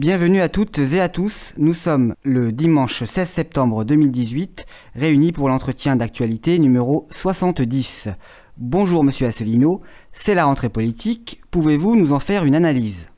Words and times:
Bienvenue 0.00 0.40
à 0.40 0.48
toutes 0.48 0.78
et 0.78 0.98
à 0.98 1.10
tous. 1.10 1.52
Nous 1.58 1.74
sommes 1.74 2.14
le 2.24 2.52
dimanche 2.52 3.04
16 3.04 3.28
septembre 3.28 3.84
2018, 3.84 4.64
réunis 4.94 5.30
pour 5.30 5.50
l'entretien 5.50 5.94
d'actualité 5.94 6.58
numéro 6.58 7.06
70. 7.10 8.08
Bonjour 8.56 9.04
Monsieur 9.04 9.26
Asselineau, 9.26 9.82
c'est 10.12 10.34
la 10.34 10.46
rentrée 10.46 10.70
politique. 10.70 11.42
Pouvez-vous 11.50 11.96
nous 11.96 12.14
en 12.14 12.18
faire 12.18 12.46
une 12.46 12.54
analyse? 12.54 13.10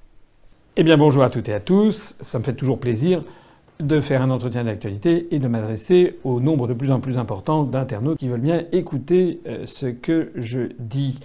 Eh 0.74 0.82
bien 0.82 0.96
bonjour 0.96 1.22
à 1.22 1.30
toutes 1.30 1.48
et 1.48 1.52
à 1.52 1.60
tous. 1.60 2.16
Ça 2.20 2.40
me 2.40 2.42
fait 2.42 2.54
toujours 2.54 2.80
plaisir 2.80 3.22
de 3.78 4.00
faire 4.00 4.20
un 4.20 4.30
entretien 4.30 4.64
d'actualité 4.64 5.28
et 5.30 5.38
de 5.38 5.46
m'adresser 5.46 6.18
au 6.24 6.40
nombre 6.40 6.66
de 6.66 6.74
plus 6.74 6.90
en 6.90 6.98
plus 6.98 7.16
important 7.16 7.62
d'internautes 7.62 8.18
qui 8.18 8.26
veulent 8.26 8.40
bien 8.40 8.64
écouter 8.72 9.40
euh, 9.46 9.66
ce 9.66 9.86
que 9.86 10.32
je 10.34 10.62
dis. 10.80 11.20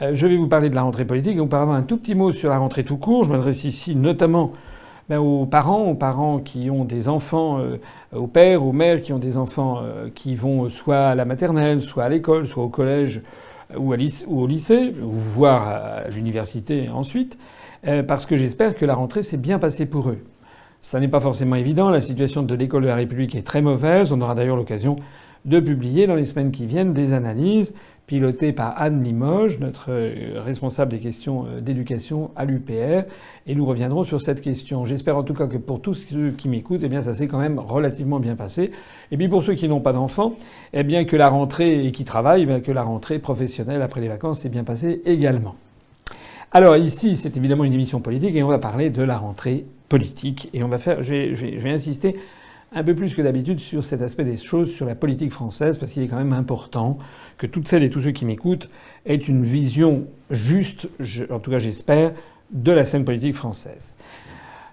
Euh, 0.00 0.14
je 0.14 0.26
vais 0.26 0.38
vous 0.38 0.48
parler 0.48 0.70
de 0.70 0.74
la 0.74 0.82
rentrée 0.82 1.04
politique. 1.04 1.38
Auparavant, 1.38 1.74
un 1.74 1.82
tout 1.82 1.98
petit 1.98 2.14
mot 2.14 2.32
sur 2.32 2.48
la 2.48 2.56
rentrée 2.56 2.84
tout 2.84 2.96
court. 2.96 3.24
Je 3.24 3.30
m'adresse 3.32 3.64
ici 3.64 3.96
notamment 3.96 4.54
ben, 5.08 5.18
aux 5.18 5.46
parents, 5.46 5.84
aux 5.84 5.94
parents 5.94 6.38
qui 6.38 6.70
ont 6.70 6.84
des 6.84 7.08
enfants, 7.08 7.58
euh, 7.58 7.76
aux 8.14 8.26
pères, 8.26 8.64
aux 8.64 8.72
mères 8.72 9.02
qui 9.02 9.12
ont 9.12 9.18
des 9.18 9.36
enfants 9.36 9.82
qui 10.14 10.34
vont 10.34 10.68
soit 10.68 11.08
à 11.08 11.14
la 11.14 11.24
maternelle, 11.24 11.80
soit 11.80 12.04
à 12.04 12.08
l'école, 12.08 12.46
soit 12.46 12.64
au 12.64 12.68
collège 12.68 13.22
ou, 13.76 13.92
ou 13.92 14.40
au 14.40 14.46
lycée, 14.46 14.94
ou 15.02 15.10
voire 15.10 15.68
à 15.68 16.08
l'université 16.08 16.88
ensuite, 16.88 17.36
parce 18.06 18.24
que 18.24 18.36
j'espère 18.36 18.76
que 18.76 18.84
la 18.86 18.94
rentrée 18.94 19.22
s'est 19.22 19.36
bien 19.36 19.58
passée 19.58 19.86
pour 19.86 20.08
eux. 20.08 20.18
Ça 20.84 21.00
n'est 21.00 21.08
pas 21.08 21.20
forcément 21.20 21.56
évident. 21.56 21.88
La 21.88 22.02
situation 22.02 22.42
de 22.42 22.54
l'école 22.54 22.82
de 22.82 22.88
la 22.88 22.94
République 22.94 23.34
est 23.34 23.42
très 23.42 23.62
mauvaise. 23.62 24.12
On 24.12 24.20
aura 24.20 24.34
d'ailleurs 24.34 24.56
l'occasion 24.56 24.96
de 25.46 25.58
publier 25.58 26.06
dans 26.06 26.14
les 26.14 26.26
semaines 26.26 26.52
qui 26.52 26.66
viennent 26.66 26.92
des 26.92 27.14
analyses 27.14 27.74
pilotées 28.06 28.52
par 28.52 28.80
Anne 28.80 29.02
Limoges, 29.02 29.58
notre 29.60 29.90
euh, 29.90 30.40
responsable 30.40 30.90
des 30.90 30.98
questions 30.98 31.46
euh, 31.46 31.60
d'éducation 31.60 32.30
à 32.36 32.44
l'UPR, 32.44 33.04
et 33.46 33.54
nous 33.54 33.64
reviendrons 33.64 34.04
sur 34.04 34.20
cette 34.20 34.40
question. 34.40 34.84
J'espère 34.84 35.16
en 35.16 35.22
tout 35.22 35.34
cas 35.34 35.46
que 35.46 35.56
pour 35.56 35.80
tous 35.80 35.94
ceux 35.94 36.30
qui 36.32 36.48
m'écoutent, 36.48 36.82
eh 36.84 36.88
bien 36.88 37.02
ça 37.02 37.14
s'est 37.14 37.28
quand 37.28 37.38
même 37.38 37.58
relativement 37.58 38.20
bien 38.20 38.36
passé. 38.36 38.72
Et 39.10 39.16
puis 39.16 39.28
pour 39.28 39.42
ceux 39.42 39.54
qui 39.54 39.68
n'ont 39.68 39.80
pas 39.80 39.92
d'enfants, 39.92 40.34
eh 40.72 40.84
bien 40.84 41.04
que 41.04 41.16
la 41.16 41.28
rentrée 41.28 41.86
et 41.86 41.92
qui 41.92 42.04
travaillent, 42.04 42.46
eh 42.48 42.60
que 42.60 42.72
la 42.72 42.82
rentrée 42.82 43.18
professionnelle 43.18 43.82
après 43.82 44.00
les 44.00 44.08
vacances 44.08 44.40
s'est 44.40 44.48
bien 44.48 44.64
passée 44.64 45.00
également. 45.06 45.54
Alors 46.52 46.76
ici, 46.76 47.16
c'est 47.16 47.36
évidemment 47.36 47.64
une 47.64 47.72
émission 47.72 48.00
politique 48.00 48.36
et 48.36 48.42
on 48.44 48.48
va 48.48 48.58
parler 48.58 48.88
de 48.88 49.02
la 49.02 49.18
rentrée 49.18 49.64
politique. 49.88 50.50
Et 50.52 50.62
on 50.62 50.68
va 50.68 50.78
faire, 50.78 51.02
je 51.02 51.12
vais, 51.12 51.70
insister 51.70 52.16
un 52.74 52.82
peu 52.82 52.94
plus 52.94 53.14
que 53.14 53.22
d'habitude 53.22 53.60
sur 53.60 53.84
cet 53.84 54.02
aspect 54.02 54.24
des 54.24 54.36
choses, 54.36 54.72
sur 54.72 54.86
la 54.86 54.94
politique 54.94 55.30
française, 55.30 55.78
parce 55.78 55.92
qu'il 55.92 56.02
est 56.02 56.08
quand 56.08 56.16
même 56.16 56.32
important 56.32 56.98
que 57.38 57.46
toutes 57.46 57.68
celles 57.68 57.82
et 57.82 57.90
tous 57.90 58.00
ceux 58.00 58.10
qui 58.10 58.24
m'écoutent 58.24 58.68
aient 59.06 59.14
une 59.14 59.44
vision 59.44 60.06
juste, 60.30 60.88
en 61.30 61.38
tout 61.38 61.50
cas 61.50 61.58
j'espère, 61.58 62.12
de 62.50 62.72
la 62.72 62.84
scène 62.84 63.04
politique 63.04 63.34
française. 63.34 63.94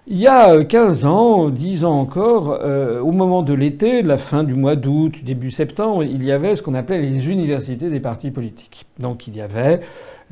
Il 0.08 0.18
y 0.18 0.26
a 0.26 0.64
15 0.64 1.04
ans, 1.04 1.48
10 1.48 1.84
ans 1.84 2.00
encore, 2.00 2.58
euh, 2.60 3.00
au 3.00 3.12
moment 3.12 3.42
de 3.42 3.54
l'été, 3.54 4.02
de 4.02 4.08
la 4.08 4.18
fin 4.18 4.42
du 4.42 4.54
mois 4.54 4.74
d'août, 4.74 5.22
début 5.22 5.52
septembre, 5.52 6.02
il 6.02 6.24
y 6.24 6.32
avait 6.32 6.56
ce 6.56 6.62
qu'on 6.62 6.74
appelait 6.74 7.00
les 7.00 7.30
universités 7.30 7.88
des 7.88 8.00
partis 8.00 8.32
politiques. 8.32 8.86
Donc 8.98 9.28
il 9.28 9.36
y 9.36 9.40
avait 9.40 9.80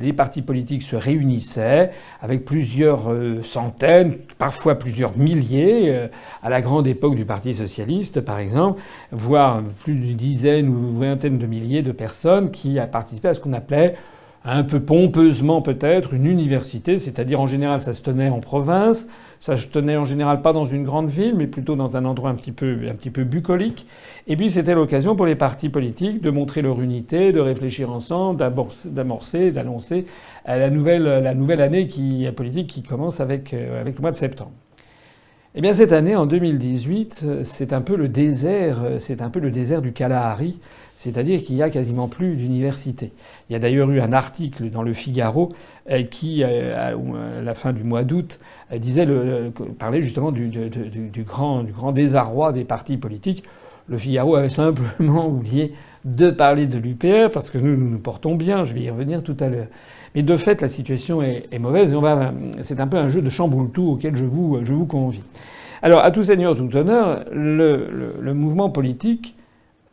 les 0.00 0.12
partis 0.12 0.42
politiques 0.42 0.82
se 0.82 0.96
réunissaient 0.96 1.90
avec 2.20 2.44
plusieurs 2.44 3.12
euh, 3.12 3.42
centaines, 3.42 4.16
parfois 4.38 4.76
plusieurs 4.76 5.16
milliers, 5.16 5.90
euh, 5.90 6.08
à 6.42 6.48
la 6.48 6.60
grande 6.62 6.86
époque 6.86 7.14
du 7.14 7.24
Parti 7.24 7.54
socialiste 7.54 8.20
par 8.22 8.38
exemple, 8.38 8.80
voire 9.12 9.62
plus 9.84 9.94
d'une 9.94 10.16
dizaine 10.16 10.68
ou 10.68 10.98
vingtaine 10.98 11.38
de 11.38 11.46
milliers 11.46 11.82
de 11.82 11.92
personnes 11.92 12.50
qui 12.50 12.78
a 12.78 12.86
participé 12.86 13.28
à 13.28 13.34
ce 13.34 13.40
qu'on 13.40 13.52
appelait 13.52 13.96
un 14.44 14.62
peu 14.62 14.80
pompeusement 14.80 15.60
peut-être 15.60 16.14
une 16.14 16.26
université, 16.26 16.98
c'est-à-dire 16.98 17.40
en 17.40 17.46
général 17.46 17.80
ça 17.80 17.92
se 17.92 18.00
tenait 18.00 18.30
en 18.30 18.40
province, 18.40 19.06
ça 19.40 19.56
se 19.56 19.66
tenait 19.66 19.96
en 19.96 20.04
général 20.04 20.42
pas 20.42 20.52
dans 20.52 20.66
une 20.66 20.84
grande 20.84 21.08
ville, 21.08 21.34
mais 21.34 21.46
plutôt 21.46 21.74
dans 21.74 21.96
un 21.96 22.04
endroit 22.04 22.28
un 22.30 22.34
petit 22.34 22.52
peu, 22.52 23.24
bucolique. 23.24 23.86
Et 24.26 24.36
puis 24.36 24.50
c'était 24.50 24.74
l'occasion 24.74 25.16
pour 25.16 25.24
les 25.24 25.34
partis 25.34 25.70
politiques 25.70 26.20
de 26.20 26.30
montrer 26.30 26.60
leur 26.60 26.80
unité, 26.82 27.32
de 27.32 27.40
réfléchir 27.40 27.90
ensemble, 27.90 28.38
d'amorcer, 28.38 29.50
d'annoncer 29.50 30.04
la 30.46 30.68
nouvelle, 30.68 31.04
la 31.04 31.34
nouvelle 31.34 31.62
année 31.62 31.88
politique 32.36 32.66
qui 32.66 32.82
commence 32.82 33.20
avec, 33.20 33.54
euh, 33.54 33.80
avec 33.80 33.96
le 33.96 34.02
mois 34.02 34.10
de 34.10 34.16
septembre. 34.16 34.52
Eh 35.54 35.62
bien 35.62 35.72
cette 35.72 35.92
année, 35.92 36.14
en 36.14 36.26
2018, 36.26 37.26
c'est 37.42 37.72
un 37.72 37.80
peu 37.80 37.96
le 37.96 38.08
désert, 38.08 38.78
c'est 38.98 39.20
un 39.20 39.30
peu 39.30 39.40
le 39.40 39.50
désert 39.50 39.82
du 39.82 39.92
Kalahari, 39.92 40.60
c'est-à-dire 41.00 41.42
qu'il 41.42 41.56
n'y 41.56 41.62
a 41.62 41.70
quasiment 41.70 42.08
plus 42.08 42.36
d'université. 42.36 43.10
Il 43.48 43.54
y 43.54 43.56
a 43.56 43.58
d'ailleurs 43.58 43.90
eu 43.90 44.02
un 44.02 44.12
article 44.12 44.68
dans 44.68 44.82
le 44.82 44.92
Figaro 44.92 45.54
euh, 45.90 46.02
qui, 46.02 46.42
euh, 46.44 46.90
à 46.90 47.42
la 47.42 47.54
fin 47.54 47.72
du 47.72 47.84
mois 47.84 48.04
d'août, 48.04 48.38
euh, 48.70 48.76
disait 48.76 49.08
parlait 49.78 50.02
justement 50.02 50.30
du, 50.30 50.50
grand, 51.24 51.92
désarroi 51.92 52.52
des 52.52 52.64
partis 52.64 52.98
politiques. 52.98 53.44
Le 53.88 53.96
Figaro 53.96 54.36
avait 54.36 54.50
simplement 54.50 55.26
oublié 55.30 55.72
de 56.04 56.30
parler 56.30 56.66
de 56.66 56.76
l'UPR 56.76 57.32
parce 57.32 57.48
que 57.48 57.56
nous, 57.56 57.78
nous 57.78 57.88
nous 57.88 57.98
portons 57.98 58.34
bien. 58.34 58.64
Je 58.64 58.74
vais 58.74 58.82
y 58.82 58.90
revenir 58.90 59.22
tout 59.22 59.36
à 59.40 59.48
l'heure. 59.48 59.68
Mais 60.14 60.22
de 60.22 60.36
fait, 60.36 60.60
la 60.60 60.68
situation 60.68 61.22
est, 61.22 61.58
mauvaise 61.58 61.94
et 61.94 62.62
c'est 62.62 62.78
un 62.78 62.86
peu 62.86 62.98
un 62.98 63.08
jeu 63.08 63.22
de 63.22 63.30
chamboule-tout 63.30 63.92
auquel 63.92 64.16
je 64.16 64.26
vous, 64.26 64.58
je 64.62 64.74
vous 64.74 64.84
convie. 64.84 65.22
Alors, 65.80 66.04
à 66.04 66.10
tout 66.10 66.24
seigneur, 66.24 66.54
tout 66.54 66.76
honneur, 66.76 67.24
le 67.32 68.32
mouvement 68.34 68.68
politique 68.68 69.34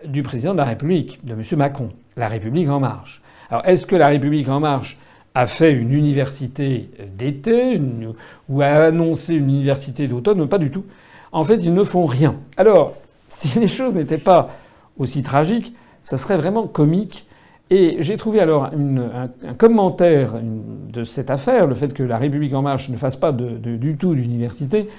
du 0.05 0.23
président 0.23 0.53
de 0.53 0.57
la 0.57 0.65
République, 0.65 1.23
de 1.25 1.33
M. 1.33 1.43
Macron, 1.57 1.89
la 2.15 2.27
République 2.27 2.69
en 2.69 2.79
marche. 2.79 3.21
Alors, 3.49 3.65
est-ce 3.65 3.85
que 3.85 3.95
la 3.95 4.07
République 4.07 4.49
en 4.49 4.59
marche 4.59 4.97
a 5.37 5.45
fait 5.45 5.71
une 5.71 5.93
université 5.93 6.89
d'été 7.15 7.79
ou 8.49 8.61
a 8.63 8.85
annoncé 8.85 9.35
une 9.35 9.49
université 9.49 10.07
d'automne, 10.07 10.47
pas 10.47 10.57
du 10.57 10.71
tout. 10.71 10.83
En 11.31 11.43
fait, 11.43 11.57
ils 11.57 11.75
ne 11.75 11.83
font 11.83 12.07
rien. 12.07 12.37
Alors, 12.57 12.95
si 13.27 13.59
les 13.59 13.67
choses 13.67 13.93
n'étaient 13.93 14.17
pas 14.17 14.49
aussi 14.97 15.21
tragiques, 15.21 15.75
ça 16.01 16.17
serait 16.17 16.37
vraiment 16.37 16.65
comique. 16.65 17.27
Et 17.69 17.97
j'ai 17.99 18.17
trouvé 18.17 18.39
alors 18.39 18.71
un, 18.73 19.53
commentaire 19.57 20.35
de 20.41 21.03
cette 21.03 21.29
affaire, 21.29 21.67
le 21.67 21.75
fait 21.75 21.93
que 21.93 22.01
la 22.01 22.17
République 22.17 22.55
en 22.55 22.63
marche 22.63 22.89
ne 22.89 22.97
fasse 22.97 23.17
pas 23.17 23.31
du 23.31 23.95
tout 23.97 24.15
d'université, 24.15 24.89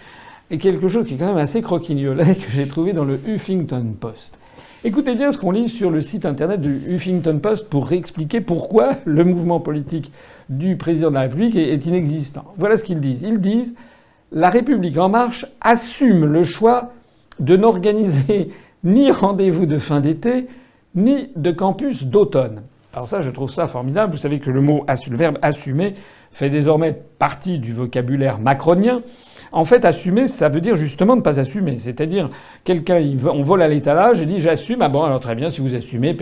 et 0.50 0.58
quelque 0.58 0.86
chose 0.86 1.04
qui 1.06 1.14
est 1.14 1.16
quand 1.16 1.26
même 1.26 1.38
assez 1.38 1.62
croquignolet 1.62 2.34
que 2.36 2.50
j'ai 2.50 2.68
trouvé 2.68 2.92
dans 2.92 3.04
le 3.04 3.18
Huffington 3.26 3.94
Post. 3.98 4.38
Écoutez 4.84 5.16
bien 5.16 5.32
ce 5.32 5.38
qu'on 5.38 5.50
lit 5.50 5.68
sur 5.68 5.90
le 5.90 6.00
site 6.00 6.24
internet 6.24 6.60
du 6.60 6.80
Huffington 6.86 7.40
Post 7.40 7.68
pour 7.68 7.88
réexpliquer 7.88 8.40
pourquoi 8.40 8.90
le 9.04 9.24
mouvement 9.24 9.58
politique 9.58 10.12
du 10.48 10.76
président 10.76 11.08
de 11.08 11.14
la 11.14 11.22
République 11.22 11.56
est 11.56 11.84
inexistant. 11.86 12.44
Voilà 12.58 12.76
ce 12.76 12.84
qu'ils 12.84 13.00
disent. 13.00 13.22
Ils 13.22 13.40
disent 13.40 13.74
La 14.30 14.50
République 14.50 14.96
en 14.96 15.08
marche 15.08 15.46
assume 15.60 16.26
le 16.26 16.44
choix 16.44 16.92
de 17.40 17.56
n'organiser 17.56 18.50
ni 18.84 19.10
rendez-vous 19.10 19.66
de 19.66 19.80
fin 19.80 19.98
d'été, 19.98 20.46
ni 20.94 21.30
de 21.34 21.50
campus 21.50 22.04
d'automne. 22.04 22.62
Alors 22.94 23.08
ça, 23.08 23.20
je 23.20 23.30
trouve 23.30 23.50
ça 23.50 23.66
formidable. 23.66 24.12
Vous 24.12 24.18
savez 24.18 24.38
que 24.38 24.50
le 24.50 24.60
mot, 24.60 24.86
le 24.88 25.16
verbe 25.16 25.38
assumer 25.42 25.96
fait 26.30 26.50
désormais 26.50 26.96
partie 27.18 27.58
du 27.58 27.72
vocabulaire 27.72 28.38
macronien. 28.38 29.02
En 29.52 29.64
fait, 29.64 29.84
assumer, 29.84 30.26
ça 30.26 30.48
veut 30.48 30.60
dire 30.60 30.76
justement 30.76 31.16
ne 31.16 31.20
pas 31.20 31.40
assumer. 31.40 31.78
C'est-à-dire, 31.78 32.30
quelqu'un, 32.64 33.02
on 33.26 33.42
vole 33.42 33.62
à 33.62 33.68
l'étalage 33.68 34.20
et 34.20 34.26
dit 34.26 34.40
j'assume. 34.40 34.82
Ah 34.82 34.88
bon, 34.88 35.02
alors 35.02 35.20
très 35.20 35.34
bien, 35.34 35.50
si 35.50 35.60
vous 35.60 35.74
assumez, 35.74 36.16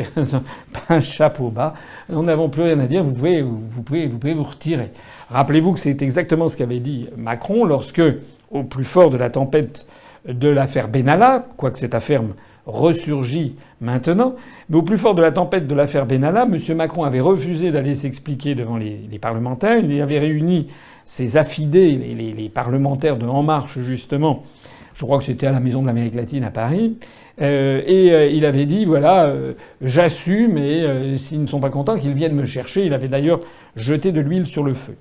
un 0.89 1.01
chapeau 1.01 1.51
bas, 1.51 1.75
nous 2.09 2.23
n'avons 2.23 2.49
plus 2.49 2.63
rien 2.63 2.79
à 2.79 2.87
dire, 2.87 3.03
vous 3.03 3.13
pouvez 3.13 3.43
vous, 3.43 3.83
pouvez, 3.85 4.07
vous 4.07 4.19
pouvez 4.19 4.35
vous 4.35 4.45
retirer. 4.45 4.91
Rappelez-vous 5.31 5.73
que 5.73 5.81
c'est 5.81 6.03
exactement 6.03 6.49
ce 6.49 6.57
qu'avait 6.57 6.81
dit 6.81 7.09
Macron 7.17 7.65
lorsque, 7.65 8.03
au 8.51 8.63
plus 8.63 8.85
fort 8.85 9.11
de 9.11 9.17
la 9.17 9.31
tempête 9.31 9.87
de 10.29 10.49
l'affaire 10.49 10.89
Benalla, 10.89 11.47
quoique 11.57 11.79
cette 11.79 11.95
affaire 11.95 12.23
ressurgit 12.67 13.55
maintenant, 13.81 14.35
mais 14.69 14.77
au 14.77 14.83
plus 14.83 14.99
fort 14.99 15.15
de 15.15 15.23
la 15.23 15.31
tempête 15.31 15.67
de 15.69 15.75
l'affaire 15.75 16.05
Benalla, 16.05 16.47
M. 16.51 16.77
Macron 16.77 17.05
avait 17.05 17.21
refusé 17.21 17.71
d'aller 17.71 17.95
s'expliquer 17.95 18.55
devant 18.55 18.77
les, 18.77 19.01
les 19.11 19.19
parlementaires. 19.19 19.79
Il 19.79 20.01
avait 20.01 20.19
réuni 20.19 20.69
ces 21.07 21.37
affidés, 21.37 21.93
les, 22.37 22.49
parlementaires 22.49 23.17
de 23.17 23.27
En 23.27 23.45
Marche, 23.45 23.79
justement, 23.79 24.43
je 24.93 25.05
crois 25.05 25.19
que 25.19 25.25
c'était 25.25 25.47
à 25.47 25.53
la 25.53 25.61
Maison 25.61 25.81
de 25.81 25.87
l'Amérique 25.87 26.17
latine 26.17 26.43
à 26.43 26.51
Paris, 26.51 26.97
euh, 27.41 27.81
et 27.87 28.13
euh, 28.13 28.27
il 28.27 28.45
avait 28.45 28.67
dit, 28.67 28.85
voilà, 28.85 29.27
euh, 29.27 29.53
j'assume, 29.81 30.59
et 30.59 31.17
s'ils 31.17 31.41
ne 31.41 31.47
sont 31.47 31.61
pas 31.61 31.71
contents, 31.71 31.97
qu'ils 31.97 32.13
viennent 32.13 32.35
me 32.35 32.45
chercher. 32.45 32.85
Il 32.85 32.93
avait 32.93 33.07
d'ailleurs 33.09 33.39
jeté 33.77 34.11
de 34.11 34.21
l'huile 34.21 34.47
sur 34.47 34.65
le 34.65 34.75
feu. 34.75 34.97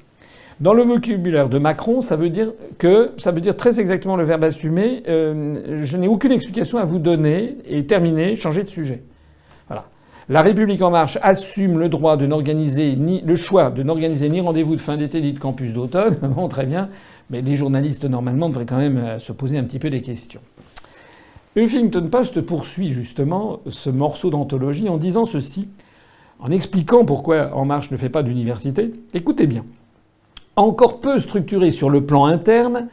Dans 0.60 0.74
le 0.74 0.84
vocabulaire 0.84 1.50
de 1.50 1.58
Macron, 1.58 2.02
ça 2.02 2.16
veut 2.16 2.30
dire 2.30 2.54
que 2.78 3.12
ça 3.18 3.32
veut 3.32 3.42
dire 3.42 3.58
très 3.58 3.80
exactement 3.80 4.16
le 4.16 4.24
verbe 4.24 4.44
assumer. 4.44 5.04
je 5.06 5.98
n'ai 5.98 6.08
aucune 6.08 6.32
explication 6.32 6.78
à 6.78 6.86
vous 6.86 7.00
donner 7.00 7.58
et 7.68 7.86
terminer, 7.86 8.36
changer 8.36 8.64
de 8.64 8.70
sujet. 8.70 9.02
La 10.28 10.42
République 10.42 10.82
en 10.82 10.90
marche 10.90 11.20
assume 11.22 11.78
le 11.78 11.88
droit 11.88 12.18
de 12.18 12.26
n'organiser 12.26 12.96
ni 12.96 13.22
le 13.22 13.36
choix 13.36 13.70
de 13.70 13.84
n'organiser 13.84 14.28
ni 14.28 14.42
rendez-vous 14.42 14.76
de 14.76 14.82
fin 14.82 14.98
d'été 14.98 15.22
ni 15.22 15.34
de 15.34 15.40
campus 15.40 15.72
d'automne. 15.72 16.18
Bon, 16.36 16.48
très 16.48 16.66
bien, 16.66 16.90
mais 17.30 17.44
les 17.44 17.56
journalistes 17.56 18.06
normalement 18.06 18.50
devraient 18.50 18.66
quand 18.66 18.78
même 18.78 18.98
euh, 18.98 19.20
se 19.20 19.32
poser 19.32 19.60
un 19.60 19.64
petit 19.64 19.78
peu 19.78 19.92
des 19.92 20.02
questions. 20.02 20.42
Huffington 21.56 22.08
Post 22.10 22.42
poursuit 22.42 22.90
justement 22.90 23.60
ce 23.70 23.92
morceau 23.92 24.32
d'anthologie 24.32 24.90
en 24.90 24.98
disant 24.98 25.26
ceci, 25.26 25.70
en 26.40 26.50
expliquant 26.50 27.06
pourquoi 27.06 27.56
En 27.56 27.66
Marche 27.66 27.92
ne 27.92 27.98
fait 27.98 28.10
pas 28.10 28.24
d'université. 28.24 28.94
Écoutez 29.14 29.46
bien. 29.46 29.64
Encore 30.56 31.02
peu 31.02 31.20
structuré 31.20 31.70
sur 31.70 31.92
le 31.92 32.04
plan 32.04 32.26
interne, 32.26 32.88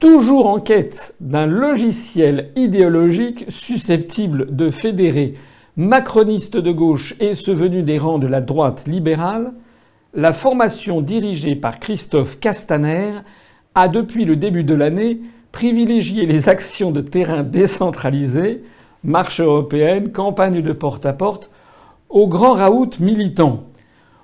toujours 0.00 0.48
en 0.48 0.58
quête 0.58 1.14
d'un 1.20 1.46
logiciel 1.46 2.50
idéologique 2.56 3.44
susceptible 3.48 4.56
de 4.56 4.70
fédérer 4.70 5.34
macronistes 5.76 6.56
de 6.56 6.72
gauche 6.72 7.14
et 7.20 7.34
ceux 7.34 7.54
venus 7.54 7.84
des 7.84 7.98
rangs 7.98 8.18
de 8.18 8.26
la 8.26 8.40
droite 8.40 8.84
libérale, 8.86 9.52
la 10.14 10.32
formation 10.32 11.02
dirigée 11.02 11.54
par 11.54 11.78
Christophe 11.78 12.40
Castaner 12.40 13.12
a 13.74 13.88
depuis 13.88 14.24
le 14.24 14.36
début 14.36 14.64
de 14.64 14.74
l'année 14.74 15.20
privilégié 15.52 16.24
les 16.24 16.48
actions 16.48 16.90
de 16.90 17.02
terrain 17.02 17.42
décentralisées, 17.42 18.62
marche 19.04 19.40
européenne, 19.40 20.12
campagne 20.12 20.62
de 20.62 20.72
porte-à-porte, 20.72 21.50
aux 22.08 22.26
grands 22.26 22.54
raouts 22.54 22.90
militants, 23.00 23.64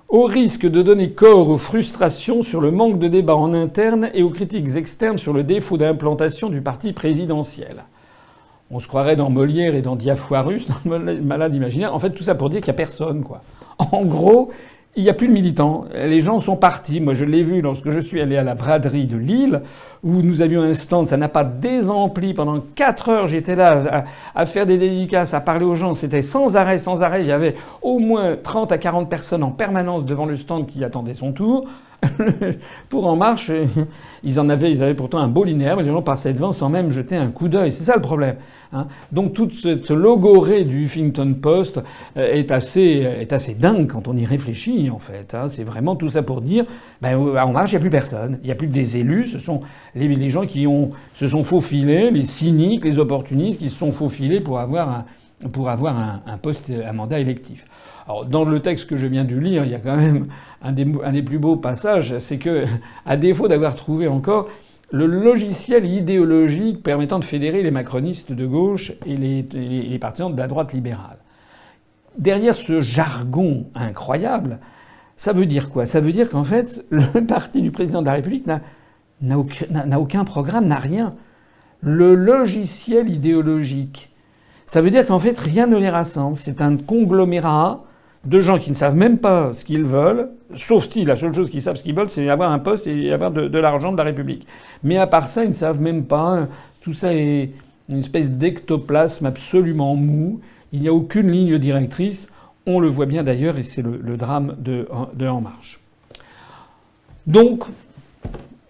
au 0.09 0.25
risque 0.25 0.67
de 0.67 0.81
donner 0.81 1.11
corps 1.11 1.49
aux 1.49 1.57
frustrations 1.57 2.41
sur 2.41 2.61
le 2.61 2.71
manque 2.71 2.97
de 2.97 3.07
débat 3.07 3.35
en 3.35 3.53
interne 3.53 4.09
et 4.13 4.23
aux 4.23 4.29
critiques 4.29 4.75
externes 4.75 5.17
sur 5.17 5.33
le 5.33 5.43
défaut 5.43 5.77
d'implantation 5.77 6.49
du 6.49 6.61
parti 6.61 6.93
présidentiel. 6.93 7.83
On 8.71 8.79
se 8.79 8.87
croirait 8.87 9.15
dans 9.15 9.29
Molière 9.29 9.75
et 9.75 9.81
dans 9.81 9.95
Diafoirus, 9.95 10.67
dans 10.85 10.97
le 10.97 11.21
malade 11.21 11.53
imaginaire. 11.53 11.93
En 11.93 11.99
fait, 11.99 12.11
tout 12.11 12.23
ça 12.23 12.35
pour 12.35 12.49
dire 12.49 12.61
qu'il 12.61 12.71
n'y 12.71 12.75
a 12.75 12.77
personne, 12.77 13.23
quoi. 13.23 13.41
En 13.91 14.03
gros, 14.05 14.51
il 14.95 15.03
n'y 15.03 15.09
a 15.09 15.13
plus 15.13 15.27
de 15.27 15.33
militants. 15.33 15.85
Les 15.95 16.19
gens 16.19 16.39
sont 16.39 16.55
partis. 16.55 17.01
Moi, 17.01 17.15
je 17.15 17.25
l'ai 17.25 17.41
vu 17.41 17.61
lorsque 17.61 17.89
je 17.89 17.99
suis 17.99 18.21
allé 18.21 18.37
à 18.37 18.43
la 18.43 18.53
braderie 18.53 19.07
de 19.07 19.17
Lille, 19.17 19.63
où 20.03 20.21
nous 20.21 20.43
avions 20.43 20.61
un 20.61 20.73
stand. 20.75 21.07
Ça 21.07 21.17
n'a 21.17 21.29
pas 21.29 21.43
désempli. 21.43 22.35
Pendant 22.35 22.59
quatre 22.75 23.09
heures, 23.09 23.27
j'étais 23.27 23.55
là 23.55 24.05
à, 24.35 24.45
faire 24.45 24.67
des 24.67 24.77
dédicaces, 24.77 25.33
à 25.33 25.41
parler 25.41 25.65
aux 25.65 25.73
gens. 25.73 25.95
C'était 25.95 26.21
sans 26.21 26.57
arrêt, 26.57 26.77
sans 26.77 27.01
arrêt. 27.01 27.21
Il 27.21 27.27
y 27.27 27.31
avait 27.31 27.55
au 27.81 27.97
moins 27.97 28.35
30 28.35 28.71
à 28.71 28.77
40 28.77 29.09
personnes 29.09 29.43
en 29.43 29.51
permanence 29.51 30.05
devant 30.05 30.25
le 30.27 30.35
stand 30.35 30.67
qui 30.67 30.83
attendaient 30.83 31.15
son 31.15 31.31
tour. 31.31 31.65
pour 32.89 33.07
En 33.07 33.15
Marche, 33.15 33.51
ils 34.23 34.39
en 34.39 34.49
avaient, 34.49 34.71
ils 34.71 34.83
avaient 34.83 34.93
pourtant 34.93 35.19
un 35.19 35.27
beau 35.27 35.43
linéaire, 35.43 35.77
mais 35.77 35.83
les 35.83 35.91
gens 35.91 36.01
passaient 36.01 36.33
devant 36.33 36.51
sans 36.51 36.69
même 36.69 36.91
jeter 36.91 37.15
un 37.15 37.31
coup 37.31 37.47
d'œil. 37.47 37.71
C'est 37.71 37.83
ça 37.83 37.95
le 37.95 38.01
problème. 38.01 38.35
Hein. 38.71 38.87
Donc 39.11 39.33
toute 39.33 39.55
cette 39.55 39.89
logorée 39.91 40.63
du 40.63 40.85
Huffington 40.85 41.33
Post 41.39 41.81
euh, 42.17 42.33
est 42.33 42.51
assez, 42.51 42.81
est 42.81 43.31
assez 43.33 43.53
dingue 43.53 43.87
quand 43.87 44.07
on 44.07 44.15
y 44.15 44.25
réfléchit 44.25 44.89
en 44.89 44.99
fait. 44.99 45.33
Hein. 45.33 45.47
C'est 45.47 45.63
vraiment 45.63 45.95
tout 45.95 46.09
ça 46.09 46.23
pour 46.23 46.41
dire, 46.41 46.65
ben, 47.01 47.17
En 47.17 47.51
Marche, 47.51 47.71
il 47.71 47.75
n'y 47.75 47.77
a 47.77 47.81
plus 47.81 47.89
personne. 47.89 48.39
Il 48.41 48.45
n'y 48.45 48.51
a 48.51 48.55
plus 48.55 48.67
que 48.67 48.73
des 48.73 48.97
élus. 48.97 49.27
Ce 49.27 49.39
sont 49.39 49.61
les, 49.95 50.29
gens 50.29 50.45
qui 50.45 50.67
ont, 50.67 50.91
se 51.15 51.27
sont 51.27 51.43
faufilés, 51.43 52.11
les 52.11 52.25
cyniques, 52.25 52.85
les 52.85 52.99
opportunistes 52.99 53.59
qui 53.59 53.69
se 53.69 53.77
sont 53.77 53.91
faufilés 53.91 54.41
pour 54.41 54.59
avoir 54.59 54.89
un, 54.89 55.05
pour 55.49 55.69
avoir 55.69 56.21
un 56.25 56.37
poste, 56.37 56.71
un 56.71 56.93
mandat 56.93 57.19
électif. 57.19 57.65
Dans 58.07 58.43
le 58.43 58.59
texte 58.59 58.87
que 58.89 58.97
je 58.97 59.07
viens 59.07 59.23
de 59.23 59.35
lire, 59.35 59.63
il 59.63 59.71
y 59.71 59.75
a 59.75 59.79
quand 59.79 59.95
même 59.95 60.27
un 60.61 60.71
des, 60.71 61.23
plus 61.23 61.39
beaux 61.39 61.55
passages, 61.55 62.19
c'est 62.19 62.37
que, 62.37 62.65
à 63.05 63.17
défaut 63.17 63.47
d'avoir 63.47 63.75
trouvé 63.75 64.07
encore 64.07 64.49
le 64.91 65.07
logiciel 65.07 65.85
idéologique 65.85 66.83
permettant 66.83 67.17
de 67.17 67.25
fédérer 67.25 67.63
les 67.63 67.71
macronistes 67.71 68.31
de 68.31 68.45
gauche 68.45 68.93
et 69.05 69.17
les, 69.17 69.41
les, 69.41 69.99
partisans 69.99 70.31
de 70.31 70.37
la 70.37 70.47
droite 70.47 70.71
libérale. 70.73 71.17
Derrière 72.17 72.55
ce 72.55 72.79
jargon 72.79 73.65
incroyable, 73.73 74.59
ça 75.17 75.33
veut 75.33 75.47
dire 75.47 75.69
quoi? 75.69 75.85
Ça 75.85 75.99
veut 75.99 76.11
dire 76.11 76.29
qu'en 76.29 76.43
fait, 76.43 76.85
le 76.91 77.25
parti 77.25 77.61
du 77.61 77.71
président 77.71 78.01
de 78.01 78.07
la 78.07 78.13
République 78.13 78.45
n'a 78.45 79.39
aucun, 79.39 79.91
aucun 79.97 80.25
programme, 80.25 80.67
n'a 80.67 80.75
rien. 80.75 81.15
Le 81.81 82.13
logiciel 82.13 83.09
idéologique. 83.09 84.11
Ça 84.65 84.81
veut 84.81 84.91
dire 84.91 85.07
qu'en 85.07 85.19
fait, 85.19 85.37
rien 85.37 85.67
ne 85.67 85.77
les 85.77 85.89
rassemble. 85.89 86.37
C'est 86.37 86.61
un 86.61 86.77
conglomérat 86.77 87.83
de 88.25 88.39
gens 88.39 88.57
qui 88.57 88.69
ne 88.69 88.75
savent 88.75 88.95
même 88.95 89.17
pas 89.17 89.51
ce 89.53 89.65
qu'ils 89.65 89.83
veulent, 89.83 90.29
sauf 90.55 90.89
si 90.89 91.03
la 91.03 91.15
seule 91.15 91.33
chose 91.33 91.49
qu'ils 91.49 91.61
savent 91.61 91.75
ce 91.75 91.83
qu'ils 91.83 91.95
veulent, 91.95 92.09
c'est 92.09 92.29
avoir 92.29 92.51
un 92.51 92.59
poste 92.59 92.87
et 92.87 93.11
avoir 93.11 93.31
de, 93.31 93.59
l'argent 93.59 93.91
de 93.91 93.97
la 93.97 94.03
République. 94.03 94.47
Mais 94.83 94.97
à 94.97 95.07
part 95.07 95.27
ça, 95.27 95.43
ils 95.43 95.49
ne 95.49 95.55
savent 95.55 95.81
même 95.81 96.05
pas. 96.05 96.47
Tout 96.81 96.93
ça 96.93 97.13
est 97.13 97.51
une 97.89 97.99
espèce 97.99 98.31
d'ectoplasme 98.31 99.25
absolument 99.25 99.95
mou. 99.95 100.39
Il 100.71 100.81
n'y 100.81 100.87
a 100.87 100.93
aucune 100.93 101.29
ligne 101.29 101.57
directrice. 101.57 102.29
On 102.65 102.79
le 102.79 102.87
voit 102.87 103.05
bien 103.05 103.23
d'ailleurs, 103.23 103.57
et 103.57 103.63
c'est 103.63 103.81
le, 103.81 104.15
drame 104.15 104.55
de, 104.57 104.87
de 105.13 105.27
En 105.27 105.41
Marche. 105.41 105.81
Donc, 107.27 107.65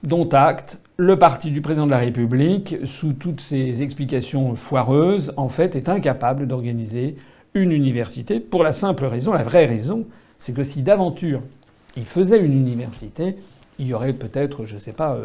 dont 0.01 0.27
acte, 0.29 0.79
le 0.97 1.17
parti 1.17 1.51
du 1.51 1.61
président 1.61 1.85
de 1.85 1.91
la 1.91 2.00
République, 2.00 2.77
sous 2.85 3.13
toutes 3.13 3.41
ses 3.41 3.83
explications 3.83 4.55
foireuses, 4.55 5.31
en 5.38 5.47
fait, 5.47 5.75
est 5.75 5.89
incapable 5.89 6.47
d'organiser 6.47 7.17
une 7.53 7.71
université 7.71 8.39
pour 8.39 8.63
la 8.63 8.73
simple 8.73 9.05
raison, 9.05 9.33
la 9.33 9.44
vraie 9.44 9.65
raison, 9.65 10.05
c'est 10.39 10.53
que 10.53 10.63
si 10.63 10.81
d'aventure 10.81 11.41
il 11.95 12.05
faisait 12.05 12.39
une 12.39 12.53
université, 12.53 13.35
il 13.79 13.88
y 13.88 13.94
aurait 13.94 14.13
peut-être, 14.13 14.65
je 14.65 14.75
ne 14.75 14.79
sais 14.79 14.94
pas, 14.94 15.17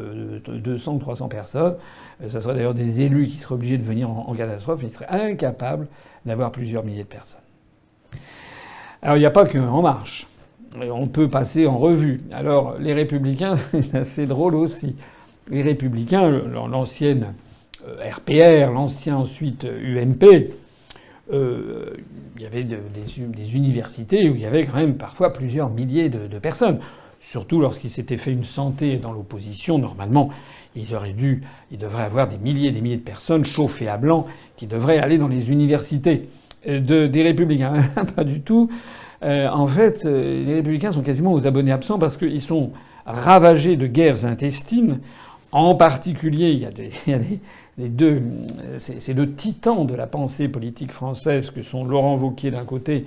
200 0.47 0.93
euh, 0.93 0.95
ou 0.95 0.99
300 0.99 1.29
personnes. 1.29 1.77
Ce 2.27 2.37
euh, 2.37 2.41
serait 2.41 2.55
d'ailleurs 2.55 2.75
des 2.75 3.01
élus 3.01 3.27
qui 3.27 3.37
seraient 3.37 3.55
obligés 3.55 3.79
de 3.79 3.85
venir 3.85 4.11
en, 4.11 4.35
catastrophe, 4.35 4.81
ils 4.83 4.91
seraient 4.91 5.09
incapables 5.09 5.87
d'avoir 6.27 6.51
plusieurs 6.51 6.85
milliers 6.85 7.05
de 7.05 7.09
personnes. 7.09 7.41
Alors 9.03 9.17
il 9.17 9.21
n'y 9.21 9.27
a 9.27 9.31
pas 9.31 9.47
qu'en 9.47 9.83
marche. 9.83 10.27
On 10.77 11.07
peut 11.07 11.29
passer 11.29 11.67
en 11.67 11.79
revue. 11.79 12.21
Alors 12.33 12.79
les 12.79 12.93
républicains, 12.93 13.57
c'est 14.03 14.27
drôle 14.27 14.55
aussi. 14.55 14.97
Les 15.49 15.63
républicains, 15.63 16.29
l'ancienne 16.31 17.33
RPR, 17.87 18.71
l'ancien 18.71 19.17
ensuite 19.17 19.65
UMP, 19.65 20.51
euh, 21.33 21.95
il 22.37 22.43
y 22.43 22.47
avait 22.47 22.65
des, 22.65 23.57
universités 23.57 24.31
où 24.31 24.35
il 24.35 24.41
y 24.41 24.47
avait 24.47 24.65
quand 24.65 24.77
même 24.77 24.97
parfois 24.97 25.33
plusieurs 25.33 25.71
milliers 25.71 26.09
de, 26.09 26.39
personnes. 26.39 26.79
Surtout 27.21 27.61
lorsqu'ils 27.61 27.91
s'étaient 27.91 28.17
fait 28.17 28.33
une 28.33 28.45
santé 28.45 28.97
dans 28.97 29.13
l'opposition, 29.13 29.79
normalement, 29.79 30.31
ils 30.77 30.95
auraient 30.95 31.13
dû, 31.13 31.43
ils 31.73 31.79
devraient 31.79 32.05
avoir 32.05 32.29
des 32.29 32.39
milliers 32.39 32.69
et 32.69 32.73
des 32.73 32.81
milliers 32.81 32.97
de 32.97 33.03
personnes 33.03 33.45
chauffées 33.45 33.89
à 33.89 33.97
blanc 33.97 34.27
qui 34.57 34.67
devraient 34.67 34.99
aller 34.99 35.19
dans 35.19 35.29
les 35.29 35.51
universités 35.51 36.23
euh, 36.69 36.81
de, 36.81 37.07
des 37.07 37.23
républicains. 37.23 37.83
Pas 38.17 38.25
du 38.25 38.41
tout. 38.41 38.71
Euh, 39.25 39.49
en 39.49 39.67
fait, 39.67 40.05
les 40.05 40.55
républicains 40.55 40.93
sont 40.93 41.03
quasiment 41.03 41.33
aux 41.33 41.47
abonnés 41.47 41.73
absents 41.73 41.99
parce 41.99 42.17
qu'ils 42.17 42.43
sont 42.43 42.71
ravagés 43.05 43.77
de 43.77 43.87
guerres 43.87 44.25
intestines. 44.25 45.01
En 45.51 45.75
particulier, 45.75 46.51
il 46.51 46.61
y 46.61 46.67
a 46.67 47.19
des 47.19 47.41
les 47.79 47.89
deux, 47.89 48.21
ces 48.79 49.15
deux 49.15 49.31
titans 49.33 49.87
de 49.87 49.95
la 49.95 50.07
pensée 50.07 50.49
politique 50.49 50.93
française 50.93 51.51
que 51.51 51.63
sont 51.63 51.85
Laurent 51.85 52.17
Wauquiez 52.17 52.51
d'un 52.51 52.65
côté 52.65 53.07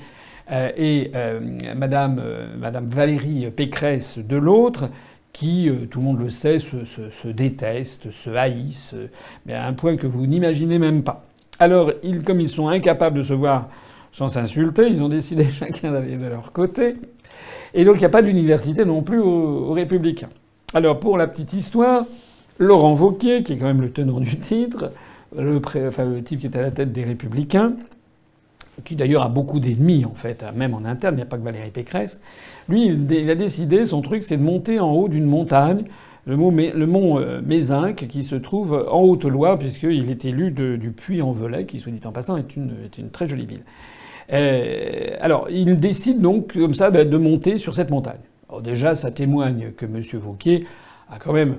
euh, 0.52 0.70
et 0.76 1.12
euh, 1.16 1.40
Madame, 1.76 2.22
euh, 2.24 2.48
Madame 2.58 2.86
Valérie 2.86 3.50
Pécresse 3.52 4.18
de 4.18 4.38
l'autre, 4.38 4.90
qui, 5.34 5.72
tout 5.90 6.00
le 6.00 6.06
monde 6.06 6.20
le 6.20 6.30
sait, 6.30 6.60
se, 6.60 6.84
se, 6.84 7.28
détestent, 7.30 8.12
se 8.12 8.30
haïssent, 8.32 8.98
mais 9.46 9.54
à 9.54 9.66
un 9.66 9.72
point 9.72 9.96
que 9.96 10.06
vous 10.06 10.26
n'imaginez 10.26 10.78
même 10.78 11.04
pas. 11.04 11.24
Alors, 11.58 11.94
ils, 12.04 12.24
comme 12.24 12.42
ils 12.42 12.50
sont 12.50 12.68
incapables 12.68 13.18
de 13.18 13.24
se 13.24 13.34
voir 13.34 13.70
sans 14.12 14.28
s'insulter, 14.28 14.88
ils 14.88 15.02
ont 15.02 15.08
décidé 15.08 15.46
chacun 15.50 15.94
d'aller 15.94 16.18
de 16.18 16.26
leur 16.26 16.52
côté. 16.52 16.96
Et 17.74 17.86
donc, 17.86 17.96
il 17.96 18.00
n'y 18.00 18.06
a 18.06 18.10
pas 18.10 18.22
d'université 18.22 18.84
non 18.84 19.04
plus 19.04 19.20
aux, 19.20 19.70
aux 19.70 19.72
Républicains. 19.72 20.30
Alors, 20.74 21.00
pour 21.00 21.18
la 21.18 21.28
petite 21.28 21.54
histoire, 21.54 22.04
Laurent 22.62 22.94
Wauquiez, 22.94 23.42
qui 23.42 23.54
est 23.54 23.58
quand 23.58 23.66
même 23.66 23.82
le 23.82 23.92
tenant 23.92 24.20
du 24.20 24.38
titre, 24.38 24.92
le, 25.36 25.60
le 25.60 26.22
type 26.22 26.40
qui 26.40 26.46
est 26.46 26.56
à 26.56 26.62
la 26.62 26.70
tête 26.70 26.94
des 26.94 27.04
Républicains, 27.04 27.74
qui 28.86 28.96
d'ailleurs 28.96 29.24
a 29.24 29.30
beaucoup 29.30 29.60
d'ennemis 29.60 30.06
en 30.06 30.14
fait, 30.14 30.46
même 30.56 30.76
en 30.76 30.86
interne, 30.86 31.16
il 31.16 31.18
n'y 31.18 31.24
a 31.24 31.26
pas 31.26 31.38
que 31.38 31.44
Valérie 31.44 31.72
Pécresse. 31.72 32.22
Lui, 32.70 32.86
il 32.86 33.30
a 33.32 33.36
décidé, 33.36 33.88
son 33.88 34.04
truc, 34.04 34.22
c'est 34.22 34.38
de 34.38 34.44
monter 34.44 34.80
en 34.80 34.92
haut 34.92 35.08
d'une 35.08 35.26
montagne, 35.26 35.86
le, 36.28 36.38
mont 36.38 37.20
euh, 37.20 37.42
Mézinc, 37.44 38.08
qui 38.08 38.22
se 38.22 38.36
trouve 38.36 38.88
en 38.92 39.02
Haute-Loire, 39.02 39.58
puisqu'il 39.58 40.12
est 40.12 40.24
élu 40.24 40.52
du 40.52 40.92
Puy-en-Velay, 40.92 41.66
qui, 41.66 41.80
soit 41.80 41.92
dit 41.92 42.00
en 42.06 42.12
passant, 42.12 42.38
est 42.38 42.56
une, 42.56 42.74
est 42.86 43.00
une 43.00 43.10
très 43.10 43.28
jolie 43.28 43.48
ville. 43.48 43.64
Euh, 44.32 45.16
alors, 45.20 45.48
il 45.50 45.80
décide 45.80 46.22
donc, 46.22 46.54
comme 46.54 46.76
ça, 46.76 46.92
de 46.92 47.18
monter 47.18 47.58
sur 47.58 47.74
cette 47.74 47.90
montagne. 47.90 48.22
Alors 48.50 48.62
déjà, 48.62 48.94
ça 48.94 49.10
témoigne 49.10 49.72
que 49.72 49.86
M. 49.86 50.00
Vauquier 50.20 50.68
a 51.10 51.18
quand 51.18 51.34
même 51.34 51.56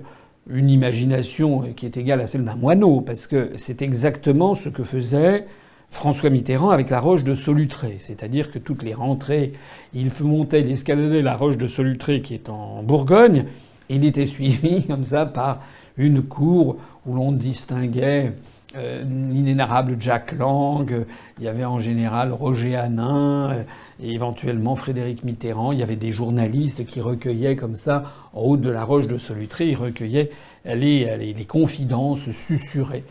une 0.48 0.70
imagination 0.70 1.72
qui 1.76 1.86
est 1.86 1.96
égale 1.96 2.20
à 2.20 2.26
celle 2.26 2.44
d'un 2.44 2.56
moineau, 2.56 3.00
parce 3.00 3.26
que 3.26 3.52
c'est 3.56 3.82
exactement 3.82 4.54
ce 4.54 4.68
que 4.68 4.84
faisait 4.84 5.46
François 5.90 6.30
Mitterrand 6.30 6.70
avec 6.70 6.90
la 6.90 7.00
roche 7.00 7.22
de 7.22 7.34
Solutré. 7.34 7.96
C'est-à-dire 7.98 8.50
que 8.50 8.58
toutes 8.58 8.82
les 8.82 8.94
rentrées, 8.94 9.52
il 9.94 10.10
montait, 10.22 10.62
il 10.62 10.70
escaladait 10.70 11.22
la 11.22 11.36
roche 11.36 11.58
de 11.58 11.66
Solutré 11.66 12.22
qui 12.22 12.34
est 12.34 12.48
en 12.48 12.82
Bourgogne, 12.82 13.44
il 13.88 14.04
était 14.04 14.26
suivi 14.26 14.86
comme 14.86 15.04
ça 15.04 15.26
par 15.26 15.60
une 15.96 16.22
cour 16.22 16.78
où 17.06 17.14
l'on 17.14 17.32
distinguait 17.32 18.32
euh, 18.76 19.02
l'inénarrable 19.04 19.96
Jack 19.98 20.32
Lang, 20.32 21.04
il 21.38 21.44
y 21.44 21.48
avait 21.48 21.64
en 21.64 21.78
général 21.78 22.32
Roger 22.32 22.76
Hanin, 22.76 23.50
euh, 23.50 23.62
et 24.02 24.12
éventuellement 24.12 24.76
Frédéric 24.76 25.24
Mitterrand. 25.24 25.72
Il 25.72 25.78
y 25.78 25.82
avait 25.82 25.96
des 25.96 26.10
journalistes 26.10 26.86
qui 26.86 27.00
recueillaient 27.00 27.56
comme 27.56 27.74
ça, 27.74 28.04
en 28.32 28.42
haut 28.42 28.56
de 28.56 28.70
la 28.70 28.84
roche 28.84 29.06
de 29.06 29.18
Solutré, 29.18 29.68
ils 29.68 29.76
recueillaient 29.76 30.30
les, 30.64 31.46
confidences 31.46 32.30
susurrées, 32.30 33.04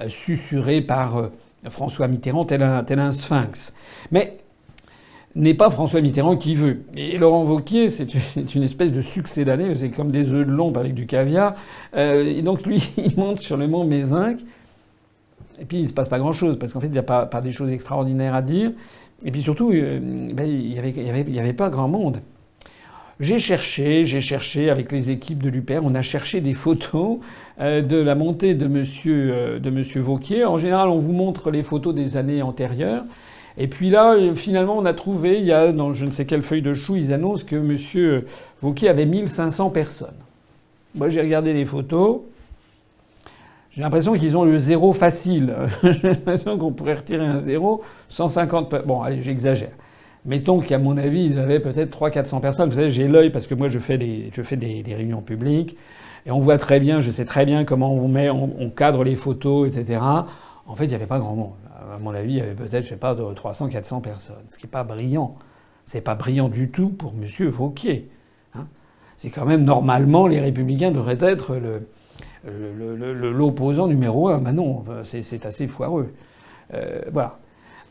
euh, 0.00 0.08
susurrées 0.08 0.82
par 0.82 1.30
François 1.68 2.06
Mitterrand, 2.08 2.44
tel 2.44 2.62
un, 2.62 2.84
tel 2.84 3.00
un 3.00 3.12
sphinx. 3.12 3.74
Mais 4.12 4.38
n'est 5.38 5.54
pas 5.54 5.70
François 5.70 6.00
Mitterrand 6.00 6.36
qui 6.36 6.54
veut. 6.54 6.82
Et 6.96 7.16
Laurent 7.18 7.44
Vauquier, 7.44 7.90
c'est 7.90 8.54
une 8.54 8.62
espèce 8.62 8.92
de 8.92 9.02
succès 9.02 9.44
d'année, 9.44 9.74
c'est 9.74 9.90
comme 9.90 10.10
des 10.10 10.30
œufs 10.30 10.46
de 10.46 10.52
lompe 10.52 10.76
avec 10.76 10.94
du 10.94 11.06
caviar. 11.06 11.54
Euh, 11.96 12.24
et 12.24 12.42
donc 12.42 12.66
lui, 12.66 12.90
il 12.96 13.16
monte 13.16 13.38
sur 13.38 13.56
le 13.56 13.68
mont 13.68 13.84
Mézinc, 13.84 14.38
et 15.60 15.64
puis 15.64 15.78
il 15.78 15.82
ne 15.84 15.88
se 15.88 15.92
passe 15.92 16.08
pas 16.08 16.18
grand-chose, 16.18 16.58
parce 16.58 16.72
qu'en 16.72 16.80
fait, 16.80 16.86
il 16.86 16.92
n'y 16.92 16.98
a 16.98 17.02
pas, 17.02 17.40
des 17.40 17.50
choses 17.50 17.70
extraordinaires 17.70 18.34
à 18.34 18.42
dire. 18.42 18.72
Et 19.24 19.30
puis 19.30 19.42
surtout, 19.42 19.72
euh, 19.72 19.98
ben, 20.32 20.48
il 20.48 20.70
n'y 20.70 21.40
avait, 21.40 21.52
pas 21.52 21.70
grand 21.70 21.88
monde. 21.88 22.18
J'ai 23.20 23.40
cherché, 23.40 24.04
j'ai 24.04 24.20
cherché 24.20 24.70
avec 24.70 24.92
les 24.92 25.10
équipes 25.10 25.42
de 25.42 25.48
l'UPR, 25.48 25.80
on 25.82 25.96
a 25.96 26.02
cherché 26.02 26.40
des 26.40 26.54
photos 26.54 27.18
euh, 27.60 27.82
de 27.82 27.96
la 27.96 28.14
montée 28.14 28.54
de 28.54 28.68
monsieur, 28.68 29.32
euh, 29.32 29.58
de 29.58 29.70
monsieur 29.70 30.00
Vauquier. 30.00 30.44
En 30.44 30.56
général, 30.56 30.88
on 30.88 30.98
vous 30.98 31.12
montre 31.12 31.50
les 31.50 31.64
photos 31.64 31.94
des 31.94 32.16
années 32.16 32.42
antérieures. 32.42 33.04
Et 33.60 33.66
puis 33.66 33.90
là, 33.90 34.16
finalement, 34.36 34.78
on 34.78 34.84
a 34.84 34.94
trouvé, 34.94 35.38
il 35.40 35.44
y 35.44 35.52
a 35.52 35.72
dans 35.72 35.92
je 35.92 36.04
ne 36.04 36.12
sais 36.12 36.26
quelle 36.26 36.42
feuille 36.42 36.62
de 36.62 36.74
chou, 36.74 36.94
ils 36.94 37.12
annoncent 37.12 37.44
que 37.44 37.56
M. 37.56 38.22
Vauquier 38.60 38.88
avait 38.88 39.06
1500 39.06 39.70
personnes. 39.70 40.14
Moi, 40.94 41.08
j'ai 41.08 41.20
regardé 41.20 41.52
les 41.52 41.64
photos. 41.64 42.20
J'ai 43.78 43.84
l'impression 43.84 44.14
qu'ils 44.14 44.36
ont 44.36 44.42
le 44.42 44.58
zéro 44.58 44.92
facile. 44.92 45.54
j'ai 45.84 46.08
l'impression 46.08 46.58
qu'on 46.58 46.72
pourrait 46.72 46.94
retirer 46.94 47.24
un 47.24 47.38
zéro, 47.38 47.82
150... 48.08 48.74
Bon, 48.84 49.02
allez, 49.02 49.22
j'exagère. 49.22 49.70
Mettons 50.24 50.58
qu'à 50.58 50.78
mon 50.78 50.96
avis, 50.96 51.26
ils 51.26 51.38
avaient 51.38 51.60
peut-être 51.60 51.96
300-400 51.96 52.40
personnes. 52.40 52.70
Vous 52.70 52.74
savez, 52.74 52.90
j'ai 52.90 53.06
l'œil 53.06 53.30
parce 53.30 53.46
que 53.46 53.54
moi, 53.54 53.68
je 53.68 53.78
fais, 53.78 53.96
des, 53.96 54.30
je 54.34 54.42
fais 54.42 54.56
des, 54.56 54.82
réunions 54.96 55.22
publiques. 55.22 55.76
Et 56.26 56.32
on 56.32 56.40
voit 56.40 56.58
très 56.58 56.80
bien, 56.80 57.00
je 57.00 57.12
sais 57.12 57.24
très 57.24 57.46
bien 57.46 57.64
comment 57.64 57.94
on 57.94 58.08
met, 58.08 58.28
on 58.30 58.68
cadre 58.68 59.04
les 59.04 59.14
photos, 59.14 59.68
etc. 59.68 60.00
En 60.66 60.74
fait, 60.74 60.86
il 60.86 60.88
n'y 60.88 60.96
avait 60.96 61.06
pas 61.06 61.20
grand 61.20 61.36
monde 61.36 61.52
à 61.94 61.98
mon 61.98 62.14
avis, 62.14 62.32
il 62.32 62.38
y 62.38 62.40
avait 62.40 62.54
peut-être, 62.54 62.84
je 62.84 62.88
sais 62.88 62.96
pas, 62.96 63.14
300, 63.14 63.68
400 63.68 64.00
personnes. 64.00 64.36
Ce 64.48 64.58
qui 64.58 64.66
n'est 64.66 64.70
pas 64.70 64.84
brillant. 64.84 65.36
C'est 65.84 66.00
pas 66.00 66.14
brillant 66.14 66.48
du 66.48 66.68
tout 66.70 66.88
pour 66.88 67.12
M. 67.12 67.48
Vauquier. 67.48 68.10
Hein. 68.54 68.66
c'est 69.16 69.30
quand 69.30 69.46
même, 69.46 69.64
normalement, 69.64 70.26
les 70.26 70.40
Républicains 70.40 70.90
devraient 70.90 71.18
être 71.20 71.60
l'opposant 72.44 73.86
numéro 73.86 74.28
un. 74.28 74.38
Mais 74.38 74.52
non, 74.52 74.84
c'est 75.04 75.46
assez 75.46 75.66
foireux. 75.66 76.12
Euh, 76.74 77.00
voilà. 77.12 77.38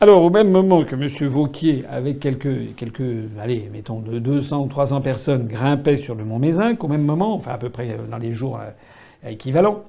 Alors, 0.00 0.22
au 0.22 0.30
même 0.30 0.50
moment 0.50 0.84
que 0.84 0.94
M. 0.94 1.28
Vauquier, 1.28 1.84
avec 1.90 2.20
quelques, 2.20 2.76
quelques, 2.76 3.24
allez, 3.40 3.68
mettons, 3.72 3.98
de 3.98 4.20
200 4.20 4.64
ou 4.64 4.68
300 4.68 5.00
personnes, 5.00 5.48
grimpait 5.48 5.96
sur 5.96 6.14
le 6.14 6.24
mont 6.24 6.38
Mézinc, 6.38 6.82
au 6.84 6.88
même 6.88 7.02
moment, 7.02 7.34
enfin 7.34 7.50
à 7.50 7.58
peu 7.58 7.68
près 7.68 7.96
dans 8.08 8.18
les 8.18 8.32
jours 8.32 8.60
euh, 8.60 9.28
équivalents, 9.28 9.82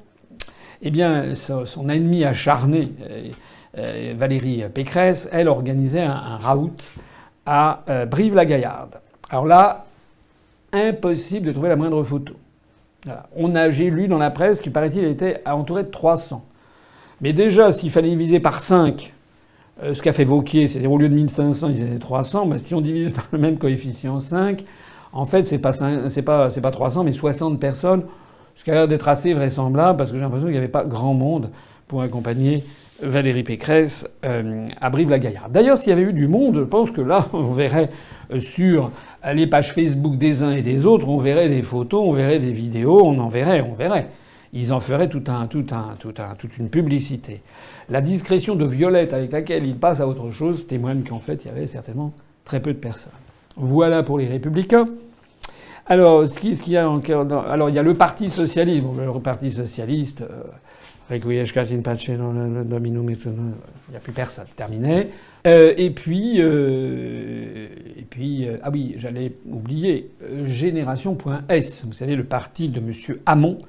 eh 0.82 0.90
bien, 0.92 1.36
son 1.36 1.90
ennemi 1.90 2.24
acharné, 2.24 2.92
euh, 3.02 3.30
euh, 3.78 4.14
Valérie 4.18 4.64
Pécresse, 4.74 5.30
elle 5.32 5.48
organisait 5.48 6.02
un, 6.02 6.12
un 6.12 6.40
à 7.46 7.84
euh, 7.90 8.06
Brive-la-Gaillarde. 8.06 9.00
Alors 9.30 9.46
là, 9.46 9.86
impossible 10.72 11.48
de 11.48 11.52
trouver 11.52 11.70
la 11.70 11.76
moindre 11.76 12.04
photo. 12.04 12.34
On 13.36 13.56
a, 13.56 13.70
j'ai 13.70 13.90
lu 13.90 14.08
dans 14.08 14.18
la 14.18 14.30
presse 14.30 14.62
qu'il 14.62 14.72
paraît-il 14.72 15.06
était 15.06 15.42
entouré 15.46 15.84
de 15.84 15.90
300. 15.90 16.44
Mais 17.22 17.34
déjà, 17.34 17.72
s'il 17.72 17.92
fallait 17.92 18.10
diviser 18.10 18.40
par 18.40 18.60
5 18.60 19.14
euh, 19.82 19.94
ce 19.94 20.02
qu'a 20.02 20.14
fait 20.14 20.24
Vauquier, 20.26 20.68
c'est-à-dire 20.68 20.92
au 20.92 20.98
lieu 20.98 21.10
de 21.10 21.16
1500, 21.16 21.70
ils 21.70 21.82
étaient 21.82 22.00
300, 22.00 22.46
bah, 22.48 22.58
si 22.58 22.74
on 22.74 22.82
divise 22.82 23.12
par 23.12 23.28
le 23.32 23.40
même 23.40 23.58
coefficient 23.58 24.20
5, 24.20 24.64
en 25.14 25.26
fait, 25.26 25.46
c'est 25.46 25.60
pas, 25.60 25.72
pas 26.22 26.72
300, 26.72 27.04
mais 27.04 27.14
60 27.14 27.60
personnes, 27.60 28.04
ce 28.56 28.64
qui 28.64 28.72
a 28.72 28.74
l'air 28.74 28.88
d'être 28.88 29.08
assez 29.08 29.34
vraisemblable, 29.34 29.98
parce 29.98 30.12
que 30.12 30.18
j'ai 30.18 30.24
l'impression 30.24 30.48
qu'il 30.48 30.54
n'y 30.54 30.60
avait 30.60 30.68
pas 30.68 30.84
grand 30.84 31.14
monde 31.14 31.50
pour 31.88 32.02
accompagner 32.02 32.64
Valérie 33.02 33.44
Pécresse 33.44 34.08
euh, 34.26 34.68
à 34.80 34.90
Brive-la-Gaillarde. 34.90 35.52
D'ailleurs, 35.52 35.78
s'il 35.78 35.90
y 35.90 35.94
avait 35.94 36.04
eu 36.04 36.14
du 36.14 36.28
monde, 36.28 36.56
je 36.56 36.62
pense 36.62 36.92
que 36.92 37.02
là, 37.02 37.28
on 37.34 37.52
verrait 37.52 37.90
euh, 38.32 38.40
sur 38.40 38.92
les 39.34 39.48
pages 39.48 39.74
Facebook 39.74 40.18
des 40.18 40.44
uns 40.44 40.52
et 40.52 40.62
des 40.62 40.86
autres, 40.86 41.08
on 41.08 41.18
verrait 41.18 41.50
des 41.50 41.62
photos, 41.62 42.02
on 42.06 42.14
verrait 42.14 42.40
des 42.40 42.52
vidéos, 42.52 43.02
on 43.04 43.20
en 43.20 43.28
verrait, 43.28 43.62
on 43.62 43.74
verrait. 43.74 44.08
Ils 44.54 44.74
en 44.74 44.80
feraient 44.80 45.10
tout 45.10 45.24
un, 45.28 45.48
tout 45.48 45.66
un, 45.72 45.96
tout 46.00 46.14
un, 46.18 46.36
toute 46.36 46.58
une 46.58 46.70
publicité. 46.70 47.42
La 47.90 48.02
discrétion 48.02 48.56
de 48.56 48.66
Violette 48.66 49.14
avec 49.14 49.32
laquelle 49.32 49.66
ils 49.66 49.78
passent 49.78 50.00
à 50.00 50.08
autre 50.08 50.32
chose 50.32 50.68
témoigne 50.68 51.04
qu'en 51.04 51.20
fait, 51.20 51.44
il 51.44 51.48
y 51.48 51.52
avait 51.52 51.68
certainement 51.68 52.14
très 52.46 52.62
peu 52.62 52.74
de 52.74 52.80
personnes. 52.80 53.12
Voilà 53.58 54.04
pour 54.04 54.18
les 54.18 54.28
Républicains. 54.28 54.88
Alors, 55.86 56.28
ce 56.28 56.40
qu'il 56.40 56.72
y 56.72 56.78
a 56.78 56.88
alors 56.88 57.70
il 57.70 57.76
y 57.76 57.80
a 57.80 57.84
le 57.84 57.96
Parti 57.96 58.30
socialiste. 58.30 58.86
le 58.96 59.20
Parti 59.20 59.52
socialiste. 59.52 60.22
Euh, 60.22 60.44
il 61.12 61.28
n'y 61.28 61.40
a 63.96 64.00
plus 64.00 64.14
personne. 64.14 64.46
Terminé. 64.56 65.08
Euh, 65.48 65.74
et 65.78 65.90
puis, 65.92 66.36
euh, 66.40 67.68
et 67.98 68.04
puis 68.04 68.48
euh, 68.48 68.58
ah 68.62 68.70
oui, 68.72 68.96
j'allais 68.98 69.34
oublier, 69.50 70.12
Génération.s, 70.46 71.86
vous 71.86 71.94
savez, 71.94 72.16
le 72.16 72.26
parti 72.26 72.68
de 72.68 72.80
M. 72.80 72.92
Hamon, 73.26 73.60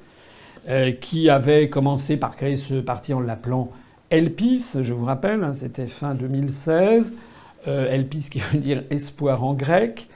qui 0.99 1.27
avait 1.27 1.69
commencé 1.69 2.17
par 2.17 2.35
créer 2.35 2.55
ce 2.55 2.75
parti 2.75 3.15
en 3.15 3.19
l'appelant 3.19 3.71
Elpis, 4.11 4.77
je 4.79 4.93
vous 4.93 5.05
rappelle, 5.05 5.43
hein, 5.43 5.53
c'était 5.53 5.87
fin 5.87 6.13
2016. 6.13 7.15
Elpis 7.65 8.29
qui 8.29 8.39
veut 8.39 8.59
dire 8.59 8.83
espoir 8.91 9.43
en 9.43 9.55
grec. 9.55 10.07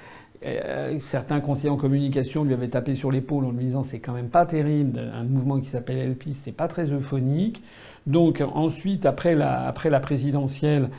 Certains 1.00 1.40
conseillers 1.40 1.72
en 1.72 1.78
communication 1.78 2.44
lui 2.44 2.54
avaient 2.54 2.68
tapé 2.68 2.94
sur 2.94 3.12
l'épaule 3.12 3.46
en 3.46 3.52
lui 3.52 3.66
disant 3.66 3.82
c'est 3.82 3.98
quand 4.00 4.14
même 4.14 4.30
pas 4.30 4.46
terrible, 4.46 5.00
un 5.00 5.24
mouvement 5.24 5.60
qui 5.60 5.70
s'appelle 5.70 5.98
Elpis, 5.98 6.36
c'est 6.36 6.52
pas 6.52 6.68
très 6.68 6.92
euphonique. 6.92 7.64
Donc 8.06 8.44
ensuite, 8.54 9.08
après 9.08 9.34
la, 9.34 9.66
après 9.68 9.90
la 9.90 10.00
présidentielle, 10.00 10.90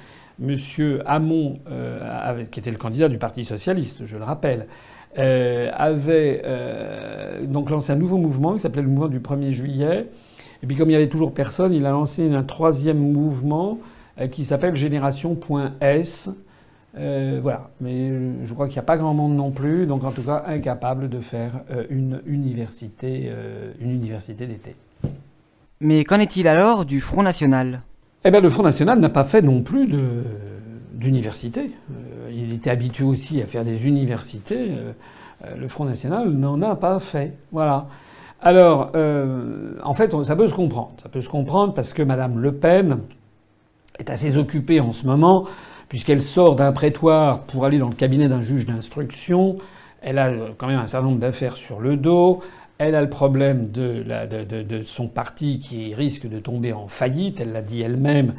M. 0.42 0.56
Hamon, 1.06 1.58
euh, 1.70 2.44
qui 2.50 2.60
était 2.60 2.70
le 2.70 2.76
candidat 2.76 3.08
du 3.08 3.18
Parti 3.18 3.44
socialiste, 3.44 4.06
je 4.06 4.16
le 4.16 4.24
rappelle, 4.24 4.66
euh, 5.18 5.70
avait 5.74 6.42
donc 7.46 7.70
lancé 7.70 7.92
un 7.92 7.96
nouveau 7.96 8.18
mouvement 8.18 8.54
qui 8.54 8.60
s'appelait 8.60 8.82
le 8.82 8.88
mouvement 8.88 9.08
du 9.08 9.20
1er 9.20 9.50
juillet. 9.50 10.06
Et 10.62 10.66
puis 10.66 10.76
comme 10.76 10.88
il 10.88 10.92
n'y 10.92 10.96
avait 10.96 11.08
toujours 11.08 11.32
personne, 11.32 11.72
il 11.72 11.86
a 11.86 11.90
lancé 11.90 12.32
un 12.32 12.42
troisième 12.42 12.98
mouvement 12.98 13.78
qui 14.30 14.44
s'appelle 14.44 14.74
Génération.s 14.74 16.30
euh, 16.98 17.40
voilà, 17.42 17.70
mais 17.80 18.10
je 18.44 18.54
crois 18.54 18.66
qu'il 18.68 18.76
n'y 18.76 18.80
a 18.80 18.84
pas 18.84 18.96
grand 18.96 19.12
monde 19.12 19.36
non 19.36 19.50
plus, 19.50 19.86
donc 19.86 20.04
en 20.04 20.12
tout 20.12 20.22
cas 20.22 20.44
incapable 20.46 21.10
de 21.10 21.20
faire 21.20 21.60
euh, 21.70 21.84
une 21.90 22.22
université, 22.26 23.24
euh, 23.26 23.72
une 23.80 23.90
université 23.90 24.46
d'été. 24.46 24.74
Mais 25.80 26.04
qu'en 26.04 26.18
est-il 26.18 26.48
alors 26.48 26.86
du 26.86 27.02
Front 27.02 27.22
National? 27.22 27.82
Eh 28.28 28.32
bien, 28.32 28.40
le 28.40 28.50
Front 28.50 28.64
National 28.64 28.98
n'a 28.98 29.08
pas 29.08 29.22
fait 29.22 29.40
non 29.40 29.62
plus 29.62 29.86
d'université. 30.94 31.70
il 32.28 32.52
était 32.52 32.70
habitué 32.70 33.04
aussi 33.04 33.40
à 33.40 33.46
faire 33.46 33.64
des 33.64 33.86
universités. 33.86 34.72
le 35.56 35.68
Front 35.68 35.84
National 35.84 36.30
n'en 36.30 36.60
a 36.60 36.74
pas 36.74 36.98
fait. 36.98 37.34
Voilà. 37.52 37.86
Alors, 38.42 38.90
en 39.84 39.94
fait, 39.94 40.12
ça 40.24 40.34
peut 40.34 40.48
se 40.48 40.54
comprendre. 40.54 40.94
Ça 41.00 41.08
peut 41.08 41.20
se 41.20 41.28
comprendre 41.28 41.72
parce 41.72 41.92
que 41.92 42.02
Madame 42.02 42.40
Le 42.40 42.50
Pen 42.50 42.98
est 44.00 44.10
assez 44.10 44.36
occupée 44.36 44.80
en 44.80 44.90
ce 44.90 45.06
moment 45.06 45.44
puisqu'elle 45.88 46.20
sort 46.20 46.56
d'un 46.56 46.72
prétoire 46.72 47.42
pour 47.42 47.64
aller 47.64 47.78
dans 47.78 47.90
le 47.90 47.94
cabinet 47.94 48.28
d'un 48.28 48.42
juge 48.42 48.66
d'instruction. 48.66 49.58
Elle 50.02 50.18
a 50.18 50.32
quand 50.58 50.66
même 50.66 50.80
un 50.80 50.88
certain 50.88 51.06
nombre 51.06 51.20
d'affaires 51.20 51.54
sur 51.54 51.78
le 51.78 51.96
dos. 51.96 52.42
Elle 52.78 52.94
a 52.94 53.00
le 53.00 53.08
problème 53.08 53.70
de, 53.70 54.04
son 54.82 55.08
parti 55.08 55.58
qui 55.58 55.94
risque 55.94 56.28
de 56.28 56.38
tomber 56.38 56.72
en 56.74 56.88
faillite. 56.88 57.40
Elle 57.40 57.52
l'a 57.52 57.62
dit 57.62 57.80
elle-même, 57.80 58.34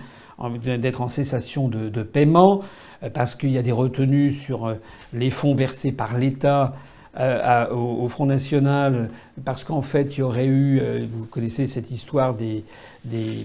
d'être 0.63 1.01
en 1.01 1.08
cessation 1.08 1.67
de, 1.67 2.03
paiement, 2.03 2.62
euh, 3.03 3.10
parce 3.10 3.36
qu'il 3.36 3.51
y 3.51 3.58
a 3.58 3.63
des 3.63 3.72
retenues 3.72 4.32
sur 4.32 4.67
euh, 4.67 4.75
les 5.13 5.32
fonds 5.32 5.56
versés 5.56 5.91
par 5.91 6.17
l'État 6.17 6.75
euh, 7.20 7.67
au, 7.72 8.08
Front 8.10 8.27
National, 8.27 9.10
parce 9.44 9.63
qu'en 9.63 9.82
fait, 9.82 10.15
il 10.15 10.20
y 10.20 10.24
aurait 10.24 10.46
eu, 10.46 10.79
vous 11.10 11.25
connaissez 11.25 11.65
cette 11.65 11.89
histoire 11.89 12.36
des, 12.36 12.63
des, 13.03 13.44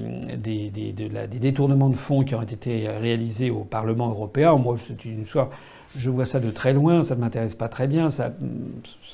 détournements 1.40 1.88
de 1.88 1.96
fonds 1.96 2.22
qui 2.22 2.34
auraient 2.34 2.44
été 2.44 2.86
réalisés 2.88 3.48
au 3.48 3.64
Parlement 3.64 4.10
européen. 4.10 4.56
Moi, 4.56 4.76
c'est 4.86 5.06
une 5.06 5.22
histoire, 5.22 5.48
je 5.96 6.10
vois 6.10 6.26
ça 6.26 6.40
de 6.40 6.50
très 6.50 6.72
loin, 6.72 7.02
ça 7.02 7.14
ne 7.14 7.20
m'intéresse 7.20 7.54
pas 7.54 7.68
très 7.68 7.86
bien, 7.86 8.10
ça, 8.10 8.32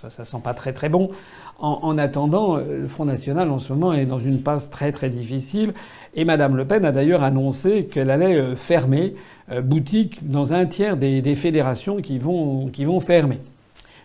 ça, 0.09 0.25
sent 0.25 0.41
pas 0.43 0.55
très 0.55 0.73
très 0.73 0.89
bon. 0.89 1.11
En, 1.59 1.81
en, 1.83 1.99
attendant, 1.99 2.57
le 2.57 2.87
Front 2.87 3.05
National 3.05 3.51
en 3.51 3.59
ce 3.59 3.73
moment 3.73 3.93
est 3.93 4.07
dans 4.07 4.21
une 4.21 4.43
passe 4.43 4.71
très 4.71 4.93
très 4.93 5.09
difficile, 5.09 5.75
et 6.15 6.25
Madame 6.25 6.57
Le 6.57 6.65
Pen 6.65 6.85
a 6.85 6.93
d'ailleurs 6.93 7.23
annoncé 7.23 7.87
qu'elle 7.87 8.11
allait 8.11 8.37
euh, 8.37 8.57
fermer 8.57 9.15
boutique 9.63 10.31
dans 10.31 10.53
un 10.53 10.67
tiers 10.67 10.99
des, 10.99 11.35
fédérations 11.35 12.03
qui 12.03 12.19
vont, 12.19 12.69
qui 12.69 12.85
vont 12.85 13.01
fermer. 13.01 13.39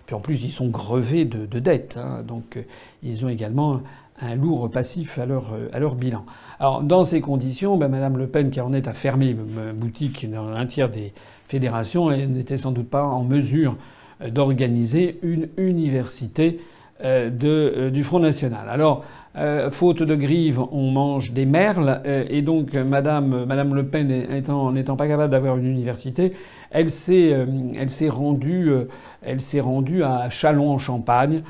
Puis 0.06 0.16
en 0.16 0.20
plus, 0.20 0.44
ils 0.44 0.52
sont 0.52 0.68
grevés 0.68 1.26
de, 1.26 1.60
dettes, 1.60 1.98
hein, 1.98 2.24
donc 2.28 2.58
euh, 2.58 2.64
ils 3.04 3.26
ont 3.26 3.30
également 3.30 3.82
un 4.22 4.36
lourd 4.36 4.70
passif 4.70 5.18
à 5.18 5.26
leur, 5.26 5.54
euh, 5.54 5.70
à 5.74 5.80
leur 5.80 5.96
bilan. 5.96 6.26
Alors 6.60 6.84
dans 6.84 7.04
ces 7.04 7.22
conditions, 7.22 7.78
ben, 7.78 7.88
Madame 7.88 8.18
Le 8.18 8.28
Pen, 8.28 8.52
qui 8.52 8.62
en 8.62 8.74
est 8.74 8.88
à 8.88 8.94
fermer 8.94 9.34
boutique 9.34 10.30
dans 10.30 10.50
un 10.50 10.66
tiers 10.66 10.90
des 10.90 11.14
fédérations, 11.54 12.10
n'était 12.10 12.58
sans 12.58 12.72
doute 12.72 12.90
pas 12.90 13.04
en 13.04 13.24
mesure 13.24 13.78
euh, 14.22 14.30
d'organiser 14.32 15.20
une 15.22 15.50
université 15.58 16.60
de, 17.04 17.90
du 17.90 18.02
Front 18.02 18.20
National. 18.20 18.70
Alors, 18.70 19.04
faute 19.72 20.04
de 20.04 20.16
grive, 20.16 20.62
on 20.72 20.92
mange 20.92 21.34
des 21.34 21.46
merles, 21.46 22.02
et 22.30 22.42
donc 22.42 22.76
Madame, 22.76 23.44
Madame 23.46 23.76
Le 23.76 23.84
Pen, 23.84 24.10
étant, 24.10 24.72
n'étant 24.72 24.96
pas 24.96 25.08
capable 25.08 25.32
d'avoir 25.32 25.58
une 25.58 25.66
université, 25.66 26.32
Elle 26.72 26.92
s'est, 26.92 27.36
rendue, 28.10 28.72
rendue 29.60 30.04
à 30.04 30.30
Châlons 30.30 30.72
en 30.72 30.78
Champagne 30.78 31.42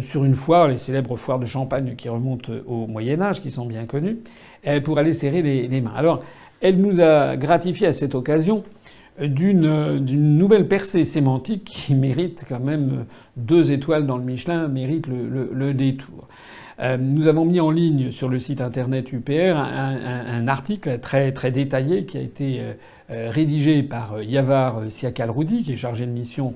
sur 0.00 0.24
une 0.24 0.34
foire, 0.34 0.66
les 0.66 0.78
célèbres 0.78 1.16
foires 1.16 1.38
de 1.38 1.46
Champagne 1.46 1.94
qui 1.96 2.08
remontent 2.08 2.50
au 2.66 2.88
Moyen 2.88 3.20
Âge, 3.20 3.40
qui 3.42 3.52
sont 3.52 3.66
bien 3.66 3.84
connues, 3.84 4.18
pour 4.82 4.98
aller 4.98 5.12
serrer 5.12 5.42
les, 5.42 5.68
les 5.68 5.80
mains. 5.80 5.94
Alors, 5.94 6.24
elle 6.60 6.78
nous 6.78 7.00
a 7.00 7.36
gratifié 7.36 7.86
à 7.86 7.92
cette 7.92 8.16
occasion 8.16 8.64
d'une 9.20 10.38
nouvelle 10.38 10.68
percée 10.68 11.04
sémantique 11.04 11.64
qui 11.64 11.94
mérite 11.94 12.44
quand 12.48 12.60
même 12.60 13.06
deux 13.36 13.72
étoiles 13.72 14.06
dans 14.06 14.18
le 14.18 14.24
Michelin, 14.24 14.68
mérite 14.68 15.06
le, 15.06 15.74
détour. 15.74 16.28
Euh, 16.80 16.96
nous 16.98 17.26
avons 17.26 17.46
mis 17.46 17.58
en 17.60 17.70
ligne 17.70 18.10
sur 18.10 18.28
le 18.28 18.38
site 18.38 18.60
internet 18.60 19.12
UPR 19.12 19.56
un, 19.56 20.46
article 20.46 20.98
très, 20.98 21.32
très 21.32 21.50
détaillé 21.50 22.04
qui 22.04 22.18
a 22.18 22.20
été 22.20 22.60
euh, 22.60 22.72
euh, 23.10 23.30
rédigé 23.30 23.82
par 23.82 24.22
Yavar 24.22 24.90
Siakal-Roudi, 24.90 25.62
qui 25.62 25.72
est 25.72 25.76
chargé 25.76 26.06
de 26.06 26.10
mission 26.10 26.54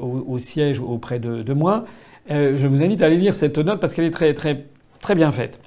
au, 0.00 0.38
siège 0.38 0.78
auprès 0.78 1.18
de, 1.18 1.52
moi. 1.52 1.84
je 2.28 2.64
vous 2.68 2.80
invite 2.80 3.02
à 3.02 3.06
aller 3.06 3.16
lire 3.16 3.34
cette 3.34 3.58
note 3.58 3.80
parce 3.80 3.92
qu'elle 3.92 4.04
est 4.04 4.12
très, 4.12 4.34
très, 4.34 4.66
très 5.00 5.16
bien 5.16 5.32
faite. 5.32 5.58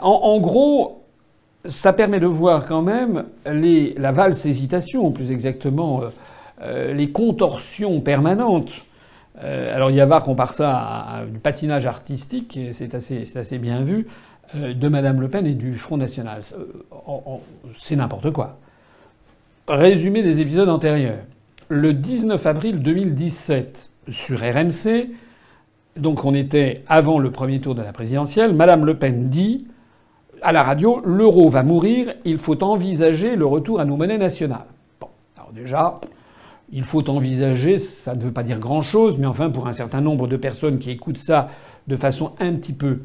en 0.00 0.40
gros, 0.40 0.99
ça 1.64 1.92
permet 1.92 2.20
de 2.20 2.26
voir 2.26 2.66
quand 2.66 2.82
même 2.82 3.24
la 3.44 4.12
valse 4.12 4.46
hésitation, 4.46 5.10
plus 5.12 5.30
exactement 5.30 6.02
euh, 6.02 6.08
euh, 6.62 6.94
les 6.94 7.10
contorsions 7.10 8.00
permanentes. 8.00 8.72
Euh, 9.42 9.74
alors 9.74 9.90
Yavard 9.90 10.22
compare 10.22 10.54
ça 10.54 10.76
à, 10.76 11.24
du 11.26 11.38
patinage 11.38 11.86
artistique, 11.86 12.56
et 12.56 12.72
c'est 12.72 12.94
assez, 12.94 13.24
assez, 13.36 13.58
bien 13.58 13.82
vu, 13.82 14.06
de 14.54 14.88
Madame 14.88 15.20
Le 15.20 15.28
Pen 15.28 15.46
et 15.46 15.54
du 15.54 15.76
Front 15.76 15.96
National. 15.96 16.40
C'est 17.74 17.94
n'importe 17.94 18.32
quoi. 18.32 18.58
Résumé 19.68 20.24
des 20.24 20.40
épisodes 20.40 20.68
antérieurs. 20.68 21.20
Le 21.68 21.94
19 21.94 22.44
avril 22.46 22.82
2017, 22.82 23.90
sur 24.08 24.40
RMC, 24.40 25.10
donc 25.96 26.24
on 26.24 26.34
était 26.34 26.82
avant 26.88 27.20
le 27.20 27.30
premier 27.30 27.60
tour 27.60 27.76
de 27.76 27.82
la 27.82 27.92
présidentielle, 27.92 28.52
Madame 28.52 28.84
Le 28.84 28.96
Pen 28.96 29.28
dit 29.28 29.68
à 30.42 30.52
la 30.52 30.62
radio, 30.62 31.00
l'euro 31.04 31.48
va 31.48 31.62
mourir, 31.62 32.14
il 32.24 32.38
faut 32.38 32.62
envisager 32.62 33.36
le 33.36 33.46
retour 33.46 33.80
à 33.80 33.84
nos 33.84 33.96
monnaies 33.96 34.18
nationales. 34.18 34.66
Bon, 35.00 35.08
alors 35.36 35.52
déjà, 35.52 36.00
il 36.72 36.84
faut 36.84 37.08
envisager, 37.10 37.78
ça 37.78 38.14
ne 38.14 38.20
veut 38.20 38.32
pas 38.32 38.42
dire 38.42 38.58
grand-chose, 38.58 39.18
mais 39.18 39.26
enfin 39.26 39.50
pour 39.50 39.66
un 39.66 39.72
certain 39.72 40.00
nombre 40.00 40.26
de 40.26 40.36
personnes 40.36 40.78
qui 40.78 40.90
écoutent 40.90 41.18
ça 41.18 41.48
de 41.88 41.96
façon 41.96 42.32
un 42.38 42.54
petit 42.54 42.72
peu 42.72 43.00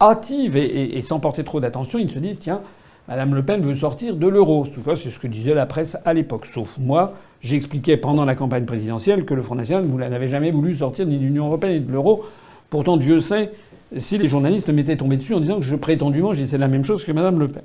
hâtive 0.00 0.56
et, 0.56 1.00
sans 1.02 1.20
porter 1.20 1.44
trop 1.44 1.60
d'attention, 1.60 1.98
ils 1.98 2.10
se 2.10 2.18
disent 2.18 2.38
tiens, 2.38 2.60
Madame 3.08 3.34
Le 3.34 3.42
Pen 3.42 3.60
veut 3.60 3.74
sortir 3.74 4.16
de 4.16 4.26
l'euro. 4.26 4.66
C'est 4.96 5.10
ce 5.10 5.18
que 5.18 5.26
disait 5.26 5.54
la 5.54 5.66
presse 5.66 5.96
à 6.04 6.14
l'époque. 6.14 6.46
Sauf 6.46 6.78
moi, 6.78 7.14
j'expliquais 7.40 7.96
pendant 7.96 8.24
la 8.24 8.34
campagne 8.34 8.64
présidentielle 8.64 9.24
que 9.24 9.34
le 9.34 9.42
Front 9.42 9.56
National 9.56 9.86
n'avait 9.86 10.28
jamais 10.28 10.50
voulu 10.50 10.74
sortir 10.74 11.06
ni 11.06 11.18
de 11.18 11.22
l'Union 11.22 11.46
européenne 11.46 11.80
ni 11.80 11.80
de 11.80 11.92
l'euro. 11.92 12.24
Pourtant, 12.70 12.96
Dieu 12.96 13.20
sait 13.20 13.52
si 13.96 14.18
les 14.18 14.28
journalistes 14.28 14.70
m'étaient 14.70 14.96
tombés 14.96 15.16
dessus 15.16 15.34
en 15.34 15.40
disant 15.40 15.56
que 15.56 15.64
je 15.64 15.76
prétendument 15.76 16.32
je 16.32 16.40
disais 16.40 16.58
la 16.58 16.68
même 16.68 16.84
chose 16.84 17.04
que 17.04 17.12
Madame 17.12 17.38
Le 17.38 17.48
Pen. 17.48 17.62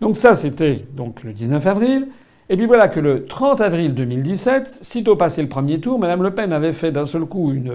Donc 0.00 0.16
ça, 0.16 0.34
c'était 0.34 0.84
donc 0.96 1.22
le 1.22 1.32
19 1.32 1.66
avril. 1.66 2.08
Et 2.48 2.56
puis 2.56 2.66
voilà 2.66 2.88
que 2.88 2.98
le 2.98 3.26
30 3.26 3.60
avril 3.60 3.94
2017, 3.94 4.78
sitôt 4.82 5.14
passé 5.14 5.40
le 5.40 5.48
premier 5.48 5.78
tour, 5.78 5.98
Madame 5.98 6.22
Le 6.22 6.32
Pen 6.32 6.52
avait 6.52 6.72
fait 6.72 6.90
d'un 6.90 7.04
seul 7.04 7.24
coup 7.24 7.52
une, 7.52 7.70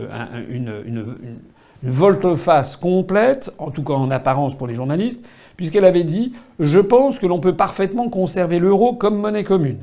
volte-face 1.84 2.76
complète, 2.76 3.54
en 3.58 3.70
tout 3.70 3.84
cas 3.84 3.94
en 3.94 4.12
apparence 4.12 4.58
pour 4.58 4.68
les 4.68 4.74
journalistes, 4.74 5.24
puisqu'elle 5.56 5.86
avait 5.86 6.04
dit 6.04 6.34
Je 6.60 6.80
pense 6.80 7.20
que 7.20 7.28
l'on 7.28 7.40
peut 7.40 7.56
parfaitement 7.56 8.10
conserver 8.10 8.60
l'euro 8.60 8.94
comme 8.94 9.18
monnaie 9.18 9.44
commune. 9.44 9.80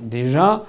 Déjà, 0.00 0.64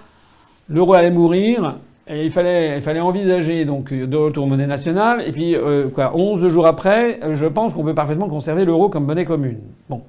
l'euro 0.67 0.95
allait 0.95 1.11
mourir, 1.11 1.77
il 2.09 2.31
fallait, 2.31 2.77
il 2.77 2.81
fallait 2.81 2.99
envisager 2.99 3.65
donc 3.65 3.93
de 3.93 4.17
retour 4.17 4.47
monnaie 4.47 4.67
nationale. 4.67 5.23
Et 5.27 5.31
puis, 5.31 5.55
euh, 5.55 5.89
quoi, 5.89 6.15
11 6.15 6.49
jours 6.49 6.65
après, 6.65 7.19
je 7.33 7.45
pense 7.45 7.73
qu'on 7.73 7.83
peut 7.83 7.93
parfaitement 7.93 8.27
conserver 8.27 8.65
l'euro 8.65 8.89
comme 8.89 9.05
monnaie 9.05 9.25
commune. 9.25 9.59
Bon. 9.89 10.01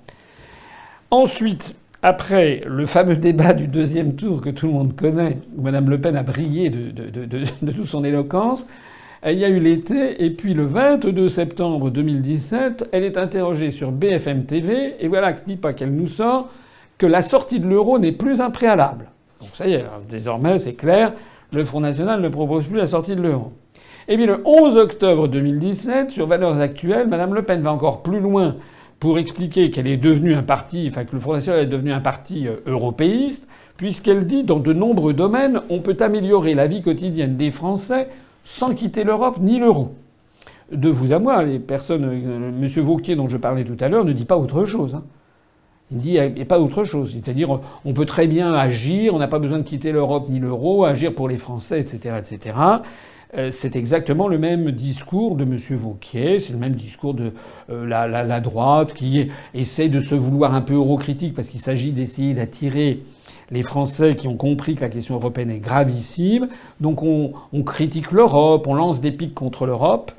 Ensuite, 1.11 1.75
après 2.03 2.63
le 2.67 2.87
fameux 2.87 3.17
débat 3.17 3.53
du 3.53 3.67
deuxième 3.67 4.15
tour 4.15 4.41
que 4.41 4.51
tout 4.51 4.67
le 4.67 4.73
monde 4.73 4.97
connaît, 4.97 5.39
où 5.57 5.63
Mme 5.63 5.91
Le 5.91 6.01
Pen 6.01 6.17
a 6.17 6.23
brillé 6.23 6.71
de, 6.71 6.91
de, 6.91 7.25
de, 7.27 7.45
de 7.63 7.73
toute 7.73 7.87
son 7.87 8.05
éloquence, 8.05 8.67
il 9.27 9.39
y 9.39 9.45
a 9.45 9.51
eu 9.51 9.61
l'été, 9.61 10.25
et 10.25 10.31
puis 10.31 10.55
le 10.55 10.65
22 10.65 11.29
septembre 11.29 11.91
2017, 11.91 12.89
elle 12.93 13.05
est 13.05 13.19
interrogée 13.19 13.71
sur 13.71 13.93
BFM 13.93 14.45
TV, 14.45 14.95
et 14.99 15.09
voilà, 15.09 15.33
ne 15.33 15.39
dit 15.47 15.57
pas 15.57 15.75
qu'elle 15.75 15.95
nous 15.95 16.09
sort 16.09 16.49
que 16.97 17.07
la 17.07 17.21
sortie 17.21 17.61
de 17.61 17.69
l'euro 17.69 17.99
n'est 17.99 18.13
plus 18.13 18.41
un 18.41 18.49
préalable. 18.49 19.07
Donc 19.41 19.51
ça 19.53 19.67
y 19.67 19.75
est, 19.75 19.85
désormais 20.09 20.59
c'est 20.59 20.73
clair, 20.73 21.13
le 21.53 21.65
Front 21.65 21.81
National 21.81 22.21
ne 22.21 22.29
propose 22.29 22.65
plus 22.65 22.77
la 22.77 22.87
sortie 22.87 23.17
de 23.17 23.23
l'euro. 23.23 23.53
Et 24.09 24.17
puis 24.17 24.27
le 24.27 24.41
11 24.45 24.77
octobre 24.77 25.29
2017, 25.29 26.11
sur 26.11 26.27
Valeurs 26.27 26.59
Actuelles, 26.59 27.09
Mme 27.09 27.35
Le 27.35 27.43
Pen 27.43 27.61
va 27.61 27.73
encore 27.73 28.03
plus 28.03 28.21
loin 28.21 28.57
pour 28.99 29.19
expliquer 29.19 29.71
qu'elle 29.71 29.87
est 29.87 29.97
devenue 29.97 30.35
un 30.35 30.43
parti, 30.43 30.87
enfin 30.91 31.05
que 31.05 31.13
le 31.13 31.21
Front 31.21 31.33
National 31.33 31.63
est 31.63 31.67
devenu 31.67 31.93
un 31.93 32.01
parti 32.01 32.47
euh, 32.47 32.57
européiste, 32.67 33.49
puisqu'elle 33.77 34.27
dit 34.27 34.45
dans 34.45 34.59
de 34.59 34.73
nombreux 34.73 35.15
domaines, 35.15 35.63
on 35.71 35.81
peut 35.81 35.97
améliorer 36.01 36.55
la 36.55 36.67
vie 36.67 36.83
quotidienne 36.83 37.37
des 37.37 37.51
Français 37.51 38.09
sans 38.45 38.75
quitter 38.75 39.05
l'Europe 39.05 39.39
ni 39.41 39.59
l'euro. 39.59 39.95
De 40.71 40.89
vous 40.89 41.13
à 41.13 41.19
moi, 41.19 41.43
les 41.43 41.59
personnes, 41.59 42.05
euh, 42.05 42.49
M. 42.49 42.67
Vauquier 42.85 43.17
dont 43.17 43.29
je 43.29 43.39
parlais 43.39 43.65
tout 43.65 43.77
à 43.81 43.89
l'heure 43.89 44.05
ne 44.05 44.13
dit 44.13 44.27
pas 44.27 44.37
autre 44.37 44.65
chose. 44.65 44.95
Hein. 44.95 45.05
Il 45.93 45.99
dit 45.99 46.15
il 46.15 46.33
n'y 46.33 46.43
a 46.43 46.45
pas 46.45 46.61
autre 46.61 46.85
chose. 46.85 47.13
C'est-à-dire, 47.13 47.61
on 47.85 47.93
peut 47.93 48.07
très 48.07 48.27
bien 48.27 48.55
agir, 48.55 49.15
on 49.15 49.19
n'a 49.19 49.29
pas 49.29 49.39
besoin 49.39 49.59
de 49.59 49.65
quitter 49.65 49.93
l'Europe 49.93 50.29
ni 50.29 50.39
l'euro, 50.39 50.85
agir 50.85 51.15
pour 51.15 51.29
les 51.29 51.37
Français, 51.37 51.81
etc., 51.81 52.17
etc. 52.19 52.55
Euh, 53.37 53.51
c'est 53.53 53.77
exactement 53.77 54.27
le 54.27 54.39
même 54.39 54.73
discours 54.73 55.37
de 55.37 55.45
M. 55.45 55.57
Vauquier, 55.77 56.41
c'est 56.41 56.53
le 56.53 56.59
même 56.59 56.75
discours 56.75 57.15
de 57.15 57.33
euh, 57.71 57.87
la, 57.87 58.41
droite 58.41 58.93
qui 58.93 59.31
essaie 59.55 59.89
de 59.89 60.01
se 60.01 60.17
vouloir 60.17 60.53
un 60.55 60.61
peu 60.61 60.75
eurocritique 60.75 61.35
parce 61.35 61.49
qu'il 61.49 61.61
s'agit 61.61 61.93
d'essayer 61.93 62.35
d'attirer 62.35 63.03
les 63.53 63.63
Français 63.63 64.17
qui 64.17 64.27
ont 64.27 64.37
compris 64.37 64.75
que 64.75 64.81
la 64.81 64.89
question 64.89 65.15
européenne 65.15 65.51
est 65.51 65.59
gravissime. 65.59 66.49
Donc 66.81 67.05
on, 67.05 67.33
on 67.53 67.63
critique 67.63 68.11
l'Europe, 68.11 68.67
on 68.67 68.75
lance 68.75 69.01
des 69.01 69.13
pics 69.13 69.35
contre 69.35 69.65
l'Europe. 69.65 70.11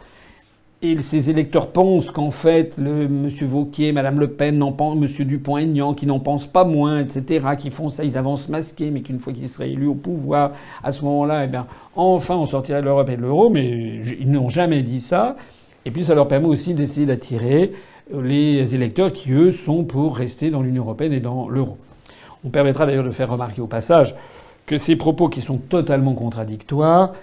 Et 0.83 0.99
ces 1.03 1.29
électeurs 1.29 1.67
pensent 1.67 2.09
qu'en 2.09 2.31
fait, 2.31 2.73
le 2.79 3.03
M. 3.03 3.29
Vauquier, 3.41 3.91
Mme 3.91 4.19
Le 4.19 4.31
Pen, 4.31 4.59
M. 4.59 5.07
Dupont-Aignan, 5.27 5.93
qui 5.93 6.07
n'en 6.07 6.19
pensent 6.19 6.47
pas 6.47 6.63
moins, 6.63 7.01
etc., 7.01 7.49
qui 7.55 7.69
font 7.69 7.89
ça, 7.89 8.03
ils 8.03 8.17
avancent 8.17 8.49
masqués, 8.49 8.89
mais 8.89 9.01
qu'une 9.01 9.19
fois 9.19 9.31
qu'ils 9.31 9.47
seraient 9.47 9.69
élus 9.69 9.85
au 9.85 9.93
pouvoir, 9.93 10.53
à 10.83 10.91
ce 10.91 11.05
moment-là, 11.05 11.45
eh 11.45 11.47
bien, 11.47 11.67
enfin, 11.95 12.35
on 12.35 12.47
sortirait 12.47 12.81
de 12.81 12.85
l'Europe 12.85 13.09
et 13.09 13.15
de 13.15 13.21
l'euro, 13.21 13.51
mais 13.51 14.01
ils 14.19 14.31
n'ont 14.31 14.49
jamais 14.49 14.81
dit 14.81 15.01
ça. 15.01 15.35
Et 15.85 15.91
puis, 15.91 16.03
ça 16.03 16.15
leur 16.15 16.27
permet 16.27 16.47
aussi 16.47 16.73
d'essayer 16.73 17.05
d'attirer 17.05 17.73
les 18.11 18.73
électeurs 18.73 19.11
qui, 19.11 19.33
eux, 19.33 19.51
sont 19.51 19.83
pour 19.83 20.17
rester 20.17 20.49
dans 20.49 20.63
l'Union 20.63 20.81
européenne 20.81 21.13
et 21.13 21.19
dans 21.19 21.47
l'euro. 21.47 21.77
On 22.43 22.49
permettra 22.49 22.87
d'ailleurs 22.87 23.03
de 23.03 23.11
faire 23.11 23.29
remarquer 23.29 23.61
au 23.61 23.67
passage 23.67 24.15
que 24.65 24.77
ces 24.77 24.95
propos 24.95 25.29
qui 25.29 25.41
sont 25.41 25.57
totalement 25.57 26.15
contradictoires 26.15 27.13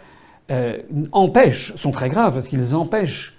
euh, 0.53 0.79
empêchent, 1.11 1.75
sont 1.75 1.91
très 1.91 2.09
graves, 2.09 2.35
parce 2.35 2.47
qu'ils 2.47 2.77
empêchent 2.77 3.38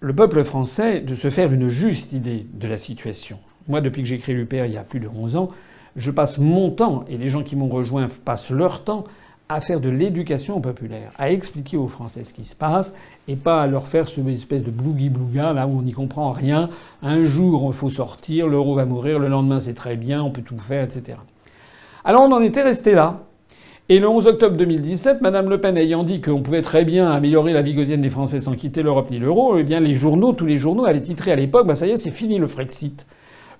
le 0.00 0.14
peuple 0.14 0.44
français 0.44 1.00
de 1.00 1.14
se 1.14 1.30
faire 1.30 1.52
une 1.52 1.68
juste 1.68 2.12
idée 2.12 2.46
de 2.52 2.68
la 2.68 2.78
situation. 2.78 3.38
Moi, 3.66 3.80
depuis 3.80 4.02
que 4.02 4.08
j'ai 4.08 4.18
créé 4.18 4.34
l'UPR 4.34 4.64
il 4.66 4.72
y 4.72 4.76
a 4.76 4.84
plus 4.84 5.00
de 5.00 5.08
11 5.08 5.36
ans, 5.36 5.50
je 5.96 6.10
passe 6.10 6.38
mon 6.38 6.70
temps, 6.70 7.04
et 7.08 7.16
les 7.16 7.28
gens 7.28 7.42
qui 7.42 7.56
m'ont 7.56 7.68
rejoint 7.68 8.08
passent 8.24 8.50
leur 8.50 8.84
temps, 8.84 9.04
à 9.48 9.60
faire 9.60 9.80
de 9.80 9.88
l'éducation 9.88 10.60
populaire, 10.60 11.10
à 11.18 11.32
expliquer 11.32 11.78
aux 11.78 11.88
Français 11.88 12.22
ce 12.22 12.34
qui 12.34 12.44
se 12.44 12.54
passe, 12.54 12.94
et 13.26 13.34
pas 13.34 13.62
à 13.62 13.66
leur 13.66 13.88
faire 13.88 14.06
ce 14.06 14.20
espèce 14.28 14.62
de 14.62 14.70
blougui-blouga, 14.70 15.52
là 15.52 15.66
où 15.66 15.78
on 15.78 15.82
n'y 15.82 15.92
comprend 15.92 16.32
rien. 16.32 16.68
Un 17.02 17.24
jour, 17.24 17.64
il 17.68 17.74
faut 17.74 17.90
sortir, 17.90 18.46
l'euro 18.46 18.74
va 18.74 18.84
mourir, 18.84 19.18
le 19.18 19.28
lendemain, 19.28 19.58
c'est 19.58 19.74
très 19.74 19.96
bien, 19.96 20.22
on 20.22 20.30
peut 20.30 20.42
tout 20.42 20.58
faire, 20.58 20.84
etc. 20.84 21.18
Alors 22.04 22.22
on 22.22 22.32
en 22.32 22.40
était 22.40 22.62
resté 22.62 22.92
là. 22.92 23.22
Et 23.90 24.00
le 24.00 24.06
11 24.06 24.26
octobre 24.26 24.54
2017, 24.54 25.22
Madame 25.22 25.48
Le 25.48 25.62
Pen 25.62 25.78
ayant 25.78 26.04
dit 26.04 26.20
qu'on 26.20 26.42
pouvait 26.42 26.60
très 26.60 26.84
bien 26.84 27.10
améliorer 27.10 27.54
la 27.54 27.62
vie 27.62 27.74
quotidienne 27.74 28.02
des 28.02 28.10
Français 28.10 28.38
sans 28.38 28.52
quitter 28.52 28.82
l'Europe 28.82 29.10
ni 29.10 29.18
l'euro, 29.18 29.56
eh 29.56 29.62
bien 29.62 29.80
les 29.80 29.94
journaux, 29.94 30.34
tous 30.34 30.44
les 30.44 30.58
journaux 30.58 30.84
avaient 30.84 31.00
titré 31.00 31.32
à 31.32 31.36
l'époque, 31.36 31.66
bah 31.66 31.74
ça 31.74 31.86
y 31.86 31.92
est, 31.92 31.96
c'est 31.96 32.10
fini 32.10 32.38
le 32.38 32.46
Frexit. 32.46 33.06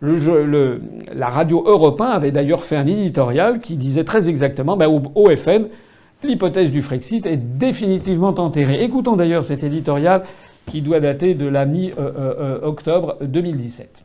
La 0.03 1.29
radio 1.31 1.65
Europe 1.67 2.03
avait 2.03 2.31
d'ailleurs 2.31 2.63
fait 2.63 2.77
un 2.77 2.87
éditorial 2.87 3.61
qui 3.61 3.79
disait 3.79 4.05
très 4.05 4.29
exactement, 4.29 4.77
bah, 4.77 4.91
au, 4.91 5.35
FN, 5.35 5.69
l'hypothèse 6.23 6.71
du 6.71 6.83
Frexit 6.83 7.25
est 7.25 7.39
définitivement 7.39 8.35
enterrée. 8.39 8.85
Écoutons 8.85 9.17
d'ailleurs 9.17 9.47
cet 9.47 9.65
éditorial 9.65 10.25
qui 10.67 10.83
doit 10.83 11.01
dater 11.01 11.35
de 11.37 11.47
la 11.47 11.65
mi-octobre 11.65 13.17
euh, 13.23 13.25
euh, 13.25 13.29
2017 13.29 14.05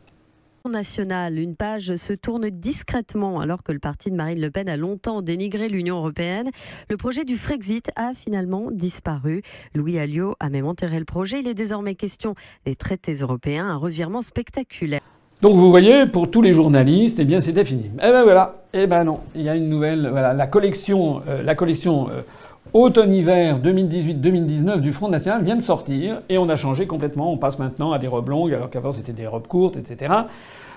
national, 0.70 1.38
une 1.38 1.56
page 1.56 1.96
se 1.96 2.12
tourne 2.12 2.48
discrètement 2.48 3.40
alors 3.40 3.62
que 3.62 3.72
le 3.72 3.78
parti 3.78 4.10
de 4.10 4.16
Marine 4.16 4.40
Le 4.40 4.50
Pen 4.50 4.68
a 4.68 4.76
longtemps 4.76 5.20
dénigré 5.20 5.68
l'Union 5.68 5.96
européenne. 5.96 6.48
Le 6.88 6.96
projet 6.96 7.24
du 7.24 7.36
Frexit 7.36 7.90
a 7.96 8.14
finalement 8.14 8.70
disparu. 8.70 9.42
Louis 9.74 9.98
Alliot 9.98 10.34
a 10.40 10.48
même 10.48 10.66
enterré 10.66 10.98
le 10.98 11.04
projet. 11.04 11.40
Il 11.40 11.48
est 11.48 11.54
désormais 11.54 11.94
question 11.94 12.34
des 12.64 12.76
traités 12.76 13.14
européens, 13.14 13.66
un 13.66 13.76
revirement 13.76 14.22
spectaculaire. 14.22 15.02
Donc 15.42 15.56
vous 15.56 15.68
voyez, 15.68 16.06
pour 16.06 16.30
tous 16.30 16.40
les 16.40 16.54
journalistes, 16.54 17.18
eh 17.20 17.24
bien 17.26 17.40
c'était 17.40 17.64
fini. 17.64 17.90
Eh 17.96 18.10
ben 18.10 18.22
voilà, 18.22 18.62
Eh 18.72 18.86
ben 18.86 19.04
non, 19.04 19.20
il 19.34 19.42
y 19.42 19.48
a 19.50 19.56
une 19.56 19.68
nouvelle. 19.68 20.08
Voilà, 20.08 20.32
la 20.32 20.46
collection, 20.46 21.22
la 21.26 21.54
collection 21.54 22.08
automne-hiver 22.74 23.60
2018-2019 23.60 24.80
du 24.80 24.92
Front 24.92 25.08
National 25.08 25.44
vient 25.44 25.56
de 25.56 25.62
sortir 25.62 26.22
et 26.28 26.38
on 26.38 26.48
a 26.48 26.56
changé 26.56 26.86
complètement. 26.86 27.32
On 27.32 27.38
passe 27.38 27.58
maintenant 27.58 27.92
à 27.92 27.98
des 27.98 28.08
robes 28.08 28.28
longues 28.28 28.52
alors 28.52 28.68
qu'avant 28.68 28.92
c'était 28.92 29.12
des 29.12 29.26
robes 29.26 29.46
courtes, 29.46 29.76
etc. 29.76 30.12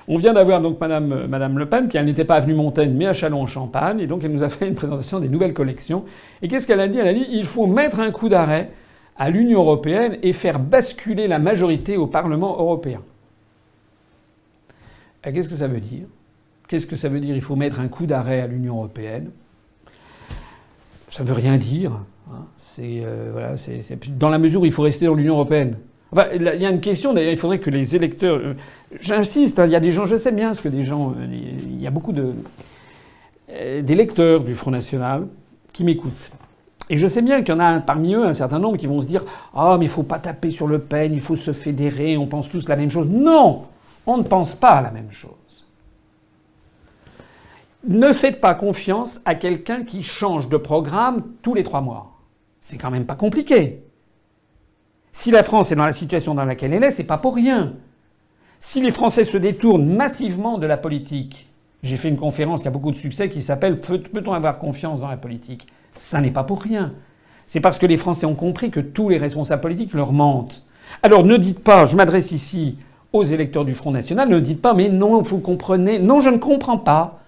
On 0.07 0.17
vient 0.17 0.33
d'avoir 0.33 0.61
donc 0.61 0.79
Madame, 0.79 1.25
Madame 1.27 1.57
Le 1.57 1.65
Pen, 1.65 1.89
qui 1.89 1.97
elle 1.97 2.05
n'était 2.05 2.23
pas 2.23 2.35
à 2.35 2.37
Avenue 2.37 2.53
Montaigne, 2.53 2.93
mais 2.95 3.07
à 3.07 3.13
Châlons-en-Champagne, 3.13 3.99
et 3.99 4.07
donc 4.07 4.23
elle 4.23 4.31
nous 4.31 4.43
a 4.43 4.47
fait 4.47 4.67
une 4.67 4.75
présentation 4.75 5.19
des 5.19 5.27
nouvelles 5.27 5.53
collections. 5.53 6.05
Et 6.41 6.47
qu'est-ce 6.47 6.65
qu'elle 6.65 6.79
a 6.79 6.87
dit? 6.87 6.99
Elle 6.99 7.07
a 7.07 7.13
dit 7.13 7.25
il 7.29 7.45
faut 7.45 7.65
mettre 7.65 7.99
un 7.99 8.11
coup 8.11 8.29
d'arrêt 8.29 8.69
à 9.17 9.29
l'Union 9.29 9.61
européenne 9.61 10.17
et 10.21 10.31
faire 10.31 10.59
basculer 10.59 11.27
la 11.27 11.39
majorité 11.39 11.97
au 11.97 12.05
Parlement 12.07 12.57
européen. 12.59 13.01
Qu'est-ce 15.23 15.49
que 15.49 15.55
ça 15.55 15.67
veut 15.67 15.81
dire? 15.81 16.05
Qu'est-ce 16.69 16.87
que 16.87 16.95
ça 16.95 17.09
veut 17.09 17.19
dire? 17.19 17.35
Il 17.35 17.41
faut 17.41 17.55
mettre 17.55 17.79
un 17.79 17.87
coup 17.87 18.05
d'arrêt 18.05 18.39
à 18.39 18.47
l'Union 18.47 18.75
européenne 18.75 19.31
ça 21.09 21.23
ne 21.23 21.27
veut 21.27 21.33
rien 21.33 21.57
dire. 21.57 21.91
Hein. 22.29 22.45
C'est 22.75 23.01
euh, 23.03 23.29
voilà, 23.31 23.55
dans 24.17 24.29
la 24.29 24.37
mesure 24.37 24.61
où 24.61 24.65
il 24.65 24.71
faut 24.71 24.83
rester 24.83 25.05
dans 25.05 25.15
l'Union 25.15 25.33
européenne. 25.33 25.77
Enfin, 26.11 26.25
il 26.33 26.43
y 26.43 26.65
a 26.65 26.69
une 26.69 26.79
question 26.79 27.13
d'ailleurs. 27.13 27.31
Il 27.31 27.37
faudrait 27.37 27.59
que 27.59 27.69
les 27.69 27.95
électeurs. 27.95 28.37
Euh, 28.37 28.53
j'insiste. 28.99 29.59
Hein, 29.59 29.65
il 29.65 29.71
y 29.71 29.75
a 29.75 29.79
des 29.79 29.91
gens. 29.91 30.05
Je 30.05 30.15
sais 30.15 30.31
bien 30.31 30.53
ce 30.53 30.61
que 30.61 30.69
des 30.69 30.83
gens. 30.83 31.13
Euh, 31.17 31.25
il 31.29 31.81
y 31.81 31.87
a 31.87 31.91
beaucoup 31.91 32.13
de 32.13 32.33
d'électeurs 33.81 34.43
du 34.43 34.53
Front 34.55 34.71
National 34.71 35.25
qui 35.71 35.85
m'écoutent. 35.85 36.31
Et 36.89 36.97
je 36.97 37.07
sais 37.07 37.21
bien 37.21 37.43
qu'il 37.43 37.53
y 37.53 37.57
en 37.57 37.61
a 37.61 37.79
parmi 37.79 38.13
eux 38.13 38.25
un 38.25 38.33
certain 38.33 38.59
nombre 38.59 38.77
qui 38.77 38.87
vont 38.87 39.01
se 39.01 39.07
dire 39.07 39.23
Ah, 39.55 39.77
mais 39.79 39.85
il 39.85 39.89
faut 39.89 40.03
pas 40.03 40.19
taper 40.19 40.51
sur 40.51 40.67
Le 40.67 40.79
Pen, 40.79 41.13
il 41.13 41.21
faut 41.21 41.37
se 41.37 41.53
fédérer, 41.53 42.17
on 42.17 42.27
pense 42.27 42.49
tous 42.49 42.67
la 42.67 42.75
même 42.75 42.89
chose. 42.89 43.07
Non 43.07 43.63
On 44.05 44.17
ne 44.17 44.23
pense 44.23 44.53
pas 44.53 44.81
la 44.81 44.91
même 44.91 45.11
chose. 45.11 45.31
Ne 47.87 48.11
faites 48.11 48.41
pas 48.41 48.53
confiance 48.53 49.21
à 49.23 49.33
quelqu'un 49.33 49.83
qui 49.83 50.03
change 50.03 50.49
de 50.49 50.57
programme 50.57 51.23
tous 51.41 51.53
les 51.53 51.63
trois 51.63 51.79
mois. 51.79 52.17
C'est 52.59 52.77
quand 52.77 52.91
même 52.91 53.05
pas 53.05 53.15
compliqué. 53.15 53.81
Si 55.13 55.31
la 55.31 55.41
France 55.41 55.71
est 55.71 55.75
dans 55.75 55.85
la 55.85 55.93
situation 55.93 56.35
dans 56.35 56.43
laquelle 56.43 56.73
elle 56.73 56.83
est, 56.83 56.91
c'est 56.91 57.05
pas 57.05 57.17
pour 57.17 57.35
rien. 57.35 57.75
Si 58.59 58.81
les 58.81 58.91
Français 58.91 59.23
se 59.23 59.37
détournent 59.37 59.87
massivement 59.87 60.57
de 60.57 60.67
la 60.67 60.75
politique, 60.75 61.47
j'ai 61.81 61.95
fait 61.95 62.09
une 62.09 62.17
conférence 62.17 62.61
qui 62.61 62.67
a 62.67 62.71
beaucoup 62.71 62.91
de 62.91 62.97
succès 62.97 63.29
qui 63.29 63.41
s'appelle 63.41 63.77
Peut-on 63.77 64.33
avoir 64.33 64.59
confiance 64.59 64.99
dans 64.99 65.07
la 65.07 65.15
politique? 65.15 65.67
Ça 65.95 66.19
n'est 66.19 66.31
pas 66.31 66.43
pour 66.43 66.61
rien. 66.61 66.93
C'est 67.45 67.61
parce 67.61 67.77
que 67.77 67.85
les 67.85 67.97
Français 67.97 68.25
ont 68.25 68.35
compris 68.35 68.69
que 68.69 68.81
tous 68.81 69.07
les 69.07 69.17
responsables 69.17 69.61
politiques 69.61 69.93
leur 69.93 70.11
mentent. 70.11 70.65
Alors 71.03 71.23
ne 71.23 71.37
dites 71.37 71.63
pas, 71.63 71.85
je 71.85 71.95
m'adresse 71.95 72.33
ici 72.33 72.77
aux 73.13 73.23
électeurs 73.23 73.63
du 73.63 73.73
Front 73.73 73.91
National, 73.91 74.27
ne 74.27 74.41
dites 74.41 74.61
pas 74.61 74.73
mais 74.73 74.89
non, 74.89 75.21
vous 75.21 75.39
comprenez, 75.39 75.99
non, 75.99 76.19
je 76.19 76.29
ne 76.29 76.37
comprends 76.37 76.79
pas. 76.79 77.21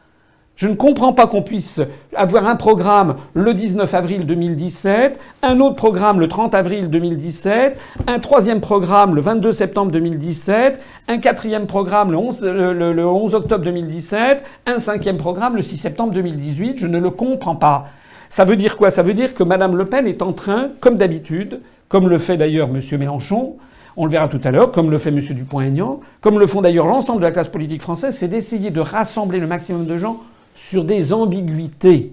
Je 0.59 0.67
ne 0.67 0.73
comprends 0.73 1.13
pas 1.13 1.25
qu'on 1.25 1.41
puisse 1.41 1.79
avoir 2.13 2.45
un 2.45 2.57
programme 2.57 3.15
le 3.33 3.53
19 3.53 3.93
avril 3.93 4.25
2017, 4.25 5.17
un 5.41 5.61
autre 5.61 5.77
programme 5.77 6.19
le 6.19 6.27
30 6.27 6.53
avril 6.53 6.89
2017, 6.89 7.79
un 8.07 8.19
troisième 8.19 8.59
programme 8.59 9.15
le 9.15 9.21
22 9.21 9.53
septembre 9.53 9.89
2017, 9.93 10.77
un 11.07 11.17
quatrième 11.19 11.65
programme 11.65 12.11
le 12.11 12.17
11, 12.17 12.43
le, 12.43 13.07
11 13.07 13.35
octobre 13.35 13.63
2017, 13.63 14.43
un 14.65 14.79
cinquième 14.79 15.15
programme 15.15 15.55
le 15.55 15.61
6 15.61 15.77
septembre 15.77 16.11
2018. 16.11 16.77
Je 16.77 16.87
ne 16.87 16.99
le 16.99 17.09
comprends 17.09 17.55
pas. 17.55 17.87
Ça 18.29 18.43
veut 18.43 18.57
dire 18.57 18.75
quoi? 18.75 18.91
Ça 18.91 19.01
veut 19.01 19.13
dire 19.13 19.35
que 19.35 19.43
Mme 19.43 19.77
Le 19.77 19.85
Pen 19.85 20.07
est 20.07 20.21
en 20.21 20.33
train, 20.33 20.71
comme 20.81 20.97
d'habitude, 20.97 21.61
comme 21.87 22.09
le 22.09 22.17
fait 22.17 22.35
d'ailleurs 22.35 22.67
M. 22.67 22.81
Mélenchon, 22.99 23.55
on 23.95 24.03
le 24.03 24.11
verra 24.11 24.27
tout 24.27 24.41
à 24.43 24.51
l'heure, 24.51 24.73
comme 24.73 24.91
le 24.91 24.97
fait 24.97 25.07
M. 25.07 25.21
Dupont-Aignan, 25.21 26.01
comme 26.19 26.37
le 26.37 26.47
font 26.47 26.61
d'ailleurs 26.61 26.85
l'ensemble 26.85 27.21
de 27.21 27.25
la 27.25 27.31
classe 27.31 27.47
politique 27.47 27.81
française, 27.81 28.17
c'est 28.17 28.27
d'essayer 28.27 28.71
de 28.71 28.81
rassembler 28.81 29.39
le 29.39 29.47
maximum 29.47 29.85
de 29.85 29.97
gens 29.97 30.19
sur 30.59 30.83
des 30.83 31.13
ambiguïtés. 31.13 32.11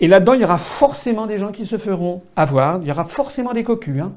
Et 0.00 0.06
là-dedans, 0.06 0.34
il 0.34 0.42
y 0.42 0.44
aura 0.44 0.58
forcément 0.58 1.26
des 1.26 1.38
gens 1.38 1.50
qui 1.50 1.64
se 1.64 1.78
feront 1.78 2.20
avoir, 2.36 2.80
il 2.82 2.88
y 2.88 2.90
aura 2.90 3.06
forcément 3.06 3.54
des 3.54 3.64
cocus. 3.64 4.00
Hein. 4.00 4.12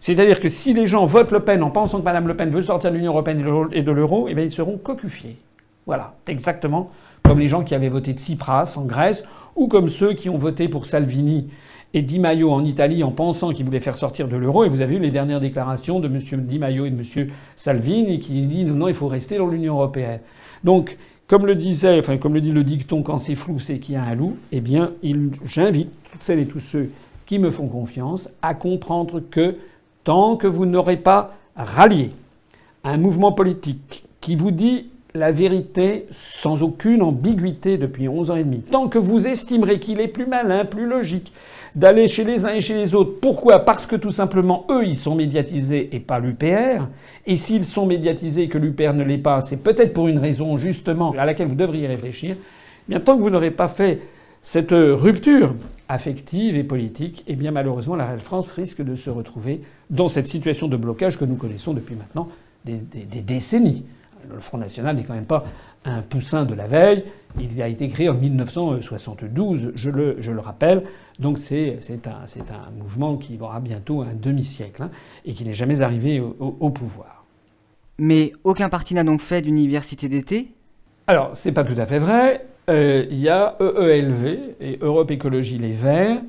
C'est-à-dire 0.00 0.40
que 0.40 0.48
si 0.48 0.72
les 0.72 0.86
gens 0.86 1.04
votent 1.04 1.30
Le 1.30 1.40
Pen 1.40 1.62
en 1.62 1.70
pensant 1.70 1.98
que 1.98 2.04
Mme 2.04 2.26
Le 2.26 2.36
Pen 2.36 2.48
veut 2.48 2.62
sortir 2.62 2.90
de 2.90 2.96
l'Union 2.96 3.12
européenne 3.12 3.44
et 3.72 3.82
de 3.82 3.92
l'euro, 3.92 4.28
eh 4.28 4.34
bien 4.34 4.44
ils 4.44 4.50
seront 4.50 4.78
cocufiés. 4.78 5.36
Voilà, 5.84 6.14
exactement 6.26 6.90
comme 7.22 7.38
les 7.38 7.48
gens 7.48 7.64
qui 7.64 7.74
avaient 7.74 7.90
voté 7.90 8.12
Tsipras 8.12 8.74
en 8.76 8.86
Grèce, 8.86 9.24
ou 9.54 9.68
comme 9.68 9.88
ceux 9.88 10.14
qui 10.14 10.30
ont 10.30 10.38
voté 10.38 10.68
pour 10.68 10.86
Salvini 10.86 11.50
et 11.92 12.00
Di 12.00 12.18
Maio 12.18 12.50
en 12.50 12.64
Italie 12.64 13.04
en 13.04 13.10
pensant 13.10 13.52
qu'ils 13.52 13.66
voulaient 13.66 13.78
faire 13.78 13.96
sortir 13.96 14.26
de 14.26 14.36
l'euro. 14.36 14.64
Et 14.64 14.70
vous 14.70 14.80
avez 14.80 14.94
vu 14.96 15.02
les 15.02 15.10
dernières 15.10 15.40
déclarations 15.40 16.00
de 16.00 16.06
M. 16.08 16.46
Di 16.46 16.58
Maio 16.58 16.86
et 16.86 16.90
de 16.90 16.98
M. 16.98 17.28
Salvini 17.56 18.20
qui 18.20 18.40
disent 18.46 18.66
non, 18.66 18.74
non, 18.74 18.88
il 18.88 18.94
faut 18.94 19.06
rester 19.06 19.36
dans 19.36 19.48
l'Union 19.48 19.74
européenne. 19.74 20.20
Donc 20.64 20.96
comme 21.30 21.46
le 21.46 21.54
disait, 21.54 22.02
comme 22.20 22.34
le 22.34 22.40
dit 22.40 22.50
le 22.50 22.64
dicton, 22.64 23.04
quand 23.04 23.20
c'est 23.20 23.36
flou, 23.36 23.60
c'est 23.60 23.78
qu'il 23.78 23.94
y 23.94 23.96
a 23.96 24.02
un 24.02 24.16
loup. 24.16 24.36
Eh 24.50 24.60
bien, 24.60 24.94
j'invite 25.44 25.88
toutes 26.10 26.24
celles 26.24 26.40
et 26.40 26.46
tous 26.46 26.58
ceux 26.58 26.90
qui 27.24 27.38
me 27.38 27.52
font 27.52 27.68
confiance 27.68 28.28
à 28.42 28.52
comprendre 28.52 29.22
que 29.30 29.54
tant 30.02 30.34
que 30.34 30.48
vous 30.48 30.66
n'aurez 30.66 30.96
pas 30.96 31.36
rallié 31.54 32.10
un 32.82 32.96
mouvement 32.96 33.30
politique 33.30 34.02
qui 34.20 34.34
vous 34.34 34.50
dit 34.50 34.90
la 35.14 35.30
vérité 35.30 36.06
sans 36.10 36.64
aucune 36.64 37.00
ambiguïté 37.00 37.78
depuis 37.78 38.08
11 38.08 38.32
ans 38.32 38.36
et 38.36 38.42
demi, 38.42 38.62
tant 38.62 38.88
que 38.88 38.98
vous 38.98 39.28
estimerez 39.28 39.78
qu'il 39.78 40.00
est 40.00 40.08
plus 40.08 40.26
malin, 40.26 40.64
plus 40.64 40.86
logique, 40.86 41.32
d'aller 41.74 42.08
chez 42.08 42.24
les 42.24 42.46
uns 42.46 42.52
et 42.54 42.60
chez 42.60 42.74
les 42.74 42.94
autres. 42.94 43.20
Pourquoi? 43.20 43.60
Parce 43.60 43.86
que 43.86 43.96
tout 43.96 44.12
simplement, 44.12 44.66
eux, 44.70 44.84
ils 44.84 44.96
sont 44.96 45.14
médiatisés 45.14 45.88
et 45.92 46.00
pas 46.00 46.18
l'UPR. 46.18 46.88
Et 47.26 47.36
s'ils 47.36 47.64
sont 47.64 47.86
médiatisés 47.86 48.42
et 48.42 48.48
que 48.48 48.58
l'UPR 48.58 48.92
ne 48.92 49.04
l'est 49.04 49.18
pas, 49.18 49.40
c'est 49.40 49.62
peut-être 49.62 49.92
pour 49.92 50.08
une 50.08 50.18
raison 50.18 50.56
justement 50.56 51.12
à 51.18 51.24
laquelle 51.24 51.48
vous 51.48 51.54
devriez 51.54 51.86
réfléchir. 51.86 52.36
Eh 52.38 52.44
bien, 52.88 53.00
tant 53.00 53.16
que 53.16 53.22
vous 53.22 53.30
n'aurez 53.30 53.50
pas 53.50 53.68
fait 53.68 54.00
cette 54.42 54.72
rupture 54.72 55.54
affective 55.88 56.56
et 56.56 56.64
politique, 56.64 57.24
eh 57.26 57.34
bien 57.34 57.50
malheureusement, 57.50 57.96
la 57.96 58.16
France 58.18 58.52
risque 58.52 58.82
de 58.82 58.96
se 58.96 59.10
retrouver 59.10 59.60
dans 59.90 60.08
cette 60.08 60.26
situation 60.26 60.66
de 60.68 60.76
blocage 60.76 61.18
que 61.18 61.24
nous 61.24 61.34
connaissons 61.34 61.74
depuis 61.74 61.94
maintenant 61.94 62.28
des 62.64 63.20
décennies. 63.22 63.84
Le 64.32 64.40
Front 64.40 64.58
National 64.58 64.96
n'est 64.96 65.04
quand 65.04 65.14
même 65.14 65.24
pas 65.24 65.44
un 65.84 66.02
poussin 66.02 66.44
de 66.44 66.54
la 66.54 66.66
veille. 66.66 67.04
Il 67.38 67.60
a 67.62 67.68
été 67.68 67.88
créé 67.88 68.08
en 68.08 68.14
1972, 68.14 69.72
je 69.74 69.90
le, 69.90 70.16
je 70.18 70.32
le 70.32 70.40
rappelle. 70.40 70.82
Donc 71.18 71.38
c'est 71.38 71.78
un, 72.06 72.54
un, 72.54 72.70
mouvement 72.76 73.16
qui 73.16 73.38
aura 73.40 73.60
bientôt 73.60 74.02
un 74.02 74.14
demi-siècle 74.14 74.82
hein, 74.82 74.90
et 75.24 75.34
qui 75.34 75.44
n'est 75.44 75.54
jamais 75.54 75.80
arrivé 75.80 76.20
au, 76.20 76.70
pouvoir. 76.70 77.24
Mais 77.98 78.32
aucun 78.44 78.68
parti 78.68 78.94
n'a 78.94 79.04
donc 79.04 79.20
fait 79.20 79.42
d'université 79.42 80.08
d'été? 80.08 80.48
Alors, 81.06 81.30
c'est 81.34 81.52
pas 81.52 81.64
tout 81.64 81.74
à 81.76 81.86
fait 81.86 81.98
vrai. 81.98 82.46
Euh, 82.68 83.06
il 83.10 83.18
y 83.18 83.28
a 83.28 83.56
EELV 83.60 84.54
et 84.60 84.78
Europe 84.80 85.10
Écologie 85.10 85.58
Les 85.58 85.72
Verts 85.72 86.22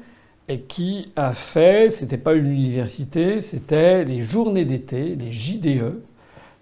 et 0.47 0.61
qui 0.61 1.11
a 1.15 1.33
fait, 1.33 1.91
c'était 1.91 2.17
pas 2.17 2.33
une 2.33 2.51
université, 2.51 3.41
c'était 3.41 4.03
les 4.03 4.21
journées 4.21 4.65
d'été, 4.65 5.15
les 5.15 5.31
JDE. 5.31 6.01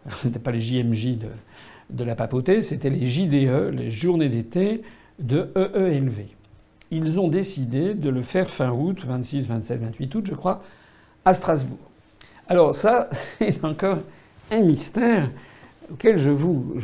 C'était 0.22 0.40
pas 0.40 0.52
les 0.52 0.62
JMJ 0.62 1.18
de, 1.18 1.28
de 1.90 2.04
la 2.04 2.16
papauté, 2.16 2.64
c'était 2.64 2.90
les 2.90 3.08
JDE, 3.08 3.74
les 3.74 3.92
journées 3.92 4.30
d'été 4.30 4.82
de 5.20 5.50
EELV. 5.56 6.26
Ils 6.92 7.20
ont 7.20 7.28
décidé 7.28 7.94
de 7.94 8.10
le 8.10 8.22
faire 8.22 8.50
fin 8.50 8.72
août, 8.72 9.00
26, 9.04 9.48
27, 9.48 9.82
28 9.82 10.16
août, 10.16 10.26
je 10.28 10.36
crois, 10.36 10.64
à 11.26 11.34
Strasbourg. 11.34 11.78
Alors 12.48 12.74
ça, 12.74 13.10
c'est 13.12 13.64
encore 13.64 14.00
un 14.52 14.62
mystère 14.62 15.30
auquel 15.92 16.18
je, 16.18 16.30
vous, 16.30 16.76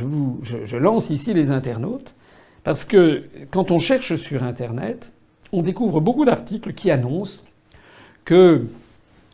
je, 0.43 0.77
lance 0.77 1.09
ici 1.09 1.33
les 1.33 1.51
internautes, 1.51 2.13
parce 2.63 2.85
que 2.85 3.23
quand 3.51 3.71
on 3.71 3.79
cherche 3.79 4.15
sur 4.15 4.43
Internet, 4.43 5.11
on 5.51 5.61
découvre 5.61 6.01
beaucoup 6.01 6.25
d'articles 6.25 6.73
qui 6.73 6.89
annoncent 6.89 7.43
que 8.25 8.65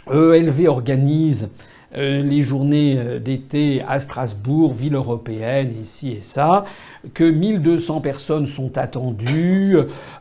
EELV 0.10 0.67
organise 0.67 1.49
les 1.95 2.41
journées 2.41 2.97
euh, 2.97 3.19
d'été 3.19 3.84
à 3.88 3.99
Strasbourg, 3.99 4.71
ville 4.71 4.95
européenne, 4.95 5.73
ici 5.80 6.12
et 6.12 6.21
ça, 6.21 6.65
que 7.13 7.23
1200 7.23 7.99
personnes 8.01 8.47
sont 8.47 8.77
attendues, 8.77 9.75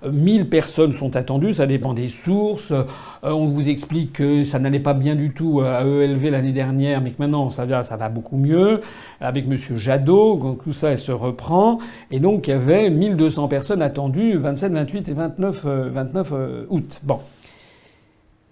1000 0.04 0.48
personnes 0.48 0.92
sont 0.92 1.14
attendues, 1.14 1.54
ça 1.54 1.66
dépend 1.66 1.94
des 1.94 2.08
sources. 2.08 2.72
Euh, 2.72 2.84
on 3.22 3.44
vous 3.44 3.68
explique 3.68 4.14
que 4.14 4.44
ça 4.44 4.58
n'allait 4.58 4.80
pas 4.80 4.94
bien 4.94 5.14
du 5.14 5.32
tout 5.32 5.60
à 5.60 5.82
ELV 5.82 6.30
l'année 6.30 6.52
dernière, 6.52 7.00
mais 7.00 7.10
que 7.10 7.16
maintenant 7.20 7.50
ça 7.50 7.66
va, 7.66 7.82
ça 7.82 7.96
va 7.96 8.08
beaucoup 8.08 8.36
mieux, 8.36 8.80
avec 9.20 9.46
M. 9.46 9.56
Jadot, 9.76 10.38
donc 10.38 10.64
tout 10.64 10.72
ça 10.72 10.96
se 10.96 11.12
reprend. 11.12 11.78
Et 12.10 12.18
donc 12.18 12.48
il 12.48 12.50
y 12.50 12.54
avait 12.54 12.90
1200 12.90 13.46
personnes 13.48 13.82
attendues 13.82 14.38
27, 14.38 14.72
28 14.72 15.08
et 15.08 15.12
29, 15.12 15.66
29 15.66 16.32
août. 16.70 17.00
Bon. 17.04 17.20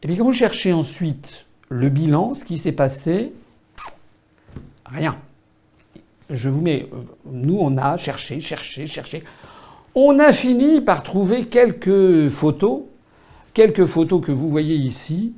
Et 0.03 0.07
puis 0.07 0.17
quand 0.17 0.25
vous 0.25 0.33
cherchez 0.33 0.73
ensuite 0.73 1.48
le 1.69 1.89
bilan, 1.89 2.35
ce 2.35 2.45
qui 2.45 2.57
s'est 2.57 2.73
passé, 2.73 3.33
rien. 4.87 5.17
Je 6.31 6.49
vous 6.49 6.61
mets, 6.61 6.89
nous 7.31 7.59
on 7.61 7.77
a 7.79 7.97
cherché, 7.97 8.41
cherché, 8.41 8.87
cherché. 8.87 9.25
On 9.95 10.19
a 10.19 10.33
fini 10.33 10.81
par 10.81 11.03
trouver 11.03 11.43
quelques 11.43 12.29
photos, 12.29 12.83
quelques 13.55 13.87
photos 13.87 14.25
que 14.25 14.33
vous 14.33 14.49
voyez 14.49 14.77
ici, 14.77 15.33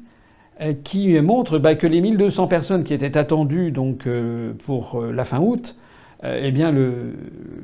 euh, 0.60 0.74
qui 0.84 1.18
montrent 1.20 1.58
bah, 1.58 1.74
que 1.74 1.86
les 1.86 2.02
1200 2.02 2.46
personnes 2.46 2.84
qui 2.84 2.92
étaient 2.92 3.16
attendues 3.16 3.70
donc 3.70 4.06
euh, 4.06 4.52
pour 4.64 5.00
euh, 5.00 5.12
la 5.12 5.24
fin 5.24 5.40
août 5.40 5.76
eh 6.22 6.50
bien, 6.50 6.70
le, 6.70 7.14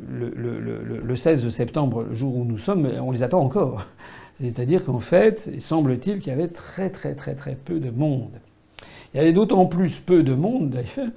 le, 0.09 1.17
16 1.17 1.47
septembre, 1.51 2.05
le 2.09 2.15
jour 2.15 2.35
où 2.35 2.47
nous 2.47 2.57
sommes, 2.57 2.89
on 3.03 3.11
les 3.11 3.23
attend 3.23 3.41
encore. 3.41 3.85
C'est-à-dire 4.41 4.83
qu'en 4.83 4.99
fait, 4.99 5.51
il 5.53 5.61
semble-t-il 5.61 6.21
qu'il 6.21 6.29
y 6.29 6.35
avait 6.35 6.49
très 6.49 6.89
très 6.89 7.15
très 7.15 7.35
très 7.35 7.55
peu 7.55 7.79
de 7.79 7.91
monde. 7.91 8.31
Il 9.17 9.21
y 9.21 9.23
avait 9.23 9.33
d'autant 9.33 9.65
plus 9.65 9.99
peu 9.99 10.23
de 10.23 10.35
monde 10.35 10.69
d'ailleurs 10.69 11.11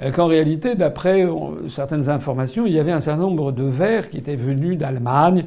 euh, 0.00 0.10
qu'en 0.10 0.26
réalité, 0.26 0.74
d'après 0.74 1.24
certaines 1.68 2.10
informations, 2.10 2.66
il 2.66 2.72
y 2.72 2.80
avait 2.80 2.90
un 2.90 2.98
certain 2.98 3.22
nombre 3.22 3.52
de 3.52 3.62
vers 3.62 4.10
qui 4.10 4.18
étaient 4.18 4.34
venus 4.34 4.76
d'Allemagne. 4.76 5.44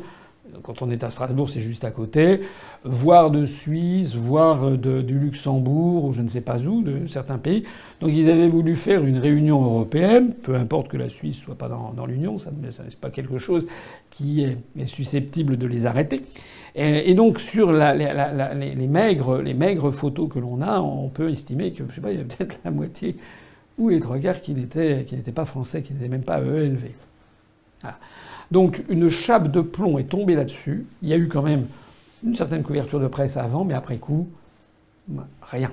Quand 0.63 0.82
on 0.82 0.89
est 0.89 1.04
à 1.04 1.10
Strasbourg, 1.10 1.50
c'est 1.50 1.60
juste 1.60 1.84
à 1.84 1.91
côté, 1.91 2.39
voire 2.86 3.30
de 3.30 3.46
Suisse, 3.46 4.15
voire 4.15 4.72
du 4.72 5.20
Luxembourg, 5.20 6.06
ou 6.06 6.13
je 6.13 6.22
ne 6.22 6.30
sais 6.30 6.39
pas 6.39 6.62
où, 6.62 6.82
de 6.82 7.08
certains 7.08 7.39
pays. 7.39 7.65
Donc 8.00 8.12
ils 8.13 8.30
avaient 8.30 8.48
voulu 8.48 8.78
faire 8.78 9.04
une 9.04 9.17
réunion 9.17 9.62
européenne, 9.65 10.34
peu 10.34 10.56
importe 10.56 10.88
que 10.88 10.96
la 10.96 11.10
Suisse 11.10 11.36
soit 11.36 11.56
pas 11.56 11.67
dans, 11.67 12.06
l'Union, 12.06 12.39
ça 12.39 12.52
n'est 12.52 12.70
pas 13.02 13.10
quelque 13.10 13.38
chose 13.38 13.67
qui 14.12 14.43
est, 14.43 14.86
susceptible 14.86 15.58
de 15.58 15.67
les 15.67 15.86
arrêter. 15.86 16.22
Et, 16.80 17.16
donc 17.16 17.40
sur 17.40 17.72
les, 17.72 18.88
maigres, 18.88 19.42
les 19.42 19.54
maigres 19.56 19.92
photos 19.92 20.30
que 20.32 20.38
l'on 20.38 20.62
a, 20.62 20.80
on 20.80 21.10
peut 21.10 21.32
estimer 21.32 21.72
que 21.72 21.84
je 21.90 21.96
sais 21.96 22.02
pas, 22.02 22.12
il 22.12 22.20
y 22.20 22.22
a 22.22 22.24
peut-être 22.24 22.60
la 22.63 22.70
moitié 22.70 23.16
ou 23.80 23.90
les 23.90 24.00
trois 24.00 24.20
quarts 24.20 24.42
qui 24.42 24.54
n'étaient, 24.54 25.04
pas 25.34 25.46
français, 25.46 25.82
qui 25.82 25.94
n'étaient 25.94 26.08
même 26.08 26.22
pas 26.22 26.40
ELV. 26.40 26.84
Donc 28.52 28.84
une 28.90 29.10
chape 29.10 29.52
de 29.52 29.62
plomb 29.62 29.98
est 29.98 30.10
tombée 30.10 30.36
là-dessus. 30.36 30.86
Il 31.02 31.10
y 31.10 31.13
a 31.13 31.18
eu 31.18 31.28
quand 31.28 31.42
même 31.42 31.66
une 32.24 32.36
certaine 32.36 32.62
couverture 32.62 33.00
de 33.00 33.08
presse 33.08 33.38
avant, 33.38 33.66
mais 33.66 33.74
après 33.74 33.98
coup, 33.98 34.30
rien. 35.42 35.72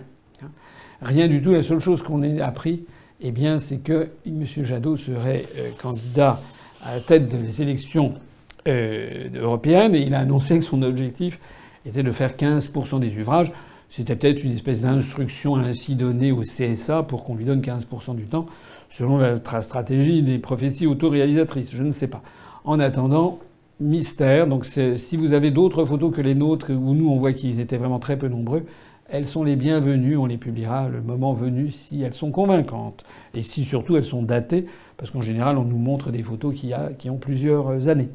Rien 1.03 1.29
du 1.29 1.43
tout. 1.43 1.53
La 1.53 1.63
seule 1.63 1.81
chose 1.81 2.03
qu'on 2.03 2.23
ait 2.23 2.41
appris, 2.41 2.85
eh 3.21 3.31
bien, 3.31 3.59
c'est 3.59 3.79
que 3.79 4.09
M. 4.27 4.43
Jadot 4.45 4.97
serait 4.97 5.45
euh, 5.59 5.71
candidat 5.81 6.41
à 6.83 6.95
la 6.95 7.01
tête 7.01 7.29
des 7.29 7.61
élections 7.61 8.15
euh, 8.69 9.29
européennes 9.35 9.95
et 9.95 10.01
il 10.01 10.15
a 10.15 10.21
annoncé 10.21 10.59
que 10.59 10.65
son 10.65 10.83
objectif 10.83 11.39
était 11.87 12.03
de 12.03 12.13
faire 12.13 12.33
15% 12.33 13.01
des 13.01 13.11
suffrages. 13.11 13.53
C'était 13.91 14.17
peut-être 14.17 14.43
une 14.43 14.53
espèce 14.53 14.81
d'instruction 14.81 15.57
ainsi 15.57 15.95
donnée 15.95 16.33
au 16.33 16.41
CSA 16.41 17.03
pour 17.03 17.25
qu'on 17.25 17.37
lui 17.37 17.45
donne 17.45 17.61
15% 17.61 18.17
du 18.17 18.25
temps, 18.25 18.47
selon 18.91 19.19
la 19.19 19.37
stratégie 19.63 20.23
des 20.23 20.39
prophéties 20.39 20.87
autoréalisatrices. 20.87 21.71
Je 21.73 21.83
ne 21.83 21.91
sais 21.91 22.09
pas. 22.09 22.23
En 22.65 22.81
attendant, 22.81 23.39
mystère. 23.81 24.47
Donc 24.47 24.65
si 24.65 25.17
vous 25.17 25.33
avez 25.33 25.51
d'autres 25.51 25.85
photos 25.85 26.15
que 26.15 26.21
les 26.21 26.35
nôtres 26.35 26.71
où 26.71 26.95
nous 26.95 27.09
on 27.09 27.17
voit 27.17 27.33
qu'ils 27.33 27.61
étaient 27.61 27.77
vraiment 27.77 27.99
très 27.99 28.17
peu 28.17 28.29
nombreux, 28.29 28.65
elles 29.09 29.27
sont 29.27 29.45
les 29.45 29.57
bienvenues. 29.57 30.17
On 30.17 30.27
les 30.27 30.39
publiera 30.39 30.89
le 30.89 31.03
moment 31.03 31.33
venu 31.33 31.71
si 31.71 32.03
elles 32.03 32.15
sont 32.15 32.31
convaincantes 32.31 33.05
et 33.35 33.43
si 33.43 33.65
surtout 33.65 33.97
elles 33.97 34.05
sont 34.05 34.23
datées, 34.23 34.67
parce 34.97 35.11
qu'en 35.11 35.21
général 35.21 35.59
on 35.59 35.65
nous 35.65 35.79
montre 35.79 36.11
des 36.11 36.23
photos 36.23 36.55
qui 36.55 37.11
ont 37.11 37.19
plusieurs 37.19 37.89
années. 37.89 38.09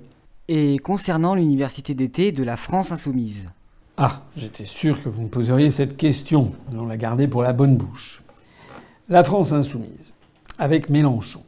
Et 0.52 0.80
concernant 0.80 1.36
l'université 1.36 1.94
d'été 1.94 2.32
de 2.32 2.42
la 2.42 2.58
France 2.58 2.92
insoumise 2.92 3.46
Ah, 3.98 4.24
j'étais 4.36 4.66
sûr 4.66 5.04
que 5.04 5.08
vous 5.08 5.22
me 5.22 5.28
poseriez 5.28 5.70
cette 5.70 5.96
question. 5.96 6.54
On 6.76 6.88
l'a 6.88 6.98
gardée 6.98 7.28
pour 7.28 7.44
la 7.44 7.54
bonne 7.54 7.78
bouche. 7.78 8.24
La 9.10 9.24
France 9.24 9.52
insoumise, 9.52 10.16
avec 10.58 10.90
Mélenchon. 10.90 11.44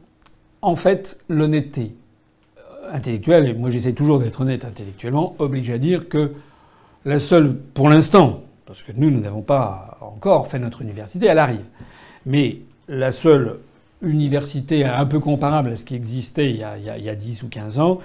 En 0.62 0.76
fait, 0.76 1.18
l'honnêteté, 1.28 1.96
intellectuel, 2.92 3.48
et 3.48 3.54
moi 3.54 3.70
j'essaie 3.70 3.92
toujours 3.92 4.20
d'être 4.20 4.40
honnête 4.40 4.64
intellectuellement, 4.64 5.34
oblige 5.40 5.70
à 5.70 5.78
dire 5.78 6.08
que 6.08 6.34
la 7.04 7.18
seule, 7.18 7.56
pour 7.56 7.88
l'instant, 7.88 8.44
parce 8.66 8.84
que 8.84 8.92
nous, 8.94 9.10
nous 9.10 9.20
n'avons 9.20 9.42
pas 9.42 9.98
encore 10.00 10.46
fait 10.46 10.60
notre 10.60 10.80
université, 10.80 11.26
elle 11.26 11.40
arrive. 11.40 11.64
Mais 12.24 12.58
la 12.86 13.10
seule 13.10 13.58
université 14.00 14.84
un 14.84 15.06
peu 15.06 15.18
comparable 15.18 15.70
à 15.70 15.76
ce 15.76 15.84
qui 15.84 15.96
existait 15.96 16.50
il 16.50 16.56
y 16.56 16.62
a, 16.62 16.76
il 16.78 17.04
y 17.04 17.08
a 17.08 17.14
10 17.16 17.42
ou 17.42 17.48
15 17.48 17.80
ans 17.80 17.98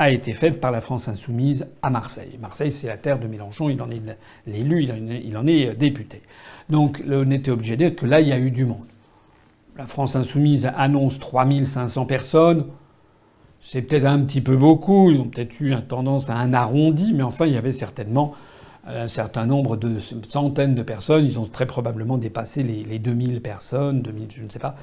a 0.00 0.08
été 0.08 0.32
faite 0.32 0.62
par 0.62 0.70
la 0.70 0.80
France 0.80 1.08
insoumise 1.08 1.68
à 1.82 1.90
Marseille. 1.90 2.38
Marseille, 2.40 2.72
c'est 2.72 2.88
la 2.88 2.96
terre 2.96 3.18
de 3.18 3.26
Mélenchon, 3.26 3.68
il 3.68 3.82
en 3.82 3.90
est 3.90 4.00
l'élu, 4.46 4.82
il 4.82 5.36
en 5.36 5.46
est 5.46 5.74
député. 5.74 6.22
Donc 6.70 7.02
on 7.06 7.30
était 7.30 7.50
obligé 7.50 7.76
de 7.76 7.84
dire 7.84 7.96
que 7.96 8.06
là, 8.06 8.22
il 8.22 8.28
y 8.28 8.32
a 8.32 8.38
eu 8.38 8.50
du 8.50 8.64
monde. 8.64 8.86
La 9.76 9.86
France 9.86 10.16
insoumise 10.16 10.70
annonce 10.74 11.18
3500 11.18 12.06
personnes. 12.06 12.64
C'est 13.60 13.82
peut-être 13.82 14.06
un 14.06 14.20
petit 14.20 14.40
peu 14.40 14.56
beaucoup, 14.56 15.10
ils 15.10 15.20
ont 15.20 15.28
peut-être 15.28 15.60
eu 15.60 15.72
une 15.72 15.82
tendance 15.82 16.30
à 16.30 16.36
un 16.36 16.54
arrondi, 16.54 17.12
mais 17.12 17.22
enfin, 17.22 17.44
il 17.44 17.52
y 17.52 17.58
avait 17.58 17.72
certainement 17.72 18.32
un 18.86 19.06
certain 19.06 19.44
nombre 19.44 19.76
de 19.76 19.98
centaines 20.28 20.74
de 20.74 20.82
personnes. 20.82 21.26
Ils 21.26 21.38
ont 21.38 21.44
très 21.44 21.66
probablement 21.66 22.16
dépassé 22.16 22.62
les, 22.62 22.98
2000 22.98 23.42
personnes, 23.42 24.00
2000, 24.00 24.28
je 24.34 24.44
ne 24.44 24.48
sais 24.48 24.58
pas. 24.58 24.76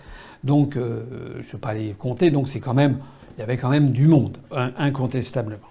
Donc, 0.43 0.77
euh, 0.77 1.34
je 1.41 1.47
ne 1.47 1.51
vais 1.53 1.58
pas 1.58 1.73
les 1.73 1.93
compter. 1.93 2.30
Donc, 2.30 2.47
c'est 2.47 2.60
quand 2.60 2.75
même, 2.75 2.99
il 3.38 3.41
y 3.41 3.43
avait 3.43 3.58
quand 3.58 3.69
même 3.69 3.91
du 3.91 4.08
monde, 4.08 4.38
incontestablement. 4.52 5.67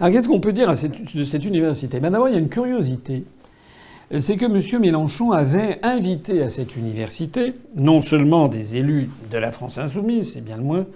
Alors, 0.00 0.12
qu'est-ce 0.12 0.28
qu'on 0.28 0.40
peut 0.40 0.52
dire 0.52 0.68
de 0.70 1.24
cette 1.24 1.44
université? 1.44 2.00
Ben 2.00 2.10
D'abord, 2.10 2.28
il 2.28 2.32
y 2.32 2.36
a 2.36 2.40
une 2.40 2.48
curiosité. 2.48 3.24
C'est 4.18 4.36
que 4.36 4.44
M. 4.44 4.80
Mélenchon 4.80 5.32
avait 5.32 5.78
invité 5.82 6.42
à 6.42 6.50
cette 6.50 6.76
université 6.76 7.54
non 7.76 8.00
seulement 8.00 8.48
des 8.48 8.76
élus 8.76 9.08
de 9.30 9.38
la 9.38 9.50
France 9.50 9.78
insoumise, 9.78 10.34
c'est 10.34 10.44
bien 10.44 10.58
le 10.58 10.62
moins, 10.62 10.86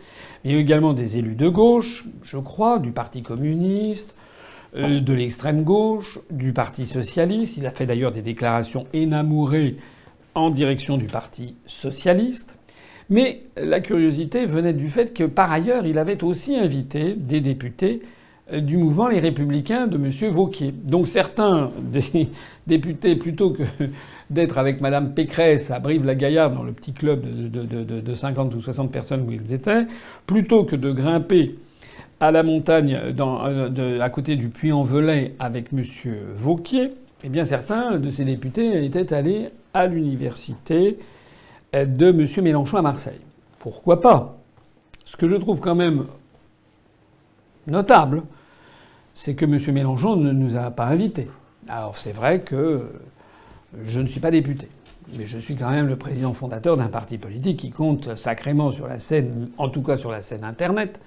a 0.45 0.49
également 0.49 0.93
des 0.93 1.17
élus 1.17 1.35
de 1.35 1.49
gauche, 1.49 2.05
je 2.23 2.37
crois, 2.37 2.79
du 2.79 2.91
Parti 2.91 3.23
communiste, 3.23 4.15
euh, 4.77 5.01
de 5.01 5.13
l'extrême 5.15 5.63
gauche, 5.63 6.19
du 6.31 6.53
Parti 6.53 6.87
socialiste. 6.87 7.57
Il 7.57 7.67
a 7.67 7.71
fait 7.71 7.87
d'ailleurs 7.87 8.13
des 8.13 8.23
déclarations 8.23 8.87
énamourées 8.93 9.77
en 10.35 10.51
direction 10.51 10.99
du 10.99 11.07
Parti 11.07 11.55
socialiste. 11.67 12.59
Mais 13.09 13.43
la 13.57 13.81
curiosité 13.81 14.47
venait 14.47 14.73
du 14.73 14.89
fait 14.89 15.15
que 15.15 15.25
par 15.25 15.53
ailleurs, 15.53 15.87
il 15.87 15.99
avait 15.99 16.23
aussi 16.25 16.57
invité 16.57 17.15
des 17.15 17.41
députés 17.41 18.03
euh, 18.53 18.61
du 18.61 18.77
mouvement 18.77 19.09
Les 19.09 19.21
Républicains 19.21 19.87
de 19.87 19.97
M. 19.97 20.31
Vauquier. 20.31 20.73
Donc 20.73 21.09
certains 21.09 21.71
des 21.79 22.29
députés, 22.67 23.17
plutôt 23.17 23.51
que 23.51 23.63
d'être 24.31 24.59
avec 24.59 24.81
Mme 24.81 25.15
Pécresse 25.15 25.71
à 25.71 25.79
Brive-la-Gaillarde 25.79 26.55
dans 26.55 26.63
le 26.63 26.73
petit 26.73 26.93
club 26.93 27.25
de, 27.51 28.15
50 28.15 28.55
ou 28.55 28.61
60 28.61 28.91
personnes 28.91 29.25
où 29.27 29.33
ils 29.33 29.53
étaient, 29.53 29.87
plutôt 30.27 30.65
que 30.65 30.77
de 30.77 30.93
grimper 30.93 31.57
à 32.19 32.31
la 32.31 32.43
montagne 32.43 32.99
euh, 32.99 34.01
à 34.01 34.11
côté 34.11 34.37
du 34.37 34.49
Puy-en-Velay 34.49 35.35
avec 35.39 35.73
M. 35.73 35.83
Vauquier, 36.35 36.91
eh 37.25 37.29
bien 37.29 37.45
certains 37.45 37.99
de 37.99 38.11
ces 38.11 38.25
députés 38.25 38.85
étaient 38.85 39.13
allés 39.13 39.49
à 39.75 39.87
l'université 39.87 40.99
de 41.85 42.07
M. 42.07 42.27
Mélenchon 42.43 42.77
à 42.79 42.83
Marseille. 42.83 43.21
Pourquoi 43.59 44.01
pas? 44.01 44.39
Ce 45.05 45.17
que 45.17 45.27
je 45.27 45.37
trouve 45.37 45.61
quand 45.61 45.75
même 45.75 46.07
notable, 47.67 48.23
c'est 49.15 49.35
que 49.35 49.45
M. 49.45 49.59
Mélenchon 49.73 50.17
ne 50.17 50.33
nous 50.33 50.57
a 50.57 50.71
pas 50.71 50.87
invités. 50.87 51.29
Alors 51.69 51.97
c'est 51.97 52.13
vrai 52.13 52.41
que 52.41 52.87
je 53.85 54.01
ne 54.01 54.07
suis 54.07 54.21
pas 54.21 54.31
député, 54.31 54.69
mais 55.17 55.27
je 55.27 55.39
suis 55.39 55.57
quand 55.57 55.71
même 55.71 55.87
le 55.87 55.97
président 55.97 56.33
fondateur 56.33 56.77
d'un 56.77 56.89
parti 56.89 57.19
politique 57.19 57.59
qui 57.59 57.71
compte 57.71 58.17
sacrément 58.17 58.71
sur 58.71 58.87
la 58.87 58.99
scène, 58.99 59.49
en 59.59 59.69
tout 59.69 59.83
cas 59.83 59.97
sur 59.97 60.13
la 60.13 60.23
scène 60.23 60.45
Internet, 60.45 61.01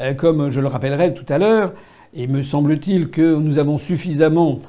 euh, 0.00 0.14
comme 0.14 0.50
je 0.50 0.60
le 0.60 0.66
rappellerai 0.66 1.14
tout 1.14 1.26
à 1.28 1.38
l'heure. 1.38 1.72
Et 2.14 2.26
me 2.26 2.42
semble-t-il 2.42 3.10
que 3.10 3.36
nous 3.36 3.58
avons 3.58 3.78
suffisamment 3.78 4.60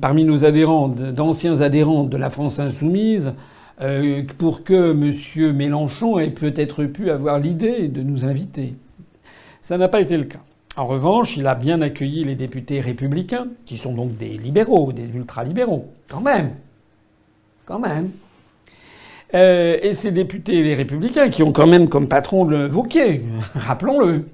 parmi 0.00 0.24
nos 0.24 0.44
adhérents, 0.44 0.88
d'anciens 0.88 1.60
adhérents 1.60 2.04
de 2.04 2.16
la 2.16 2.30
France 2.30 2.58
insoumise, 2.58 3.32
euh, 3.80 4.22
pour 4.38 4.64
que 4.64 4.92
M. 4.92 5.52
Mélenchon 5.54 6.18
ait 6.18 6.30
peut-être 6.30 6.84
pu 6.84 7.10
avoir 7.10 7.38
l'idée 7.38 7.88
de 7.88 8.02
nous 8.02 8.24
inviter. 8.24 8.74
Ça 9.60 9.76
n'a 9.76 9.88
pas 9.88 10.00
été 10.00 10.16
le 10.16 10.24
cas. 10.24 10.40
En 10.76 10.86
revanche, 10.86 11.36
il 11.36 11.46
a 11.46 11.54
bien 11.54 11.80
accueilli 11.80 12.24
les 12.24 12.34
députés 12.34 12.80
républicains, 12.80 13.48
qui 13.64 13.76
sont 13.76 13.94
donc 13.94 14.16
des 14.16 14.36
libéraux, 14.36 14.92
des 14.92 15.08
ultralibéraux. 15.08 15.90
Quand 16.08 16.20
même. 16.20 16.52
Quand 17.64 17.78
même. 17.78 18.10
Euh, 19.34 19.78
et 19.82 19.94
ces 19.94 20.12
députés 20.12 20.74
républicains, 20.74 21.30
qui 21.30 21.42
ont 21.42 21.52
quand 21.52 21.66
même 21.66 21.88
comme 21.88 22.08
patron 22.08 22.44
le 22.44 22.66
Vauquier, 22.66 23.22
rappelons-le, 23.54 24.28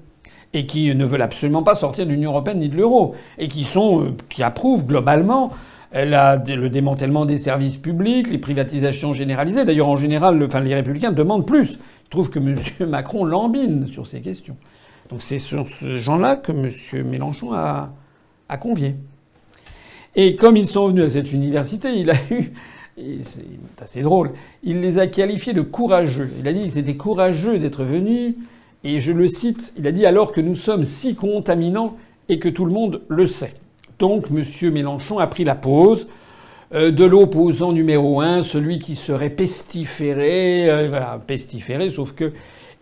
et 0.53 0.65
qui 0.65 0.93
ne 0.93 1.05
veulent 1.05 1.21
absolument 1.21 1.63
pas 1.63 1.75
sortir 1.75 2.05
de 2.05 2.11
l'Union 2.11 2.31
européenne 2.31 2.59
ni 2.59 2.69
de 2.69 2.75
l'euro, 2.75 3.15
et 3.37 3.47
qui 3.47 3.67
euh, 3.75 4.11
qui 4.29 4.43
approuvent 4.43 4.85
globalement 4.85 5.51
euh, 5.95 6.37
le 6.47 6.69
démantèlement 6.69 7.25
des 7.25 7.37
services 7.37 7.77
publics, 7.77 8.29
les 8.29 8.37
privatisations 8.37 9.13
généralisées. 9.13 9.65
D'ailleurs, 9.65 9.89
en 9.89 9.95
général, 9.95 10.37
les 10.39 10.75
républicains 10.75 11.11
demandent 11.11 11.47
plus. 11.47 11.79
Ils 12.05 12.09
trouvent 12.09 12.29
que 12.29 12.39
M. 12.39 12.55
Macron 12.89 13.25
lambine 13.25 13.87
sur 13.87 14.07
ces 14.07 14.21
questions. 14.21 14.57
Donc 15.09 15.21
c'est 15.21 15.39
sur 15.39 15.67
ce 15.67 15.97
gens-là 15.97 16.35
que 16.35 16.51
M. 16.51 17.07
Mélenchon 17.07 17.53
a, 17.53 17.93
a 18.49 18.57
convié. 18.57 18.95
Et 20.15 20.35
comme 20.35 20.57
ils 20.57 20.67
sont 20.67 20.89
venus 20.89 21.05
à 21.05 21.09
cette 21.09 21.31
université, 21.31 21.93
il 21.95 22.09
a 22.09 22.15
eu 22.31 22.53
c'est 23.23 23.81
assez 23.81 24.01
drôle. 24.01 24.31
Il 24.63 24.81
les 24.81 24.99
a 24.99 25.07
qualifiés 25.07 25.53
de 25.53 25.61
courageux. 25.61 26.29
Il 26.39 26.47
a 26.47 26.53
dit 26.53 26.67
que 26.67 26.73
c'était 26.73 26.95
courageux 26.95 27.57
d'être 27.57 27.83
venus. 27.83 28.35
Et 28.83 28.99
je 28.99 29.11
le 29.11 29.27
cite, 29.27 29.73
il 29.77 29.87
a 29.87 29.91
dit 29.91 30.05
alors 30.05 30.31
que 30.31 30.41
nous 30.41 30.55
sommes 30.55 30.85
si 30.85 31.15
contaminants 31.15 31.97
et 32.29 32.39
que 32.39 32.49
tout 32.49 32.65
le 32.65 32.73
monde 32.73 33.01
le 33.07 33.25
sait. 33.25 33.53
Donc 33.99 34.27
M. 34.31 34.71
Mélenchon 34.71 35.19
a 35.19 35.27
pris 35.27 35.43
la 35.43 35.55
pose 35.55 36.07
euh, 36.73 36.91
de 36.91 37.03
l'opposant 37.03 37.71
numéro 37.71 38.21
un, 38.21 38.41
celui 38.41 38.79
qui 38.79 38.95
serait 38.95 39.29
pestiféré, 39.29 40.69
euh, 40.69 41.17
pestiféré, 41.19 41.89
sauf 41.89 42.13
que 42.13 42.33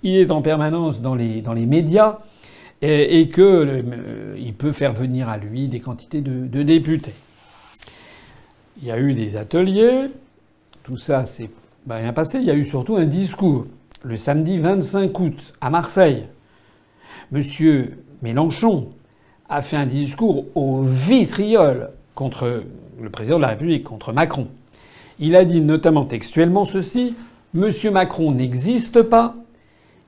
il 0.04 0.16
est 0.16 0.32
en 0.32 0.42
permanence 0.42 1.02
dans 1.02 1.14
les, 1.14 1.44
médias 1.66 2.20
et, 2.82 3.30
qu'il 3.30 3.44
euh, 3.44 4.52
peut 4.58 4.72
faire 4.72 4.94
venir 4.94 5.30
à 5.30 5.38
lui 5.38 5.68
des 5.68 5.80
quantités 5.80 6.22
de, 6.22 6.64
députés. 6.64 7.14
Il 8.82 8.88
y 8.88 8.92
a 8.92 8.98
eu 8.98 9.14
des 9.14 9.36
ateliers, 9.36 10.08
tout 10.84 10.98
ça 10.98 11.26
s'est 11.26 11.52
bien 11.86 12.14
passé. 12.14 12.40
Il 12.40 12.46
y 12.46 12.52
a 12.52 12.56
eu 12.56 12.66
surtout 12.66 12.96
un 12.96 13.06
discours 13.06 13.68
le 14.04 14.18
samedi 14.18 14.58
25 14.58 15.20
août 15.20 15.54
à 15.60 15.70
Marseille. 15.70 16.26
Monsieur 17.32 18.04
Mélenchon 18.24 18.90
a 19.52 19.62
fait 19.62 19.78
un 19.78 19.86
discours 19.86 20.46
au 20.56 20.82
vitriol 20.82 21.90
contre 22.16 22.64
le 23.00 23.10
président 23.10 23.36
de 23.36 23.42
la 23.42 23.50
République, 23.50 23.84
contre 23.84 24.14
Macron. 24.14 24.48
Il 25.20 25.36
a 25.36 25.46
dit 25.46 25.62
notamment 25.62 26.06
textuellement 26.06 26.66
ceci 26.66 27.14
Monsieur 27.54 27.92
Macron 27.92 28.32
n'existe 28.32 29.02
pas, 29.02 29.36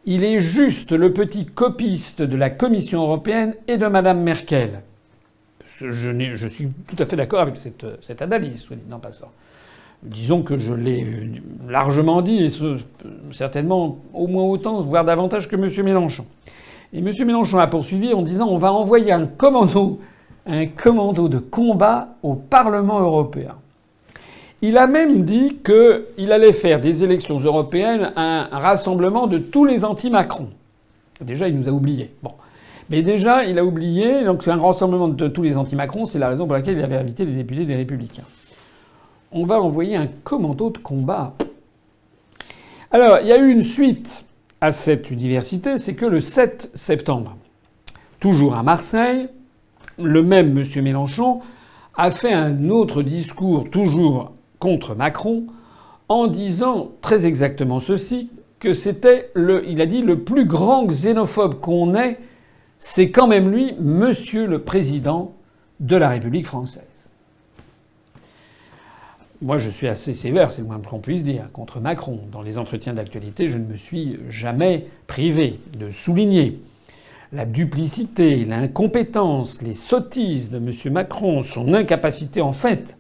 il 0.06 0.24
est 0.24 0.40
juste 0.40 0.94
le 0.94 1.12
petit 1.14 1.46
copiste 1.46 2.22
de 2.22 2.38
la 2.38 2.50
Commission 2.50 3.04
européenne 3.04 3.56
et 3.68 3.78
de 3.78 3.86
Madame 3.86 4.22
Merkel. 4.22 4.82
Je, 5.82 6.48
suis 6.48 6.70
tout 6.88 6.96
à 7.00 7.06
fait 7.06 7.18
d'accord 7.18 7.42
avec 7.42 7.58
cette, 7.58 7.86
cette, 8.02 8.22
analyse, 8.22 8.62
soit 8.62 8.78
dit 8.78 8.94
en 8.94 9.00
passant. 9.00 9.32
Disons 10.04 10.42
que 10.42 10.58
je 10.58 10.74
l'ai 10.74 11.06
largement 11.68 12.22
dit, 12.22 12.44
et 12.44 12.50
certainement 13.32 14.00
au 14.14 14.28
moins 14.28 14.44
autant, 14.44 14.80
voire 14.82 15.04
davantage 15.04 15.50
que 15.50 15.58
M. 15.58 15.70
Mélenchon. 15.84 16.26
Et 16.94 17.00
M. 17.00 17.12
Mélenchon 17.26 17.58
a 17.58 17.68
poursuivi 17.68 18.14
en 18.14 18.22
disant 18.22 18.48
on 18.48 18.58
va 18.58 18.72
envoyer 18.72 19.12
un 19.12 19.26
commando, 19.26 20.00
un 20.46 20.68
commando 20.68 21.28
de 21.28 21.40
combat 21.40 22.10
au 22.22 22.36
Parlement 22.36 23.00
européen. 23.00 23.56
Il 24.62 24.78
a 24.78 24.88
même 24.88 25.26
dit 25.26 25.58
qu'il 25.66 26.32
allait 26.32 26.54
faire 26.54 26.80
des 26.80 27.04
élections 27.04 27.40
européennes 27.40 28.14
un, 28.16 28.48
rassemblement 28.52 29.28
de 29.28 29.38
tous 29.38 29.66
les 29.66 29.84
anti-Macron. 29.84 30.48
Déjà, 31.20 31.50
il 31.50 31.60
nous 31.60 31.68
a 31.68 31.72
oubliés. 31.72 32.14
Bon. 32.22 32.32
Mais 32.90 33.02
déjà, 33.02 33.44
il 33.44 33.58
a 33.58 33.66
oublié, 33.66 34.24
donc 34.24 34.44
c'est 34.44 34.52
un 34.52 34.62
rassemblement 34.62 35.08
de 35.08 35.28
tous 35.28 35.42
les 35.42 35.58
anti-Macron, 35.58 36.06
c'est 36.06 36.20
la 36.20 36.30
raison 36.30 36.46
pour 36.46 36.54
laquelle 36.54 36.78
il 36.78 36.84
avait 36.84 36.98
invité 36.98 37.26
les 37.26 37.34
députés 37.34 37.66
des 37.66 37.76
Républicains. 37.76 38.24
On 39.32 39.46
va 39.46 39.60
envoyer 39.60 39.96
un 39.96 40.08
commando 40.24 40.70
de 40.70 40.78
combat. 40.78 41.34
Alors, 42.92 43.18
il 43.22 43.28
y 43.28 43.32
a 43.32 43.38
eu 43.38 43.50
une 43.50 43.64
suite 43.64 44.24
à 44.64 44.72
cette 44.72 45.12
diversité, 45.12 45.78
c'est 45.78 45.94
que 45.94 46.06
le 46.06 46.22
7 46.22 46.72
septembre, 46.74 47.36
toujours 48.22 48.56
à 48.56 48.64
Marseille, 48.64 49.28
le 50.02 50.24
même 50.24 50.58
M. 50.58 50.64
Mélenchon 50.82 51.42
a 51.96 52.12
fait 52.12 52.32
un 52.32 52.70
autre 52.70 53.04
discours, 53.04 53.70
toujours 53.70 54.32
contre 54.60 54.96
Macron 54.96 55.48
en 56.08 56.28
disant 56.28 56.92
très 57.02 57.26
exactement 57.26 57.82
ceci 57.82 58.30
que 58.62 58.72
c'était 58.72 59.32
le, 59.34 59.68
il 59.68 59.82
a 59.82 59.86
dit 59.86 60.02
le 60.02 60.24
plus 60.24 60.46
grand 60.46 60.86
xénophobe 60.86 61.60
qu'on 61.60 61.94
ait, 61.94 62.18
c'est 62.80 63.12
quand 63.12 63.28
même 63.28 63.52
lui, 63.52 63.74
Monsieur 63.82 64.48
le 64.48 64.60
Président 64.60 65.34
de 65.82 65.98
la 65.98 66.08
République 66.08 66.48
française. 66.48 66.93
Moi, 69.44 69.58
je 69.58 69.70
suis 69.70 69.90
assez 69.90 70.14
sévère, 70.14 70.54
c'est 70.54 70.62
le 70.62 70.68
moins 70.68 70.80
qu'on 70.80 71.00
puisse 71.00 71.26
dire, 71.26 71.50
contre 71.52 71.82
Macron. 71.82 72.22
Dans 72.32 72.42
les 72.42 72.58
entretiens 72.58 72.94
d'actualité, 72.94 73.50
je 73.50 73.58
ne 73.58 73.66
me 73.66 73.76
suis 73.76 74.18
jamais 74.30 74.88
privé 75.06 75.60
de 75.78 75.90
souligner 75.90 76.62
la 77.34 77.44
duplicité, 77.44 78.46
l'incompétence, 78.46 79.62
les 79.62 79.74
sottises 79.74 80.50
de 80.50 80.60
M. 80.60 80.94
Macron, 80.94 81.44
son 81.44 81.74
incapacité 81.74 82.40
en 82.40 82.54
fait 82.54 82.96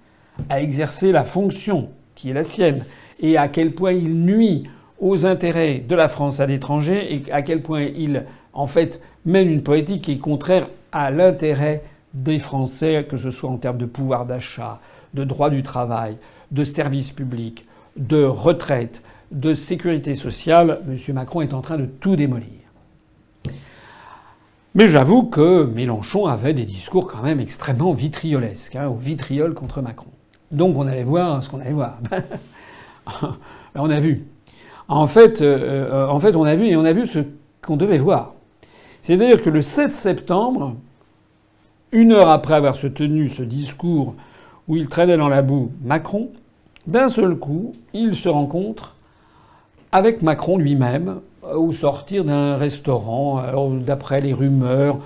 à 0.49 0.61
exercer 0.61 1.13
la 1.13 1.23
fonction 1.23 1.87
qui 2.13 2.31
est 2.31 2.33
la 2.33 2.43
sienne 2.43 2.83
et 3.21 3.37
à 3.37 3.47
quel 3.47 3.71
point 3.71 3.93
il 3.93 4.13
nuit 4.13 4.67
aux 4.99 5.25
intérêts 5.25 5.79
de 5.79 5.95
la 5.95 6.09
France 6.09 6.41
à 6.41 6.45
l'étranger 6.45 7.15
et 7.15 7.31
à 7.31 7.41
quel 7.41 7.61
point 7.61 7.83
il, 7.83 8.25
en 8.51 8.67
fait, 8.67 8.99
mène 9.23 9.49
une 9.49 9.63
politique 9.63 10.01
qui 10.01 10.11
est 10.11 10.17
contraire 10.17 10.67
à 10.91 11.09
l'intérêt 11.09 11.83
des 12.13 12.37
Français, 12.37 13.05
que 13.07 13.15
ce 13.15 13.31
soit 13.31 13.49
en 13.49 13.57
termes 13.57 13.77
de 13.77 13.85
pouvoir 13.85 14.25
d'achat, 14.25 14.81
de 15.13 15.23
droit 15.23 15.49
du 15.49 15.63
travail, 15.63 16.17
de 16.53 16.63
services 16.63 17.11
publics, 17.11 17.65
de 17.97 18.23
retraite, 18.23 19.03
de 19.31 19.53
sécurité 19.53 20.15
sociale. 20.15 20.81
M. 20.87 20.97
Macron 21.15 21.41
est 21.41 21.53
en 21.53 21.61
train 21.61 21.77
de 21.77 21.85
tout 21.85 22.15
démolir. 22.15 22.47
Mais 24.75 24.87
j'avoue 24.87 25.23
que 25.23 25.65
Mélenchon 25.65 26.25
avait 26.25 26.53
des 26.53 26.65
discours 26.65 27.07
quand 27.07 27.21
même 27.21 27.39
extrêmement 27.39 27.93
vitriolesques, 27.93 28.75
hein, 28.75 28.87
au 28.87 28.95
vitriol 28.95 29.53
contre 29.53 29.81
Macron. 29.81 30.09
Donc 30.51 30.77
on 30.77 30.87
allait 30.87 31.03
voir 31.03 31.43
ce 31.43 31.49
qu'on 31.49 31.59
allait 31.59 31.73
voir. 31.73 31.99
on 33.75 33.89
a 33.89 33.99
vu. 33.99 34.23
En 34.87 35.07
fait, 35.07 35.41
euh, 35.41 35.89
euh, 35.91 36.07
en 36.07 36.19
fait, 36.19 36.35
on 36.35 36.43
a 36.43 36.55
vu 36.55 36.67
et 36.67 36.75
on 36.75 36.85
a 36.85 36.93
vu 36.93 37.05
ce 37.05 37.19
qu'on 37.61 37.77
devait 37.77 37.97
voir. 37.97 38.33
C'est-à-dire 39.01 39.41
que 39.41 39.49
le 39.49 39.61
7 39.61 39.93
septembre, 39.93 40.75
une 41.91 42.11
heure 42.11 42.29
après 42.29 42.55
avoir 42.55 42.75
se 42.75 42.87
tenu 42.87 43.29
ce 43.29 43.43
discours 43.43 44.15
où 44.67 44.75
il 44.75 44.87
traînait 44.87 45.17
dans 45.17 45.29
la 45.29 45.41
boue 45.41 45.71
Macron, 45.83 46.31
d'un 46.87 47.09
seul 47.09 47.35
coup, 47.35 47.71
il 47.93 48.15
se 48.15 48.29
rencontre 48.29 48.95
avec 49.91 50.21
Macron 50.21 50.57
lui-même 50.57 51.19
au 51.43 51.71
sortir 51.71 52.25
d'un 52.25 52.57
restaurant. 52.57 53.37
Alors, 53.37 53.69
d'après 53.69 54.21
les 54.21 54.33
rumeurs, 54.33 54.97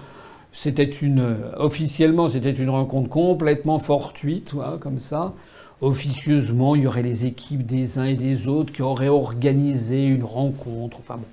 c'était 0.51 0.83
une, 0.83 1.37
officiellement, 1.57 2.29
c'était 2.29 2.51
une 2.51 2.69
rencontre 2.69 3.09
complètement 3.09 3.79
fortuite, 3.79 4.53
comme 4.79 4.99
ça. 4.99 5.33
Officieusement, 5.81 6.75
il 6.75 6.83
y 6.83 6.87
aurait 6.87 7.03
les 7.03 7.25
équipes 7.25 7.65
des 7.65 7.99
uns 7.99 8.05
et 8.05 8.15
des 8.15 8.47
autres 8.47 8.73
qui 8.73 8.81
auraient 8.81 9.09
organisé 9.09 10.05
une 10.05 10.23
rencontre. 10.23 10.97
Enfin 10.99 11.17
bon, 11.17 11.27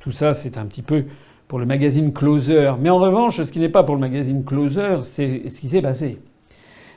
tout 0.00 0.10
ça, 0.10 0.34
c'est 0.34 0.58
un 0.58 0.64
petit 0.64 0.82
peu 0.82 1.04
pour 1.46 1.60
le 1.60 1.66
magazine 1.66 2.12
Closer. 2.12 2.72
Mais 2.80 2.90
en 2.90 2.98
revanche, 2.98 3.42
ce 3.42 3.52
qui 3.52 3.60
n'est 3.60 3.68
pas 3.68 3.84
pour 3.84 3.94
le 3.94 4.00
magazine 4.00 4.44
Closer, 4.44 4.98
c'est 5.02 5.48
ce 5.48 5.60
qui 5.60 5.68
s'est 5.68 5.82
passé. 5.82 6.18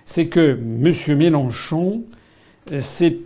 C'est 0.06 0.26
que 0.26 0.58
M. 0.58 1.18
Mélenchon 1.18 2.02
s'est 2.80 3.18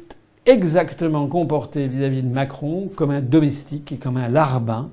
exactement 0.46 1.28
comporté 1.28 1.88
vis-à-vis 1.88 2.22
-vis 2.22 2.30
de 2.30 2.34
Macron 2.34 2.90
comme 2.96 3.12
un 3.12 3.22
domestique 3.22 3.92
et 3.92 3.98
comme 3.98 4.18
un 4.18 4.30
larbin 4.30 4.90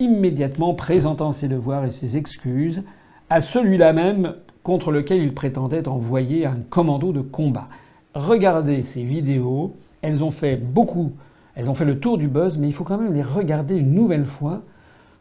immédiatement 0.00 0.74
présentant 0.74 1.32
ses 1.32 1.48
devoirs 1.48 1.84
et 1.84 1.90
ses 1.90 2.16
excuses 2.16 2.82
à 3.30 3.40
celui-là 3.40 3.92
même 3.92 4.34
contre 4.62 4.90
lequel 4.90 5.22
il 5.22 5.34
prétendait 5.34 5.88
envoyer 5.88 6.46
un 6.46 6.58
commando 6.68 7.12
de 7.12 7.20
combat. 7.20 7.68
Regardez 8.14 8.82
ces 8.82 9.02
vidéos, 9.02 9.76
elles 10.02 10.24
ont 10.24 10.30
fait 10.30 10.56
beaucoup, 10.56 11.12
elles 11.54 11.68
ont 11.68 11.74
fait 11.74 11.84
le 11.84 11.98
tour 11.98 12.18
du 12.18 12.28
buzz, 12.28 12.58
mais 12.58 12.68
il 12.68 12.72
faut 12.72 12.84
quand 12.84 12.98
même 12.98 13.14
les 13.14 13.22
regarder 13.22 13.76
une 13.76 13.92
nouvelle 13.92 14.24
fois 14.24 14.62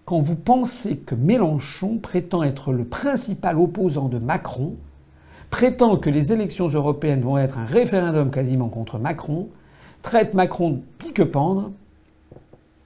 quand 0.06 0.20
vous 0.20 0.36
pensez 0.36 0.98
que 0.98 1.16
Mélenchon 1.16 1.98
prétend 1.98 2.44
être 2.44 2.74
le 2.74 2.84
principal 2.84 3.58
opposant 3.58 4.10
de 4.10 4.20
Macron, 4.20 4.76
prétend 5.54 5.98
que 5.98 6.10
les 6.10 6.34
élections 6.34 6.68
européennes 6.68 7.22
vont 7.22 7.38
être 7.38 7.60
un 7.60 7.66
référendum 7.66 8.32
quasiment 8.32 8.70
contre 8.70 8.98
Macron, 8.98 9.50
traite 10.02 10.34
Macron 10.34 10.72
de 10.72 10.80
pique-pendre, 10.98 11.70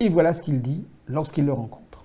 et 0.01 0.09
voilà 0.09 0.33
ce 0.33 0.41
qu'il 0.41 0.61
dit 0.61 0.83
lorsqu'il 1.07 1.45
le 1.45 1.53
rencontre. 1.53 2.03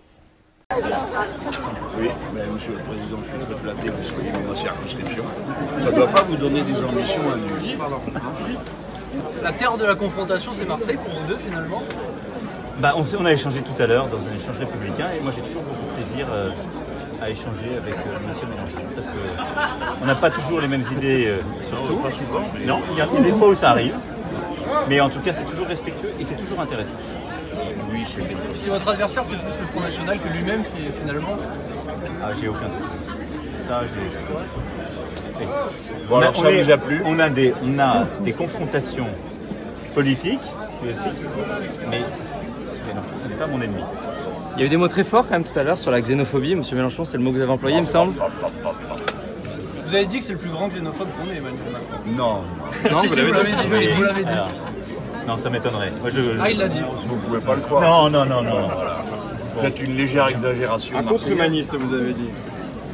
Oui, 1.99 2.11
mais 2.33 2.43
Monsieur 2.55 2.75
le 2.75 2.79
Président, 2.79 3.19
je 3.25 3.29
suis 3.29 3.39
très 3.39 3.57
flatté 3.57 3.89
que 3.89 3.93
vous 3.93 4.05
soyez 4.05 4.31
dans 4.31 4.53
ma 4.53 4.57
circonscription. 4.57 5.25
Ça 5.81 5.91
ne 5.91 5.97
doit 5.97 6.07
pas 6.07 6.23
vous 6.23 6.37
donner 6.37 6.63
des 6.63 6.77
ambitions 6.77 7.23
à 7.23 7.37
nous. 7.37 7.49
La 9.43 9.53
terre 9.53 9.77
de 9.77 9.85
la 9.85 9.97
confrontation, 9.97 10.53
c'est 10.53 10.65
Marseille 10.65 10.97
pour 10.97 11.13
vous 11.13 11.27
deux 11.27 11.39
finalement? 11.39 11.83
Bah, 12.79 12.95
on, 12.97 13.03
on, 13.21 13.25
a 13.25 13.33
échangé 13.33 13.63
tout 13.63 13.83
à 13.83 13.87
l'heure 13.87 14.07
dans 14.07 14.19
un 14.19 14.37
échange 14.37 14.59
républicain 14.59 15.09
et 15.17 15.21
moi 15.23 15.33
j'ai 15.35 15.43
toujours 15.43 15.63
beaucoup 15.63 15.85
de 15.85 16.05
plaisir 16.05 16.27
euh, 16.31 16.51
à 17.23 17.31
échanger 17.31 17.79
avec 17.81 17.95
euh, 17.95 18.19
M. 18.19 18.49
Mélenchon 18.51 18.85
parce 18.97 19.07
qu'on 19.07 20.07
n'a 20.07 20.15
pas 20.17 20.31
toujours 20.31 20.61
les 20.61 20.67
mêmes 20.67 20.85
idées 20.97 21.27
euh, 21.29 21.39
sur 21.69 21.79
tout. 21.87 22.03
Non, 22.67 22.83
il 22.91 22.99
y, 22.99 23.01
a, 23.01 23.07
des 23.07 23.33
fois 23.33 23.51
où 23.51 23.55
ça 23.55 23.71
arrive, 23.71 23.95
mais 24.89 25.01
en 25.01 25.09
tout 25.09 25.21
cas 25.21 25.33
c'est 25.33 25.45
toujours 25.45 25.67
respectueux 25.67 26.13
et 26.19 26.25
c'est 26.25 26.35
toujours 26.35 26.61
intéressant. 26.61 26.97
Oui, 27.93 28.05
Parce 28.05 28.65
que 28.65 28.71
votre 28.71 28.89
adversaire, 28.89 29.25
c'est 29.25 29.37
plus 29.37 29.61
le 29.61 29.67
Front 29.67 29.81
National 29.81 30.19
que 30.19 30.29
lui-même, 30.29 30.65
finalement 31.01 31.37
Ah, 32.23 32.31
j'ai 32.41 32.49
aucun 32.49 32.61
doute. 32.63 33.67
Ça, 33.69 33.83
j'ai. 33.85 35.47
Bon, 36.09 36.21
a 36.21 36.79
plu 36.79 37.03
on 37.05 37.19
a, 37.19 37.29
des, 37.29 37.55
on 37.63 37.79
a 37.79 38.05
des 38.21 38.33
confrontations 38.33 39.09
politiques, 39.95 40.41
mais 40.83 42.01
Mélenchon, 42.87 43.15
ce 43.23 43.29
n'est 43.29 43.37
pas 43.37 43.47
mon 43.47 43.61
ennemi. 43.61 43.83
Il 44.57 44.61
y 44.61 44.63
a 44.63 44.67
eu 44.67 44.69
des 44.69 44.77
mots 44.77 44.89
très 44.89 45.05
forts 45.05 45.25
quand 45.27 45.33
même 45.35 45.45
tout 45.45 45.59
à 45.59 45.63
l'heure 45.63 45.79
sur 45.79 45.91
la 45.91 46.01
xénophobie. 46.01 46.55
Monsieur 46.55 46.77
Mélenchon, 46.77 47.05
c'est 47.05 47.17
le 47.17 47.23
mot 47.23 47.31
que 47.31 47.37
vous 47.37 47.43
avez 47.43 47.53
employé, 47.53 47.77
il 47.79 47.83
me 47.83 47.87
semble. 47.87 48.15
Vous 49.85 49.95
avez 49.95 50.05
dit 50.07 50.19
que 50.19 50.25
c'est 50.25 50.33
le 50.35 50.39
plus 50.39 50.51
grand 50.51 50.69
xénophobe 50.69 51.09
qu'on 51.19 51.27
ait, 51.31 51.37
Emmanuel 51.37 51.61
Macron. 51.73 51.99
Non. 52.07 52.43
Non, 52.91 53.01
vous 53.09 53.15
l'avez 53.33 53.53
dit. 53.53 53.89
Vous 53.95 54.03
l'avez 54.03 54.25
dit. 54.25 54.31
Non, 55.27 55.37
ça 55.39 55.51
m'étonnerait. 55.51 55.93
Ah, 56.41 56.51
il 56.51 56.59
l'a 56.59 56.69
dit. 56.69 56.81
Vous 57.07 57.17
pouvez 57.17 57.41
pas 57.41 57.55
le 57.55 57.61
croire. 57.61 57.83
Non, 57.83 58.11
non, 58.11 58.25
non, 58.27 58.43
non. 58.43 58.69
Peut-être 59.61 59.81
une 59.83 59.97
légère 59.97 60.29
exagération. 60.29 60.97
Un 60.99 61.05
contre-humaniste, 61.05 61.75
vous 61.77 61.95
avez 61.95 62.13
dit. 62.15 62.31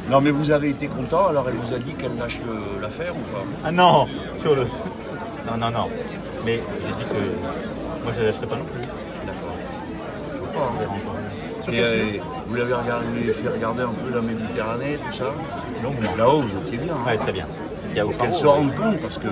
Non, 0.09 0.21
mais 0.21 0.31
vous 0.31 0.51
avez 0.51 0.69
été 0.69 0.87
content, 0.87 1.27
alors 1.27 1.45
elle 1.47 1.55
vous 1.55 1.73
a 1.73 1.77
dit 1.77 1.93
qu'elle 1.93 2.17
lâche 2.17 2.39
l'affaire 2.81 3.13
ou 3.15 3.19
pas? 3.31 3.43
Ah 3.63 3.71
non 3.71 4.07
Sur 4.37 4.55
le. 4.55 4.63
Non, 4.63 5.57
non, 5.59 5.69
non. 5.71 5.87
Mais 6.45 6.59
j'ai 6.81 6.93
dit 6.93 7.09
que 7.09 8.03
moi 8.03 8.11
je 8.15 8.21
ne 8.21 8.25
lâcherai 8.27 8.47
pas 8.47 8.55
non 8.55 8.65
plus. 8.65 8.81
D'accord. 9.25 9.55
pas. 10.53 10.83
hein. 10.83 11.28
Et 11.71 11.79
euh, 11.81 12.03
vous 12.47 12.55
l'avez 12.55 12.73
regardé, 12.73 13.05
fait 13.33 13.47
regarder 13.49 13.83
un 13.83 13.87
peu 13.93 14.13
la 14.15 14.21
Méditerranée, 14.21 14.97
tout 15.05 15.17
ça 15.17 15.25
Là-haut, 16.17 16.41
vous 16.41 16.67
étiez 16.67 16.77
bien. 16.77 16.93
hein. 16.93 17.05
Ouais, 17.07 17.17
très 17.17 17.31
bien. 17.31 17.45
Il 17.91 17.97
y 17.97 17.99
a 17.99 18.03
Qu'elle 18.05 18.33
se 18.33 18.45
rende 18.45 18.75
compte 18.75 18.99
parce 18.99 19.17
que, 19.17 19.27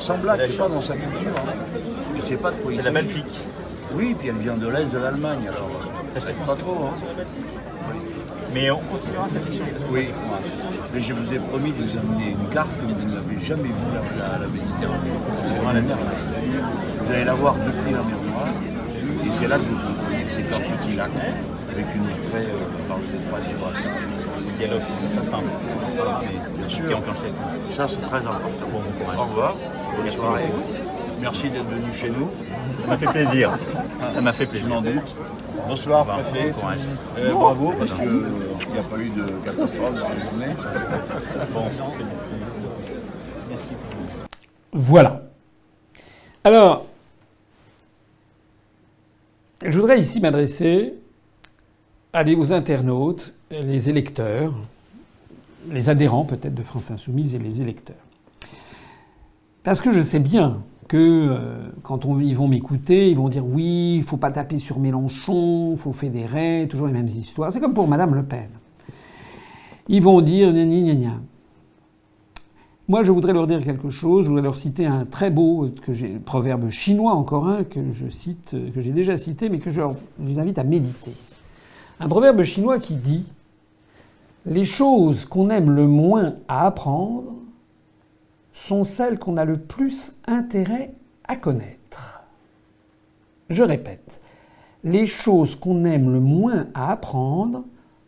sans 0.00 0.18
blague, 0.18 0.40
c'est 0.42 0.56
pas 0.58 0.68
dans 0.68 0.82
sa 0.82 0.94
culture. 0.94 1.30
Hein. 1.36 2.20
Sait 2.20 2.36
pas 2.36 2.50
de 2.50 2.56
quoi 2.56 2.72
il 2.72 2.78
C'est 2.80 2.84
la. 2.86 2.92
Baltique. 2.92 3.40
Oui, 3.94 4.14
puis 4.18 4.28
elle 4.28 4.36
vient 4.38 4.56
de 4.56 4.68
l'Est 4.68 4.92
de 4.92 4.98
l'Allemagne, 4.98 5.46
alors 5.48 5.70
euh, 5.70 6.20
ça 6.20 6.26
pas 6.46 6.56
trop. 6.56 6.86
Hein. 6.86 7.22
Mais 8.52 8.70
on 8.70 8.78
continuera 8.78 9.26
cette 9.32 9.46
échange. 9.52 9.68
Oui, 9.90 10.08
mais 10.92 11.00
je 11.00 11.12
vous 11.12 11.32
ai 11.34 11.38
promis 11.38 11.72
de 11.72 11.82
vous 11.82 11.98
amener 11.98 12.30
une 12.30 12.48
carte 12.50 12.68
que 12.80 12.86
vous 12.86 13.10
n'avez 13.14 13.44
jamais 13.44 13.62
vue 13.68 13.90
la, 14.18 14.38
la- 14.38 14.46
Méditerranée. 14.46 15.10
C'est 15.30 15.48
vraiment 15.56 15.72
la 15.72 15.80
mer. 15.80 15.96
Vous 17.04 17.12
allez 17.12 17.24
la 17.24 17.34
voir 17.34 17.54
depuis 17.54 17.92
la 17.92 17.98
mer 17.98 18.16
Noire, 18.28 18.48
et 19.26 19.32
c'est 19.32 19.48
là 19.48 19.56
que 19.56 19.62
vous 19.62 19.76
comprenez. 19.76 20.24
C'est 20.30 20.54
un 20.54 20.76
petit 20.76 20.96
lac 20.96 21.10
avec 21.74 21.86
une 21.94 22.02
entrée 22.02 22.46
euh, 22.46 22.88
par 22.88 22.98
le 22.98 23.06
détroit 23.06 23.40
de 23.40 23.46
Gibraltar. 23.46 23.82
C'est 24.38 24.46
le 24.46 24.52
dialogue. 24.58 24.82
Ce 26.68 26.76
qui 26.76 26.82
est 26.82 26.94
enclenché. 26.94 27.26
Ça, 27.76 27.88
c'est 27.88 28.00
très 28.02 28.18
important. 28.18 28.48
Bon, 28.72 28.78
bon 28.78 29.04
courage. 29.04 29.18
Au 29.18 29.24
revoir, 29.24 29.54
bonne 29.54 30.04
Merci 30.04 30.16
soirée. 30.18 30.44
beaucoup. 30.46 30.62
Merci 31.20 31.50
d'être 31.50 31.68
venu 31.68 31.92
chez 31.94 32.10
nous. 32.10 32.28
Ça 32.82 32.86
m'a 32.88 32.96
fait 32.98 33.06
plaisir. 33.06 33.58
Ça 34.14 34.20
m'a 34.20 34.32
fait 34.32 34.44
Je 34.44 34.48
plaisir. 34.50 34.68
m'en 34.68 34.82
doute. 34.82 35.14
Bonsoir. 35.66 36.04
Bon. 36.04 36.12
Euh, 37.18 37.32
bravo, 37.32 37.72
parce 37.78 37.92
qu'il 37.94 38.08
n'y 38.72 38.78
a 38.78 38.82
pas 38.82 38.98
eu 38.98 39.08
de 39.10 39.24
catastrophe 39.44 39.94
dans 39.94 40.08
la 40.08 40.24
journée. 40.24 40.54
Bon. 41.52 41.64
Voilà. 44.72 45.22
Alors, 46.42 46.86
je 49.64 49.78
voudrais 49.80 50.00
ici 50.00 50.20
m'adresser 50.20 50.94
les- 52.22 52.34
aux 52.36 52.52
internautes, 52.52 53.34
les 53.50 53.88
électeurs, 53.88 54.54
les 55.70 55.88
adhérents 55.88 56.24
peut-être 56.24 56.54
de 56.54 56.62
France 56.62 56.90
Insoumise 56.90 57.34
et 57.34 57.38
les 57.38 57.62
électeurs. 57.62 57.96
Parce 59.62 59.80
que 59.80 59.90
je 59.92 60.00
sais 60.00 60.18
bien 60.18 60.62
que 60.88 60.96
euh, 60.98 61.56
quand 61.82 62.04
ils 62.20 62.36
vont 62.36 62.46
m'écouter, 62.48 63.10
ils 63.10 63.16
vont 63.16 63.30
dire 63.30 63.44
oui, 63.46 63.94
il 63.96 64.02
faut 64.02 64.18
pas 64.18 64.30
taper 64.30 64.58
sur 64.58 64.78
Mélenchon, 64.78 65.70
il 65.72 65.78
faut 65.78 65.92
fédérer, 65.92 66.66
toujours 66.68 66.86
les 66.86 66.92
mêmes 66.92 67.08
histoires. 67.08 67.50
C'est 67.50 67.60
comme 67.60 67.72
pour 67.74 67.88
Madame 67.88 68.14
Le 68.14 68.22
Pen. 68.22 68.48
Ils 69.88 70.02
vont 70.02 70.20
dire 70.20 70.52
gna 70.52 70.64
gna 70.66 70.94
gna. 70.94 71.20
Moi, 72.86 73.02
je 73.02 73.12
voudrais 73.12 73.32
leur 73.32 73.46
dire 73.46 73.64
quelque 73.64 73.88
chose. 73.88 74.24
Je 74.24 74.28
voudrais 74.28 74.42
leur 74.42 74.58
citer 74.58 74.84
un 74.84 75.06
très 75.06 75.30
beau 75.30 75.70
proverbe 76.26 76.68
chinois, 76.68 77.14
encore 77.14 77.48
un 77.48 77.64
que 77.64 77.92
je 77.92 78.08
cite, 78.08 78.54
que 78.74 78.82
j'ai 78.82 78.92
déjà 78.92 79.16
cité, 79.16 79.48
mais 79.48 79.58
que 79.58 79.70
je 79.70 79.80
leur- 79.80 79.94
je 80.22 80.28
les 80.28 80.38
invite 80.38 80.58
à 80.58 80.64
méditer. 80.64 81.12
Un 82.00 82.08
proverbe 82.08 82.42
chinois 82.42 82.78
qui 82.78 82.96
dit 82.96 83.24
Les 84.46 84.64
choses 84.64 85.24
qu'on 85.24 85.50
aime 85.50 85.70
le 85.70 85.86
moins 85.86 86.34
à 86.48 86.66
apprendre 86.66 87.34
sont 88.52 88.84
celles 88.84 89.18
qu'on 89.18 89.36
a 89.36 89.44
le 89.44 89.58
plus 89.58 90.16
intérêt 90.26 90.94
à 91.26 91.36
connaître. 91.36 92.22
Je 93.50 93.62
répète, 93.62 94.20
les 94.84 95.06
choses 95.06 95.54
qu'on 95.54 95.84
aime 95.84 96.12
le 96.12 96.20
moins 96.20 96.66
à 96.74 96.92
apprendre 96.92 97.64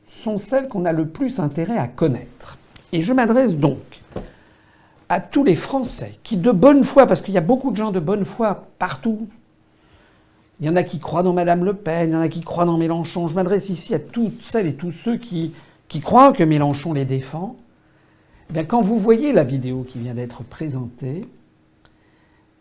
sont 0.06 0.38
celles 0.38 0.68
qu'on 0.68 0.84
a 0.84 0.92
le 0.92 1.08
plus 1.08 1.40
intérêt 1.40 1.78
à 1.78 1.88
connaître. 1.88 2.58
Et 2.92 3.02
je 3.02 3.12
m'adresse 3.12 3.56
donc 3.56 4.02
à 5.08 5.20
tous 5.20 5.44
les 5.44 5.54
Français 5.54 6.18
qui, 6.22 6.36
de 6.36 6.52
bonne 6.52 6.84
foi, 6.84 7.06
parce 7.06 7.20
qu'il 7.20 7.34
y 7.34 7.38
a 7.38 7.42
beaucoup 7.42 7.70
de 7.70 7.76
gens 7.76 7.92
de 7.92 8.00
bonne 8.00 8.24
foi 8.24 8.66
partout, 8.78 9.28
il 10.60 10.66
y 10.66 10.70
en 10.70 10.76
a 10.76 10.82
qui 10.82 10.98
croient 10.98 11.22
dans 11.22 11.34
Madame 11.34 11.64
Le 11.64 11.74
Pen, 11.74 12.10
il 12.10 12.12
y 12.12 12.16
en 12.16 12.20
a 12.20 12.28
qui 12.28 12.40
croient 12.40 12.64
dans 12.64 12.78
Mélenchon. 12.78 13.28
Je 13.28 13.34
m'adresse 13.34 13.68
ici 13.68 13.94
à 13.94 13.98
toutes 13.98 14.42
celles 14.42 14.66
et 14.66 14.74
tous 14.74 14.90
ceux 14.90 15.18
qui, 15.18 15.52
croient 16.02 16.32
que 16.32 16.44
Mélenchon 16.44 16.94
les 16.94 17.04
défend. 17.04 17.56
Eh 18.48 18.52
bien, 18.54 18.64
quand 18.64 18.80
vous 18.80 18.98
voyez 18.98 19.32
la 19.32 19.44
vidéo 19.44 19.84
qui 19.86 19.98
vient 19.98 20.14
d'être 20.14 20.44
présentée, 20.44 21.26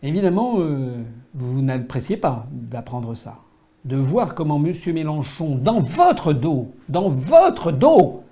évidemment, 0.03 0.55
euh, 0.59 1.03
vous 1.33 1.61
n'appréciez 1.61 2.17
pas 2.17 2.47
d'apprendre 2.51 3.15
ça. 3.15 3.37
De 3.85 3.95
voir 3.95 4.35
comment 4.35 4.61
M. 4.61 4.73
Mélenchon, 4.93 5.55
dans 5.55 5.79
votre 5.79 6.33
dos, 6.33 6.71
dans 6.89 7.07
votre 7.07 7.71
dos, 7.71 8.23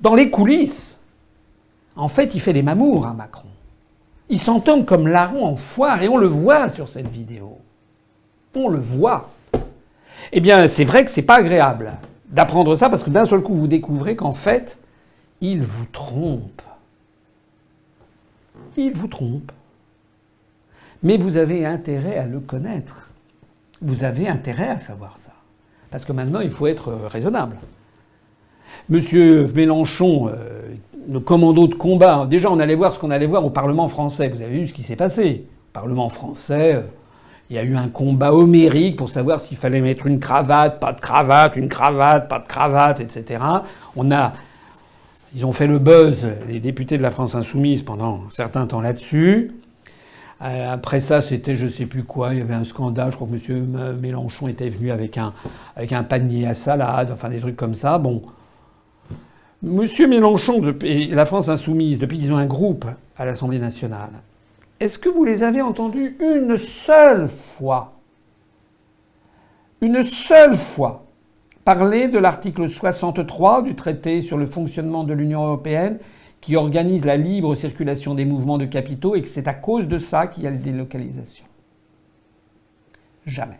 dans 0.00 0.14
les 0.14 0.30
coulisses, 0.30 1.00
en 1.96 2.08
fait, 2.08 2.34
il 2.34 2.40
fait 2.40 2.52
des 2.52 2.62
mamours 2.62 3.06
à 3.06 3.14
Macron. 3.14 3.48
Il 4.28 4.38
s'entend 4.38 4.84
comme 4.84 5.08
larron 5.08 5.44
en 5.44 5.56
foire 5.56 6.02
et 6.02 6.08
on 6.08 6.18
le 6.18 6.26
voit 6.26 6.68
sur 6.68 6.88
cette 6.88 7.08
vidéo. 7.08 7.58
On 8.54 8.68
le 8.68 8.78
voit. 8.78 9.30
Eh 10.32 10.40
bien, 10.40 10.66
c'est 10.68 10.84
vrai 10.84 11.04
que 11.04 11.10
c'est 11.10 11.22
pas 11.22 11.36
agréable 11.36 11.92
d'apprendre 12.28 12.74
ça 12.74 12.88
parce 12.88 13.02
que 13.02 13.10
d'un 13.10 13.24
seul 13.24 13.40
coup, 13.40 13.54
vous 13.54 13.68
découvrez 13.68 14.16
qu'en 14.16 14.32
fait, 14.32 14.78
il 15.40 15.62
vous 15.62 15.86
trompe. 15.92 16.62
Il 18.76 18.92
vous 18.92 19.08
trompe. 19.08 19.52
Mais 21.02 21.16
vous 21.16 21.36
avez 21.36 21.66
intérêt 21.66 22.16
à 22.16 22.26
le 22.26 22.40
connaître. 22.40 23.10
Vous 23.82 24.04
avez 24.04 24.28
intérêt 24.28 24.68
à 24.68 24.78
savoir 24.78 25.18
ça. 25.18 25.32
Parce 25.90 26.04
que 26.04 26.12
maintenant, 26.12 26.40
il 26.40 26.50
faut 26.50 26.66
être 26.66 26.92
raisonnable. 27.08 27.56
Monsieur 28.88 29.46
Mélenchon, 29.54 30.28
euh, 30.28 30.62
le 31.08 31.20
commando 31.20 31.68
de 31.68 31.74
combat, 31.74 32.26
déjà 32.26 32.50
on 32.50 32.58
allait 32.58 32.74
voir 32.74 32.92
ce 32.92 32.98
qu'on 32.98 33.10
allait 33.10 33.26
voir 33.26 33.44
au 33.44 33.50
Parlement 33.50 33.88
français. 33.88 34.28
Vous 34.28 34.42
avez 34.42 34.60
vu 34.60 34.66
ce 34.66 34.72
qui 34.72 34.82
s'est 34.82 34.96
passé. 34.96 35.46
Parlement 35.72 36.08
français, 36.08 36.74
euh, 36.74 36.82
il 37.50 37.56
y 37.56 37.58
a 37.58 37.62
eu 37.62 37.76
un 37.76 37.88
combat 37.88 38.32
homérique 38.32 38.96
pour 38.96 39.10
savoir 39.10 39.40
s'il 39.40 39.56
fallait 39.56 39.80
mettre 39.80 40.06
une 40.06 40.18
cravate, 40.18 40.80
pas 40.80 40.92
de 40.92 41.00
cravate, 41.00 41.56
une 41.56 41.68
cravate, 41.68 42.28
pas 42.28 42.38
de 42.38 42.46
cravate, 42.46 43.00
etc. 43.00 43.44
On 43.96 44.10
a, 44.10 44.32
ils 45.34 45.44
ont 45.44 45.52
fait 45.52 45.66
le 45.66 45.78
buzz, 45.78 46.26
les 46.48 46.60
députés 46.60 46.96
de 46.96 47.02
la 47.02 47.10
France 47.10 47.34
insoumise, 47.34 47.82
pendant 47.82 48.22
un 48.26 48.30
certain 48.30 48.66
temps 48.66 48.80
là-dessus. 48.80 49.50
Euh, 50.42 50.72
Après 50.72 51.00
ça, 51.00 51.20
c'était 51.20 51.54
je 51.54 51.68
sais 51.68 51.86
plus 51.86 52.02
quoi, 52.02 52.32
il 52.32 52.38
y 52.38 52.42
avait 52.42 52.54
un 52.54 52.64
scandale, 52.64 53.12
je 53.12 53.16
crois 53.16 53.28
que 53.28 53.52
M. 53.52 53.98
Mélenchon 54.00 54.48
était 54.48 54.68
venu 54.68 54.90
avec 54.90 55.16
un, 55.18 55.32
avec 55.76 55.92
un 55.92 56.02
panier 56.02 56.46
à 56.46 56.54
salade, 56.54 57.10
enfin 57.12 57.28
des 57.28 57.38
trucs 57.38 57.56
comme 57.56 57.74
ça. 57.74 57.98
Bon, 57.98 58.22
Monsieur 59.62 60.06
Mélenchon 60.06 60.74
et 60.82 61.06
la 61.06 61.24
France 61.24 61.48
insoumise, 61.48 61.98
depuis 61.98 62.18
qu'ils 62.18 62.32
ont 62.32 62.36
un 62.36 62.46
groupe 62.46 62.84
à 63.16 63.24
l'Assemblée 63.24 63.58
nationale, 63.58 64.10
est-ce 64.80 64.98
que 64.98 65.08
vous 65.08 65.24
les 65.24 65.42
avez 65.42 65.62
entendus 65.62 66.16
une 66.20 66.56
seule 66.56 67.28
fois, 67.28 67.94
une 69.80 70.02
seule 70.02 70.56
fois, 70.56 71.04
parler 71.64 72.08
de 72.08 72.18
l'article 72.18 72.68
63 72.68 73.62
du 73.62 73.74
traité 73.74 74.20
sur 74.20 74.36
le 74.36 74.46
fonctionnement 74.46 75.04
de 75.04 75.14
l'Union 75.14 75.44
européenne 75.44 75.98
qui 76.40 76.56
organise 76.56 77.04
la 77.04 77.16
libre 77.16 77.54
circulation 77.54 78.14
des 78.14 78.26
mouvements 78.26 78.58
de 78.58 78.66
capitaux 78.66 79.14
et 79.14 79.22
que 79.22 79.28
c'est 79.28 79.48
à 79.48 79.54
cause 79.54 79.88
de 79.88 79.96
ça 79.96 80.26
qu'il 80.26 80.44
y 80.44 80.46
a 80.46 80.50
les 80.50 80.58
délocalisations 80.58 81.46
Jamais. 83.26 83.58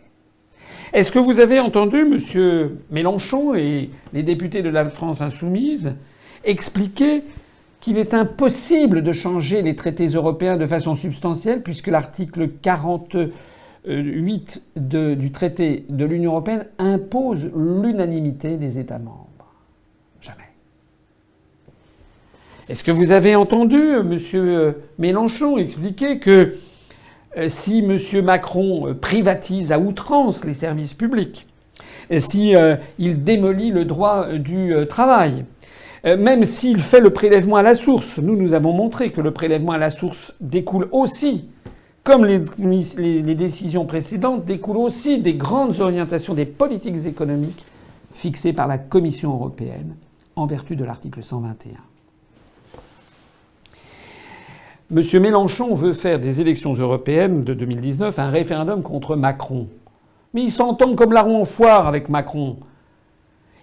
Est-ce 0.93 1.11
que 1.11 1.17
vous 1.17 1.39
avez 1.39 1.59
entendu 1.59 1.97
M. 1.97 2.77
Mélenchon 2.91 3.55
et 3.55 3.89
les 4.13 4.21
députés 4.21 4.61
de 4.61 4.69
la 4.69 4.87
France 4.89 5.21
insoumise 5.21 5.95
expliquer 6.43 7.23
qu'il 7.85 7.99
est 7.99 8.15
impossible 8.15 9.03
de 9.03 9.13
changer 9.13 9.61
les 9.61 9.75
traités 9.75 10.07
européens 10.07 10.57
de 10.57 10.65
façon 10.65 10.95
substantielle 10.95 11.61
puisque 11.61 11.85
l'article 11.85 12.49
48 12.49 14.63
de- 14.75 15.13
du 15.13 15.31
traité 15.31 15.85
de 15.89 16.03
l'Union 16.03 16.31
européenne 16.31 16.65
impose 16.79 17.45
l'unanimité 17.55 18.57
des 18.57 18.79
États 18.79 18.97
membres 18.97 19.27
Jamais. 20.19 20.49
Est-ce 22.69 22.83
que 22.83 22.91
vous 22.91 23.11
avez 23.11 23.35
entendu 23.35 23.77
euh, 23.77 24.01
M. 24.01 24.73
Mélenchon 24.97 25.59
expliquer 25.59 26.17
que 26.17 26.55
euh, 27.37 27.49
si 27.49 27.85
M. 27.87 27.99
Macron 28.23 28.87
euh, 28.87 28.93
privatise 28.95 29.71
à 29.71 29.77
outrance 29.77 30.43
les 30.43 30.55
services 30.55 30.95
publics, 30.95 31.45
si 32.17 32.55
euh, 32.55 32.77
démolit 32.97 33.69
le 33.69 33.85
droit 33.85 34.25
euh, 34.25 34.39
du 34.39 34.73
euh, 34.73 34.85
travail, 34.85 35.41
euh, 35.41 35.43
même 36.05 36.45
s'il 36.45 36.79
fait 36.79 37.01
le 37.01 37.09
prélèvement 37.09 37.55
à 37.55 37.63
la 37.63 37.73
source, 37.73 38.19
nous 38.19 38.35
nous 38.35 38.53
avons 38.53 38.73
montré 38.73 39.11
que 39.11 39.21
le 39.21 39.31
prélèvement 39.31 39.71
à 39.71 39.79
la 39.79 39.89
source 39.89 40.35
découle 40.39 40.87
aussi, 40.91 41.49
comme 42.03 42.25
les, 42.25 43.35
décisions 43.35 43.85
précédentes, 43.85 44.45
découle 44.45 44.77
aussi 44.77 45.19
des 45.19 45.33
grandes 45.33 45.79
orientations 45.79 46.35
des 46.35 46.45
politiques 46.45 47.07
économiques 47.07 47.65
fixées 48.13 48.53
par 48.53 48.67
la 48.67 48.77
Commission 48.77 49.33
européenne 49.33 49.95
en 50.35 50.45
vertu 50.45 50.75
de 50.75 50.85
l'article 50.85 51.23
121. 51.23 51.71
Monsieur 54.91 55.19
Mélenchon 55.19 55.73
veut 55.73 55.93
faire 55.93 56.19
des 56.19 56.39
élections 56.39 56.73
européennes 56.73 57.43
de 57.43 57.55
2019 57.55 58.19
un 58.19 58.29
référendum 58.29 58.83
contre 58.83 59.15
Macron. 59.15 59.67
Mais 60.35 60.43
il 60.43 60.51
s'entend 60.51 60.93
comme 60.93 61.13
larron 61.13 61.41
en 61.41 61.45
foire 61.45 61.87
avec 61.87 62.09
Macron. 62.09 62.57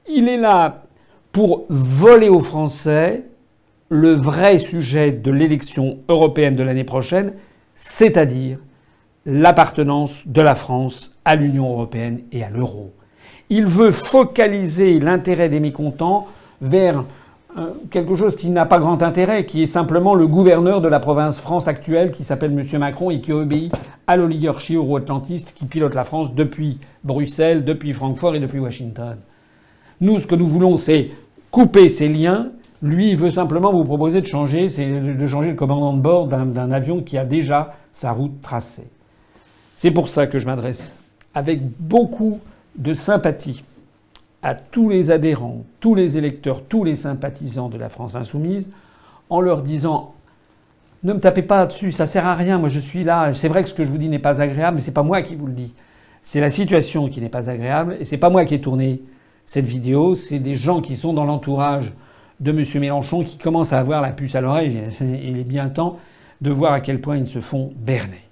Il 0.08 0.28
est 0.28 0.36
là 0.36 0.82
pour 1.32 1.64
voler 1.68 2.28
aux 2.28 2.40
Français 2.40 3.24
le 3.88 4.12
vrai 4.12 4.58
sujet 4.58 5.10
de 5.10 5.30
l'élection 5.30 5.98
européenne 6.08 6.54
de 6.54 6.62
l'année 6.62 6.84
prochaine, 6.84 7.32
c'est-à-dire 7.74 8.58
l'appartenance 9.26 10.26
de 10.26 10.40
la 10.40 10.54
France 10.54 11.18
à 11.24 11.36
l'Union 11.36 11.70
européenne 11.70 12.20
et 12.32 12.42
à 12.44 12.50
l'euro. 12.50 12.92
Il 13.50 13.66
veut 13.66 13.90
focaliser 13.90 14.98
l'intérêt 14.98 15.48
des 15.48 15.60
mécontents 15.60 16.26
vers 16.60 17.04
euh, 17.58 17.72
quelque 17.90 18.14
chose 18.14 18.36
qui 18.36 18.48
n'a 18.48 18.64
pas 18.64 18.78
grand 18.78 19.02
intérêt, 19.02 19.44
qui 19.44 19.62
est 19.62 19.66
simplement 19.66 20.14
le 20.14 20.26
gouverneur 20.26 20.80
de 20.80 20.88
la 20.88 21.00
province 21.00 21.40
France 21.40 21.68
actuelle, 21.68 22.10
qui 22.10 22.24
s'appelle 22.24 22.58
M. 22.58 22.78
Macron 22.78 23.10
et 23.10 23.20
qui 23.20 23.32
obéit 23.32 23.74
à 24.06 24.16
l'oligarchie 24.16 24.74
euro-atlantiste 24.74 25.52
qui 25.54 25.66
pilote 25.66 25.94
la 25.94 26.04
France 26.04 26.34
depuis 26.34 26.78
Bruxelles, 27.04 27.64
depuis 27.64 27.92
Francfort 27.92 28.34
et 28.34 28.40
depuis 28.40 28.58
Washington. 28.58 29.18
Nous, 30.00 30.18
ce 30.18 30.26
que 30.26 30.34
nous 30.34 30.46
voulons, 30.46 30.78
c'est 30.78 31.10
couper 31.52 31.88
ces 31.88 32.08
liens. 32.08 32.48
Lui, 32.82 33.10
il 33.10 33.16
veut 33.16 33.30
simplement 33.30 33.72
vous 33.72 33.84
proposer 33.84 34.20
de 34.20 34.26
changer, 34.26 34.66
de 34.66 35.26
changer 35.26 35.50
le 35.50 35.54
commandant 35.54 35.92
de 35.92 36.00
bord 36.00 36.26
d'un 36.26 36.72
avion 36.72 37.00
qui 37.00 37.16
a 37.16 37.24
déjà 37.24 37.76
sa 37.92 38.10
route 38.10 38.42
tracée. 38.42 38.88
C'est 39.76 39.92
pour 39.92 40.08
ça 40.08 40.26
que 40.26 40.40
je 40.40 40.46
m'adresse 40.46 40.92
avec 41.34 41.60
beaucoup 41.78 42.40
de 42.76 42.92
sympathie 42.92 43.62
à 44.42 44.54
tous 44.56 44.88
les 44.88 45.12
adhérents, 45.12 45.64
tous 45.78 45.94
les 45.94 46.18
électeurs, 46.18 46.62
tous 46.64 46.82
les 46.82 46.96
sympathisants 46.96 47.68
de 47.68 47.78
la 47.78 47.88
France 47.88 48.16
insoumise, 48.16 48.68
en 49.30 49.40
leur 49.40 49.62
disant 49.62 50.14
ne 51.04 51.12
me 51.12 51.20
tapez 51.20 51.42
pas 51.42 51.66
dessus, 51.66 51.92
ça 51.92 52.06
sert 52.06 52.26
à 52.26 52.34
rien, 52.34 52.58
moi 52.58 52.68
je 52.68 52.80
suis 52.80 53.04
là, 53.04 53.32
c'est 53.34 53.48
vrai 53.48 53.62
que 53.62 53.68
ce 53.68 53.74
que 53.74 53.84
je 53.84 53.90
vous 53.90 53.98
dis 53.98 54.08
n'est 54.08 54.18
pas 54.18 54.40
agréable, 54.40 54.76
mais 54.76 54.82
c'est 54.82 54.92
pas 54.92 55.02
moi 55.02 55.22
qui 55.22 55.36
vous 55.36 55.46
le 55.46 55.52
dis. 55.52 55.74
C'est 56.22 56.40
la 56.40 56.50
situation 56.50 57.08
qui 57.08 57.20
n'est 57.20 57.28
pas 57.28 57.50
agréable, 57.50 57.96
et 57.98 58.04
c'est 58.04 58.18
pas 58.18 58.30
moi 58.30 58.44
qui 58.44 58.54
ai 58.54 58.60
tourné 58.60 59.00
cette 59.52 59.66
vidéo, 59.66 60.14
c'est 60.14 60.38
des 60.38 60.54
gens 60.54 60.80
qui 60.80 60.96
sont 60.96 61.12
dans 61.12 61.26
l'entourage 61.26 61.92
de 62.40 62.52
M. 62.52 62.64
Mélenchon 62.80 63.22
qui 63.22 63.36
commencent 63.36 63.74
à 63.74 63.78
avoir 63.78 64.00
la 64.00 64.08
puce 64.08 64.34
à 64.34 64.40
l'oreille. 64.40 64.80
Il 65.02 65.38
est 65.38 65.44
bien 65.44 65.68
temps 65.68 65.98
de 66.40 66.50
voir 66.50 66.72
à 66.72 66.80
quel 66.80 67.02
point 67.02 67.18
ils 67.18 67.28
se 67.28 67.40
font 67.40 67.70
berner. 67.76 68.22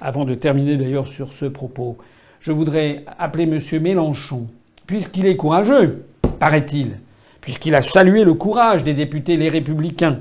Avant 0.00 0.24
de 0.24 0.32
terminer 0.34 0.76
d'ailleurs 0.76 1.08
sur 1.08 1.32
ce 1.32 1.46
propos, 1.46 1.98
je 2.38 2.52
voudrais 2.52 3.04
appeler 3.18 3.42
M. 3.52 3.82
Mélenchon 3.82 4.46
puisqu'il 4.86 5.26
est 5.26 5.34
courageux, 5.34 6.04
paraît-il, 6.38 6.98
puisqu'il 7.40 7.74
a 7.74 7.82
salué 7.82 8.22
le 8.22 8.34
courage 8.34 8.84
des 8.84 8.94
députés 8.94 9.36
les 9.36 9.48
républicains, 9.48 10.20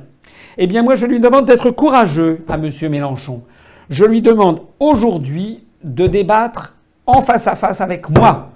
eh 0.57 0.65
bien 0.65 0.81
moi 0.81 0.95
je 0.95 1.05
lui 1.05 1.19
demande 1.19 1.45
d'être 1.45 1.69
courageux 1.69 2.43
à 2.49 2.55
M. 2.55 2.71
Mélenchon. 2.89 3.43
Je 3.91 4.03
lui 4.03 4.23
demande 4.23 4.61
aujourd'hui 4.79 5.63
de 5.84 6.07
débattre 6.07 6.79
en 7.05 7.21
face 7.21 7.45
à 7.45 7.55
face 7.55 7.81
avec 7.81 8.09
moi, 8.09 8.49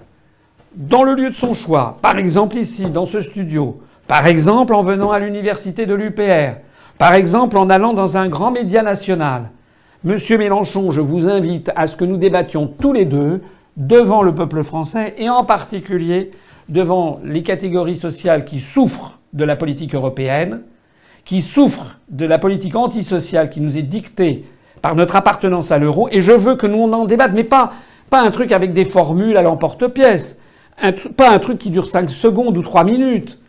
dans 0.77 1.01
le 1.01 1.15
lieu 1.15 1.31
de 1.31 1.35
son 1.35 1.55
choix, 1.55 1.93
par 2.03 2.19
exemple 2.19 2.55
ici, 2.55 2.85
dans 2.85 3.07
ce 3.07 3.19
studio, 3.19 3.81
par 4.07 4.27
exemple 4.27 4.75
en 4.75 4.83
venant 4.83 5.11
à 5.11 5.17
l'université 5.17 5.87
de 5.87 5.95
l'UPR, 5.95 6.59
par 6.99 7.15
exemple 7.15 7.57
en 7.57 7.71
allant 7.71 7.93
dans 7.93 8.15
un 8.15 8.29
grand 8.29 8.51
média 8.51 8.83
national. 8.83 9.49
Monsieur 10.03 10.37
Mélenchon, 10.37 10.91
je 10.91 11.01
vous 11.01 11.27
invite 11.27 11.71
à 11.75 11.87
ce 11.87 11.95
que 11.95 12.05
nous 12.05 12.17
débattions 12.17 12.67
tous 12.67 12.93
les 12.93 13.05
deux 13.05 13.41
devant 13.75 14.21
le 14.21 14.35
peuple 14.35 14.63
français 14.63 15.15
et 15.17 15.31
en 15.31 15.43
particulier 15.43 16.31
devant 16.69 17.19
les 17.23 17.41
catégories 17.41 17.97
sociales 17.97 18.45
qui 18.45 18.59
souffrent 18.59 19.19
de 19.33 19.45
la 19.45 19.55
politique 19.55 19.95
européenne, 19.95 20.61
qui 21.25 21.41
souffrent 21.41 21.97
de 22.09 22.27
la 22.27 22.37
politique 22.37 22.75
antisociale 22.75 23.49
qui 23.49 23.61
nous 23.61 23.77
est 23.77 23.83
dictée 23.83 24.45
par 24.83 24.95
notre 24.95 25.15
appartenance 25.15 25.71
à 25.71 25.79
l'euro. 25.79 26.07
Et 26.11 26.21
je 26.21 26.33
veux 26.33 26.55
que 26.55 26.67
nous 26.67 26.83
en 26.83 27.05
débattent, 27.05 27.33
mais 27.33 27.43
pas, 27.43 27.71
pas 28.11 28.21
un 28.21 28.29
truc 28.29 28.51
avec 28.51 28.73
des 28.73 28.85
formules 28.85 29.37
à 29.37 29.41
l'emporte-pièce, 29.41 30.39
pas 31.15 31.29
un 31.29 31.39
truc 31.39 31.57
qui 31.57 31.69
dure 31.69 31.87
5 31.87 32.09
secondes 32.09 32.57
ou 32.57 32.61
3 32.61 32.83
minutes, 32.83 33.39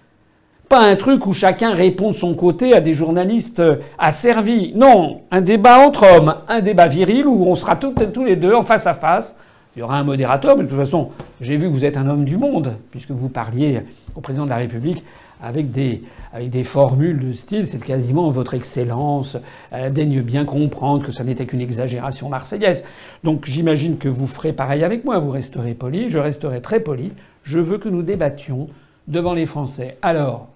pas 0.68 0.80
un 0.80 0.96
truc 0.96 1.26
où 1.26 1.32
chacun 1.32 1.72
répond 1.72 2.10
de 2.10 2.16
son 2.16 2.34
côté 2.34 2.74
à 2.74 2.80
des 2.80 2.92
journalistes 2.92 3.62
asservis. 3.98 4.72
Non, 4.74 5.22
un 5.30 5.40
débat 5.40 5.78
entre 5.78 6.04
hommes, 6.04 6.34
un 6.46 6.60
débat 6.60 6.88
viril 6.88 7.26
où 7.26 7.46
on 7.46 7.54
sera 7.54 7.76
tous 7.76 8.24
les 8.24 8.36
deux 8.36 8.54
en 8.54 8.62
face 8.62 8.86
à 8.86 8.94
face 8.94 9.34
il 9.78 9.80
y 9.80 9.82
aura 9.84 9.96
un 9.96 10.02
modérateur, 10.02 10.56
mais 10.56 10.64
de 10.64 10.68
toute 10.68 10.76
façon, 10.76 11.10
j'ai 11.40 11.56
vu 11.56 11.66
que 11.66 11.72
vous 11.72 11.84
êtes 11.84 11.96
un 11.96 12.08
homme 12.08 12.24
du 12.24 12.36
monde, 12.36 12.74
puisque 12.90 13.12
vous 13.12 13.28
parliez 13.28 13.82
au 14.16 14.20
président 14.20 14.44
de 14.44 14.50
la 14.50 14.56
République 14.56 15.04
avec 15.40 15.70
des, 15.70 16.02
avec 16.32 16.50
des 16.50 16.64
formules 16.64 17.18
de 17.18 17.32
style, 17.32 17.66
c'est 17.66 17.82
quasiment 17.82 18.30
votre 18.30 18.54
excellence, 18.54 19.36
euh, 19.72 19.90
daigne 19.90 20.22
bien 20.22 20.44
comprendre 20.44 21.04
que 21.04 21.12
ça 21.12 21.24
n'était 21.24 21.46
qu'une 21.46 21.60
exagération 21.60 22.28
marseillaise. 22.28 22.84
Donc 23.24 23.46
j'imagine 23.46 23.98
que 23.98 24.08
vous 24.08 24.26
ferez 24.26 24.52
pareil 24.52 24.84
avec 24.84 25.04
moi, 25.04 25.18
vous 25.18 25.30
resterez 25.30 25.74
poli, 25.74 26.10
je 26.10 26.18
resterai 26.18 26.60
très 26.60 26.80
poli. 26.80 27.12
Je 27.42 27.60
veux 27.60 27.78
que 27.78 27.88
nous 27.88 28.02
débattions 28.02 28.68
devant 29.06 29.32
les 29.32 29.46
Français. 29.46 29.96
Alors, 30.02 30.48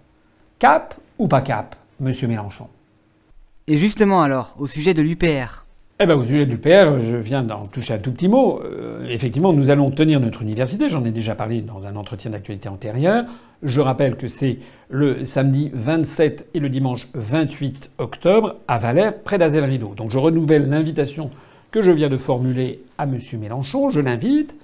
cap 0.59 0.95
ou 1.19 1.27
pas 1.27 1.41
cap, 1.41 1.75
monsieur 2.01 2.29
Mélenchon? 2.29 2.69
Et 3.67 3.77
justement 3.77 4.23
alors, 4.23 4.55
au 4.59 4.67
sujet 4.67 4.93
de 4.93 5.03
l'UPR, 5.03 5.63
eh 6.01 6.07
ben, 6.07 6.17
au 6.17 6.25
sujet 6.25 6.47
du 6.47 6.59
PR, 6.59 6.99
je 6.99 7.17
viens 7.17 7.45
d'en 7.45 7.67
toucher 7.67 7.95
un 7.95 7.99
tout 7.99 8.11
petit 8.11 8.27
mot. 8.27 8.61
Euh, 8.65 9.07
effectivement, 9.09 9.53
nous 9.53 9.71
allons 9.71 9.93
tenir 9.93 10.19
notre 10.19 10.43
université. 10.43 10.89
J'en 10.89 11.05
ai 11.05 11.13
déjà 11.13 11.37
parlé 11.37 11.61
dans 11.61 11.87
un 11.87 11.95
entretien 11.95 12.33
d'actualité 12.33 12.69
antérieur. 12.69 13.25
Je 13.63 13.81
rappelle 13.81 14.17
que 14.17 14.27
c'est 14.27 14.59
le 14.89 15.25
samedi 15.25 15.71
27 15.73 16.49
et 16.55 16.59
le 16.59 16.69
dimanche 16.69 17.09
28 17.15 17.93
octobre 17.99 18.57
à 18.67 18.79
Valère, 18.79 19.19
près 19.23 19.39
d'Azel 19.39 19.65
Rideau. 19.65 19.95
Donc 19.97 20.11
je 20.11 20.19
renouvelle 20.19 20.69
l'invitation 20.69 21.31
que 21.71 21.81
je 21.81 21.93
viens 21.93 22.09
de 22.09 22.17
formuler 22.17 22.83
à 22.99 23.05
M. 23.05 23.19
Mélenchon. 23.41 23.91
Je 23.91 24.01
l'invite. 24.01 24.57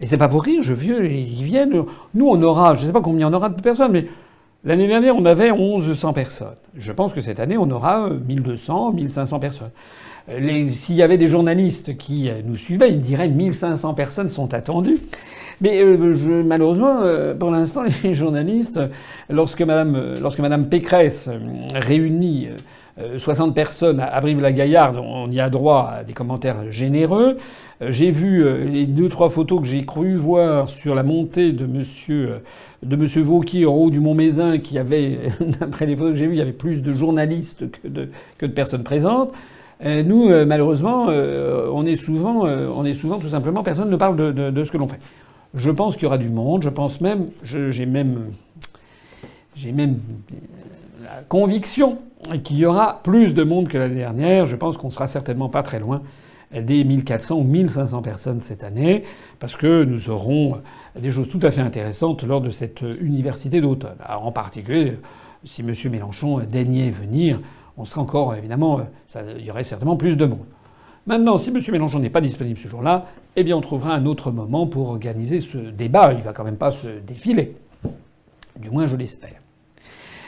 Et 0.00 0.06
c'est 0.06 0.18
pas 0.18 0.28
pour 0.28 0.42
rire, 0.42 0.62
je 0.62 0.74
viens, 0.74 0.98
ils 1.02 1.44
viennent. 1.44 1.84
Nous, 2.14 2.26
on 2.26 2.42
aura, 2.42 2.74
je 2.74 2.82
ne 2.82 2.86
sais 2.88 2.92
pas 2.92 3.00
combien 3.00 3.28
on 3.28 3.32
aura 3.32 3.48
de 3.48 3.62
personnes, 3.62 3.92
mais 3.92 4.06
l'année 4.64 4.88
dernière, 4.88 5.16
on 5.16 5.24
avait 5.24 5.52
1100 5.52 6.12
personnes. 6.12 6.56
Je 6.76 6.92
pense 6.92 7.14
que 7.14 7.20
cette 7.20 7.38
année, 7.38 7.56
on 7.56 7.70
aura 7.70 8.10
1200, 8.10 8.92
1500 8.92 9.38
personnes. 9.38 9.70
S'il 10.68 10.96
y 10.96 11.02
avait 11.02 11.18
des 11.18 11.28
journalistes 11.28 11.96
qui 11.96 12.28
euh, 12.28 12.40
nous 12.44 12.56
suivaient, 12.56 12.90
ils 12.90 13.00
diraient 13.00 13.28
1500 13.28 13.94
personnes 13.94 14.28
sont 14.28 14.54
attendues. 14.54 14.98
Mais 15.60 15.82
euh, 15.82 16.42
malheureusement, 16.44 17.00
euh, 17.02 17.34
pour 17.34 17.50
l'instant, 17.50 17.82
les 18.04 18.14
journalistes, 18.14 18.80
lorsque 19.30 19.62
Madame, 19.62 20.14
lorsque 20.20 20.40
Madame 20.40 20.68
Pécresse 20.68 21.30
réunit 21.74 22.48
60 23.18 23.54
personnes 23.54 24.00
à 24.00 24.20
Brive-la-Gaillarde, 24.20 24.98
on 24.98 25.30
y 25.30 25.40
a 25.40 25.50
droit 25.50 25.90
à 25.98 26.04
des 26.04 26.12
commentaires 26.12 26.70
généreux. 26.70 27.38
J'ai 27.80 28.10
vu 28.10 28.44
les 28.68 28.86
deux 28.86 29.08
trois 29.08 29.30
photos 29.30 29.60
que 29.60 29.66
j'ai 29.66 29.84
cru 29.84 30.14
voir 30.14 30.68
sur 30.68 30.94
la 30.94 31.02
montée 31.02 31.50
de 31.50 31.66
Monsieur 31.66 33.22
Vauquier 33.22 33.66
en 33.66 33.74
haut 33.74 33.90
du 33.90 33.98
Mont 33.98 34.14
Mézin, 34.14 34.58
qui 34.58 34.78
avait, 34.78 35.18
d'après 35.60 35.86
les 35.86 35.96
photos 35.96 36.12
que 36.12 36.18
j'ai 36.18 36.28
vues, 36.28 36.34
il 36.34 36.38
y 36.38 36.42
avait 36.42 36.52
plus 36.52 36.82
de 36.82 36.92
journalistes 36.92 37.64
que 37.82 37.88
de, 38.46 38.52
personnes 38.52 38.84
présentes. 38.84 39.32
Euh, 39.84 40.02
nous, 40.02 40.28
euh, 40.30 40.46
malheureusement, 40.46 41.06
euh, 41.08 41.68
on 41.72 41.84
est 41.84 41.96
souvent, 41.96 42.46
on 42.46 42.84
est 42.84 42.94
souvent 42.94 43.18
tout 43.18 43.28
simplement, 43.28 43.62
personne 43.62 43.90
ne 43.90 43.96
parle 43.96 44.16
de, 44.34 44.64
ce 44.64 44.70
que 44.70 44.78
l'on 44.78 44.86
fait. 44.86 45.00
Je 45.54 45.70
pense 45.70 45.94
qu'il 45.94 46.04
y 46.04 46.06
aura 46.06 46.18
du 46.18 46.28
monde. 46.28 46.62
Je 46.62 46.68
pense 46.68 47.00
même, 47.00 47.28
j'ai 47.42 47.86
même, 47.86 48.30
même 49.64 49.98
la 51.02 51.22
conviction 51.28 51.98
qu'il 52.42 52.56
y 52.56 52.66
aura 52.66 53.02
plus 53.02 53.34
de 53.34 53.44
monde 53.44 53.68
que 53.68 53.78
l'année 53.78 53.96
dernière. 53.96 54.46
Je 54.46 54.56
pense 54.56 54.76
qu'on 54.76 54.90
sera 54.90 55.06
certainement 55.06 55.48
pas 55.48 55.62
très 55.62 55.78
loin 55.78 56.02
des 56.52 56.84
1400 56.84 57.36
ou 57.36 57.42
1500 57.42 58.02
personnes 58.02 58.40
cette 58.40 58.62
année, 58.62 59.02
parce 59.40 59.56
que 59.56 59.84
nous 59.84 60.10
aurons 60.10 60.60
des 60.96 61.10
choses 61.10 61.28
tout 61.28 61.40
à 61.42 61.50
fait 61.50 61.60
intéressantes 61.60 62.22
lors 62.22 62.40
de 62.40 62.50
cette 62.50 62.82
université 63.00 63.60
d'automne. 63.60 63.96
En 64.08 64.30
particulier, 64.30 64.98
si 65.44 65.62
M. 65.62 65.72
Mélenchon 65.90 66.38
daignait 66.40 66.90
venir, 66.90 67.40
on 67.76 67.84
serait 67.84 68.00
encore, 68.00 68.34
évidemment, 68.34 68.80
euh, 69.16 69.34
il 69.38 69.44
y 69.44 69.50
aurait 69.50 69.64
certainement 69.64 69.96
plus 69.96 70.16
de 70.16 70.26
monde. 70.26 70.46
Maintenant, 71.06 71.36
si 71.36 71.50
M. 71.50 71.60
Mélenchon 71.70 71.98
n'est 71.98 72.10
pas 72.10 72.20
disponible 72.20 72.58
ce 72.58 72.68
jour-là, 72.68 73.06
eh 73.36 73.44
bien, 73.44 73.56
on 73.56 73.60
trouvera 73.60 73.94
un 73.94 74.06
autre 74.06 74.30
moment 74.30 74.66
pour 74.66 74.90
organiser 74.90 75.40
ce 75.40 75.58
débat. 75.58 76.12
Il 76.12 76.18
ne 76.18 76.22
va 76.22 76.32
quand 76.32 76.44
même 76.44 76.56
pas 76.56 76.70
se 76.70 76.86
défiler. 77.06 77.56
Du 78.56 78.70
moins, 78.70 78.86
je 78.86 78.96
l'espère. 78.96 79.40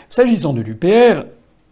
S'agissant 0.08 0.52
de 0.52 0.60
l'UPR, 0.60 1.24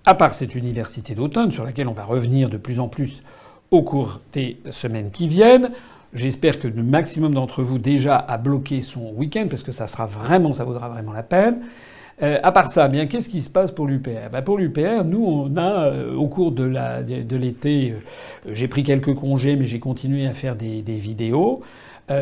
à 0.04 0.14
part 0.14 0.34
cette 0.34 0.54
université 0.54 1.14
d'automne, 1.14 1.50
sur 1.50 1.64
laquelle 1.64 1.88
on 1.88 1.92
va 1.92 2.04
revenir 2.04 2.50
de 2.50 2.56
plus 2.56 2.78
en 2.78 2.88
plus 2.88 3.22
au 3.70 3.82
cours 3.82 4.20
des 4.32 4.58
semaines 4.70 5.10
qui 5.10 5.26
viennent, 5.26 5.70
j'espère 6.12 6.60
que 6.60 6.68
le 6.68 6.82
maximum 6.82 7.34
d'entre 7.34 7.62
vous 7.62 7.78
déjà 7.78 8.16
a 8.16 8.38
bloqué 8.38 8.82
son 8.82 9.12
week-end, 9.14 9.46
parce 9.48 9.62
que 9.62 9.72
ça 9.72 9.86
sera 9.86 10.06
vraiment, 10.06 10.52
ça 10.52 10.64
vaudra 10.64 10.88
vraiment 10.88 11.12
la 11.12 11.22
peine. 11.22 11.62
Euh, 12.22 12.38
à 12.42 12.52
part 12.52 12.68
ça, 12.68 12.88
bien, 12.88 13.06
qu'est-ce 13.06 13.28
qui 13.28 13.42
se 13.42 13.50
passe 13.50 13.72
pour 13.72 13.86
l'UPR 13.86 14.30
ben, 14.30 14.42
Pour 14.42 14.58
l'UPR, 14.58 15.04
nous, 15.04 15.24
on 15.24 15.56
a, 15.56 15.86
euh, 15.88 16.14
au 16.14 16.28
cours 16.28 16.52
de, 16.52 16.64
l'été, 17.36 17.92
euh, 17.92 18.52
j'ai 18.52 18.68
pris 18.68 18.84
quelques 18.84 19.14
congés, 19.14 19.56
mais 19.56 19.66
j'ai 19.66 19.80
continué 19.80 20.26
à 20.26 20.32
faire 20.32 20.54
des, 20.54 20.82
vidéos. 20.82 21.62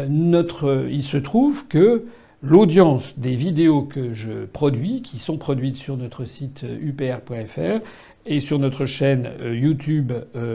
notre, 0.09 0.87
il 0.91 1.03
se 1.03 1.19
trouve 1.19 1.69
que 1.69 2.05
l'audience 2.43 3.19
des 3.19 3.35
vidéos 3.35 3.83
que 3.83 4.15
je 4.15 4.47
produis, 4.47 5.03
qui 5.03 5.19
sont 5.19 5.37
produites 5.37 5.77
sur 5.77 5.97
notre 5.97 6.25
site 6.25 6.65
upr.fr 6.65 7.85
et 8.25 8.41
sur 8.41 8.59
notre 8.59 8.87
chaîne 8.87 9.29
YouTube 9.45 10.13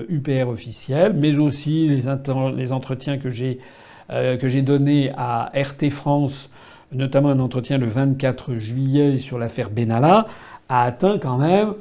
UPR 0.09 0.49
officiel, 0.49 1.13
mais 1.13 1.37
aussi 1.37 1.87
les, 1.87 2.03
les 2.55 2.71
entretiens 2.71 3.17
que 3.17 3.29
j'ai 3.29 3.59
que 4.09 4.47
j'ai 4.47 4.61
donnés 4.61 5.11
à 5.17 5.51
RT 5.53 5.89
France 5.89 6.49
notamment 6.91 7.29
un 7.29 7.39
entretien 7.39 7.77
le 7.77 7.87
24 7.87 8.55
juillet 8.55 9.17
sur 9.17 9.37
l'affaire 9.37 9.69
Benalla, 9.69 10.27
a 10.69 10.83
atteint 10.83 11.19
quand 11.19 11.37
même 11.37 11.73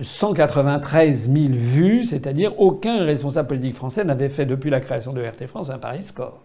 193 0.00 1.30
000 1.32 1.52
vues, 1.52 2.04
c'est-à-dire 2.04 2.58
aucun 2.60 3.04
responsable 3.04 3.48
politique 3.48 3.76
français 3.76 4.04
n'avait 4.04 4.28
fait 4.28 4.46
depuis 4.46 4.70
la 4.70 4.80
création 4.80 5.12
de 5.12 5.22
RT 5.22 5.46
France 5.46 5.70
un 5.70 5.78
pareil 5.78 6.02
score. 6.02 6.40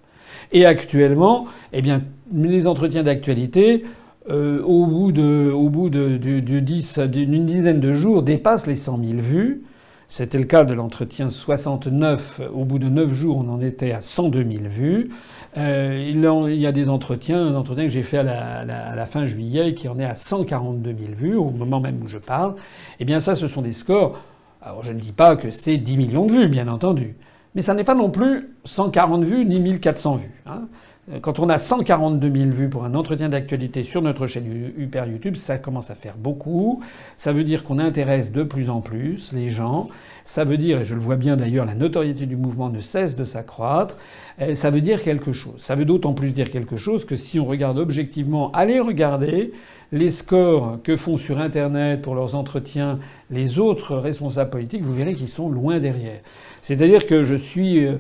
Et 0.52 0.66
actuellement, 0.66 1.48
eh 1.74 1.82
bien, 1.82 2.04
les 2.34 2.68
entretiens 2.68 3.04
d'actualité, 3.04 3.86
euh, 4.30 4.62
au 4.62 4.86
bout 4.86 5.12
d'une 5.12 7.46
dizaine 7.46 7.80
de 7.80 7.94
jours, 7.94 8.24
dépassent 8.24 8.68
les 8.68 8.76
100 8.76 9.00
000 9.04 9.20
vues. 9.20 9.64
C'était 10.10 10.38
le 10.38 10.46
cas 10.46 10.64
de 10.64 10.74
l'entretien 10.74 11.30
69. 11.30 12.42
Au 12.54 12.64
bout 12.64 12.80
de 12.80 12.88
9 12.88 13.14
jours, 13.14 13.38
on 13.38 13.50
en 13.50 13.62
était 13.62 13.92
à 13.92 14.02
102 14.02 14.44
000 14.44 14.64
vues. 14.66 15.10
Euh, 15.56 16.12
il, 16.50 16.60
y 16.60 16.68
a 16.68 16.72
des 16.72 16.90
entretiens, 16.90 17.48
un 17.48 17.56
entretien 17.56 17.86
que 17.86 17.90
j'ai 17.90 18.04
fait 18.04 18.18
à 18.18 18.66
la, 18.66 19.06
fin 19.06 19.26
juillet 19.26 19.74
qui 19.74 19.88
en 19.88 19.98
est 20.00 20.06
à 20.06 20.16
142 20.16 20.96
000 20.98 21.12
vues 21.14 21.36
au 21.36 21.50
moment 21.50 21.80
même 21.80 22.02
où 22.04 22.08
je 22.08 22.18
parle. 22.18 22.56
Eh 23.00 23.06
bien 23.06 23.20
ça, 23.20 23.36
ce 23.36 23.48
sont 23.48 23.62
des 23.62 23.74
scores. 23.74 24.20
Alors 24.62 24.84
je 24.84 24.92
ne 24.92 25.00
dis 25.00 25.14
pas 25.14 25.36
que 25.36 25.52
c'est 25.52 25.78
10 25.78 25.98
millions 25.98 26.26
de 26.26 26.32
vues, 26.32 26.48
bien 26.48 26.68
entendu. 26.68 27.16
Mais 27.56 27.62
ça 27.62 27.74
n'est 27.74 27.84
pas 27.84 27.96
non 27.96 28.12
plus 28.12 28.56
140 28.66 29.24
vues 29.24 29.46
ni 29.46 29.60
1400 29.60 30.16
vues. 30.18 30.44
Hein. 30.46 30.68
Quand 31.22 31.40
on 31.40 31.48
a 31.48 31.58
142 31.58 32.30
000 32.30 32.50
vues 32.50 32.70
pour 32.70 32.84
un 32.84 32.94
entretien 32.94 33.30
d'actualité 33.30 33.84
sur 33.84 34.02
notre 34.02 34.28
chaîne 34.28 34.74
Hyper 34.78 35.08
YouTube, 35.08 35.38
ça 35.38 35.58
commence 35.58 35.90
à 35.90 35.96
faire 35.96 36.18
beaucoup. 36.18 36.84
Ça 37.16 37.32
veut 37.32 37.46
dire 37.46 37.64
qu'on 37.64 37.80
intéresse 37.80 38.34
de 38.34 38.44
plus 38.44 38.70
en 38.70 38.82
plus 38.82 39.32
les 39.32 39.50
gens. 39.50 39.88
Ça 40.26 40.44
veut 40.44 40.58
dire, 40.58 40.82
et 40.82 40.86
je 40.86 40.96
le 40.96 41.00
vois 41.00 41.16
bien 41.16 41.38
d'ailleurs, 41.38 41.66
la 41.66 41.76
notoriété 41.76 42.26
du 42.26 42.36
mouvement 42.36 42.70
ne 42.70 42.82
cesse 42.82 43.16
de 43.16 43.24
s'accroître. 43.24 43.96
Ça 44.54 44.70
veut 44.70 44.82
dire 44.82 45.02
quelque 45.02 45.32
chose. 45.32 45.62
Ça 45.62 45.76
veut 45.76 45.86
d'autant 45.86 46.14
plus 46.14 46.32
dire 46.32 46.52
quelque 46.52 46.76
chose 46.76 47.06
que 47.06 47.16
si 47.16 47.40
on 47.40 47.46
regarde 47.46 47.78
objectivement, 47.78 48.52
allez 48.52 48.82
regarder 48.82 49.54
les 49.94 50.10
scores 50.10 50.80
que 50.84 50.98
font 50.98 51.16
sur 51.16 51.40
Internet 51.40 52.02
pour 52.02 52.16
leurs 52.16 52.36
entretiens 52.36 53.00
les 53.32 53.60
autres 53.60 53.96
responsables 53.96 54.50
politiques, 54.50 54.84
vous 54.84 54.94
verrez 54.94 55.14
qu'ils 55.14 55.30
sont 55.30 55.50
loin 55.50 55.80
derrière. 55.80 56.20
C'est-à-dire 56.62 57.08
que 57.08 57.24
je 57.24 57.36
suis 57.36 57.86
euh, 57.86 57.96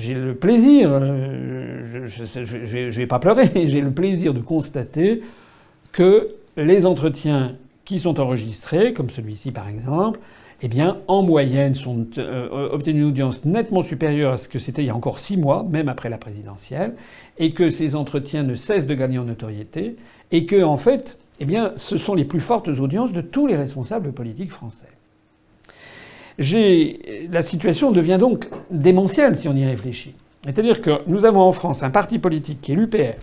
j'ai 0.00 0.14
le 0.14 0.34
plaisir, 0.34 0.90
euh, 0.92 2.06
je 2.06 2.78
ne 2.78 2.90
vais 2.90 3.06
pas 3.06 3.18
pleurer, 3.18 3.50
j'ai 3.68 3.80
le 3.80 3.90
plaisir 3.90 4.34
de 4.34 4.40
constater 4.40 5.22
que 5.92 6.30
les 6.56 6.86
entretiens 6.86 7.56
qui 7.84 8.00
sont 8.00 8.20
enregistrés, 8.20 8.92
comme 8.92 9.10
celui-ci 9.10 9.52
par 9.52 9.68
exemple, 9.68 10.20
eh 10.62 10.68
bien, 10.68 10.98
en 11.08 11.22
moyenne, 11.22 11.74
sont, 11.74 12.06
euh, 12.18 12.68
obtenus 12.70 13.02
une 13.02 13.08
audience 13.08 13.44
nettement 13.44 13.82
supérieure 13.82 14.34
à 14.34 14.38
ce 14.38 14.48
que 14.48 14.58
c'était 14.58 14.82
il 14.82 14.86
y 14.86 14.90
a 14.90 14.96
encore 14.96 15.18
six 15.18 15.38
mois, 15.38 15.66
même 15.68 15.88
après 15.88 16.10
la 16.10 16.18
présidentielle, 16.18 16.94
et 17.38 17.52
que 17.52 17.70
ces 17.70 17.96
entretiens 17.96 18.42
ne 18.42 18.54
cessent 18.54 18.86
de 18.86 18.94
gagner 18.94 19.18
en 19.18 19.24
notoriété, 19.24 19.96
et 20.32 20.44
que, 20.44 20.62
en 20.62 20.76
fait, 20.76 21.18
eh 21.40 21.46
ce 21.76 21.96
sont 21.96 22.14
les 22.14 22.26
plus 22.26 22.40
fortes 22.40 22.68
audiences 22.68 23.14
de 23.14 23.22
tous 23.22 23.46
les 23.46 23.56
responsables 23.56 24.12
politiques 24.12 24.50
français 24.50 24.88
la 26.40 27.42
situation 27.42 27.92
devient 27.92 28.16
donc 28.18 28.48
démentielle 28.70 29.36
si 29.36 29.48
on 29.48 29.54
y 29.54 29.64
réfléchit. 29.64 30.14
C'est-à-dire 30.44 30.80
que 30.80 31.02
nous 31.06 31.26
avons 31.26 31.42
en 31.42 31.52
France 31.52 31.82
un 31.82 31.90
parti 31.90 32.18
politique 32.18 32.60
qui 32.62 32.72
est 32.72 32.74
l'UPR. 32.74 33.18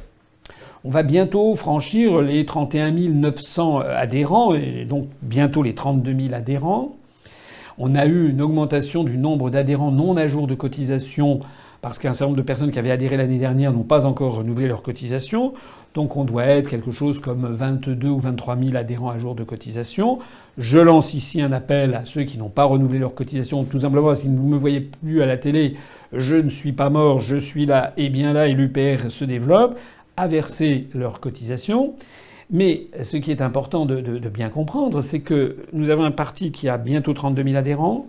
On 0.84 0.91
va 0.91 1.01
bientôt 1.01 1.55
franchir 1.55 2.22
les 2.22 2.45
31 2.45 2.91
900 2.91 3.80
adhérents 3.80 4.53
et 4.53 4.86
donc 4.86 5.07
bientôt 5.24 5.63
les 5.63 5.74
32 5.74 6.15
000 6.15 6.34
adhérents. 6.36 6.95
On 7.80 7.95
a 7.95 8.05
eu 8.05 8.30
une 8.30 8.41
augmentation 8.41 9.03
du 9.03 9.18
nombre 9.18 9.49
d'adhérents 9.49 9.91
non 9.91 10.15
à 10.15 10.28
jour 10.28 10.45
de 10.45 10.53
cotisation 10.53 11.39
parce 11.82 11.99
qu'un 11.99 12.13
certain 12.13 12.26
nombre 12.26 12.38
de 12.38 12.43
personnes 12.43 12.72
qui 12.72 12.80
avaient 12.80 12.91
adhéré 12.91 13.18
l'année 13.18 13.39
dernière 13.39 13.74
n'ont 13.74 13.84
pas 13.84 14.05
encore 14.05 14.36
renouvelé 14.36 14.68
leur 14.68 14.84
cotisation. 14.84 15.53
Donc 15.93 16.15
on 16.18 16.24
doit 16.24 16.45
être 16.45 16.70
quelque 16.70 16.91
chose 16.91 17.20
comme 17.20 17.47
22 17.51 18.07
ou 18.07 18.20
23 18.20 18.57
000 18.57 18.76
adhérents 18.76 19.09
à 19.09 19.18
jour 19.18 19.34
de 19.34 19.43
cotisation. 19.43 20.20
Je 20.58 20.80
lance 20.80 21.14
ici 21.14 21.39
un 21.41 21.51
appel 21.51 21.93
à 21.93 22.03
ceux 22.05 22.24
qui 22.24 22.39
n'ont 22.39 22.49
pas 22.49 22.64
renouvelé 22.64 22.97
leur 22.97 23.14
cotisation, 23.14 23.64
tout 23.64 23.82
simplement 23.82 24.08
parce 24.08 24.24
vous 24.24 24.32
ne 24.32 24.53
me 24.53 24.58
voyez 24.58 24.82
plus 24.82 25.22
à 25.22 25.28
la 25.28 25.38
télé. 25.38 25.76
Je 26.14 26.36
ne 26.36 26.49
suis 26.49 26.72
pas 26.72 26.89
mort, 26.89 27.20
je 27.20 27.38
suis 27.38 27.68
là 27.68 27.93
et 27.95 28.10
bien 28.10 28.34
là, 28.34 28.47
et 28.47 28.53
l'UPR 28.53 29.10
se 29.10 29.24
développe, 29.24 29.78
à 30.16 30.26
verser 30.26 30.88
leur 30.95 31.20
cotisation. 31.20 31.93
Mais 32.49 32.88
ce 33.03 33.18
qui 33.18 33.30
est 33.30 33.41
important 33.41 33.86
de, 33.86 34.30
bien 34.30 34.49
comprendre, 34.49 35.01
c'est 35.01 35.20
que 35.20 35.58
nous 35.74 35.89
avons 35.89 36.05
un 36.05 36.12
parti 36.12 36.51
qui 36.51 36.70
a 36.70 36.78
bientôt 36.78 37.14
32 37.14 37.43
000 37.43 37.55
adhérents, 37.55 38.08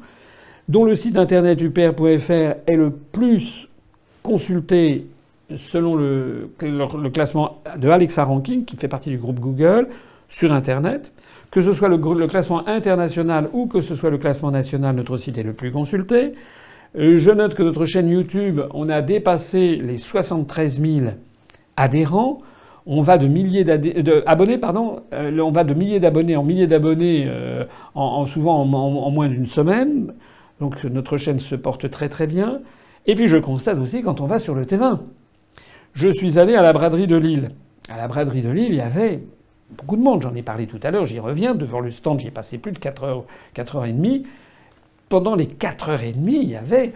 dont 0.68 0.84
le 0.84 0.94
site 0.94 1.18
internet 1.18 1.60
upr.fr 1.60 2.30
est 2.66 2.76
le 2.76 2.90
plus 2.90 3.68
consulté 4.22 5.06
selon 5.54 5.96
le, 5.96 6.50
classement 7.12 7.60
de 7.76 7.88
Alexa 7.88 8.24
Ranking, 8.24 8.64
qui 8.64 8.76
fait 8.76 8.88
partie 8.88 9.10
du 9.10 9.18
groupe 9.18 9.40
Google, 9.40 9.88
sur 10.28 10.52
Internet. 10.52 11.12
Que 11.50 11.62
ce 11.62 11.72
soit 11.72 11.88
le, 11.88 12.26
classement 12.26 12.66
international 12.66 13.48
ou 13.52 13.66
que 13.66 13.80
ce 13.80 13.94
soit 13.94 14.10
le 14.10 14.18
classement 14.18 14.50
national, 14.50 14.94
notre 14.96 15.16
site 15.16 15.38
est 15.38 15.42
le 15.42 15.54
plus 15.54 15.70
consulté. 15.70 16.34
Euh, 16.96 17.16
je 17.16 17.30
note 17.30 17.54
que 17.54 17.62
notre 17.62 17.86
chaîne 17.86 18.08
YouTube, 18.08 18.60
on 18.74 18.88
a 18.88 19.00
dépassé 19.00 19.76
les 19.76 19.98
73 19.98 20.80
000 20.80 21.06
adhérents. 21.76 22.40
On 22.86 23.02
va 23.02 23.18
de 23.18 23.26
milliers 23.26 23.64
d'abonnés, 23.64 24.58
pardon. 24.58 25.00
Euh, 25.12 25.38
on 25.40 25.50
va 25.50 25.64
de 25.64 25.74
milliers 25.74 26.00
d'abonnés 26.00 26.36
en 26.36 26.44
milliers 26.44 26.66
d'abonnés, 26.66 27.26
euh, 27.26 27.64
en, 27.94 28.24
souvent 28.26 28.62
en, 28.62 28.72
en 28.72 29.10
moins 29.10 29.28
d'une 29.28 29.46
semaine. 29.46 30.14
Donc 30.60 30.84
notre 30.84 31.16
chaîne 31.16 31.38
se 31.38 31.54
porte 31.54 31.90
très 31.90 32.08
très 32.08 32.26
bien. 32.26 32.60
Et 33.06 33.14
puis 33.14 33.26
je 33.26 33.38
constate 33.38 33.78
aussi 33.78 34.02
quand 34.02 34.20
on 34.20 34.26
va 34.26 34.38
sur 34.38 34.54
le 34.54 34.66
terrain. 34.66 35.00
Je 35.94 36.08
suis 36.10 36.38
allé 36.38 36.54
à 36.54 36.62
la 36.62 36.72
braderie 36.72 37.06
de 37.06 37.16
Lille. 37.16 37.50
À 37.88 37.96
la 37.96 38.06
braderie 38.06 38.42
de 38.42 38.50
Lille, 38.50 38.72
il 38.72 38.76
y 38.76 38.80
avait 38.80 39.22
beaucoup 39.76 39.96
de 39.96 40.02
monde. 40.02 40.22
J'en 40.22 40.34
ai 40.34 40.42
parlé 40.42 40.66
tout 40.66 40.80
à 40.82 40.90
l'heure, 40.90 41.04
j'y 41.04 41.20
reviens. 41.20 41.54
Devant 41.54 41.80
le 41.80 41.90
stand, 41.90 42.20
j'y 42.20 42.28
ai 42.28 42.30
passé 42.30 42.58
plus 42.58 42.72
de 42.72 42.78
4 42.78 43.04
heures, 43.04 43.24
4 43.54 43.76
heures 43.76 43.84
et 43.86 43.92
demie. 43.92 44.26
Pendant 45.08 45.34
les 45.34 45.46
4 45.46 45.88
heures 45.90 46.02
et 46.02 46.12
demie, 46.12 46.38
il 46.42 46.48
y 46.48 46.56
avait 46.56 46.92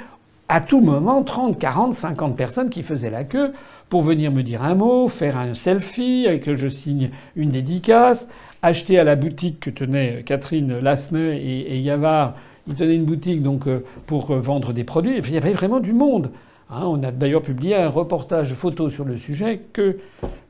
à 0.48 0.60
tout 0.60 0.80
moment 0.80 1.22
30, 1.22 1.58
40, 1.58 1.94
50 1.94 2.36
personnes 2.36 2.70
qui 2.70 2.82
faisaient 2.82 3.10
la 3.10 3.24
queue 3.24 3.52
pour 3.88 4.02
venir 4.02 4.32
me 4.32 4.42
dire 4.42 4.62
un 4.62 4.74
mot, 4.74 5.08
faire 5.08 5.38
un 5.38 5.54
selfie, 5.54 6.26
que 6.42 6.54
je 6.54 6.68
signe 6.68 7.10
une 7.36 7.50
dédicace, 7.50 8.28
acheter 8.62 8.98
à 8.98 9.04
la 9.04 9.16
boutique 9.16 9.60
que 9.60 9.70
tenaient 9.70 10.22
Catherine 10.24 10.78
Lassenay 10.78 11.36
et, 11.38 11.74
et 11.74 11.78
Yavard. 11.78 12.34
Ils 12.68 12.74
tenaient 12.74 12.94
une 12.94 13.04
boutique 13.04 13.42
donc 13.42 13.66
euh, 13.66 13.84
pour 14.06 14.30
euh, 14.30 14.40
vendre 14.40 14.72
des 14.72 14.84
produits. 14.84 15.18
Il 15.18 15.34
y 15.34 15.36
avait 15.36 15.52
vraiment 15.52 15.80
du 15.80 15.92
monde. 15.92 16.30
Hein, 16.70 16.84
on 16.86 17.02
a 17.02 17.10
d'ailleurs 17.10 17.42
publié 17.42 17.74
un 17.74 17.88
reportage 17.88 18.54
photo 18.54 18.88
sur 18.88 19.04
le 19.04 19.18
sujet 19.18 19.60
que 19.72 19.98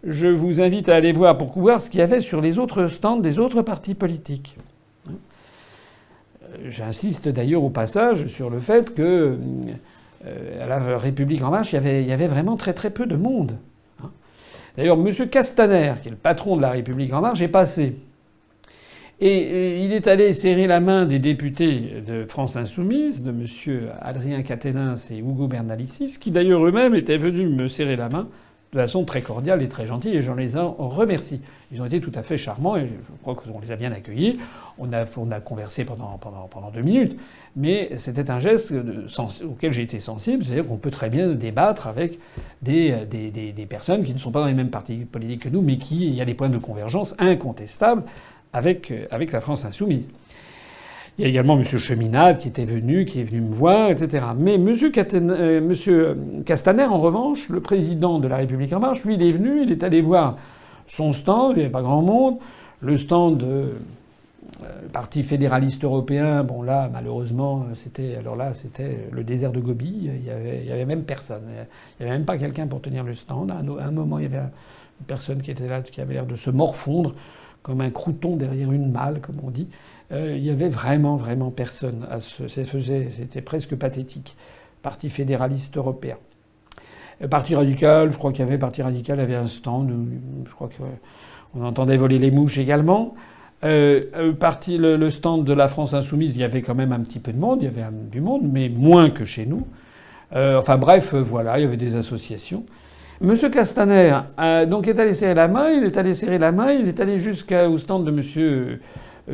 je 0.04 0.28
vous 0.28 0.60
invite 0.60 0.88
à 0.88 0.96
aller 0.96 1.12
voir 1.12 1.38
pour 1.38 1.50
voir 1.58 1.80
ce 1.80 1.90
qu'il 1.90 2.00
y 2.00 2.02
avait 2.02 2.20
sur 2.20 2.40
les 2.40 2.58
autres 2.58 2.88
stands 2.88 3.18
des 3.18 3.38
autres 3.38 3.62
partis 3.62 3.94
politiques. 3.94 4.56
Euh, 5.08 5.12
j'insiste 6.68 7.28
d'ailleurs 7.28 7.62
au 7.62 7.70
passage 7.70 8.26
sur 8.26 8.50
le 8.50 8.60
fait 8.60 8.94
que 8.94 9.38
euh, 10.26 10.64
à 10.64 10.66
la 10.66 10.98
République 10.98 11.42
en 11.42 11.50
marche, 11.50 11.72
il 11.72 11.76
y, 12.06 12.12
avait, 12.12 12.26
vraiment 12.26 12.56
très 12.56 12.74
très 12.74 12.90
peu 12.90 13.06
de 13.06 13.16
monde. 13.16 13.56
Hein. 14.02 14.10
D'ailleurs, 14.76 14.98
M. 14.98 15.28
Castaner, 15.28 15.94
qui 16.02 16.08
est 16.08 16.12
le 16.12 16.16
patron 16.16 16.56
de 16.56 16.62
la 16.62 16.70
République 16.70 17.12
en 17.12 17.20
marche, 17.20 17.40
est 17.40 17.48
passé. 17.48 17.96
Et 19.20 19.84
il 19.84 19.92
est 19.92 20.08
allé 20.08 20.32
serrer 20.32 20.66
la 20.66 20.80
main 20.80 21.04
des 21.04 21.20
députés 21.20 22.02
de 22.04 22.24
France 22.24 22.56
Insoumise, 22.56 23.22
de 23.22 23.30
M. 23.30 23.92
Adrien 24.00 24.42
Caténins 24.42 24.96
et 25.12 25.18
Hugo 25.18 25.46
Bernalicis, 25.46 26.18
qui 26.18 26.32
d'ailleurs 26.32 26.66
eux-mêmes 26.66 26.96
étaient 26.96 27.18
venus 27.18 27.48
me 27.48 27.68
serrer 27.68 27.94
la 27.94 28.08
main 28.08 28.26
de 28.72 28.78
façon 28.78 29.04
très 29.04 29.20
cordiale 29.20 29.62
et 29.62 29.68
très 29.68 29.86
gentille, 29.86 30.16
et 30.16 30.22
j'en 30.22 30.34
les 30.34 30.56
en 30.56 30.72
remercie. 30.88 31.42
Ils 31.72 31.82
ont 31.82 31.84
été 31.84 32.00
tout 32.00 32.12
à 32.14 32.22
fait 32.22 32.38
charmants, 32.38 32.76
et 32.76 32.86
je 32.86 33.12
crois 33.20 33.34
qu'on 33.34 33.60
les 33.60 33.70
a 33.70 33.76
bien 33.76 33.92
accueillis. 33.92 34.38
On 34.78 34.90
a, 34.94 35.04
on 35.18 35.30
a 35.30 35.40
conversé 35.40 35.84
pendant, 35.84 36.16
pendant, 36.18 36.48
pendant, 36.48 36.70
deux 36.70 36.80
minutes, 36.80 37.18
mais 37.54 37.90
c'était 37.96 38.30
un 38.30 38.40
geste 38.40 38.72
auquel 39.44 39.72
j'ai 39.74 39.82
été 39.82 40.00
sensible, 40.00 40.42
c'est-à-dire 40.42 40.64
qu'on 40.66 40.78
peut 40.78 40.90
très 40.90 41.10
bien 41.10 41.28
débattre 41.28 41.86
avec 41.86 42.18
des, 42.62 43.04
des, 43.10 43.30
des, 43.30 43.66
personnes 43.66 44.04
qui 44.04 44.14
ne 44.14 44.18
sont 44.18 44.30
pas 44.30 44.40
dans 44.40 44.46
les 44.46 44.54
mêmes 44.54 44.70
partis 44.70 45.04
politiques 45.04 45.42
que 45.42 45.48
nous, 45.50 45.60
mais 45.60 45.76
qui, 45.76 46.06
il 46.06 46.14
y 46.14 46.22
a 46.22 46.24
des 46.24 46.34
points 46.34 46.48
de 46.48 46.56
convergence 46.56 47.14
incontestables 47.18 48.04
avec, 48.54 48.90
avec 49.10 49.32
la 49.32 49.40
France 49.40 49.66
insoumise. 49.66 50.10
Il 51.18 51.22
y 51.22 51.26
a 51.26 51.28
également 51.28 51.58
M. 51.58 51.64
Cheminade 51.64 52.38
qui 52.38 52.48
était 52.48 52.64
venu, 52.64 53.04
qui 53.04 53.20
est 53.20 53.24
venu 53.24 53.42
me 53.42 53.52
voir, 53.52 53.90
etc. 53.90 54.24
Mais 54.36 54.54
M. 54.54 54.74
Euh, 54.88 56.14
Castaner, 56.46 56.84
en 56.84 56.98
revanche, 56.98 57.50
le 57.50 57.60
président 57.60 58.18
de 58.18 58.28
la 58.28 58.38
République 58.38 58.72
en 58.72 58.80
marche, 58.80 59.04
lui, 59.04 59.14
il 59.14 59.22
est 59.22 59.32
venu, 59.32 59.62
il 59.62 59.70
est 59.70 59.82
allé 59.82 60.00
voir 60.00 60.38
son 60.86 61.12
stand, 61.12 61.52
il 61.52 61.56
n'y 61.56 61.62
avait 61.64 61.72
pas 61.72 61.82
grand 61.82 62.00
monde, 62.00 62.38
le 62.80 62.96
stand 62.96 63.38
du 63.38 63.44
euh, 63.44 63.68
Parti 64.92 65.22
fédéraliste 65.22 65.84
européen, 65.84 66.44
bon 66.44 66.62
là, 66.62 66.88
malheureusement, 66.92 67.66
c'était 67.74 68.16
alors 68.16 68.36
là, 68.36 68.54
c'était 68.54 69.08
le 69.10 69.22
désert 69.22 69.52
de 69.52 69.60
Gobi, 69.60 70.10
il 70.14 70.24
y 70.24 70.30
avait, 70.30 70.60
il 70.62 70.68
y 70.68 70.72
avait 70.72 70.84
même 70.84 71.04
personne, 71.04 71.42
il 71.48 72.04
n'y 72.04 72.10
avait 72.10 72.18
même 72.18 72.26
pas 72.26 72.38
quelqu'un 72.38 72.66
pour 72.66 72.80
tenir 72.80 73.04
le 73.04 73.14
stand. 73.14 73.50
À 73.50 73.58
un 73.58 73.90
moment, 73.90 74.18
il 74.18 74.22
y 74.22 74.26
avait 74.26 74.38
une 74.38 75.06
personne 75.06 75.42
qui 75.42 75.50
était 75.50 75.68
là, 75.68 75.82
qui 75.82 76.00
avait 76.00 76.14
l'air 76.14 76.26
de 76.26 76.36
se 76.36 76.50
morfondre 76.50 77.14
comme 77.62 77.80
un 77.80 77.90
crouton 77.90 78.36
derrière 78.36 78.72
une 78.72 78.90
malle, 78.90 79.20
comme 79.20 79.36
on 79.42 79.50
dit. 79.50 79.68
Euh, 80.12 80.34
il 80.36 80.44
y 80.44 80.50
avait 80.50 80.68
vraiment, 80.68 81.16
vraiment 81.16 81.50
personne. 81.50 82.06
C'était 82.48 83.40
presque 83.40 83.74
pathétique. 83.76 84.36
Parti 84.82 85.08
fédéraliste 85.08 85.76
européen. 85.76 86.16
Euh, 87.22 87.28
Parti 87.28 87.54
radical, 87.54 88.12
je 88.12 88.18
crois 88.18 88.32
qu'il 88.32 88.44
y 88.44 88.48
avait 88.48 88.58
Parti 88.58 88.82
radical 88.82 89.20
avait 89.20 89.34
un 89.34 89.46
stand. 89.46 89.90
Je 90.46 90.52
crois 90.52 90.68
qu'on 91.52 91.64
entendait 91.64 91.96
voler 91.96 92.18
les 92.18 92.30
mouches 92.30 92.58
également. 92.58 93.14
Euh, 93.64 94.32
parti, 94.32 94.76
le, 94.76 95.08
stand 95.10 95.44
de 95.44 95.52
la 95.52 95.68
France 95.68 95.94
insoumise, 95.94 96.34
il 96.36 96.40
y 96.40 96.44
avait 96.44 96.62
quand 96.62 96.74
même 96.74 96.92
un 96.92 97.00
petit 97.00 97.20
peu 97.20 97.32
de 97.32 97.38
monde. 97.38 97.58
Il 97.62 97.64
y 97.64 97.68
avait 97.68 97.84
du 98.10 98.20
monde, 98.20 98.42
mais 98.44 98.68
moins 98.68 99.10
que 99.10 99.24
chez 99.24 99.46
nous. 99.46 99.66
enfin 100.34 100.76
bref, 100.76 101.14
voilà, 101.14 101.58
il 101.58 101.62
y 101.62 101.64
avait 101.64 101.76
des 101.76 101.94
associations. 101.94 102.64
Monsieur 103.20 103.50
Castaner 103.50 104.18
donc 104.68 104.88
est 104.88 104.98
allé 104.98 105.14
serrer 105.14 105.34
la 105.34 105.46
main, 105.46 105.70
il 105.70 105.84
est 105.84 105.96
allé 105.96 106.12
serrer 106.12 106.38
la 106.38 106.50
main, 106.50 106.72
il 106.72 106.88
est 106.88 106.98
allé 106.98 107.20
jusqu'au 107.20 107.78
stand 107.78 108.04
de 108.04 108.10
Monsieur 108.10 108.80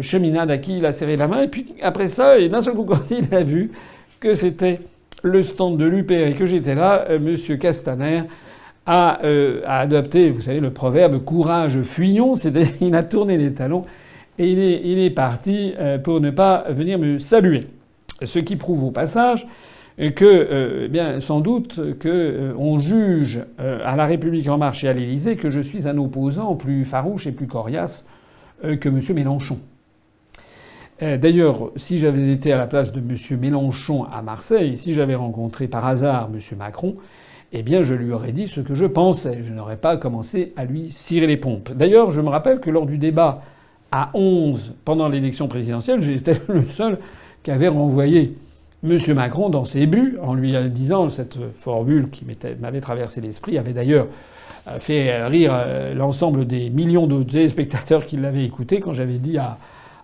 Cheminade 0.01 0.51
à 0.51 0.59
qui 0.59 0.79
il 0.79 0.87
a 0.87 0.93
serré 0.93 1.17
la 1.17 1.29
main, 1.29 1.43
et 1.43 1.49
puis 1.49 1.75
après 1.83 2.09
ça, 2.09 2.39
et 2.39 2.49
d'un 2.49 2.61
seul 2.61 2.75
coup 2.75 2.85
quand 2.89 3.11
il 3.11 3.35
a 3.35 3.43
vu 3.43 3.73
que 4.21 4.35
c'était 4.35 4.81
le 5.23 5.43
stand 5.43 5.79
de 5.79 5.85
l'UPR 5.85 6.13
et 6.13 6.33
que 6.33 6.47
j'étais 6.47 6.75
là, 6.75 7.07
Monsieur 7.21 7.57
Castaner 7.57 8.23
a, 8.87 9.19
a, 9.67 9.81
adopté, 9.81 10.31
vous 10.31 10.43
savez, 10.43 10.61
le 10.61 10.71
proverbe 10.71 11.25
courage 11.25 11.83
fuyons, 11.83 12.37
c'est-à-dire 12.37 12.75
il 12.81 12.95
a 12.95 13.03
tourné 13.03 13.37
les 13.37 13.53
talons 13.53 13.85
et 14.39 14.51
il 14.51 14.99
est, 15.01 15.11
parti 15.11 15.75
pour 16.05 16.21
ne 16.21 16.31
pas 16.31 16.67
venir 16.69 16.99
me 16.99 17.19
saluer. 17.19 17.65
Ce 18.23 18.39
qui 18.39 18.55
prouve 18.55 18.85
au 18.85 18.91
passage 18.93 19.49
que, 20.15 20.25
euh, 20.25 20.83
eh 20.85 20.89
bien, 20.89 21.19
sans 21.19 21.41
doute, 21.41 21.99
que 21.99 22.09
euh, 22.09 22.55
on 22.57 22.79
juge 22.79 23.41
euh, 23.59 23.81
à 23.85 23.97
la 23.97 24.07
République 24.07 24.49
en 24.49 24.57
marche 24.57 24.85
et 24.85 24.89
à 24.89 24.93
l'Élysée 24.93 25.37
que 25.37 25.51
je 25.51 25.61
suis 25.61 25.89
un 25.89 25.99
opposant 25.99 26.55
plus 26.55 26.85
farouche 26.85 27.27
et 27.27 27.33
plus 27.33 27.47
coriace 27.47 28.07
que 28.63 28.89
M. 28.89 29.01
Mélenchon. 29.15 29.61
D'ailleurs, 31.01 31.71
si 31.77 31.99
j'avais 31.99 32.33
été 32.33 32.53
à 32.53 32.59
la 32.59 32.67
place 32.67 32.93
de 32.93 32.99
M. 32.99 33.41
Mélenchon 33.41 34.05
à 34.05 34.21
Marseille, 34.21 34.77
si 34.77 34.95
j'avais 34.95 35.15
rencontré 35.15 35.69
par 35.69 35.87
hasard 35.87 36.29
M. 36.33 36.41
Macron, 36.59 36.97
eh 37.53 37.63
bien, 37.63 37.83
je 37.83 37.95
lui 37.95 38.13
aurais 38.13 38.33
dit 38.33 38.47
ce 38.47 38.61
que 38.61 38.75
je 38.75 38.85
pensais. 38.85 39.39
Je 39.43 39.53
n'aurais 39.53 39.77
pas 39.77 39.97
commencé 39.97 40.53
à 40.57 40.65
lui 40.65 40.91
cirer 40.91 41.27
les 41.27 41.37
pompes. 41.37 41.71
D'ailleurs, 41.73 42.11
je 42.11 42.21
me 42.21 42.29
rappelle 42.29 42.61
que 42.61 42.71
lors 42.71 42.85
du 42.85 42.99
débat 42.99 43.43
à 43.91 44.11
11 44.15 44.75
pendant 44.85 45.09
l'élection 45.09 45.49
présidentielle, 45.49 46.03
j'étais 46.03 46.37
le 46.49 46.65
seul 46.65 46.99
qui 47.43 47.51
avait 47.51 47.69
renvoyé 47.69 48.35
M. 48.85 48.99
Macron 49.15 49.49
dans 49.49 49.65
ses 49.65 49.87
buts 49.87 50.19
en 50.23 50.35
lui 50.35 50.55
disant 50.71 51.09
cette 51.09 51.39
formule 51.55 52.11
qui 52.11 52.27
m'avait 52.61 52.81
traversé 52.81 53.21
l'esprit, 53.21 53.57
avait 53.57 53.73
d'ailleurs 53.73 54.07
euh, 54.69 54.79
fait 54.79 55.27
rire 55.27 55.53
euh, 55.55 55.95
l'ensemble 55.95 56.47
des 56.47 56.71
millions 56.71 57.07
de 57.07 57.23
téléspectateurs 57.23 58.07
qui 58.07 58.17
l'avaient 58.17 58.45
écouté 58.45 58.81
quand 58.81 58.93
j'avais 58.93 59.19
dit 59.19 59.39
à, 59.39 59.59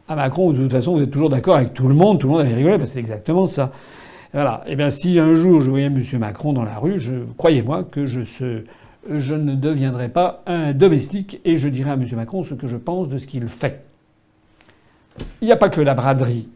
Macron, 0.08 0.52
de 0.52 0.58
toute 0.58 0.72
façon, 0.72 0.96
vous 0.96 1.02
êtes 1.02 1.10
toujours 1.10 1.30
d'accord 1.30 1.56
avec 1.56 1.74
tout 1.74 1.88
le 1.88 1.94
monde, 1.94 2.20
tout 2.20 2.26
le 2.26 2.34
monde 2.34 2.42
avait 2.42 2.54
rigolé, 2.54 2.76
parce 2.76 2.90
que 2.90 2.94
c'est 2.94 3.00
exactement 3.00 3.46
ça. 3.46 3.72
Voilà. 4.32 4.62
Eh 4.66 4.76
bien, 4.76 4.90
si 4.90 5.18
un 5.18 5.34
jour 5.34 5.60
je 5.60 5.70
voyais 5.70 5.86
M. 5.86 6.02
Macron 6.18 6.52
dans 6.52 6.64
la 6.64 6.78
rue, 6.78 7.00
croyez-moi 7.38 7.84
que 7.84 8.04
je, 8.04 9.34
ne 9.34 9.54
deviendrai 9.54 10.08
pas 10.08 10.42
un 10.46 10.72
domestique 10.72 11.40
et 11.44 11.56
je 11.56 11.68
dirai 11.68 11.90
à 11.90 11.94
M. 11.94 12.04
Macron 12.12 12.42
ce 12.42 12.54
que 12.54 12.66
je 12.66 12.76
pense 12.76 13.08
de 13.08 13.18
ce 13.18 13.26
qu'il 13.26 13.46
fait. 13.46 13.84
Il 15.40 15.46
n'y 15.46 15.52
a 15.52 15.56
pas 15.56 15.68
que 15.68 15.80
la 15.80 15.94
braderie 15.94 16.48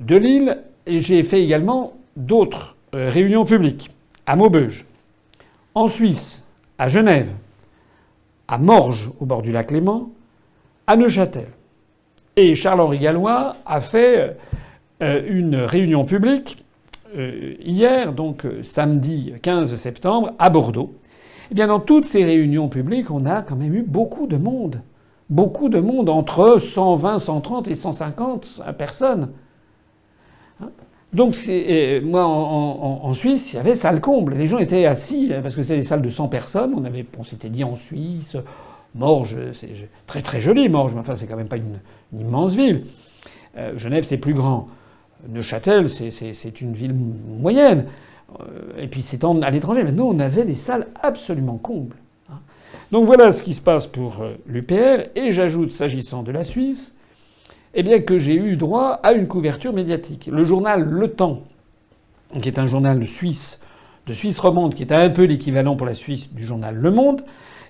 de 0.00 0.16
Lille, 0.16 0.58
et 0.86 1.00
j'ai 1.00 1.22
fait 1.24 1.42
également 1.42 1.94
d'autres 2.16 2.76
euh, 2.94 3.08
réunions 3.10 3.44
publiques. 3.44 3.90
À 4.26 4.36
Maubeuge, 4.36 4.86
en 5.74 5.88
Suisse, 5.88 6.44
à 6.78 6.88
Genève, 6.88 7.30
à 8.48 8.58
Morges, 8.58 9.10
au 9.20 9.26
bord 9.26 9.42
du 9.42 9.52
lac 9.52 9.70
Léman, 9.70 10.10
à 10.86 10.96
Neuchâtel. 10.96 11.48
Et 12.36 12.54
Charles-Henri 12.56 12.98
Gallois 12.98 13.56
a 13.64 13.80
fait 13.80 14.36
euh, 15.02 15.22
une 15.28 15.56
réunion 15.56 16.04
publique 16.04 16.64
euh, 17.16 17.54
hier, 17.60 18.12
donc 18.12 18.44
samedi 18.62 19.34
15 19.40 19.76
septembre, 19.76 20.32
à 20.38 20.50
Bordeaux. 20.50 20.94
Eh 21.50 21.54
bien, 21.54 21.68
dans 21.68 21.78
toutes 21.78 22.06
ces 22.06 22.24
réunions 22.24 22.68
publiques, 22.68 23.10
on 23.10 23.24
a 23.24 23.42
quand 23.42 23.54
même 23.54 23.74
eu 23.74 23.82
beaucoup 23.82 24.26
de 24.26 24.36
monde. 24.36 24.82
Beaucoup 25.30 25.68
de 25.68 25.78
monde, 25.78 26.08
entre 26.08 26.58
120, 26.58 27.18
130 27.18 27.68
et 27.68 27.74
150 27.76 28.62
personnes. 28.76 29.30
Donc 31.12 31.36
moi 32.02 32.24
en, 32.26 33.14
Suisse, 33.14 33.52
il 33.52 33.56
y 33.56 33.58
avait 33.58 33.76
salle 33.76 34.00
comble. 34.00 34.34
Les 34.34 34.48
gens 34.48 34.58
étaient 34.58 34.84
assis 34.84 35.30
parce 35.42 35.54
que 35.54 35.62
c'était 35.62 35.76
des 35.76 35.84
salles 35.84 36.02
de 36.02 36.10
100 36.10 36.28
personnes. 36.28 36.74
On 37.16 37.22
s'était 37.22 37.48
dit 37.48 37.62
en 37.62 37.76
Suisse, 37.76 38.36
Morges, 38.94 39.36
c'est 39.52 39.70
très 40.06 40.22
très 40.22 40.40
joli 40.40 40.68
Morges, 40.68 40.94
mais 40.94 41.00
enfin 41.00 41.14
c'est 41.14 41.26
quand 41.26 41.36
même 41.36 41.48
pas 41.48 41.56
une, 41.56 41.80
immense 42.18 42.54
ville. 42.54 42.84
Euh, 43.56 43.76
Genève 43.76 44.04
c'est 44.04 44.18
plus 44.18 44.34
grand. 44.34 44.68
Neuchâtel 45.28 45.88
c'est 45.88 46.60
une 46.60 46.74
ville 46.74 46.94
moyenne. 46.94 47.86
Euh, 48.40 48.44
et 48.78 48.88
puis 48.88 49.02
c'est 49.02 49.24
à 49.24 49.50
l'étranger. 49.50 49.82
Maintenant 49.84 50.06
on 50.06 50.18
avait 50.20 50.44
des 50.44 50.54
salles 50.54 50.86
absolument 51.02 51.56
combles. 51.56 51.96
Hein. 52.30 52.38
Donc 52.92 53.04
voilà 53.04 53.32
ce 53.32 53.42
qui 53.42 53.54
se 53.54 53.60
passe 53.60 53.86
pour 53.86 54.22
euh, 54.22 54.34
l'UPR. 54.46 55.08
Et 55.14 55.32
j'ajoute, 55.32 55.72
s'agissant 55.72 56.22
de 56.22 56.30
la 56.30 56.44
Suisse, 56.44 56.94
eh 57.74 57.82
bien 57.82 58.00
que 58.00 58.18
j'ai 58.18 58.36
eu 58.36 58.56
droit 58.56 59.00
à 59.02 59.12
une 59.12 59.26
couverture 59.26 59.72
médiatique. 59.72 60.28
Le 60.32 60.44
journal 60.44 60.84
Le 60.84 61.08
Temps, 61.08 61.42
qui 62.40 62.48
est 62.48 62.58
un 62.58 62.66
journal 62.66 63.04
suisse, 63.06 63.60
de 64.06 64.12
Suisse 64.12 64.38
romande, 64.38 64.74
qui 64.74 64.82
est 64.82 64.92
un 64.92 65.10
peu 65.10 65.24
l'équivalent 65.24 65.76
pour 65.76 65.86
la 65.86 65.94
Suisse 65.94 66.32
du 66.32 66.44
journal 66.44 66.74
Le 66.76 66.90
Monde, 66.90 67.22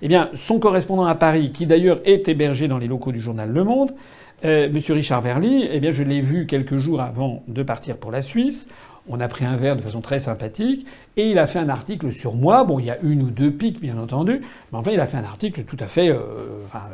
eh 0.04 0.08
bien 0.08 0.28
son 0.34 0.58
correspondant 0.60 1.06
à 1.06 1.14
Paris, 1.14 1.50
qui 1.50 1.64
d'ailleurs 1.64 1.98
est 2.04 2.28
hébergé 2.28 2.68
dans 2.68 2.76
les 2.76 2.86
locaux 2.86 3.10
du 3.10 3.20
journal 3.20 3.50
Le 3.50 3.64
Monde, 3.64 3.94
euh, 4.44 4.66
M. 4.66 4.78
Richard 4.90 5.22
Verly, 5.22 5.66
eh 5.70 5.80
bien 5.80 5.92
je 5.92 6.02
l'ai 6.02 6.20
vu 6.20 6.46
quelques 6.46 6.76
jours 6.76 7.00
avant 7.00 7.42
de 7.48 7.62
partir 7.62 7.96
pour 7.96 8.10
la 8.10 8.20
Suisse. 8.20 8.68
On 9.08 9.20
a 9.20 9.28
pris 9.28 9.44
un 9.44 9.56
verre 9.56 9.76
de 9.76 9.82
façon 9.82 10.00
très 10.00 10.20
sympathique 10.20 10.86
et 11.16 11.30
il 11.30 11.38
a 11.38 11.46
fait 11.46 11.58
un 11.58 11.70
article 11.70 12.12
sur 12.12 12.34
moi. 12.34 12.64
Bon, 12.64 12.78
il 12.78 12.86
y 12.86 12.90
a 12.90 12.98
une 13.02 13.22
ou 13.22 13.30
deux 13.30 13.50
piques, 13.50 13.80
bien 13.80 13.98
entendu, 13.98 14.40
mais 14.72 14.78
enfin, 14.78 14.90
il 14.92 15.00
a 15.00 15.06
fait 15.06 15.16
un 15.18 15.24
article 15.24 15.64
tout 15.64 15.76
à 15.80 15.86
fait. 15.86 16.10
Euh, 16.10 16.18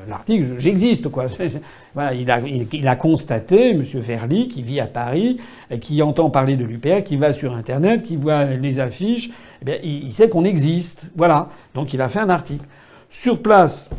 l'article, 0.09 0.57
j'existe, 0.59 1.09
quoi. 1.09 1.27
voilà, 1.95 2.15
il 2.15 2.89
a, 2.89 2.97
constaté, 2.97 3.71
M. 3.71 3.83
Verly, 3.83 4.49
qui 4.49 4.63
vit 4.63 4.81
à 4.81 4.87
Paris, 4.87 5.39
qui 5.81 6.03
entend 6.03 6.31
parler 6.31 6.57
de 6.57 6.65
l'UPR, 6.65 7.05
qui 7.05 7.17
va 7.17 7.33
sur 7.33 7.55
Internet, 7.55 8.03
qui 8.03 8.17
voit 8.17 8.45
les 8.45 8.81
affiches, 8.81 9.31
eh 9.63 9.65
bien, 9.65 9.77
il, 9.83 10.13
sait 10.13 10.29
qu'on 10.29 10.45
existe. 10.45 11.11
Voilà. 11.17 11.49
Donc, 11.75 11.95
il 11.95 12.01
a 12.01 12.09
fait 12.09 12.21
un 12.21 12.31
article. 12.31 12.65
Sur 13.11 13.43
place, 13.43 13.91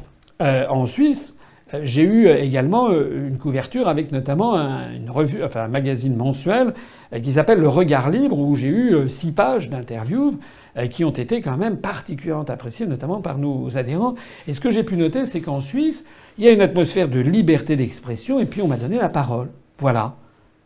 euh, 0.42 0.66
en 0.70 0.86
Suisse, 0.86 1.36
euh, 1.74 1.82
j'ai 1.84 2.04
eu 2.04 2.28
également 2.30 2.92
une 2.92 3.38
couverture 3.38 3.88
avec 3.88 4.12
notamment 4.12 4.58
un 4.58 5.68
magazine 5.70 6.16
mensuel 6.16 6.74
euh, 7.14 7.20
qui 7.20 7.34
s'appelle 7.34 7.60
Le 7.60 7.68
Regard 7.68 8.10
Libre, 8.10 8.40
où 8.40 8.56
j'ai 8.56 8.70
eu 8.70 8.94
euh, 8.94 9.08
six 9.10 9.34
pages 9.34 9.70
d'interviews 9.70 10.40
euh, 10.78 10.88
qui 10.88 11.04
ont 11.04 11.12
été 11.12 11.42
quand 11.42 11.58
même 11.58 11.78
particulièrement 11.78 12.46
appréciées, 12.48 12.86
notamment 12.86 13.22
par 13.22 13.38
nos 13.38 13.78
adhérents. 13.78 14.16
Et 14.48 14.54
ce 14.54 14.62
que 14.62 14.72
j'ai 14.72 14.84
pu 14.84 14.96
noter, 14.96 15.26
c'est 15.26 15.42
qu'en 15.42 15.62
Suisse, 15.62 16.06
il 16.38 16.46
y 16.46 16.48
a 16.48 16.52
une 16.52 16.62
atmosphère 16.62 17.10
de 17.10 17.20
liberté 17.20 17.76
d'expression, 17.76 18.40
et 18.40 18.46
puis 18.46 18.62
on 18.62 18.68
m'a 18.68 18.78
donné 18.78 18.98
la 18.98 19.10
parole. 19.10 19.50
Voilà. 19.78 20.16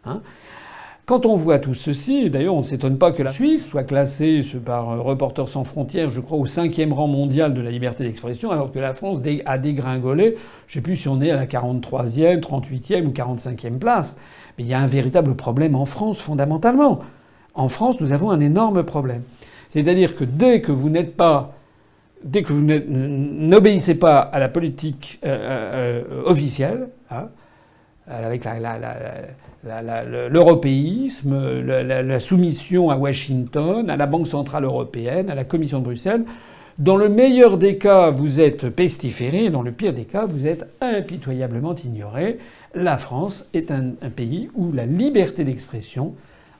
Hein 0.05 0.21
quand 1.05 1.25
on 1.27 1.35
voit 1.35 1.59
tout 1.59 1.75
ceci, 1.75 2.29
d'ailleurs 2.29 2.55
on 2.55 2.59
ne 2.59 2.63
s'étonne 2.63 2.97
pas 2.97 3.11
que 3.11 3.21
la 3.21 3.31
Suisse 3.31 3.67
soit 3.67 3.83
classée 3.83 4.43
par 4.65 5.03
Reporters 5.03 5.49
sans 5.49 5.63
frontières, 5.63 6.09
je 6.09 6.19
crois, 6.19 6.37
au 6.37 6.45
cinquième 6.45 6.93
rang 6.93 7.07
mondial 7.07 7.53
de 7.53 7.61
la 7.61 7.69
liberté 7.69 8.03
d'expression, 8.03 8.49
alors 8.49 8.71
que 8.71 8.79
la 8.79 8.93
France 8.93 9.19
a 9.45 9.57
dégringolé, 9.57 10.37
je 10.67 10.71
ne 10.71 10.73
sais 10.73 10.81
plus 10.81 10.97
si 10.97 11.07
on 11.07 11.21
est 11.21 11.29
à 11.29 11.35
la 11.35 11.45
43e, 11.45 12.39
38e 12.39 13.05
ou 13.05 13.11
45e 13.11 13.77
place. 13.77 14.17
Mais 14.57 14.63
il 14.63 14.67
y 14.67 14.73
a 14.73 14.79
un 14.79 14.87
véritable 14.87 15.35
problème 15.35 15.75
en 15.75 15.85
France, 15.85 16.19
fondamentalement. 16.19 17.01
En 17.53 17.67
France, 17.67 17.99
nous 18.01 18.11
avons 18.11 18.31
un 18.31 18.39
énorme 18.39 18.83
problème. 18.83 19.21
C'est-à-dire 19.69 20.15
que 20.15 20.23
dès 20.23 20.61
que 20.61 20.71
vous 20.71 20.89
n'êtes 20.89 21.15
pas, 21.15 21.53
dès 22.23 22.41
que 22.43 22.51
vous 22.51 22.61
n'obéissez 22.61 23.95
pas 23.95 24.19
à 24.19 24.39
la 24.39 24.49
politique 24.49 25.19
euh, 25.23 25.27
euh, 25.29 26.03
euh, 26.09 26.23
officielle, 26.25 26.89
hein, 27.11 27.27
avec 28.07 28.45
l'européisme, 30.29 31.61
la, 31.61 32.19
soumission 32.19 32.89
à 32.89 32.97
Washington, 32.97 33.89
à 33.89 33.97
la 33.97 34.05
Banque 34.05 34.27
centrale 34.27 34.63
européenne, 34.63 35.29
à 35.29 35.35
la 35.35 35.43
Commission 35.43 35.79
de 35.79 35.85
Bruxelles, 35.85 36.23
dans 36.77 36.97
le 36.97 37.07
meilleur 37.07 37.57
des 37.57 37.77
cas, 37.77 38.09
vous 38.09 38.41
êtes 38.41 38.69
pestiféré, 38.69 39.49
dans 39.49 39.61
le 39.61 39.71
pire 39.71 39.93
des 39.93 40.03
cas, 40.03 40.25
vous 40.25 40.45
êtes 40.45 40.67
impitoyablement 40.81 41.73
ignoré 41.75 42.37
la 42.75 42.97
France 42.97 43.47
est 43.53 43.71
un, 43.71 43.93
pays 44.15 44.49
où 44.53 44.71
la 44.71 44.85
liberté 44.85 45.43
d'expression, 45.43 46.13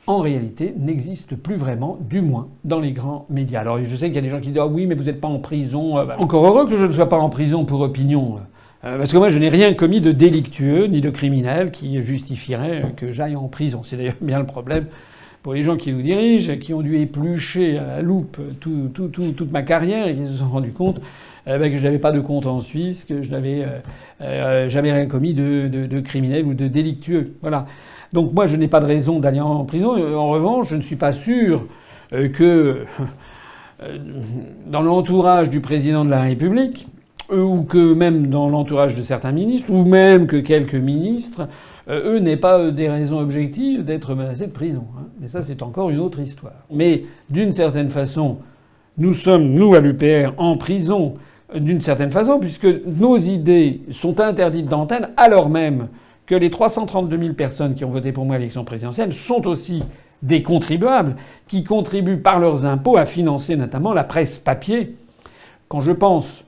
en 0.08 0.20
réalité, 0.20 0.74
n'existe 0.78 1.36
plus 1.36 1.56
vraiment, 1.56 1.98
du 2.00 2.22
moins 2.22 2.48
dans 2.64 2.80
les 2.80 2.92
grands 2.92 3.26
médias. 3.30 3.62
Alors 3.62 3.80
je 3.84 3.96
sais 3.96 4.08
qu'il 4.08 4.16
y 4.16 4.20
a 4.20 4.22
des 4.22 4.30
gens 4.30 4.40
qui 4.40 4.50
disent 4.50 4.60
ah 4.60 4.68
oui, 4.68 4.86
mais 4.86 4.96
vous 4.96 5.04
n'êtes 5.04 5.20
pas 5.20 5.28
en 5.28 5.40
prison. 5.40 5.98
Euh, 5.98 6.06
encore 6.18 6.46
heureux 6.46 6.68
que 6.68 6.78
je 6.78 6.86
ne 6.86 6.92
sois 6.92 7.10
pas 7.10 7.18
en 7.18 7.30
prison 7.30 7.66
pour 7.66 7.82
opinion. 7.82 8.38
Euh, 8.86 9.00
parce 9.00 9.12
que 9.12 9.18
moi, 9.18 9.30
je 9.30 9.40
n'ai 9.40 9.50
rien 9.50 9.74
commis 9.74 10.00
de 10.00 10.12
délictueux 10.12 10.86
ni 10.86 11.02
de 11.02 11.10
criminel 11.10 11.72
qui 11.72 12.02
justifierait 12.04 12.94
que 12.96 13.12
j'aille 13.12 13.36
en 13.36 13.48
prison. 13.48 13.82
C'est 13.82 13.98
d'ailleurs 13.98 14.14
bien 14.22 14.40
le 14.40 14.46
problème 14.46 14.86
pour 15.42 15.56
les 15.56 15.64
gens 15.64 15.76
qui 15.76 15.92
nous 15.92 16.02
dirigent, 16.02 16.56
qui 16.58 16.74
ont 16.74 16.82
dû 16.82 16.98
éplucher 16.98 17.80
à 17.80 17.88
la 17.88 18.02
loupe 18.02 18.40
toute 18.60 19.52
ma 19.52 19.64
carrière 19.64 20.08
et 20.08 20.16
qui 20.16 20.26
se 20.26 20.34
sont 20.34 20.50
rendus 20.50 20.72
compte 20.72 21.02
euh, 21.48 21.58
ben, 21.58 21.72
que 21.72 21.78
je 21.78 21.84
n'avais 21.84 21.98
pas 21.98 22.12
de 22.12 22.20
compte 22.20 22.46
en 22.46 22.60
Suisse, 22.60 23.06
que 23.06 23.24
je 23.24 23.32
n'avais 23.32 23.66
euh, 24.22 24.70
jamais 24.70 24.92
rien 24.92 25.08
commis 25.08 25.34
de, 25.34 25.68
de, 25.68 26.00
criminel 26.00 26.46
ou 26.46 26.54
de 26.54 26.68
délictueux. 26.68 27.34
Voilà. 27.42 27.66
Donc 28.14 28.34
moi, 28.34 28.46
je 28.46 28.56
n'ai 28.56 28.68
pas 28.68 28.80
de 28.80 28.86
raison 28.86 29.20
d'aller 29.20 29.42
en 29.42 29.66
prison. 29.66 29.96
En 30.16 30.30
revanche, 30.30 30.70
je 30.70 30.76
ne 30.76 30.82
suis 30.84 30.96
pas 30.96 31.12
sûr 31.12 31.66
que 32.12 32.86
dans 34.68 34.82
l'entourage 34.82 35.50
du 35.50 35.60
président 35.60 36.06
de 36.06 36.10
la 36.10 36.22
République, 36.22 36.88
ou 37.32 37.64
que 37.64 37.94
même 37.94 38.28
dans 38.28 38.50
l'entourage 38.50 38.96
de 38.96 39.04
certains 39.04 39.32
ministres, 39.32 39.72
ou 39.72 39.84
même 39.84 40.28
que 40.28 40.38
quelques 40.38 40.76
ministres, 40.76 41.48
eux 41.90 42.20
n'aient 42.20 42.38
pas 42.38 42.72
des 42.72 42.90
raisons 42.90 43.20
objectives 43.20 43.84
d'être 43.84 44.16
menacés 44.16 44.48
de 44.48 44.52
prison. 44.52 44.86
Hein. 44.98 45.08
Mais 45.20 45.28
ça, 45.28 45.42
c'est 45.42 45.62
encore 45.62 45.90
une 45.90 46.00
autre 46.00 46.20
histoire. 46.20 46.66
Mais 46.72 47.06
d'une 47.30 47.52
certaine 47.52 47.90
façon, 47.90 48.38
nous 48.98 49.14
sommes, 49.14 49.54
nous, 49.54 49.76
à 49.76 49.80
l'UPR, 49.80 50.34
en 50.38 50.58
prison 50.58 51.16
d'une 51.54 51.82
certaine 51.82 52.12
façon, 52.12 52.40
puisque 52.40 52.68
nos 52.86 53.18
idées 53.18 53.82
sont 53.90 54.20
interdites 54.20 54.68
d'antenne, 54.68 55.10
alors 55.18 55.50
même 55.50 55.90
que 56.26 56.36
les 56.36 56.50
332 56.50 57.18
000 57.20 57.34
personnes 57.34 57.76
qui 57.76 57.86
ont 57.86 57.92
voté 57.92 58.12
pour 58.12 58.26
moi 58.26 58.36
à 58.36 58.40
l'élection 58.40 58.66
présidentielle 58.66 59.14
sont 59.14 59.48
aussi 59.48 59.84
des 60.24 60.42
contribuables 60.42 61.16
qui 61.48 61.64
contribuent 61.64 62.18
par 62.18 62.40
leurs 62.40 62.66
impôts 62.66 62.98
à 62.98 63.06
financer 63.06 63.56
notamment 63.56 63.94
la 63.94 64.04
presse 64.04 64.38
papier. 64.38 64.96
Quand 65.68 65.82
je 65.82 65.92
pense 65.92 66.44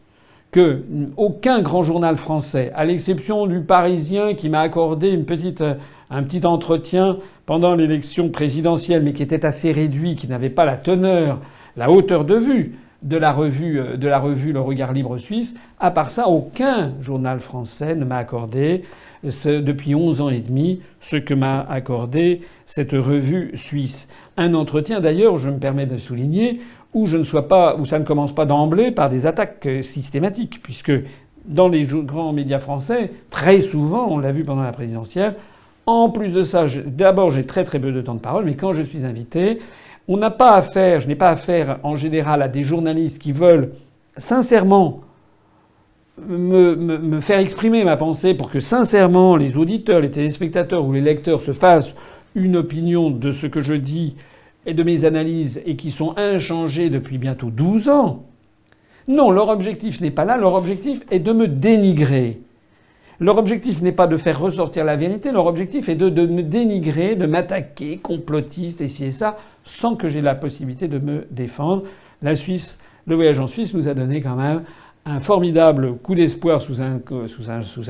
que 0.51 0.83
aucun 1.17 1.61
grand 1.61 1.83
journal 1.83 2.15
français, 2.15 2.71
à 2.73 2.85
l'exception 2.85 3.47
du 3.47 3.61
Parisien 3.61 4.33
qui 4.33 4.49
m'a 4.49 4.61
accordé 4.61 5.09
une 5.09 5.25
petite, 5.25 5.63
un 6.09 6.23
petit 6.23 6.45
entretien 6.45 7.17
pendant 7.45 7.75
l'élection 7.75 8.29
présidentielle, 8.29 9.03
mais 9.03 9.13
qui 9.13 9.23
était 9.23 9.45
assez 9.45 9.71
réduit, 9.71 10.15
qui 10.15 10.27
n'avait 10.27 10.49
pas 10.49 10.65
la 10.65 10.77
teneur, 10.77 11.39
la 11.75 11.91
hauteur 11.91 12.25
de 12.25 12.35
vue 12.35 12.77
de 13.03 13.17
la 13.17 13.31
revue, 13.31 13.81
de 13.97 14.07
la 14.07 14.19
revue 14.19 14.53
Le 14.53 14.59
Regard 14.59 14.93
Libre 14.93 15.17
Suisse, 15.17 15.55
à 15.79 15.91
part 15.91 16.09
ça, 16.09 16.27
aucun 16.27 16.93
journal 16.99 17.39
français 17.39 17.95
ne 17.95 18.05
m'a 18.05 18.17
accordé 18.17 18.83
depuis 19.23 19.95
11 19.95 20.21
ans 20.21 20.29
et 20.29 20.41
demi 20.41 20.81
ce 20.99 21.17
que 21.17 21.33
m'a 21.33 21.61
accordé 21.61 22.41
cette 22.65 22.93
revue 22.93 23.51
suisse. 23.55 24.09
Un 24.35 24.53
entretien 24.53 24.99
d'ailleurs, 24.99 25.37
je 25.37 25.49
me 25.49 25.57
permets 25.57 25.85
de 25.85 25.97
souligner, 25.97 26.59
où 26.93 27.05
je 27.07 27.17
ne 27.17 27.23
sois 27.23 27.47
pas, 27.47 27.75
où 27.75 27.85
ça 27.85 27.99
ne 27.99 28.05
commence 28.05 28.33
pas 28.33 28.45
d'emblée 28.45 28.91
par 28.91 29.09
des 29.09 29.25
attaques 29.25 29.67
systématiques, 29.81 30.61
puisque 30.63 30.93
dans 31.45 31.67
les 31.67 31.85
grands 31.85 32.33
médias 32.33 32.59
français, 32.59 33.11
très 33.29 33.61
souvent, 33.61 34.07
on 34.09 34.17
l'a 34.17 34.31
vu 34.31 34.43
pendant 34.43 34.63
la 34.63 34.71
présidentielle, 34.71 35.35
en 35.85 36.09
plus 36.09 36.29
de 36.29 36.43
ça, 36.43 36.65
d'abord 36.85 37.31
j'ai 37.31 37.45
très 37.45 37.63
très 37.63 37.79
peu 37.79 37.91
de 37.91 38.01
temps 38.01 38.15
de 38.15 38.19
parole, 38.19 38.45
mais 38.45 38.55
quand 38.55 38.73
je 38.73 38.83
suis 38.83 39.05
invité, 39.05 39.59
on 40.07 40.17
n'a 40.17 40.31
pas 40.31 40.55
affaire, 40.55 40.99
je 40.99 41.07
n'ai 41.07 41.15
pas 41.15 41.29
affaire 41.29 41.79
en 41.83 41.95
général 41.95 42.41
à 42.41 42.47
des 42.47 42.63
journalistes 42.63 43.21
qui 43.21 43.31
veulent 43.31 43.71
sincèrement 44.17 45.01
me, 46.27 47.19
faire 47.19 47.39
exprimer 47.39 47.83
ma 47.83 47.97
pensée 47.97 48.33
pour 48.33 48.49
que 48.49 48.59
sincèrement 48.59 49.35
les 49.35 49.57
auditeurs, 49.57 50.01
les 50.01 50.11
téléspectateurs 50.11 50.85
ou 50.85 50.93
les 50.93 51.01
lecteurs 51.01 51.41
se 51.41 51.53
fassent 51.53 51.93
une 52.35 52.57
opinion 52.57 53.09
de 53.09 53.31
ce 53.31 53.47
que 53.47 53.61
je 53.61 53.73
dis 53.73 54.15
et 54.67 54.73
de 54.73 54.83
mes 54.83 55.05
analyses 55.05 55.61
et 55.65 55.75
qui 55.75 55.89
sont 55.89 56.13
inchangées 56.17 56.91
depuis 56.91 57.17
bientôt 57.17 57.49
12 57.49 57.89
ans. 57.89 58.25
Non, 59.07 59.31
leur 59.31 59.47
objectif 59.47 60.01
n'est 60.01 60.11
pas 60.11 60.25
là, 60.25 60.37
leur 60.37 60.53
objectif 60.53 61.01
est 61.09 61.19
de 61.19 61.31
me 61.31 61.47
dénigrer. 61.47 62.41
Leur 63.19 63.37
objectif 63.37 63.81
n'est 63.81 63.93
pas 63.93 64.05
de 64.05 64.17
faire 64.17 64.39
ressortir 64.39 64.83
la 64.83 64.97
vérité, 64.97 65.31
leur 65.31 65.47
objectif 65.47 65.89
est 65.89 65.95
de, 65.95 66.09
me 66.27 66.43
dénigrer, 66.43 67.15
de 67.15 67.25
m'attaquer, 67.25 67.97
complotiste, 67.97 68.81
et 68.81 68.89
ci 68.89 69.05
et 69.05 69.11
ça, 69.11 69.37
sans 69.63 69.95
que 69.95 70.09
j'ai 70.09 70.21
la 70.21 70.35
possibilité 70.35 70.87
de 70.87 70.99
me 70.99 71.25
défendre. 71.31 71.83
La 72.21 72.35
Suisse, 72.35 72.77
le 73.07 73.15
voyage 73.15 73.39
en 73.39 73.47
Suisse 73.47 73.73
nous 73.73 73.87
a 73.87 73.93
donné 73.93 74.21
quand 74.21 74.35
même 74.35 74.63
un 75.07 75.21
formidable 75.21 75.93
coup 75.93 76.15
d'espoir 76.15 76.61
sous 76.61 76.81
un, 76.81 76.99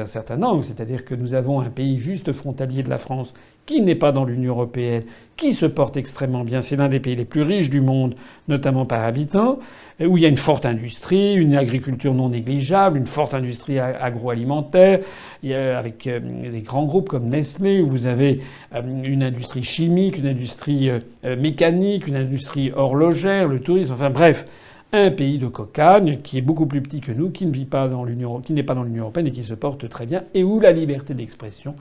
certain 0.05 0.41
angle, 0.43 0.63
c'est-à-dire 0.63 1.03
que 1.03 1.15
nous 1.15 1.33
avons 1.33 1.61
un 1.61 1.69
pays 1.69 1.97
juste 1.97 2.31
frontalier 2.31 2.83
de 2.83 2.89
la 2.89 2.99
France 2.99 3.33
qui 3.65 3.81
n'est 3.81 3.95
pas 3.95 4.11
dans 4.11 4.23
l'Union 4.23 4.53
européenne, 4.53 5.03
qui 5.35 5.51
se 5.51 5.65
porte 5.65 5.97
extrêmement 5.97 6.43
bien. 6.43 6.61
C'est 6.61 6.75
l'un 6.75 6.87
des 6.89 6.99
pays 6.99 7.15
les 7.15 7.25
plus 7.25 7.41
riches 7.41 7.69
du 7.69 7.81
monde, 7.81 8.15
notamment 8.47 8.85
par 8.85 9.03
habitant, 9.03 9.59
où 9.99 10.15
il 10.15 10.23
y 10.23 10.25
a 10.25 10.29
une 10.29 10.37
forte 10.37 10.65
industrie, 10.65 11.33
une 11.33 11.55
agriculture 11.55 12.13
non 12.13 12.29
négligeable, 12.29 12.97
une 12.97 13.07
forte 13.07 13.33
industrie 13.33 13.79
agroalimentaire, 13.79 14.99
avec 15.43 16.07
euh, 16.07 16.19
des 16.51 16.61
grands 16.61 16.85
groupes 16.85 17.09
comme 17.09 17.29
Nestlé, 17.29 17.81
où 17.81 17.87
vous 17.87 18.05
avez 18.05 18.41
euh, 18.75 18.81
une 19.03 19.23
industrie 19.23 19.63
chimique, 19.63 20.17
une 20.17 20.27
industrie 20.27 20.89
euh, 20.89 21.35
mécanique, 21.35 22.07
une 22.07 22.15
industrie 22.15 22.71
horlogère, 22.71 23.47
le 23.47 23.59
tourisme, 23.59 23.93
enfin 23.93 24.11
bref 24.11 24.45
un 24.93 25.11
pays 25.11 25.37
de 25.37 25.47
cocagne 25.47 26.19
qui 26.21 26.37
est 26.37 26.41
beaucoup 26.41 26.65
plus 26.65 26.81
petit 26.81 27.01
que 27.01 27.11
nous, 27.11 27.29
qui 27.29 27.45
ne 27.45 27.51
vit 27.51 27.65
pas 27.65 27.87
dans 27.87 28.03
l'Union, 28.03 28.39
qui 28.41 28.53
n'est 28.53 28.63
pas 28.63 28.75
dans 28.75 28.83
l'Union 28.83 29.03
européenne 29.03 29.27
et 29.27 29.31
qui 29.31 29.43
se 29.43 29.53
porte 29.53 29.89
très 29.89 30.05
bien, 30.05 30.23
et 30.33 30.43
où 30.43 30.59
la 30.59 30.71
liberté 30.71 31.13
d'expression 31.13 31.75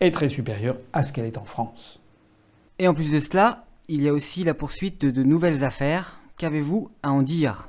est 0.00 0.10
très 0.10 0.28
supérieure 0.28 0.76
à 0.92 1.02
ce 1.02 1.12
qu'elle 1.12 1.26
est 1.26 1.38
en 1.38 1.44
France. 1.44 2.00
Et 2.78 2.88
en 2.88 2.94
plus 2.94 3.12
de 3.12 3.20
cela, 3.20 3.64
il 3.88 4.02
y 4.02 4.08
a 4.08 4.12
aussi 4.12 4.44
la 4.44 4.54
poursuite 4.54 5.00
de, 5.00 5.10
de 5.10 5.22
nouvelles 5.22 5.64
affaires. 5.64 6.20
Qu'avez-vous 6.38 6.88
à 7.02 7.12
en 7.12 7.22
dire? 7.22 7.68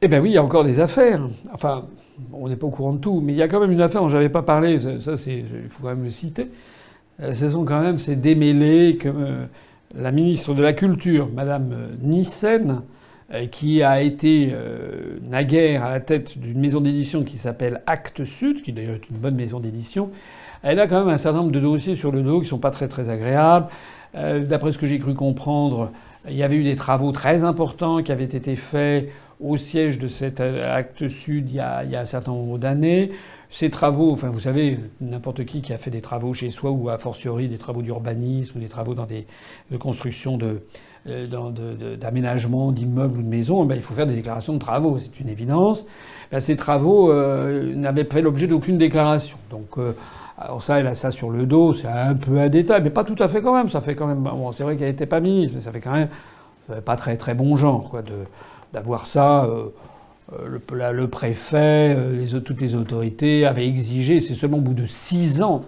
Eh 0.00 0.08
bien 0.08 0.20
oui, 0.20 0.30
il 0.30 0.34
y 0.34 0.38
a 0.38 0.44
encore 0.44 0.64
des 0.64 0.80
affaires. 0.80 1.28
Enfin, 1.52 1.86
on 2.32 2.48
n'est 2.48 2.56
pas 2.56 2.66
au 2.66 2.70
courant 2.70 2.92
de 2.92 2.98
tout, 2.98 3.20
mais 3.20 3.32
il 3.32 3.36
y 3.36 3.42
a 3.42 3.48
quand 3.48 3.60
même 3.60 3.72
une 3.72 3.80
affaire 3.80 4.00
dont 4.00 4.08
j'avais 4.08 4.28
pas 4.28 4.42
parlé. 4.42 4.78
Ça, 4.78 5.16
c'est, 5.16 5.38
il 5.38 5.68
faut 5.68 5.82
quand 5.82 5.88
même 5.88 6.04
le 6.04 6.10
citer. 6.10 6.50
Euh, 7.20 7.32
ce 7.32 7.50
sont 7.50 7.64
quand 7.64 7.80
même 7.80 7.98
ces 7.98 8.14
démêlés 8.16 8.96
que 8.96 9.08
euh, 9.08 9.44
la 9.94 10.12
ministre 10.12 10.54
de 10.54 10.62
la 10.62 10.72
Culture, 10.72 11.28
Madame 11.34 11.96
Nissen, 12.00 12.70
euh, 12.70 12.80
qui 13.50 13.82
a 13.82 14.00
été 14.00 14.50
euh, 14.52 15.18
naguère 15.22 15.84
à 15.84 15.90
la 15.90 16.00
tête 16.00 16.38
d'une 16.38 16.58
maison 16.58 16.80
d'édition 16.80 17.24
qui 17.24 17.36
s'appelle 17.36 17.82
Actes 17.86 18.24
Sud, 18.24 18.62
qui 18.62 18.72
d'ailleurs 18.72 18.96
est 18.96 19.10
une 19.10 19.18
bonne 19.18 19.34
maison 19.34 19.60
d'édition, 19.60 20.10
elle 20.62 20.80
a 20.80 20.86
quand 20.86 21.00
même 21.04 21.12
un 21.12 21.18
certain 21.18 21.40
nombre 21.40 21.52
de 21.52 21.60
dossiers 21.60 21.94
sur 21.94 22.10
le 22.10 22.22
dos 22.22 22.40
qui 22.40 22.48
sont 22.48 22.58
pas 22.58 22.70
très 22.70 22.88
très 22.88 23.10
agréables. 23.10 23.66
Euh, 24.14 24.44
d'après 24.44 24.72
ce 24.72 24.78
que 24.78 24.86
j'ai 24.86 24.98
cru 24.98 25.14
comprendre, 25.14 25.90
il 26.28 26.36
y 26.36 26.42
avait 26.42 26.56
eu 26.56 26.64
des 26.64 26.76
travaux 26.76 27.12
très 27.12 27.44
importants 27.44 28.02
qui 28.02 28.12
avaient 28.12 28.24
été 28.24 28.56
faits 28.56 29.10
au 29.40 29.56
siège 29.56 29.98
de 29.98 30.08
cet 30.08 30.40
Acte 30.40 31.06
Sud 31.06 31.50
il 31.50 31.56
y 31.56 31.60
a, 31.60 31.80
un 31.80 32.04
certain 32.04 32.32
nombre 32.32 32.58
d'années. 32.58 33.12
Ces 33.50 33.70
travaux, 33.70 34.10
enfin 34.10 34.28
vous 34.28 34.40
savez, 34.40 34.78
n'importe 35.00 35.44
qui 35.44 35.62
qui 35.62 35.72
a 35.72 35.76
fait 35.76 35.90
des 35.90 36.00
travaux 36.00 36.34
chez 36.34 36.50
soi 36.50 36.70
ou 36.70 36.88
a 36.88 36.98
fortiori 36.98 37.48
des 37.48 37.56
travaux 37.56 37.82
d'urbanisme 37.82 38.58
ou 38.58 38.60
des 38.60 38.68
travaux 38.68 38.94
dans 38.94 39.06
des 39.06 39.26
de 39.70 39.76
construction 39.76 40.36
de, 40.36 40.46
euh, 40.46 40.58
d'aménagement 41.06 42.72
d'immeubles 42.72 43.18
ou 43.18 43.22
de 43.22 43.28
maisons, 43.28 43.64
eh 43.64 43.66
ben, 43.66 43.74
il 43.74 43.82
faut 43.82 43.94
faire 43.94 44.06
des 44.06 44.14
déclarations 44.14 44.54
de 44.54 44.58
travaux, 44.58 44.98
c'est 44.98 45.20
une 45.20 45.28
évidence. 45.28 45.86
Ben, 46.30 46.40
ces 46.40 46.56
travaux 46.56 47.10
euh, 47.10 47.74
n'avaient 47.74 48.04
fait 48.04 48.22
l'objet 48.22 48.46
d'aucune 48.46 48.78
déclaration. 48.78 49.38
Donc, 49.50 49.78
euh, 49.78 49.92
alors 50.36 50.62
ça, 50.62 50.78
elle 50.78 50.86
a 50.86 50.94
ça 50.94 51.10
sur 51.10 51.30
le 51.30 51.46
dos, 51.46 51.72
c'est 51.72 51.88
un 51.88 52.14
peu 52.14 52.38
un 52.38 52.48
détail, 52.48 52.82
mais 52.82 52.90
pas 52.90 53.04
tout 53.04 53.16
à 53.18 53.28
fait 53.28 53.40
quand 53.40 53.54
même. 53.54 53.68
Ça 53.68 53.80
fait 53.80 53.94
quand 53.94 54.06
même. 54.06 54.28
C'est 54.52 54.62
vrai 54.62 54.76
qu'elle 54.76 54.88
n'était 54.88 55.06
pas 55.06 55.20
ministre, 55.20 55.54
mais 55.54 55.62
ça 55.62 55.72
fait 55.72 55.80
quand 55.80 55.92
même 55.92 56.08
pas 56.84 56.96
très 56.96 57.16
très 57.16 57.32
bon 57.32 57.56
genre, 57.56 57.88
quoi, 57.88 58.02
d'avoir 58.74 59.06
ça. 59.06 59.48
le, 60.30 61.06
préfet, 61.08 61.96
toutes 62.44 62.60
les 62.60 62.74
autorités 62.74 63.46
avaient 63.46 63.66
exigé, 63.66 64.20
c'est 64.20 64.34
seulement 64.34 64.58
au 64.58 64.60
bout 64.60 64.74
de 64.74 64.84
six 64.84 65.40
ans, 65.42 65.64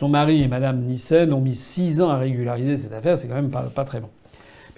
son 0.00 0.08
mari 0.08 0.42
et 0.42 0.48
Madame 0.48 0.80
Nissen 0.80 1.30
ont 1.34 1.42
mis 1.42 1.54
six 1.54 2.00
ans 2.00 2.08
à 2.08 2.16
régulariser 2.16 2.78
cette 2.78 2.94
affaire, 2.94 3.18
c'est 3.18 3.28
quand 3.28 3.34
même 3.34 3.50
pas, 3.50 3.84
très 3.84 4.00
bon. 4.00 4.08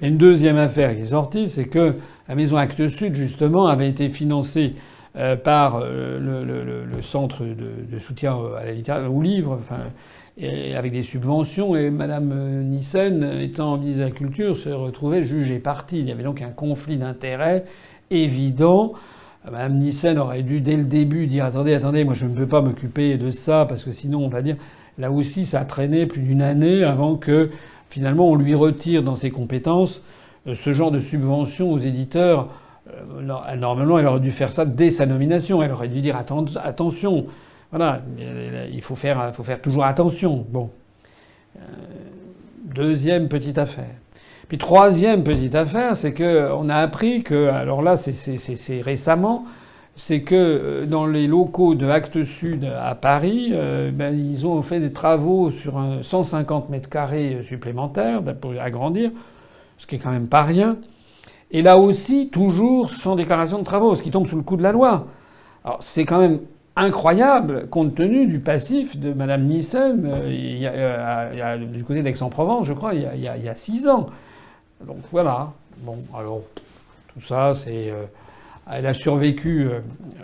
Et 0.00 0.08
une 0.08 0.16
deuxième 0.16 0.56
affaire 0.56 0.96
qui 0.96 1.02
est 1.02 1.06
sortie, 1.06 1.48
c'est 1.48 1.66
que 1.66 1.94
la 2.28 2.34
maison 2.34 2.56
Actes 2.56 2.88
Sud, 2.88 3.14
justement, 3.14 3.68
avait 3.68 3.88
été 3.88 4.08
financée 4.08 4.74
euh, 5.14 5.36
par 5.36 5.78
euh, 5.80 6.18
le, 6.18 7.02
centre 7.02 7.44
de, 7.44 7.98
soutien 8.00 8.36
à 8.60 8.64
la 8.64 8.72
littérature, 8.72 9.14
au 9.14 9.22
livre, 9.22 9.56
enfin, 9.60 9.78
et 10.38 10.74
avec 10.74 10.90
des 10.90 11.04
subventions, 11.04 11.76
et 11.76 11.92
Madame 11.92 12.64
Nissen, 12.64 13.22
étant 13.40 13.76
ministre 13.76 14.00
de 14.00 14.06
la 14.06 14.10
Culture, 14.10 14.56
se 14.56 14.70
retrouvait 14.70 15.22
jugée 15.22 15.60
partie. 15.60 16.00
Il 16.00 16.08
y 16.08 16.10
avait 16.10 16.24
donc 16.24 16.42
un 16.42 16.50
conflit 16.50 16.96
d'intérêts 16.96 17.64
évident. 18.10 18.94
Madame 19.48 19.76
Nissen 19.76 20.18
aurait 20.18 20.42
dû 20.42 20.60
dès 20.60 20.74
le 20.74 20.84
début 20.84 21.28
dire 21.28 21.44
attendez, 21.44 21.74
attendez, 21.74 22.02
moi 22.02 22.14
je 22.14 22.26
ne 22.26 22.34
peux 22.34 22.48
pas 22.48 22.60
m'occuper 22.60 23.18
de 23.18 23.30
ça 23.30 23.66
parce 23.68 23.84
que 23.84 23.92
sinon 23.92 24.24
on 24.24 24.28
va 24.28 24.42
dire 24.42 24.56
Là 24.98 25.10
aussi, 25.10 25.46
ça 25.46 25.60
a 25.60 25.64
traîné 25.64 26.06
plus 26.06 26.20
d'une 26.20 26.42
année 26.42 26.84
avant 26.84 27.16
que 27.16 27.50
finalement 27.88 28.28
on 28.28 28.34
lui 28.34 28.54
retire 28.54 29.02
dans 29.02 29.16
ses 29.16 29.30
compétences 29.30 30.02
euh, 30.46 30.54
ce 30.54 30.72
genre 30.72 30.90
de 30.90 31.00
subvention 31.00 31.70
aux 31.72 31.78
éditeurs. 31.78 32.48
Euh, 32.88 33.56
normalement, 33.56 33.98
elle 33.98 34.06
aurait 34.06 34.20
dû 34.20 34.30
faire 34.30 34.50
ça 34.50 34.64
dès 34.64 34.90
sa 34.90 35.06
nomination. 35.06 35.62
Elle 35.62 35.72
aurait 35.72 35.88
dû 35.88 36.00
dire 36.00 36.16
attention. 36.16 37.26
Voilà, 37.70 38.02
il 38.70 38.82
faut 38.82 38.96
faire, 38.96 39.34
faut 39.34 39.44
faire 39.44 39.60
toujours 39.60 39.84
attention. 39.84 40.44
Bon. 40.50 40.70
Euh, 41.56 41.60
deuxième 42.64 43.28
petite 43.28 43.56
affaire. 43.58 43.94
Puis 44.48 44.58
troisième 44.58 45.24
petite 45.24 45.54
affaire, 45.54 45.96
c'est 45.96 46.12
qu'on 46.12 46.68
a 46.68 46.76
appris 46.76 47.22
que, 47.22 47.48
alors 47.48 47.80
là, 47.80 47.96
c'est 47.96 48.80
récemment, 48.82 49.46
c'est 49.96 50.22
que 50.22 50.34
euh, 50.34 50.86
dans 50.86 51.06
les 51.06 51.26
locaux 51.26 51.74
de 51.74 51.86
Actes 51.86 52.24
Sud 52.24 52.64
à 52.64 52.94
Paris, 52.94 53.50
euh, 53.52 53.90
ben, 53.90 54.18
ils 54.18 54.46
ont 54.46 54.62
fait 54.62 54.80
des 54.80 54.92
travaux 54.92 55.50
sur 55.50 55.80
150 56.02 56.70
mètres 56.70 56.88
carrés 56.88 57.42
supplémentaires 57.44 58.22
pour 58.40 58.52
agrandir, 58.60 59.10
ce 59.78 59.86
qui 59.86 59.96
est 59.96 59.98
quand 59.98 60.10
même 60.10 60.28
pas 60.28 60.42
rien. 60.42 60.76
Et 61.50 61.60
là 61.60 61.76
aussi, 61.76 62.30
toujours 62.30 62.90
sans 62.90 63.14
déclaration 63.14 63.58
de 63.58 63.64
travaux, 63.64 63.94
ce 63.94 64.02
qui 64.02 64.10
tombe 64.10 64.26
sous 64.26 64.36
le 64.36 64.42
coup 64.42 64.56
de 64.56 64.62
la 64.62 64.72
loi. 64.72 65.06
Alors 65.64 65.78
c'est 65.82 66.06
quand 66.06 66.18
même 66.18 66.40
incroyable 66.74 67.68
compte 67.68 67.94
tenu 67.94 68.26
du 68.26 68.38
passif 68.38 68.96
de 68.96 69.12
Madame 69.12 69.44
Nissen 69.44 70.06
euh, 70.06 70.26
il 70.26 70.58
y 70.58 70.66
a, 70.66 71.58
du 71.58 71.84
côté 71.84 72.02
d'Aix-en-Provence, 72.02 72.66
je 72.66 72.72
crois, 72.72 72.94
il 72.94 73.20
y, 73.20 73.28
a, 73.28 73.54
six 73.54 73.86
ans. 73.86 74.06
Donc 74.86 74.98
voilà. 75.12 75.52
Bon, 75.82 75.98
alors 76.16 76.40
tout 77.12 77.20
ça, 77.20 77.52
c'est 77.54 77.92
elle 78.70 78.86
a 78.86 78.94
survécu 78.94 79.68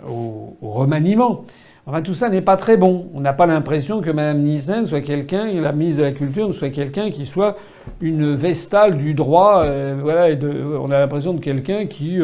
au, 0.07 0.55
remaniement. 0.61 1.45
Enfin, 1.85 2.01
tout 2.01 2.13
ça 2.13 2.29
n'est 2.29 2.41
pas 2.41 2.55
très 2.55 2.77
bon. 2.77 3.07
On 3.13 3.19
n'a 3.19 3.33
pas 3.33 3.45
l'impression 3.45 4.01
que 4.01 4.11
Mme 4.11 4.39
Nissen 4.39 4.85
soit 4.85 5.01
quelqu'un, 5.01 5.51
la 5.53 5.71
ministre 5.71 6.01
de 6.01 6.05
la 6.05 6.11
Culture, 6.11 6.53
soit 6.53 6.69
quelqu'un 6.69 7.09
qui 7.09 7.25
soit 7.25 7.57
une 8.01 8.35
vestale 8.35 8.97
du 8.97 9.13
droit. 9.13 9.65
voilà, 10.01 10.35
on 10.79 10.91
a 10.91 10.99
l'impression 10.99 11.33
de 11.33 11.39
quelqu'un 11.39 11.87
qui, 11.87 12.19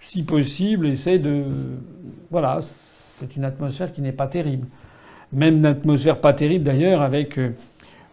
si 0.00 0.22
possible, 0.24 0.86
essaie 0.88 1.18
de. 1.18 1.44
Voilà, 2.30 2.58
c'est 2.60 3.34
une 3.36 3.44
atmosphère 3.44 3.92
qui 3.92 4.02
n'est 4.02 4.12
pas 4.12 4.26
terrible. 4.26 4.66
Même 5.32 5.56
une 5.56 5.66
atmosphère 5.66 6.20
pas 6.20 6.34
terrible 6.34 6.64
d'ailleurs 6.64 7.00
avec 7.00 7.38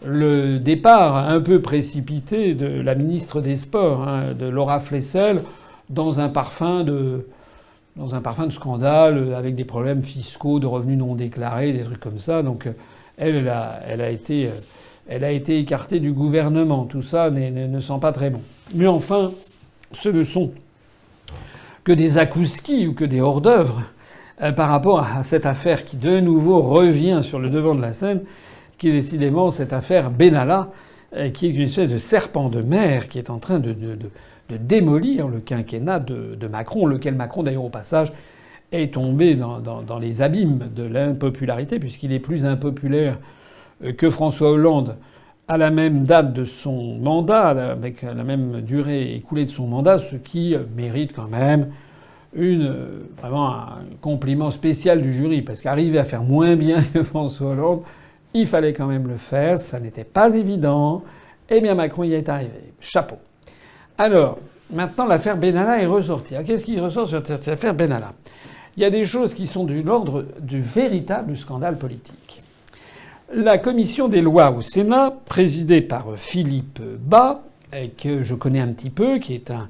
le 0.05 0.59
départ 0.59 1.15
un 1.15 1.39
peu 1.39 1.61
précipité 1.61 2.53
de 2.53 2.81
la 2.81 2.95
ministre 2.95 3.41
des 3.41 3.55
Sports, 3.55 4.07
hein, 4.07 4.33
de 4.37 4.47
Laura 4.47 4.79
Flessel, 4.79 5.41
dans 5.93 6.19
un 6.19 6.29
parfum 6.29 6.83
de 6.83 7.27
dans 7.95 8.15
un 8.15 8.21
parfum 8.21 8.47
de 8.47 8.51
scandale, 8.51 9.35
avec 9.35 9.53
des 9.53 9.65
problèmes 9.65 10.03
fiscaux, 10.03 10.59
de 10.59 10.65
revenus 10.65 10.97
non 10.97 11.13
déclarés, 11.13 11.73
des 11.73 11.83
trucs 11.83 11.99
comme 11.99 12.17
ça. 12.17 12.41
Donc 12.41 12.67
elle, 13.17 13.35
elle 13.35 13.49
a, 13.49 13.79
elle 13.87 14.01
a 14.01 14.09
été, 14.09 14.49
elle 15.07 15.23
a 15.23 15.31
été 15.31 15.59
écartée 15.59 15.99
du 15.99 16.11
gouvernement. 16.11 16.85
Tout 16.85 17.03
ça 17.03 17.29
ne 17.29 17.79
sent 17.79 17.99
pas 18.01 18.11
très 18.11 18.31
bon. 18.31 18.41
Mais 18.73 18.87
enfin, 18.87 19.31
ce 19.91 20.09
ne 20.09 20.23
sont 20.23 20.51
que 21.83 21.91
des 21.91 22.17
akouskis 22.17 22.87
ou 22.87 22.93
que 22.93 23.05
des 23.05 23.21
hors-d'œuvre 23.21 23.83
euh, 24.41 24.51
par 24.51 24.69
rapport 24.69 24.99
à 24.99 25.23
cette 25.23 25.45
affaire 25.45 25.85
qui 25.85 25.97
de 25.97 26.19
nouveau 26.19 26.61
revient 26.61 27.19
sur 27.21 27.39
le 27.39 27.49
devant 27.49 27.75
de 27.75 27.81
la 27.81 27.93
scène 27.93 28.21
qui 28.77 28.89
est 28.89 28.93
décidément 28.93 29.49
cette 29.49 29.73
affaire 29.73 30.09
Benalla, 30.09 30.69
euh, 31.15 31.29
qui 31.29 31.47
est 31.47 31.51
une 31.51 31.63
espèce 31.63 31.91
de 31.91 31.97
serpent 31.97 32.49
de 32.49 32.61
mer 32.61 33.07
qui 33.07 33.19
est 33.19 33.29
en 33.29 33.37
train 33.37 33.59
de, 33.59 33.75
démolir 34.49 35.27
le 35.27 35.39
quinquennat 35.39 35.99
de, 35.99 36.47
Macron, 36.47 36.85
lequel 36.85 37.15
Macron, 37.15 37.43
d'ailleurs, 37.43 37.65
au 37.65 37.69
passage, 37.69 38.13
est 38.71 38.93
tombé 38.93 39.35
dans, 39.35 39.99
les 39.99 40.21
abîmes 40.21 40.69
de 40.75 40.83
l'impopularité, 40.83 41.79
puisqu'il 41.79 42.11
est 42.11 42.19
plus 42.19 42.45
impopulaire 42.45 43.19
euh, 43.83 43.93
que 43.93 44.09
François 44.09 44.51
Hollande 44.51 44.97
à 45.47 45.57
la 45.57 45.69
même 45.69 46.03
date 46.03 46.33
de 46.33 46.45
son 46.45 46.95
mandat, 46.95 47.49
avec 47.49 48.01
la 48.01 48.23
même 48.23 48.61
durée 48.61 49.13
écoulée 49.13 49.43
de 49.43 49.49
son 49.49 49.67
mandat, 49.67 49.99
ce 49.99 50.15
qui 50.15 50.55
mérite 50.75 51.13
quand 51.13 51.27
même 51.27 51.67
une, 52.33 52.73
vraiment 53.19 53.49
un 53.49 53.83
compliment 54.01 54.51
spécial 54.51 55.01
du 55.01 55.11
jury, 55.11 55.41
parce 55.41 55.61
qu'arriver 55.61 55.99
à 55.99 56.05
faire 56.05 56.23
moins 56.23 56.55
bien 56.55 56.81
que 56.93 57.03
François 57.03 57.51
Hollande, 57.51 57.81
il 58.33 58.47
fallait 58.47 58.73
quand 58.73 58.87
même 58.87 59.07
le 59.07 59.17
faire, 59.17 59.59
ça 59.59 59.79
n'était 59.79 60.03
pas 60.03 60.33
évident. 60.33 61.03
Eh 61.49 61.61
bien, 61.61 61.75
Macron 61.75 62.03
y 62.03 62.13
est 62.13 62.29
arrivé. 62.29 62.73
Chapeau. 62.79 63.17
Alors, 63.97 64.39
maintenant, 64.71 65.05
l'affaire 65.05 65.37
Benalla 65.37 65.81
est 65.81 65.85
ressortie. 65.85 66.35
Qu'est-ce 66.45 66.65
qui 66.65 66.79
ressort 66.79 67.07
sur 67.07 67.25
cette 67.25 67.47
affaire 67.47 67.73
Benalla? 67.73 68.13
Il 68.75 68.81
y 68.81 68.85
a 68.85 68.89
des 68.89 69.05
choses 69.05 69.33
qui 69.33 69.45
sont 69.45 69.65
de 69.65 69.73
l'ordre 69.81 70.25
du 70.39 70.59
véritable 70.59 71.37
scandale 71.37 71.77
politique. 71.77 72.41
La 73.33 73.57
commission 73.57 74.07
des 74.07 74.21
lois 74.21 74.51
au 74.51 74.61
Sénat, 74.61 75.13
présidée 75.25 75.81
par 75.81 76.05
Philippe 76.17 76.81
Bas, 76.99 77.43
que 77.97 78.23
je 78.23 78.35
connais 78.35 78.59
un 78.59 78.73
petit 78.73 78.89
peu, 78.89 79.19
qui 79.19 79.35
est 79.35 79.51
un, 79.51 79.69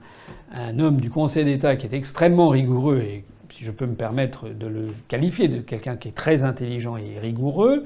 un 0.53 0.79
homme 0.79 0.97
du 0.97 1.09
Conseil 1.09 1.45
d'État 1.45 1.75
qui 1.75 1.87
est 1.87 1.93
extrêmement 1.93 2.49
rigoureux 2.49 2.99
et 2.99 3.23
si 3.49 3.63
je 3.63 3.71
peux 3.71 3.85
me 3.85 3.95
permettre 3.95 4.49
de 4.49 4.67
le 4.67 4.87
qualifier 5.07 5.47
de 5.47 5.59
quelqu'un 5.59 5.95
qui 5.95 6.07
est 6.09 6.13
très 6.13 6.43
intelligent 6.43 6.97
et 6.97 7.19
rigoureux, 7.19 7.85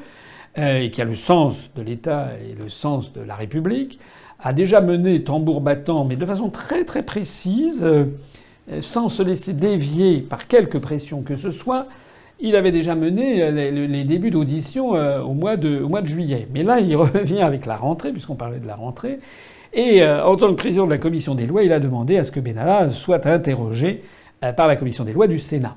euh, 0.57 0.79
et 0.79 0.91
qui 0.91 1.01
a 1.01 1.05
le 1.05 1.15
sens 1.15 1.69
de 1.75 1.81
l'État 1.81 2.29
et 2.41 2.55
le 2.55 2.69
sens 2.69 3.13
de 3.13 3.21
la 3.21 3.35
République, 3.35 3.99
a 4.39 4.53
déjà 4.53 4.81
mené 4.81 5.23
tambour 5.23 5.61
battant, 5.61 6.05
mais 6.05 6.15
de 6.15 6.25
façon 6.25 6.49
très 6.49 6.83
très 6.83 7.03
précise, 7.03 7.83
euh, 7.83 8.05
sans 8.81 9.09
se 9.09 9.23
laisser 9.23 9.53
dévier 9.53 10.19
par 10.19 10.47
quelque 10.47 10.77
pression 10.77 11.21
que 11.21 11.35
ce 11.35 11.51
soit. 11.51 11.87
Il 12.39 12.55
avait 12.55 12.71
déjà 12.71 12.93
mené 12.93 13.41
euh, 13.41 13.87
les, 13.87 14.03
débuts 14.03 14.29
d'audition 14.29 14.91
au, 14.91 15.33
mois 15.33 15.57
de, 15.57 15.81
au 15.81 15.89
mois 15.89 16.01
de 16.01 16.07
juillet. 16.07 16.47
Mais 16.53 16.63
là, 16.63 16.79
il 16.79 16.95
revient 16.95 17.41
avec 17.41 17.65
la 17.65 17.77
rentrée, 17.77 18.11
puisqu'on 18.11 18.35
parlait 18.35 18.59
de 18.59 18.67
la 18.67 18.75
rentrée. 18.75 19.19
Et 19.73 20.03
en 20.07 20.35
tant 20.37 20.47
que 20.49 20.53
président 20.55 20.85
de 20.85 20.91
la 20.91 20.97
commission 20.97 21.35
des 21.35 21.45
lois, 21.45 21.61
il 21.61 21.73
a 21.73 21.79
demandé 21.79 22.17
à 22.17 22.23
ce 22.23 22.31
que 22.31 22.39
Benalla 22.39 22.89
soit 22.89 23.27
interrogé 23.27 24.01
par 24.55 24.67
la 24.67 24.75
commission 24.75 25.03
des 25.03 25.11
lois 25.13 25.27
du 25.27 25.39
Sénat. 25.39 25.75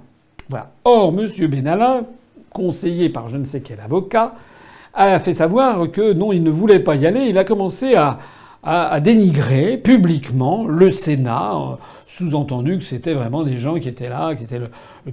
Voilà. 0.49 0.71
Or, 0.85 1.15
M. 1.17 1.27
Benalla, 1.49 2.03
conseillé 2.53 3.09
par 3.09 3.29
je 3.29 3.37
ne 3.37 3.45
sais 3.45 3.61
quel 3.61 3.81
avocat, 3.81 4.35
a 4.93 5.19
fait 5.19 5.33
savoir 5.33 5.91
que 5.91 6.13
non, 6.13 6.33
il 6.33 6.43
ne 6.43 6.51
voulait 6.51 6.81
pas 6.81 6.97
y 6.97 7.07
aller. 7.07 7.27
Il 7.27 7.39
a 7.39 7.45
commencé 7.45 7.95
à, 7.95 8.19
à, 8.63 9.01
dénigrer 9.01 9.79
publiquement 9.79 10.67
le 10.67 10.91
Sénat, 10.91 11.55
euh, 11.55 11.75
sous-entendu 12.07 12.79
que 12.79 12.85
c'était 12.85 13.15
vraiment 13.15 13.43
des 13.43 13.59
gens 13.59 13.79
qui 13.79 13.89
étaient 13.89 14.09
là, 14.09 14.35
qui 14.35 14.45
étaient 14.45 14.61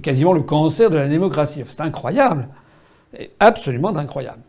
quasiment 0.02 0.32
le 0.32 0.42
cancer 0.42 0.90
de 0.90 0.96
la 0.96 1.08
démocratie. 1.08 1.62
C'est 1.68 1.80
incroyable, 1.80 2.48
absolument 3.40 3.96
incroyable. 3.96 4.40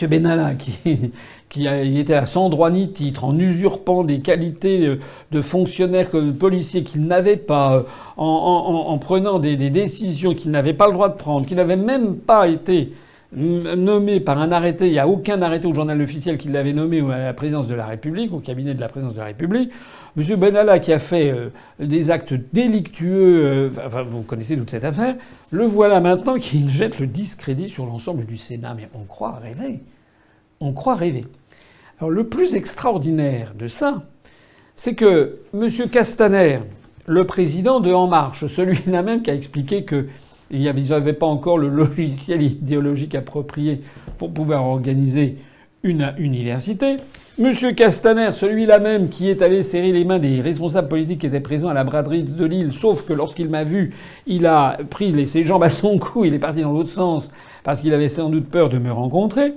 M. 0.00 0.08
Benalla, 0.08 0.54
qui, 0.54 0.72
était 1.98 2.14
à 2.14 2.26
sans 2.26 2.48
droit 2.48 2.70
ni 2.70 2.92
titre, 2.92 3.24
en 3.24 3.38
usurpant 3.38 4.04
des 4.04 4.20
qualités 4.20 4.98
de 5.30 5.42
fonctionnaire 5.42 6.10
que 6.10 6.16
de 6.18 6.32
policier 6.32 6.82
qu'il 6.82 7.06
n'avait 7.06 7.36
pas, 7.36 7.76
euh, 7.76 7.82
en, 8.16 8.26
en, 8.26 8.92
en 8.92 8.98
prenant 8.98 9.38
des, 9.38 9.56
des 9.56 9.70
décisions 9.70 10.34
qu'il 10.34 10.50
n'avait 10.50 10.74
pas 10.74 10.86
le 10.86 10.92
droit 10.92 11.08
de 11.08 11.16
prendre, 11.16 11.46
qui 11.46 11.54
n'avait 11.54 11.76
même 11.76 12.16
pas 12.16 12.48
été 12.48 12.92
nommé 13.34 14.20
par 14.20 14.38
un 14.38 14.52
arrêté, 14.52 14.86
il 14.86 14.92
n'y 14.92 14.98
a 14.98 15.08
aucun 15.08 15.40
arrêté 15.40 15.66
au 15.66 15.74
journal 15.74 16.00
officiel 16.00 16.38
qui 16.38 16.48
l'avait 16.48 16.72
nommé 16.72 17.00
à 17.00 17.18
la 17.18 17.32
présidence 17.32 17.66
de 17.66 17.74
la 17.74 17.86
République, 17.86 18.32
au 18.32 18.40
cabinet 18.40 18.74
de 18.74 18.80
la 18.80 18.88
présidence 18.88 19.14
de 19.14 19.20
la 19.20 19.26
République. 19.26 19.70
M. 20.16 20.36
Benalla, 20.36 20.78
qui 20.78 20.92
a 20.92 20.98
fait 20.98 21.30
euh, 21.30 21.48
des 21.78 22.10
actes 22.10 22.34
délictueux, 22.52 23.70
euh, 23.72 24.04
vous 24.06 24.22
connaissez 24.22 24.56
toute 24.56 24.70
cette 24.70 24.84
affaire, 24.84 25.16
le 25.50 25.64
voilà 25.64 26.00
maintenant 26.00 26.38
qui 26.38 26.68
jette 26.68 26.98
le 26.98 27.06
discrédit 27.06 27.68
sur 27.68 27.86
l'ensemble 27.86 28.26
du 28.26 28.36
Sénat. 28.36 28.74
Mais 28.74 28.88
on 28.94 29.04
croit 29.04 29.38
rêver. 29.42 29.80
On 30.60 30.72
croit 30.72 30.96
rêver. 30.96 31.24
Alors 31.98 32.10
le 32.10 32.28
plus 32.28 32.54
extraordinaire 32.54 33.54
de 33.58 33.68
ça, 33.68 34.02
c'est 34.76 34.94
que 34.94 35.38
M. 35.54 35.68
Castaner, 35.90 36.58
le 37.06 37.26
président 37.26 37.80
de 37.80 37.92
En 37.92 38.06
Marche, 38.06 38.46
celui-là 38.46 39.02
même 39.02 39.22
qui 39.22 39.30
a 39.30 39.34
expliqué 39.34 39.84
que 39.84 40.06
ils 40.52 40.90
n'avaient 40.90 41.12
pas 41.12 41.26
encore 41.26 41.58
le 41.58 41.68
logiciel 41.70 42.42
idéologique 42.42 43.14
approprié 43.14 43.82
pour 44.18 44.32
pouvoir 44.32 44.64
organiser 44.64 45.36
une 45.82 46.14
université. 46.18 46.96
Monsieur 47.38 47.72
Castaner, 47.72 48.32
celui-là 48.32 48.78
même 48.78 49.08
qui 49.08 49.28
est 49.28 49.42
allé 49.42 49.62
serrer 49.62 49.90
les 49.90 50.04
mains 50.04 50.18
des 50.18 50.40
responsables 50.40 50.88
politiques 50.88 51.22
qui 51.22 51.26
étaient 51.26 51.40
présents 51.40 51.68
à 51.68 51.74
la 51.74 51.82
braderie 51.82 52.22
de 52.22 52.44
Lille, 52.44 52.72
sauf 52.72 53.06
que 53.06 53.12
lorsqu'il 53.12 53.48
m'a 53.48 53.64
vu, 53.64 53.94
il 54.26 54.46
a 54.46 54.76
pris 54.90 55.26
ses 55.26 55.44
jambes 55.44 55.64
à 55.64 55.70
son 55.70 55.98
cou, 55.98 56.24
il 56.24 56.34
est 56.34 56.38
parti 56.38 56.60
dans 56.60 56.72
l'autre 56.72 56.90
sens 56.90 57.30
parce 57.64 57.80
qu'il 57.80 57.94
avait 57.94 58.08
sans 58.08 58.28
doute 58.28 58.48
peur 58.48 58.68
de 58.68 58.78
me 58.78 58.92
rencontrer. 58.92 59.54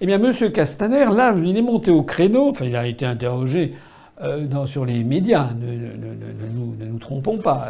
Eh 0.00 0.06
bien, 0.06 0.18
Monsieur 0.18 0.50
Castaner, 0.50 1.06
là, 1.06 1.34
il 1.36 1.56
est 1.56 1.62
monté 1.62 1.90
au 1.90 2.02
créneau, 2.02 2.50
enfin, 2.50 2.66
il 2.66 2.76
a 2.76 2.86
été 2.86 3.06
interrogé 3.06 3.74
euh, 4.22 4.66
sur 4.66 4.84
les 4.84 5.02
médias. 5.02 5.50
Ne, 5.58 6.86
nous, 6.86 6.98
trompons 6.98 7.38
pas. 7.38 7.68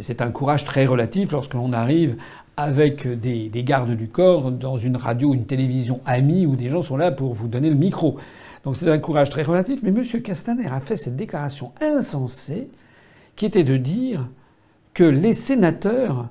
C'est 0.00 0.22
un 0.22 0.30
courage 0.30 0.64
très 0.64 0.86
relatif 0.86 1.32
lorsque 1.32 1.54
l'on 1.54 1.72
arrive 1.72 2.16
avec 2.56 3.06
des, 3.20 3.50
gardes 3.64 3.96
du 3.96 4.08
corps 4.08 4.50
dans 4.50 4.76
une 4.76 4.96
radio, 4.96 5.34
une 5.34 5.46
télévision 5.46 6.00
amie 6.06 6.46
où 6.46 6.56
des 6.56 6.68
gens 6.68 6.82
sont 6.82 6.96
là 6.96 7.10
pour 7.10 7.32
vous 7.32 7.48
donner 7.48 7.68
le 7.68 7.76
micro. 7.76 8.16
Donc 8.64 8.76
c'est 8.76 8.90
un 8.90 8.98
courage 8.98 9.30
très 9.30 9.42
relatif. 9.42 9.80
Mais 9.82 9.90
M. 9.90 10.04
Castaner 10.22 10.66
a 10.66 10.80
fait 10.80 10.96
cette 10.96 11.16
déclaration 11.16 11.72
insensée 11.80 12.68
qui 13.36 13.46
était 13.46 13.64
de 13.64 13.76
dire 13.76 14.28
que 14.94 15.04
les 15.04 15.32
sénateurs 15.32 16.28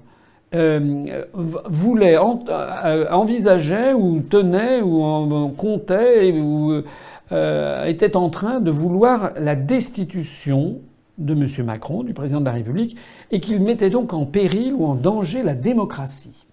euh, 0.56 1.24
voulaient, 1.34 2.18
euh, 2.18 3.10
envisageaient 3.12 3.94
ou 3.94 4.22
tenaient 4.22 4.82
ou 4.82 5.50
comptaient 5.58 6.32
ou 6.32 6.84
euh, 7.32 7.86
étaient 7.86 8.16
en 8.16 8.30
train 8.30 8.60
de 8.60 8.72
vouloir 8.72 9.32
la 9.38 9.56
destitution 9.56 10.78
de 11.18 11.34
M. 11.34 11.66
Macron, 11.66 12.04
du 12.04 12.14
président 12.14 12.40
de 12.40 12.46
la 12.46 12.52
République, 12.52 12.98
et 13.32 13.40
qu'il 13.40 13.62
mettait 13.62 13.90
donc 13.90 14.14
en 14.14 14.26
péril 14.26 14.74
ou 14.74 14.86
en 14.86 14.96
danger 14.96 15.44
la 15.44 15.54
démocratie. 15.54 16.46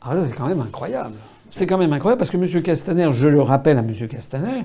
Alors 0.00 0.22
ça, 0.22 0.28
c'est 0.28 0.36
quand 0.36 0.48
même 0.48 0.60
incroyable. 0.60 1.14
C'est 1.50 1.66
quand 1.66 1.78
même 1.78 1.92
incroyable 1.92 2.18
parce 2.18 2.30
que 2.30 2.36
M. 2.36 2.62
Castaner, 2.62 3.12
je 3.12 3.28
le 3.28 3.42
rappelle 3.42 3.78
à 3.78 3.80
M. 3.80 4.08
Castaner, 4.08 4.64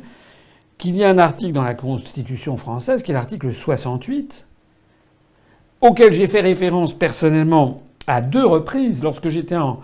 qu'il 0.77 0.95
y 0.95 1.03
a 1.03 1.09
un 1.09 1.17
article 1.17 1.51
dans 1.51 1.63
la 1.63 1.75
Constitution 1.75 2.57
française, 2.57 3.03
qui 3.03 3.11
est 3.11 3.13
l'article 3.13 3.53
68, 3.53 4.47
auquel 5.81 6.13
j'ai 6.13 6.27
fait 6.27 6.41
référence 6.41 6.93
personnellement 6.93 7.81
à 8.07 8.21
deux 8.21 8.45
reprises 8.45 9.03
lorsque 9.03 9.29
j'étais 9.29 9.57
en, 9.57 9.81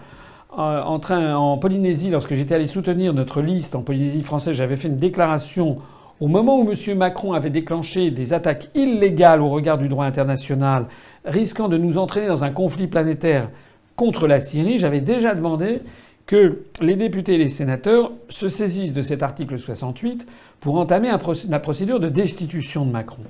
en, 0.57 0.99
train, 0.99 1.35
en 1.35 1.57
Polynésie, 1.57 2.09
lorsque 2.09 2.35
j'étais 2.35 2.55
allé 2.55 2.67
soutenir 2.67 3.13
notre 3.13 3.41
liste 3.41 3.75
en 3.75 3.81
Polynésie 3.81 4.21
française, 4.21 4.55
j'avais 4.55 4.75
fait 4.75 4.87
une 4.87 4.97
déclaration 4.97 5.79
au 6.23 6.27
moment 6.27 6.57
où 6.57 6.71
M. 6.71 6.97
Macron 6.97 7.33
avait 7.33 7.49
déclenché 7.49 8.09
des 8.09 8.31
attaques 8.31 8.69
illégales 8.75 9.41
au 9.41 9.49
regard 9.49 9.77
du 9.77 9.89
droit 9.89 10.05
international, 10.05 10.85
risquant 11.25 11.67
de 11.67 11.75
nous 11.75 11.97
entraîner 11.97 12.27
dans 12.27 12.45
un 12.45 12.49
conflit 12.49 12.87
planétaire 12.87 13.49
contre 13.97 14.25
la 14.25 14.39
Syrie, 14.39 14.77
j'avais 14.77 15.01
déjà 15.01 15.35
demandé 15.35 15.81
que 16.25 16.63
les 16.79 16.95
députés 16.95 17.33
et 17.33 17.37
les 17.37 17.49
sénateurs 17.49 18.13
se 18.29 18.47
saisissent 18.47 18.93
de 18.93 19.01
cet 19.01 19.21
article 19.21 19.59
68 19.59 20.25
pour 20.61 20.77
entamer 20.77 21.09
la 21.49 21.59
procédure 21.59 21.99
de 21.99 22.07
destitution 22.07 22.85
de 22.85 22.91
Macron. 22.91 23.23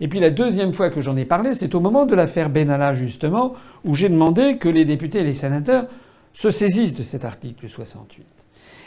Et 0.00 0.08
puis 0.08 0.18
la 0.18 0.30
deuxième 0.30 0.72
fois 0.72 0.90
que 0.90 1.00
j'en 1.00 1.16
ai 1.16 1.24
parlé, 1.24 1.52
c'est 1.52 1.76
au 1.76 1.80
moment 1.80 2.04
de 2.04 2.16
l'affaire 2.16 2.50
Benalla, 2.50 2.94
justement, 2.94 3.54
où 3.84 3.94
j'ai 3.94 4.08
demandé 4.08 4.56
que 4.56 4.68
les 4.68 4.84
députés 4.84 5.20
et 5.20 5.24
les 5.24 5.34
sénateurs 5.34 5.86
se 6.34 6.50
saisissent 6.50 6.96
de 6.96 7.04
cet 7.04 7.24
article 7.24 7.68
68. 7.68 8.26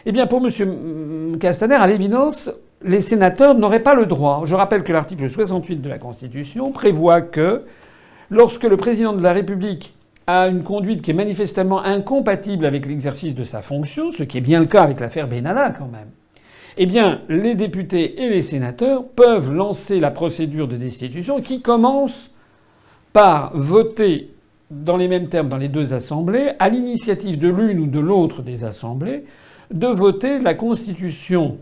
Eh 0.06 0.12
bien, 0.12 0.28
pour 0.28 0.46
M. 0.46 1.38
Castaner, 1.40 1.76
à 1.76 1.88
l'évidence, 1.88 2.52
les 2.84 3.02
sénateurs 3.02 3.56
n'auraient 3.56 3.84
pas 3.84 3.96
le 3.96 4.06
droit. 4.06 4.44
Je 4.46 4.56
rappelle 4.56 4.84
que 4.84 4.94
l'article 4.94 5.30
68 5.30 5.78
de 5.78 5.90
la 5.90 6.00
Constitution 6.00 6.72
prévoit 6.72 7.22
que 7.22 7.64
lorsque 8.30 8.64
le 8.64 8.78
président 8.78 9.14
de 9.14 9.22
la 9.22 9.34
République 9.34 9.96
a 10.28 10.48
une 10.48 10.64
conduite 10.64 11.02
qui 11.02 11.12
est 11.12 11.16
manifestement 11.16 11.82
incompatible 11.84 12.66
avec 12.66 12.86
l'exercice 12.86 13.36
de 13.36 13.44
sa 13.44 13.62
fonction, 13.62 14.12
ce 14.12 14.24
qui 14.24 14.38
est 14.38 14.42
bien 14.42 14.60
le 14.60 14.66
cas 14.66 14.84
avec 14.84 15.00
l'affaire 15.00 15.28
Benalla 15.28 15.72
quand 15.72 15.88
même, 15.88 16.10
eh 16.78 16.86
bien, 16.86 17.22
les 17.28 17.56
députés 17.56 18.24
et 18.24 18.30
les 18.30 18.42
sénateurs 18.42 19.04
peuvent 19.04 19.54
lancer 19.54 20.00
la 20.00 20.10
procédure 20.10 20.68
de 20.68 20.78
destitution 20.78 21.42
qui 21.42 21.62
commence 21.62 22.32
par 23.12 23.52
voter 23.56 24.30
dans 24.70 24.96
les 24.96 25.10
mêmes 25.10 25.28
termes 25.28 25.50
dans 25.50 25.58
les 25.58 25.68
deux 25.68 25.94
assemblées, 25.94 26.52
à 26.60 26.70
l'initiative 26.70 27.38
de 27.38 27.50
l'une 27.50 27.80
ou 27.80 27.88
de 27.88 28.00
l'autre 28.00 28.42
des 28.42 28.64
assemblées, 28.64 29.26
de 29.70 29.88
voter 29.88 30.40
la 30.40 30.54
constitution 30.54 31.58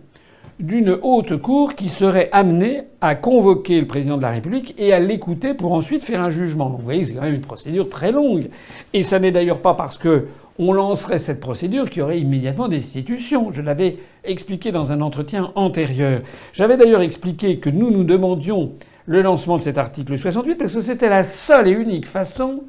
d'une 0.59 0.97
haute 1.01 1.37
cour 1.37 1.75
qui 1.75 1.87
serait 1.87 2.29
amenée 2.33 2.83
à 2.99 3.15
convoquer 3.15 3.79
le 3.79 3.87
président 3.87 4.17
de 4.17 4.21
la 4.21 4.31
République 4.31 4.75
et 4.77 4.91
à 4.91 4.99
l'écouter 4.99 5.53
pour 5.53 5.71
ensuite 5.71 6.03
faire 6.03 6.21
un 6.21 6.29
jugement. 6.29 6.69
Vous 6.69 6.83
voyez, 6.83 7.05
c'est 7.05 7.13
quand 7.13 7.21
même 7.21 7.35
une 7.35 7.41
procédure 7.41 7.87
très 7.87 8.11
longue. 8.11 8.49
Et 8.93 9.03
ça 9.03 9.19
n'est 9.19 9.31
d'ailleurs 9.31 9.61
pas 9.61 9.73
parce 9.73 9.97
que 9.97 10.27
on 10.61 10.73
lancerait 10.73 11.19
cette 11.19 11.39
procédure 11.39 11.89
qu'il 11.89 11.99
y 11.99 12.01
aurait 12.01 12.19
immédiatement 12.19 12.67
destitution. 12.67 13.51
Je 13.53 13.61
l'avais 13.61 13.97
expliqué 14.25 14.73
dans 14.73 14.91
un 14.91 14.99
entretien 14.99 15.51
antérieur. 15.55 16.21
J'avais 16.51 16.75
d'ailleurs 16.75 17.01
expliqué 17.01 17.59
que 17.59 17.69
nous 17.69 17.89
nous 17.89 18.03
demandions 18.03 18.73
le 19.05 19.21
lancement 19.21 19.55
de 19.55 19.61
cet 19.61 19.77
article 19.77 20.17
68 20.17 20.55
parce 20.55 20.73
que 20.73 20.81
c'était 20.81 21.07
la 21.07 21.23
seule 21.23 21.69
et 21.69 21.71
unique 21.71 22.05
façon 22.05 22.63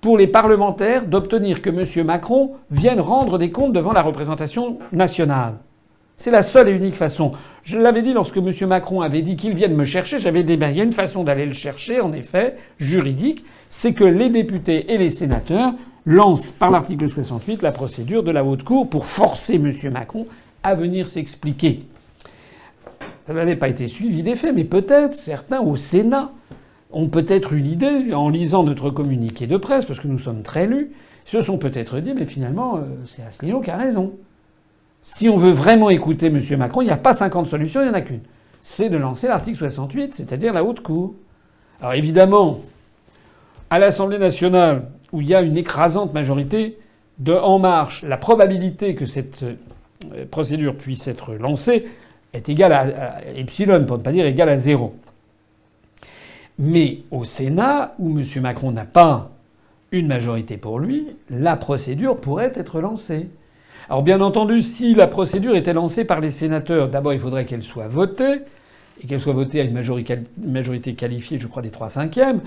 pour 0.00 0.16
les 0.16 0.28
parlementaires 0.28 1.06
d'obtenir 1.06 1.60
que 1.60 1.70
M. 1.70 2.06
Macron 2.06 2.52
vienne 2.70 3.00
rendre 3.00 3.38
des 3.38 3.50
comptes 3.50 3.72
devant 3.72 3.92
la 3.92 4.02
représentation 4.02 4.78
nationale. 4.92 5.54
C'est 6.16 6.30
la 6.30 6.42
seule 6.42 6.68
et 6.68 6.72
unique 6.72 6.96
façon. 6.96 7.32
Je 7.62 7.78
l'avais 7.78 8.02
dit 8.02 8.12
lorsque 8.12 8.36
M. 8.36 8.50
Macron 8.66 9.00
avait 9.00 9.22
dit 9.22 9.36
qu'il 9.36 9.54
vienne 9.54 9.74
me 9.74 9.84
chercher. 9.84 10.18
J'avais 10.18 10.42
dit, 10.42 10.56
ben, 10.56 10.70
il 10.70 10.76
y 10.76 10.80
a 10.80 10.84
une 10.84 10.92
façon 10.92 11.24
d'aller 11.24 11.46
le 11.46 11.52
chercher, 11.52 12.00
en 12.00 12.12
effet, 12.12 12.56
juridique. 12.78 13.44
C'est 13.70 13.92
que 13.92 14.04
les 14.04 14.30
députés 14.30 14.92
et 14.92 14.98
les 14.98 15.10
sénateurs 15.10 15.72
lancent 16.04 16.50
par 16.50 16.70
l'article 16.70 17.08
68 17.08 17.62
la 17.62 17.72
procédure 17.72 18.22
de 18.22 18.30
la 18.30 18.44
haute 18.44 18.64
cour 18.64 18.88
pour 18.88 19.06
forcer 19.06 19.54
M. 19.54 19.72
Macron 19.92 20.26
à 20.62 20.74
venir 20.74 21.08
s'expliquer. 21.08 21.84
Ça 23.26 23.32
n'avait 23.32 23.56
pas 23.56 23.68
été 23.68 23.86
suivi 23.86 24.22
des 24.22 24.34
faits, 24.34 24.54
mais 24.54 24.64
peut-être 24.64 25.14
certains 25.14 25.60
au 25.60 25.76
Sénat 25.76 26.32
ont 26.90 27.08
peut-être 27.08 27.52
eu 27.52 27.60
l'idée, 27.60 28.12
en 28.12 28.28
lisant 28.28 28.64
notre 28.64 28.90
communiqué 28.90 29.46
de 29.46 29.56
presse, 29.56 29.84
parce 29.84 30.00
que 30.00 30.08
nous 30.08 30.18
sommes 30.18 30.42
très 30.42 30.66
lus, 30.66 30.90
se 31.24 31.40
sont 31.40 31.56
peut-être 31.56 32.00
dit, 32.00 32.14
mais 32.14 32.26
finalement, 32.26 32.76
euh, 32.76 32.80
c'est 33.06 33.22
Asselineau 33.22 33.60
qui 33.60 33.70
a 33.70 33.76
raison. 33.76 34.12
Si 35.02 35.28
on 35.28 35.36
veut 35.36 35.50
vraiment 35.50 35.90
écouter 35.90 36.26
M. 36.26 36.40
Macron, 36.58 36.82
il 36.82 36.86
n'y 36.86 36.90
a 36.90 36.96
pas 36.96 37.12
50 37.12 37.48
solutions, 37.48 37.80
il 37.80 37.84
n'y 37.84 37.90
en 37.90 37.94
a 37.94 38.00
qu'une. 38.00 38.20
C'est 38.62 38.88
de 38.88 38.96
lancer 38.96 39.28
l'article 39.28 39.58
68, 39.58 40.14
c'est-à-dire 40.14 40.52
la 40.52 40.64
haute 40.64 40.80
cour. 40.80 41.14
Alors 41.80 41.94
évidemment, 41.94 42.60
à 43.70 43.78
l'Assemblée 43.78 44.18
nationale, 44.18 44.88
où 45.12 45.20
il 45.20 45.28
y 45.28 45.34
a 45.34 45.42
une 45.42 45.56
écrasante 45.56 46.14
majorité 46.14 46.78
de 47.18 47.32
En 47.32 47.58
Marche, 47.58 48.02
la 48.04 48.16
probabilité 48.16 48.94
que 48.94 49.04
cette 49.04 49.42
euh, 49.42 50.24
procédure 50.30 50.76
puisse 50.76 51.06
être 51.08 51.34
lancée 51.34 51.86
est 52.32 52.48
égale 52.48 52.72
à, 52.72 53.20
epsilon, 53.36 53.84
pour 53.84 53.98
ne 53.98 54.02
pas 54.02 54.12
dire 54.12 54.26
égale 54.26 54.48
à 54.48 54.56
zéro. 54.56 54.94
Mais 56.58 56.98
au 57.10 57.24
Sénat, 57.24 57.94
où 57.98 58.18
M. 58.18 58.24
Macron 58.40 58.72
n'a 58.72 58.84
pas 58.84 59.30
une 59.90 60.06
majorité 60.06 60.56
pour 60.56 60.78
lui, 60.78 61.08
la 61.28 61.56
procédure 61.56 62.18
pourrait 62.18 62.52
être 62.54 62.80
lancée. 62.80 63.28
Alors 63.88 64.02
bien 64.02 64.20
entendu, 64.20 64.62
si 64.62 64.94
la 64.94 65.06
procédure 65.06 65.56
était 65.56 65.72
lancée 65.72 66.04
par 66.04 66.20
les 66.20 66.30
sénateurs, 66.30 66.88
d'abord 66.88 67.12
il 67.12 67.20
faudrait 67.20 67.44
qu'elle 67.44 67.62
soit 67.62 67.88
votée, 67.88 68.42
et 69.02 69.06
qu'elle 69.06 69.20
soit 69.20 69.32
votée 69.32 69.60
à 69.60 69.64
une 69.64 69.72
majorité 69.72 70.94
qualifiée, 70.94 71.38
je 71.38 71.46
crois, 71.46 71.62
des 71.62 71.70
trois 71.70 71.88
cinquièmes, 71.88 72.40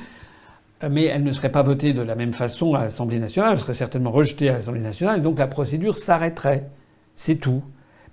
mais 0.89 1.05
elle 1.05 1.23
ne 1.23 1.31
serait 1.31 1.51
pas 1.51 1.63
votée 1.63 1.93
de 1.93 2.01
la 2.01 2.15
même 2.15 2.33
façon 2.33 2.75
à 2.75 2.81
l'Assemblée 2.81 3.19
nationale, 3.19 3.53
elle 3.53 3.59
serait 3.59 3.73
certainement 3.73 4.11
rejetée 4.11 4.49
à 4.49 4.53
l'Assemblée 4.53 4.81
nationale, 4.81 5.19
et 5.19 5.21
donc 5.21 5.39
la 5.39 5.47
procédure 5.47 5.97
s'arrêterait. 5.97 6.69
C'est 7.15 7.35
tout. 7.35 7.63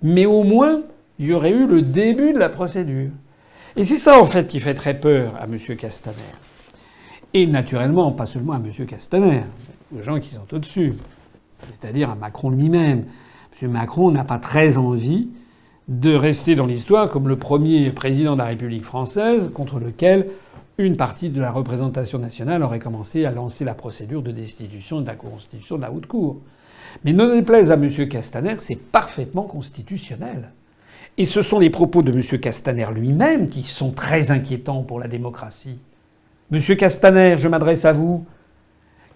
Mais 0.01 0.25
au 0.25 0.43
moins, 0.43 0.81
il 1.19 1.27
y 1.27 1.33
aurait 1.33 1.51
eu 1.51 1.67
le 1.67 1.81
début 1.81 2.33
de 2.33 2.39
la 2.39 2.49
procédure. 2.49 3.09
Et 3.75 3.85
c'est 3.85 3.97
ça, 3.97 4.19
en 4.19 4.25
fait, 4.25 4.47
qui 4.47 4.59
fait 4.59 4.73
très 4.73 4.93
peur 4.93 5.33
à 5.39 5.45
M. 5.45 5.57
Castaner. 5.77 6.17
Et 7.33 7.47
naturellement, 7.47 8.11
pas 8.11 8.25
seulement 8.25 8.53
à 8.53 8.57
M. 8.57 8.85
Castaner, 8.85 9.43
aux 9.95 10.01
gens 10.01 10.19
qui 10.19 10.29
sont 10.29 10.45
au-dessus 10.51 10.93
c'est-à-dire 11.71 12.09
à 12.09 12.15
Macron 12.15 12.49
lui-même. 12.49 13.05
M. 13.61 13.71
Macron 13.71 14.11
n'a 14.11 14.23
pas 14.23 14.39
très 14.39 14.77
envie 14.77 15.29
de 15.87 16.13
rester 16.13 16.55
dans 16.55 16.65
l'histoire 16.65 17.09
comme 17.09 17.27
le 17.27 17.37
premier 17.37 17.91
président 17.91 18.33
de 18.33 18.39
la 18.39 18.45
République 18.45 18.83
française 18.83 19.51
contre 19.53 19.79
lequel 19.79 20.27
une 20.77 20.97
partie 20.97 21.29
de 21.29 21.39
la 21.39 21.51
représentation 21.51 22.19
nationale 22.19 22.63
aurait 22.63 22.79
commencé 22.79 23.25
à 23.25 23.31
lancer 23.31 23.63
la 23.63 23.73
procédure 23.73 24.21
de 24.21 24.31
destitution 24.31 25.01
de 25.01 25.07
la 25.07 25.15
constitution 25.15 25.77
de 25.77 25.81
la 25.81 25.91
haute 25.91 26.07
cour. 26.07 26.37
Mais 27.03 27.13
ne 27.13 27.35
déplaise 27.35 27.71
à 27.71 27.75
M. 27.75 27.89
Castaner, 28.07 28.55
c'est 28.59 28.79
parfaitement 28.79 29.43
constitutionnel. 29.43 30.51
Et 31.17 31.25
ce 31.25 31.41
sont 31.41 31.59
les 31.59 31.69
propos 31.69 32.01
de 32.01 32.11
M. 32.11 32.39
Castaner 32.39 32.87
lui-même 32.93 33.49
qui 33.49 33.63
sont 33.63 33.91
très 33.91 34.31
inquiétants 34.31 34.81
pour 34.83 34.99
la 34.99 35.07
démocratie. 35.07 35.77
Monsieur 36.49 36.75
Castaner, 36.75 37.35
je 37.37 37.47
m'adresse 37.47 37.85
à 37.85 37.93
vous. 37.93 38.25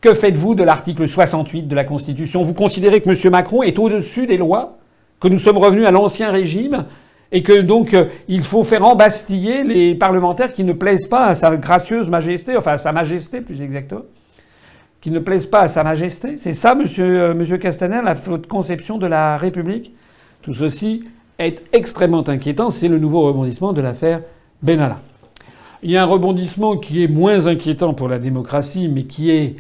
Que 0.02 0.14
faites-vous 0.14 0.56
de 0.56 0.64
l'article 0.64 1.08
68 1.08 1.68
de 1.68 1.76
la 1.76 1.84
Constitution? 1.84 2.44
Vous 2.44 2.54
considérez 2.54 3.02
que 3.02 3.10
M. 3.10 3.32
Macron 3.32 3.64
est 3.64 3.80
au-dessus 3.80 4.28
des 4.28 4.38
lois 4.38 4.78
Que 5.20 5.28
nous 5.28 5.40
sommes 5.40 5.58
revenus 5.58 5.88
à 5.88 5.92
l'ancien 5.92 6.32
régime 6.32 6.86
et 7.32 7.44
que 7.44 7.60
donc 7.60 7.94
euh, 7.94 8.06
il 8.28 8.42
faut 8.42 8.64
faire 8.64 8.86
embastiller 8.86 9.64
les 9.64 9.96
parlementaires 9.96 10.54
qui 10.54 10.64
ne 10.64 10.74
plaisent 10.74 11.08
pas 11.08 11.26
à 11.26 11.36
sa 11.36 11.56
gracieuse 11.58 12.08
majesté, 12.08 12.56
enfin 12.56 12.74
à 12.74 12.78
sa 12.78 12.92
majesté 12.94 13.42
plus 13.42 13.62
exactement, 13.62 14.04
qui 15.02 15.12
ne 15.12 15.20
plaisent 15.20 15.48
pas 15.48 15.62
à 15.62 15.68
sa 15.68 15.84
majesté. 15.84 16.38
C'est 16.38 16.54
ça, 16.54 16.74
monsieur, 16.76 17.06
euh, 17.06 17.58
Castaner, 17.58 18.02
la 18.04 18.14
votre 18.14 18.48
conception 18.48 18.98
de 18.98 19.08
la 19.08 19.38
République? 19.38 19.94
Tout 20.42 20.54
ceci 20.54 21.04
est 21.38 21.64
extrêmement 21.74 22.28
inquiétant. 22.30 22.70
C'est 22.70 22.88
le 22.88 22.98
nouveau 22.98 23.24
rebondissement 23.24 23.74
de 23.74 23.82
l'affaire 23.82 24.22
Benalla. 24.62 25.02
Il 25.84 25.92
y 25.92 25.98
a 25.98 26.04
un 26.04 26.06
rebondissement 26.06 26.78
qui 26.78 27.04
est 27.04 27.08
moins 27.08 27.46
inquiétant 27.48 27.94
pour 27.94 28.08
la 28.08 28.20
démocratie, 28.20 28.88
mais 28.88 29.04
qui 29.04 29.32
est 29.32 29.58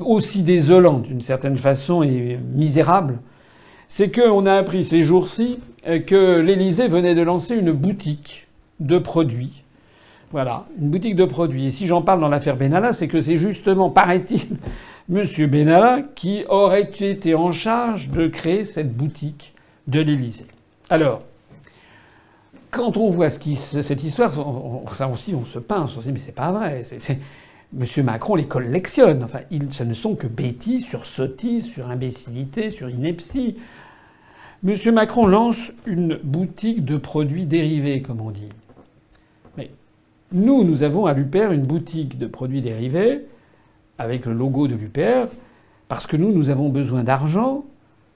aussi 0.00 0.42
désolant 0.42 0.98
d'une 0.98 1.20
certaine 1.20 1.56
façon 1.56 2.02
et 2.02 2.38
misérable, 2.54 3.18
c'est 3.88 4.10
qu'on 4.10 4.46
a 4.46 4.54
appris 4.54 4.84
ces 4.84 5.04
jours-ci 5.04 5.58
que 5.84 6.40
l'Élysée 6.40 6.88
venait 6.88 7.14
de 7.14 7.22
lancer 7.22 7.56
une 7.56 7.72
boutique 7.72 8.46
de 8.80 8.98
produits. 8.98 9.62
Voilà, 10.30 10.64
une 10.80 10.88
boutique 10.88 11.16
de 11.16 11.26
produits. 11.26 11.66
Et 11.66 11.70
si 11.70 11.86
j'en 11.86 12.00
parle 12.00 12.20
dans 12.20 12.28
l'affaire 12.28 12.56
Benalla, 12.56 12.94
c'est 12.94 13.06
que 13.06 13.20
c'est 13.20 13.36
justement, 13.36 13.90
paraît-il, 13.90 14.40
M. 15.12 15.24
Benalla 15.50 16.00
qui 16.14 16.44
aurait 16.48 16.90
été 17.00 17.34
en 17.34 17.52
charge 17.52 18.08
de 18.08 18.28
créer 18.28 18.64
cette 18.64 18.96
boutique 18.96 19.52
de 19.88 20.00
l'Élysée. 20.00 20.46
Alors, 20.88 21.22
quand 22.70 22.96
on 22.96 23.10
voit 23.10 23.28
cette 23.28 24.02
histoire, 24.02 24.32
ça 24.32 25.08
aussi 25.08 25.34
on 25.34 25.44
se 25.44 25.58
pince, 25.58 25.94
on 25.96 26.00
se 26.00 26.06
dit 26.06 26.12
mais 26.12 26.20
c'est 26.24 26.32
pas 26.32 26.50
vrai. 26.50 26.82
M. 27.78 28.04
Macron 28.04 28.34
les 28.34 28.46
collectionne. 28.46 29.22
Enfin, 29.24 29.40
ne 29.50 29.94
sont 29.94 30.14
que 30.14 30.26
bêtises 30.26 30.86
sur 30.86 31.06
sottise, 31.06 31.66
sur 31.66 31.90
imbécilité, 31.90 32.70
sur 32.70 32.90
ineptie. 32.90 33.56
M. 34.66 34.76
Macron 34.92 35.26
lance 35.26 35.72
une 35.86 36.18
boutique 36.22 36.84
de 36.84 36.96
produits 36.96 37.46
dérivés, 37.46 38.02
comme 38.02 38.20
on 38.20 38.30
dit. 38.30 38.50
Mais 39.56 39.70
nous, 40.32 40.64
nous 40.64 40.82
avons 40.82 41.06
à 41.06 41.14
l'UPR 41.14 41.52
une 41.52 41.66
boutique 41.66 42.18
de 42.18 42.26
produits 42.26 42.62
dérivés 42.62 43.26
avec 43.98 44.26
le 44.26 44.32
logo 44.32 44.68
de 44.68 44.74
l'UPR 44.74 45.28
parce 45.92 46.06
que 46.06 46.16
nous, 46.16 46.32
nous 46.32 46.48
avons 46.48 46.70
besoin 46.70 47.04
d'argent, 47.04 47.66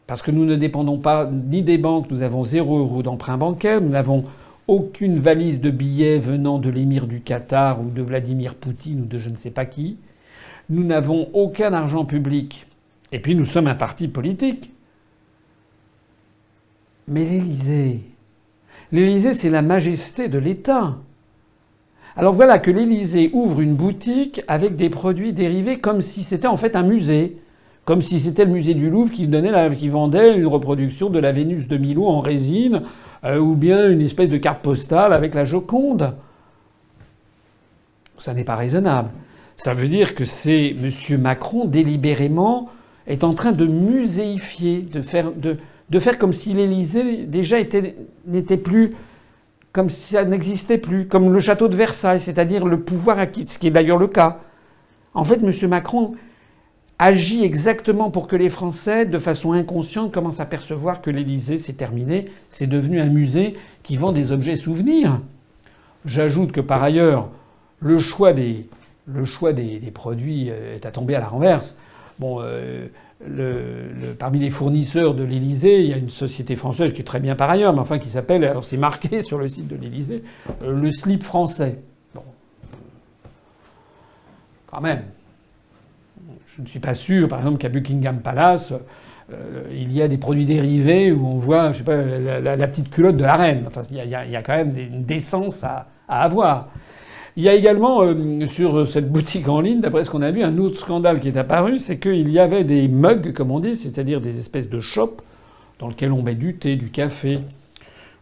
parce 0.07 0.23
que 0.23 0.31
nous 0.31 0.47
ne 0.47 0.57
dépendons 0.57 0.97
pas 0.97 1.31
ni 1.31 1.61
des 1.61 1.77
banques, 1.77 2.11
nous 2.11 2.23
avons 2.23 2.43
zéro 2.43 2.79
euro 2.79 3.03
d'emprunt 3.03 3.37
bancaire, 3.37 3.83
nous 3.83 3.91
n'avons 3.91 4.25
aucune 4.69 5.19
valise 5.19 5.61
de 5.61 5.71
billets 5.71 6.19
venant 6.19 6.59
de 6.59 6.71
l'émir 6.71 7.07
du 7.07 7.21
Qatar 7.21 7.81
ou 7.81 7.91
de 7.91 8.03
Vladimir 8.03 8.55
Poutine 8.55 9.03
ou 9.03 9.07
de 9.07 9.19
je 9.19 9.31
ne 9.31 9.37
sais 9.37 9.51
pas 9.51 9.65
qui. 9.65 9.99
Nous 10.69 10.85
n'avons 10.85 11.29
aucun 11.33 11.73
argent 11.73 12.05
public. 12.05 12.67
Et 13.13 13.21
puis 13.21 13.35
nous 13.35 13.45
sommes 13.45 13.69
un 13.69 13.75
parti 13.75 14.09
politique. 14.09 14.73
Mais 17.07 17.25
l'Élysée. 17.25 18.01
L'Élysée, 18.91 19.35
c'est 19.35 19.51
la 19.51 19.63
majesté 19.63 20.29
de 20.29 20.39
l'État. 20.39 20.97
Alors 22.17 22.33
voilà 22.33 22.59
que 22.59 22.71
l'Élysée 22.71 23.31
ouvre 23.33 23.61
une 23.61 23.77
boutique 23.77 24.43
avec 24.49 24.75
des 24.75 24.91
produits 24.91 25.33
dérivés 25.33 25.79
comme 25.79 26.01
si 26.01 26.23
c'était 26.23 26.49
en 26.49 26.57
fait 26.57 26.75
un 26.75 26.83
musée. 26.83 27.39
Comme 27.85 28.03
si 28.03 28.19
c'était 28.19 28.45
le 28.45 28.51
musée 28.51 28.75
du 28.75 28.91
Louvre 28.91 29.13
qui, 29.13 29.31
qui 29.79 29.89
vendait 29.89 30.37
une 30.37 30.47
reproduction 30.49 31.09
de 31.09 31.21
la 31.21 31.31
Vénus 31.31 31.69
de 31.69 31.77
Milo 31.77 32.07
en 32.07 32.21
résine 32.21 32.83
euh, 33.25 33.39
ou 33.39 33.55
bien 33.55 33.89
une 33.91 34.01
espèce 34.01 34.29
de 34.29 34.39
carte 34.39 34.63
postale 34.63 35.13
avec 35.13 35.35
la 35.35 35.45
Joconde. 35.45 36.15
Ça 38.19 38.35
n'est 38.35 38.45
pas 38.45 38.57
raisonnable. 38.57 39.11
Ça 39.57 39.73
veut 39.73 39.89
dire 39.89 40.15
que 40.15 40.25
c'est 40.25 40.71
M. 40.71 41.21
Macron 41.21 41.65
délibérément 41.65 42.69
est 43.07 43.25
en 43.25 43.35
train 43.35 43.53
de 43.53 43.67
muséifier, 43.67 44.81
de 44.81 45.01
faire, 45.01 45.33
de, 45.33 45.57
de 45.91 45.99
faire 45.99 46.19
comme 46.19 46.33
si 46.33 46.53
l'Élysée 46.53 47.25
déjà 47.25 47.59
n'était 48.27 48.57
plus, 48.57 48.95
comme 49.73 49.89
si 49.89 50.15
ça 50.15 50.25
n'existait 50.25 50.79
plus, 50.79 51.07
comme 51.07 51.33
le 51.33 51.39
château 51.39 51.69
de 51.69 51.77
Versailles, 51.77 52.21
c'est-à-dire 52.21 52.67
le 52.67 52.81
pouvoir 52.81 53.19
acquis, 53.19 53.47
ce 53.47 53.59
qui 53.59 53.69
est 53.69 53.71
d'ailleurs 53.71 53.99
le 53.99 54.09
cas. 54.09 54.41
En 55.15 55.25
fait, 55.25 55.43
M. 55.43 55.53
Macron 55.69 56.15
agit 56.99 57.45
exactement 57.45 58.11
pour 58.11 58.27
que 58.27 58.37
les 58.37 58.49
Français, 58.49 59.05
de 59.05 59.19
façon 59.19 59.53
inconsciente, 59.53 60.13
commencent 60.13 60.41
à 60.41 60.47
percevoir 60.47 61.03
que 61.03 61.11
l'Élysée, 61.11 61.59
c'est 61.59 61.75
terminé, 61.75 62.27
c'est 62.49 62.67
devenu 62.67 63.01
un 63.01 63.09
musée 63.09 63.57
qui 63.83 63.97
vend 63.97 64.13
des 64.13 64.33
objets 64.33 64.57
souvenirs. 64.57 65.21
J'ajoute 66.05 66.53
que 66.53 66.61
par 66.61 66.83
ailleurs, 66.83 67.29
le 67.81 67.99
choix 67.99 68.33
des, 68.33 68.67
produits 69.93 70.49
euh, 70.51 70.77
est 70.77 70.87
à 70.87 70.91
tomber 70.91 71.15
à 71.15 71.21
la 71.21 71.29
renverse. 71.29 71.77
Euh, 72.23 72.89
parmi 74.19 74.39
les 74.39 74.51
fournisseurs 74.51 75.15
de 75.15 75.25
l'Élysée, 75.25 75.81
il 75.81 75.91
y 75.91 75.93
a 75.93 75.97
une 75.97 76.11
société 76.11 76.57
française 76.57 76.93
qui 76.93 77.01
est 77.01 77.05
très 77.05 77.21
bien 77.21 77.35
par 77.35 77.51
ailleurs, 77.51 77.73
mais 77.73 77.81
enfin 77.81 77.99
qui 77.99 78.09
s'appelle, 78.09 78.45
alors 78.45 78.65
c'est 78.65 78.77
marqué 78.77 79.21
sur 79.23 79.39
le 79.39 79.49
site 79.49 79.69
de 79.69 79.77
l'Élysée, 79.77 80.23
euh, 80.63 80.73
le 80.73 80.93
slip 80.93 81.23
français. 81.23 81.79
Bon. 82.15 82.23
Quand 84.71 84.81
même. 84.81 85.03
Je 86.57 86.63
ne 86.63 86.67
suis 86.67 86.81
pas 86.81 86.95
sûr, 86.95 87.29
par 87.29 87.41
exemple, 87.41 87.59
qu'à 87.59 87.69
Buckingham 87.69 88.21
Palace, 88.21 88.73
il 89.71 89.93
y 89.93 90.01
a 90.01 90.09
des 90.09 90.17
produits 90.17 90.47
dérivés 90.47 91.13
où 91.13 91.27
on 91.27 91.37
voit, 91.37 91.73
je 91.73 91.79
sais 91.79 91.85
pas, 91.85 91.97
la, 91.97 92.69
petite 92.69 92.91
culotte 92.91 93.17
de 93.17 93.25
la 93.25 93.37
reine. 93.37 93.65
Enfin, 93.67 93.83
il 93.91 93.97
y 93.97 94.37
a, 94.37 94.43
quand 94.43 94.57
même 94.57 94.73
une 94.77 95.05
décence 95.05 95.65
à 95.65 95.87
avoir. 96.09 96.69
Il 97.39 97.43
y 97.43 97.51
a 97.51 97.55
également 97.55 98.03
euh, 98.03 98.47
sur 98.47 98.89
cette 98.89 99.13
boutique 99.13 99.47
en 99.47 99.61
ligne, 99.61 99.81
d'après 99.83 100.05
ce 100.05 100.11
qu'on 100.11 100.23
a 100.23 100.31
vu, 100.31 100.43
un 100.43 100.57
autre 100.57 100.79
scandale 100.79 101.21
qui 101.21 101.29
est 101.29 101.37
apparu, 101.37 101.79
c'est 101.79 101.99
qu'il 101.99 102.31
y 102.31 102.39
avait 102.39 102.65
des 102.65 102.89
mugs, 102.89 103.35
comme 103.35 103.51
on 103.51 103.61
dit, 103.61 103.77
c'est-à-dire 103.77 104.23
des 104.23 104.39
espèces 104.39 104.71
de 104.71 104.81
shops 104.81 105.21
dans 105.79 105.89
lesquels 105.89 106.13
on 106.13 106.23
met 106.23 106.35
du 106.35 106.57
thé, 106.57 106.77
du 106.77 106.89
café 106.89 107.41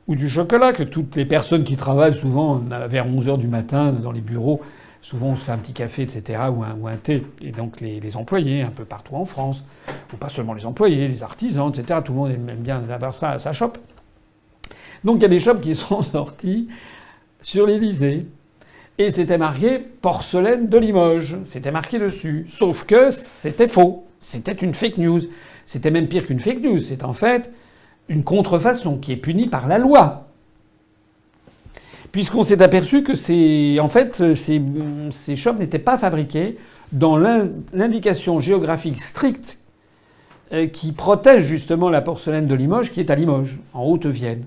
ou 0.09 0.17
du 0.17 0.29
chocolat, 0.29 0.73
que 0.73 0.83
toutes 0.83 1.15
les 1.15 1.27
personnes 1.27 1.63
qui 1.63 1.77
travaillent 1.77 2.19
souvent 2.19 2.61
vers 2.89 3.07
11 3.07 3.29
h 3.29 3.39
du 3.39 3.47
matin 3.47 3.93
dans 3.93 4.11
les 4.11 4.21
bureaux, 4.21 4.61
souvent 5.05 5.29
on 5.29 5.37
se 5.37 5.45
fait 5.45 5.53
un 5.53 5.59
petit 5.59 5.75
café, 5.75 6.03
etc., 6.03 6.45
ou 6.51 6.87
un, 6.87 6.97
thé. 6.97 7.23
Et 7.43 7.53
donc 7.53 7.83
les, 7.83 8.17
employés, 8.17 8.63
un 8.63 8.71
peu 8.71 8.87
partout 8.87 9.17
en 9.17 9.27
France, 9.27 9.63
ou 10.13 10.17
pas 10.17 10.31
seulement 10.31 10.55
les 10.55 10.65
employés, 10.65 11.09
les 11.09 11.23
artisans, 11.23 11.69
etc., 11.69 12.01
tout 12.03 12.13
le 12.13 12.19
monde 12.19 12.31
aime 12.31 12.57
bien 12.57 12.83
avoir 12.89 13.13
ça 13.13 13.33
à 13.33 13.39
sa 13.39 13.53
shop. 13.53 13.75
Donc 15.05 15.17
il 15.17 15.23
y 15.23 15.25
a 15.27 15.29
des 15.29 15.41
shops 15.41 15.61
qui 15.61 15.75
sont 15.75 16.03
sortis 16.03 16.69
sur 17.43 17.67
l'Elysée 17.67 18.27
et 18.97 19.11
c'était 19.11 19.37
marqué 19.37 19.79
porcelaine 19.79 20.69
de 20.69 20.79
Limoges. 20.79 21.37
C'était 21.45 21.71
marqué 21.71 21.99
dessus. 21.99 22.47
Sauf 22.51 22.85
que 22.85 23.11
c'était 23.11 23.69
faux. 23.69 24.07
C'était 24.21 24.53
une 24.53 24.73
fake 24.73 24.97
news. 24.97 25.21
C'était 25.67 25.91
même 25.91 26.09
pire 26.09 26.25
qu'une 26.25 26.41
fake 26.41 26.63
news. 26.63 26.81
C'est 26.81 27.05
en 27.05 27.13
fait 27.13 27.53
une 28.09 28.25
contrefaçon 28.25 28.97
qui 28.97 29.13
est 29.13 29.17
punie 29.17 29.49
par 29.49 29.69
la 29.69 29.77
loi. 29.77 30.24
Puisqu'on 32.15 32.45
s'est 32.45 32.63
aperçu 32.63 33.03
que 33.03 33.17
ces, 33.17 33.79
en 33.81 33.89
fait, 33.89 34.35
ces, 34.35 35.35
shops 35.35 35.59
n'étaient 35.59 35.81
pas 35.81 35.99
fabriqués 35.99 36.57
dans 36.93 37.17
l'indication 37.17 38.39
géographique 38.39 39.01
stricte 39.01 39.59
euh, 40.53 40.69
qui 40.69 40.93
protège 40.93 41.43
justement 41.43 41.91
la 41.91 42.03
porcelaine 42.03 42.47
de 42.47 42.55
Limoges, 42.55 42.93
qui 42.93 43.01
est 43.01 43.11
à 43.11 43.17
Limoges, 43.17 43.59
en 43.73 43.83
Haute-Vienne. 43.83 44.45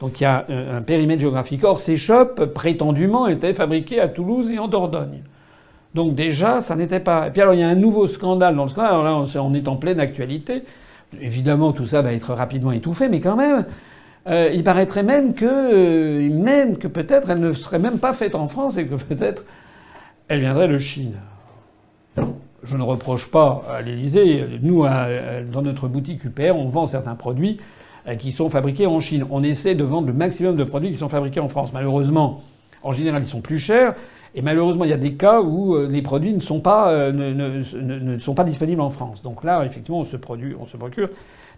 Donc 0.00 0.18
il 0.18 0.22
y 0.22 0.26
a 0.26 0.46
un 0.48 0.80
périmètre 0.80 1.20
géographique. 1.20 1.62
Or, 1.62 1.78
ces 1.78 1.98
shops, 1.98 2.46
prétendument, 2.54 3.26
étaient 3.26 3.52
fabriqués 3.52 4.00
à 4.00 4.08
Toulouse 4.08 4.50
et 4.50 4.58
en 4.58 4.66
Dordogne. 4.66 5.20
Donc 5.94 6.14
déjà, 6.14 6.62
ça 6.62 6.74
n'était 6.74 7.00
pas. 7.00 7.26
Et 7.26 7.32
puis 7.32 7.42
alors, 7.42 7.52
il 7.52 7.60
y 7.60 7.64
a 7.64 7.68
un 7.68 7.74
nouveau 7.74 8.06
scandale 8.06 8.56
dans 8.56 8.62
le 8.62 8.70
scandale. 8.70 8.94
Alors 8.94 9.04
là, 9.04 9.42
on 9.42 9.52
est 9.52 9.68
en 9.68 9.76
pleine 9.76 10.00
actualité. 10.00 10.62
Évidemment, 11.20 11.72
tout 11.72 11.86
ça 11.86 12.00
va 12.00 12.14
être 12.14 12.32
rapidement 12.32 12.72
étouffé, 12.72 13.10
mais 13.10 13.20
quand 13.20 13.36
même, 13.36 13.66
euh, 14.26 14.50
il 14.52 14.62
paraîtrait 14.62 15.02
même 15.02 15.34
que, 15.34 15.46
euh, 15.46 16.30
même 16.30 16.76
que 16.76 16.88
peut-être 16.88 17.30
elle 17.30 17.40
ne 17.40 17.52
serait 17.52 17.78
même 17.78 17.98
pas 17.98 18.12
faite 18.12 18.34
en 18.34 18.46
France 18.46 18.76
et 18.76 18.86
que 18.86 18.94
peut-être 18.94 19.44
elle 20.28 20.40
viendrait 20.40 20.68
de 20.68 20.78
Chine. 20.78 21.14
Je 22.62 22.76
ne 22.76 22.82
reproche 22.82 23.30
pas 23.30 23.62
à 23.70 23.80
l'Élysée. 23.80 24.44
Nous, 24.60 24.84
dans 25.50 25.62
notre 25.62 25.88
boutique 25.88 26.24
UPR, 26.24 26.54
on 26.54 26.66
vend 26.66 26.86
certains 26.86 27.14
produits 27.14 27.58
euh, 28.06 28.14
qui 28.14 28.32
sont 28.32 28.50
fabriqués 28.50 28.86
en 28.86 29.00
Chine. 29.00 29.24
On 29.30 29.42
essaie 29.42 29.74
de 29.74 29.84
vendre 29.84 30.06
le 30.06 30.12
maximum 30.12 30.56
de 30.56 30.64
produits 30.64 30.90
qui 30.90 30.96
sont 30.98 31.08
fabriqués 31.08 31.40
en 31.40 31.48
France. 31.48 31.70
Malheureusement, 31.72 32.42
en 32.82 32.92
général, 32.92 33.22
ils 33.22 33.26
sont 33.26 33.40
plus 33.40 33.58
chers. 33.58 33.94
Et 34.34 34.42
malheureusement, 34.42 34.84
il 34.84 34.90
y 34.90 34.94
a 34.94 34.98
des 34.98 35.14
cas 35.14 35.40
où 35.40 35.76
les 35.86 36.02
produits 36.02 36.32
ne 36.32 36.40
sont 36.40 36.60
pas, 36.60 36.90
euh, 36.92 37.12
ne, 37.12 38.18
sont 38.18 38.34
pas 38.34 38.44
disponibles 38.44 38.80
en 38.80 38.90
France. 38.90 39.22
Donc 39.22 39.42
là, 39.42 39.64
effectivement, 39.64 40.00
on 40.00 40.04
se, 40.04 40.16
produit, 40.16 40.54
on 40.58 40.66
se 40.66 40.76
procure 40.76 41.08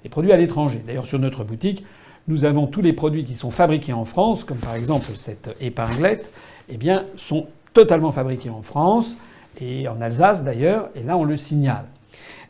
des 0.03 0.09
produits 0.09 0.33
à 0.33 0.37
l'étranger. 0.37 0.83
D'ailleurs, 0.87 1.07
sur 1.07 1.19
notre 1.19 1.45
boutique, 1.45 1.85
nous 2.29 2.45
avons 2.45 2.67
tous 2.67 2.83
les 2.83 2.93
produits 2.93 3.25
qui 3.25 3.35
sont 3.35 3.51
fabriqués 3.51 3.93
en 3.93 4.05
France, 4.05 4.45
comme 4.45 4.59
par 4.59 4.75
exemple 4.75 5.11
cette 5.17 5.57
épinglette, 5.61 6.33
eh 6.69 6.77
bien, 6.77 7.05
sont 7.17 7.47
totalement 7.75 8.13
fabriqués 8.13 8.51
en 8.51 8.63
France 8.63 9.17
et 9.61 9.89
en 9.89 10.01
Alsace 10.01 10.45
d'ailleurs. 10.45 10.89
Et 10.95 11.03
là, 11.03 11.17
on 11.17 11.25
le 11.25 11.37
signale. 11.37 11.85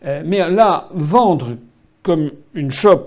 mais 0.05 0.51
là, 0.51 0.89
vendre 0.93 1.57
comme 2.03 2.31
une 2.55 2.71
shop 2.71 3.07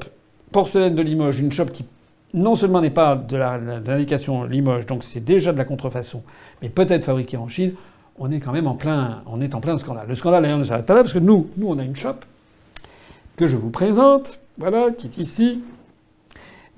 porcelaine 0.51 0.95
de 0.95 1.01
Limoges, 1.01 1.39
une 1.39 1.51
shop 1.51 1.65
qui 1.65 1.85
non 2.33 2.55
seulement 2.55 2.81
n'est 2.81 2.89
pas 2.89 3.15
de 3.15 3.37
l'indication 3.37 4.43
Limoges, 4.43 4.85
donc 4.85 5.03
c'est 5.03 5.23
déjà 5.23 5.53
de 5.53 5.57
la 5.57 5.65
contrefaçon, 5.65 6.21
mais 6.61 6.69
peut-être 6.69 7.05
fabriquée 7.05 7.37
en 7.37 7.47
Chine, 7.47 7.73
on 8.17 8.31
est 8.31 8.39
quand 8.39 8.51
même 8.51 8.67
en 8.67 8.75
plein, 8.75 9.23
on 9.25 9.41
est 9.41 9.55
en 9.55 9.61
plein 9.61 9.77
scandale. 9.77 10.07
Le 10.07 10.15
scandale 10.15 10.43
d'ailleurs 10.43 10.57
ne 10.59 10.63
s'arrête 10.63 10.85
pas 10.85 10.95
là 10.95 11.01
parce 11.01 11.13
que 11.13 11.19
nous, 11.19 11.49
nous 11.57 11.67
on 11.67 11.79
a 11.79 11.83
une 11.83 11.95
shop 11.95 12.15
que 13.37 13.47
je 13.47 13.57
vous 13.57 13.69
présente, 13.69 14.39
voilà, 14.57 14.91
qui 14.91 15.07
est 15.07 15.17
ici, 15.17 15.61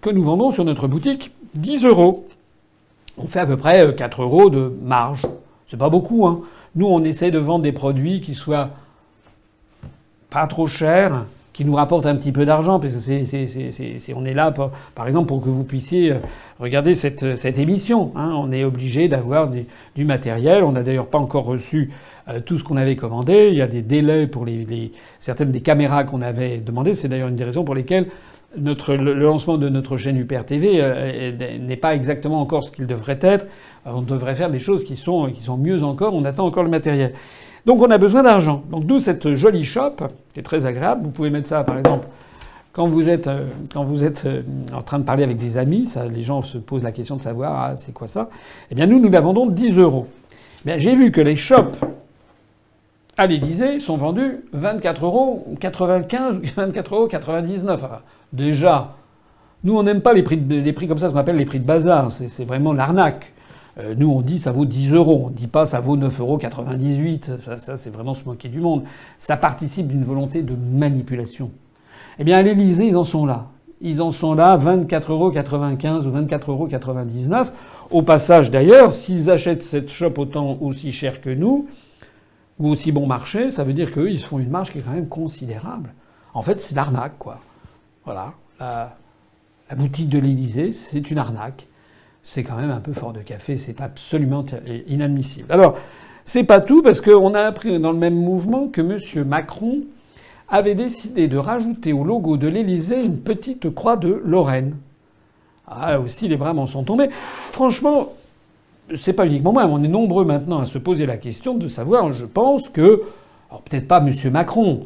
que 0.08 0.14
nous 0.14 0.24
vendons 0.24 0.52
sur 0.52 0.64
notre 0.64 0.88
boutique 0.88 1.32
10 1.56 1.86
euros. 1.86 2.28
On 3.18 3.28
fait 3.28 3.40
à 3.40 3.46
peu 3.46 3.58
près 3.58 3.94
4 3.94 4.22
euros 4.22 4.50
de 4.50 4.74
marge. 4.82 5.26
C'est 5.68 5.78
pas 5.78 5.90
beaucoup, 5.90 6.26
hein. 6.28 6.42
Nous, 6.76 6.88
on 6.88 7.04
essaie 7.04 7.30
de 7.32 7.40
vendre 7.40 7.64
des 7.64 7.72
produits 7.72 8.22
qui 8.22 8.34
soient 8.34 8.70
pas 10.30 10.48
trop 10.48 10.68
chers, 10.68 11.26
qui 11.52 11.66
nous 11.66 11.74
rapporte 11.74 12.06
un 12.06 12.16
petit 12.16 12.32
peu 12.32 12.46
d'argent, 12.46 12.80
parce 12.80 12.94
que 12.94 13.00
c'est, 13.00 14.14
on 14.16 14.24
est 14.24 14.34
là, 14.34 14.54
par 14.96 15.08
exemple, 15.08 15.28
pour 15.28 15.42
que 15.42 15.50
vous 15.50 15.64
puissiez 15.64 16.12
euh, 16.12 16.20
regarder 16.60 16.94
cette, 16.96 17.36
cette 17.36 17.58
émission. 17.58 18.12
Hein. 18.16 18.32
On 18.38 18.52
est 18.52 18.64
obligé 18.64 19.10
d'avoir 19.10 19.50
du 19.50 20.06
matériel. 20.06 20.64
On 20.64 20.72
n'a 20.72 20.84
d'ailleurs 20.84 21.08
pas 21.08 21.18
encore 21.18 21.46
reçu 21.46 21.92
euh, 22.30 22.40
tout 22.40 22.58
ce 22.60 22.64
qu'on 22.64 22.78
avait 22.78 22.96
commandé. 22.96 23.50
Il 23.52 23.58
y 23.58 23.62
a 23.62 23.68
des 23.68 23.82
délais 23.82 24.28
pour 24.28 24.46
les 24.46 24.92
certaines 25.20 25.52
des 25.52 25.62
caméras 25.62 26.06
qu'on 26.06 26.22
avait 26.22 26.60
demandées. 26.60 26.96
C'est 26.96 27.10
d'ailleurs 27.10 27.30
une 27.30 27.36
des 27.36 27.44
raisons 27.44 27.66
pour 27.66 27.76
lesquelles 27.76 28.08
le 28.56 29.14
lancement 29.14 29.58
de 29.58 29.70
notre 29.70 29.98
chaîne 29.98 30.18
UPR 30.18 30.46
TV 30.46 30.80
euh, 30.82 31.60
n'est 31.60 31.76
pas 31.76 31.96
exactement 31.96 32.40
encore 32.40 32.64
ce 32.64 32.72
qu'il 32.72 32.88
devrait 32.88 33.20
être. 33.22 33.46
On 33.86 34.02
devrait 34.02 34.36
faire 34.36 34.50
des 34.50 34.60
choses 34.60 34.84
qui 34.84 34.96
sont, 34.96 35.32
qui 35.32 35.42
sont 35.42 35.58
mieux 35.58 35.84
encore. 35.84 36.14
On 36.14 36.26
attend 36.26 36.46
encore 36.46 36.64
le 36.64 36.70
matériel. 36.70 37.14
Donc 37.66 37.82
on 37.82 37.92
a 37.92 37.98
besoin 37.98 38.24
d'argent. 38.24 38.64
Donc 38.72 38.86
nous, 38.86 39.00
cette 39.00 39.34
jolie 39.34 39.66
shop, 39.66 39.96
qui 40.34 40.40
est 40.40 40.44
très 40.44 40.66
agréable, 40.66 41.02
vous 41.04 41.12
pouvez 41.12 41.30
mettre 41.30 41.50
ça 41.50 41.64
par 41.64 41.78
exemple 41.78 42.08
quand 42.78 42.86
vous 42.86 43.10
êtes, 43.10 43.26
euh, 43.26 43.48
quand 43.74 43.84
vous 43.84 44.04
êtes 44.04 44.28
euh, 44.28 44.44
en 44.72 44.84
train 44.84 45.00
de 45.00 45.04
parler 45.04 45.24
avec 45.24 45.38
des 45.38 45.58
amis, 45.58 45.92
les 46.14 46.22
gens 46.22 46.44
se 46.44 46.60
posent 46.60 46.84
la 46.84 46.92
question 46.92 47.16
de 47.16 47.24
savoir 47.24 47.60
ah, 47.60 47.76
c'est 47.76 47.92
quoi 47.92 48.06
ça? 48.06 48.30
Eh 48.70 48.76
bien 48.76 48.86
nous, 48.86 49.00
nous 49.00 49.10
la 49.10 49.20
vendons 49.20 49.48
10 49.48 49.80
euros. 49.80 50.06
J'ai 50.64 50.96
vu 50.96 51.12
que 51.12 51.20
les 51.20 51.36
shops 51.36 51.76
à 53.18 53.26
l'Élysée 53.26 53.80
sont 53.80 53.98
vendus 53.98 54.42
24 54.54 55.06
euros 55.06 55.58
95, 55.60 56.42
24 56.56 56.96
euros 56.96 57.08
99. 57.08 57.84
Déjà, 58.34 58.96
nous 59.64 59.78
on 59.78 59.84
n'aime 59.84 60.02
pas 60.02 60.14
les 60.14 60.24
prix, 60.24 60.88
comme 60.88 60.98
ça, 60.98 61.08
ce 61.08 61.14
qu'on 61.14 61.20
appelle 61.20 61.38
les 61.38 61.46
prix 61.46 61.60
de 61.60 61.66
bazar. 61.66 62.12
C'est 62.12 62.46
vraiment 62.46 62.74
l'arnaque. 62.74 63.34
Euh, 63.80 63.94
nous, 63.96 64.10
on 64.10 64.22
dit 64.22 64.40
ça 64.40 64.52
vaut 64.52 64.66
10 64.66 64.94
euros. 64.94 65.24
On 65.26 65.30
ne 65.30 65.36
dit 65.36 65.48
pas 65.48 65.66
ça 65.66 65.80
vaut 65.80 65.98
9,98 65.98 66.20
euros. 66.22 67.40
Ça, 67.42 67.58
ça 67.58 67.78
c'est 67.78 67.90
vraiment 67.92 68.14
se 68.14 68.24
moquer 68.24 68.50
du 68.50 68.60
monde. 68.60 68.84
Ça 69.20 69.38
participe 69.38 69.88
d'une 69.88 70.04
volonté 70.04 70.42
de 70.42 70.56
manipulation. 70.56 71.52
Eh 72.20 72.24
bien, 72.24 72.38
à 72.38 72.42
l'Élysée, 72.42 72.88
ils 72.88 72.98
en 72.98 73.04
sont 73.04 73.26
là. 73.26 73.48
Ils 73.80 74.02
en 74.02 74.12
sont 74.12 74.34
là, 74.34 74.58
24,95 74.58 75.12
euros 75.12 75.28
ou 75.28 75.32
24,99 75.32 76.50
euros. 76.50 77.50
Au 77.92 78.02
passage, 78.02 78.50
d'ailleurs, 78.50 78.92
s'ils 78.94 79.30
achètent 79.30 79.64
cette 79.64 79.90
shop 79.90 80.14
autant 80.18 80.58
aussi 80.62 80.92
cher 80.92 81.22
que 81.22 81.30
nous, 81.30 81.68
ou 82.60 82.70
aussi 82.70 82.92
bon 82.92 83.06
marché, 83.06 83.52
ça 83.52 83.64
veut 83.64 83.74
dire 83.74 83.92
qu'eux, 83.92 84.10
ils 84.10 84.20
se 84.20 84.26
font 84.26 84.40
une 84.40 84.50
marge 84.50 84.72
qui 84.72 84.80
est 84.80 84.82
quand 84.82 84.92
même 84.92 85.08
considérable. 85.08 85.94
En 86.34 86.42
fait, 86.42 86.60
c'est 86.60 86.76
l'arnaque, 86.76 87.20
quoi. 87.20 87.40
Voilà. 88.08 88.34
la 88.60 89.76
boutique 89.76 90.10
de 90.10 90.18
l'Élysée, 90.18 90.72
c'est 90.72 91.12
une 91.12 91.18
arnaque 91.18 91.68
c'est 92.28 92.44
quand 92.44 92.58
même 92.58 92.72
un 92.72 92.82
peu 92.82 92.92
fort 92.92 93.14
de 93.14 93.22
café, 93.22 93.56
c'est 93.56 93.80
absolument 93.80 94.44
inadmissible. 94.88 95.50
Alors, 95.50 95.78
c'est 96.26 96.44
pas 96.44 96.60
tout, 96.60 96.84
parce 96.84 97.00
qu'on 97.00 97.34
a 97.34 97.40
appris 97.40 97.80
dans 97.80 97.94
le 97.94 97.98
même 97.98 98.16
mouvement 98.16 98.68
que 98.68 98.82
M. 98.82 99.26
Macron 99.26 99.84
avait 100.50 100.76
décidé 100.76 101.30
de 101.30 101.38
rajouter 101.38 101.94
au 101.94 102.04
logo 102.04 102.36
de 102.36 102.50
l'Élysée 102.50 103.02
une 103.02 103.20
petite 103.20 103.74
croix 103.74 103.96
de 103.96 104.22
Lorraine. 104.26 104.76
Ah, 105.68 105.94
là 105.94 106.02
aussi, 106.02 106.28
les 106.28 106.36
bras 106.36 106.54
m'en 106.54 106.68
sont 106.68 106.84
tombés. 106.84 107.10
Franchement, 107.52 108.10
c'est 108.94 109.14
pas 109.14 109.26
uniquement 109.26 109.54
moi, 109.54 109.66
on 109.66 109.82
est 109.82 109.88
nombreux 109.88 110.26
maintenant 110.26 110.60
à 110.60 110.66
se 110.66 110.80
poser 110.80 111.06
la 111.06 111.16
question 111.16 111.56
de 111.56 111.70
savoir, 111.70 112.12
je 112.12 112.26
pense 112.26 112.68
que, 112.68 113.04
peut-être 113.70 113.88
pas 113.88 114.04
M. 114.06 114.12
Macron, 114.34 114.84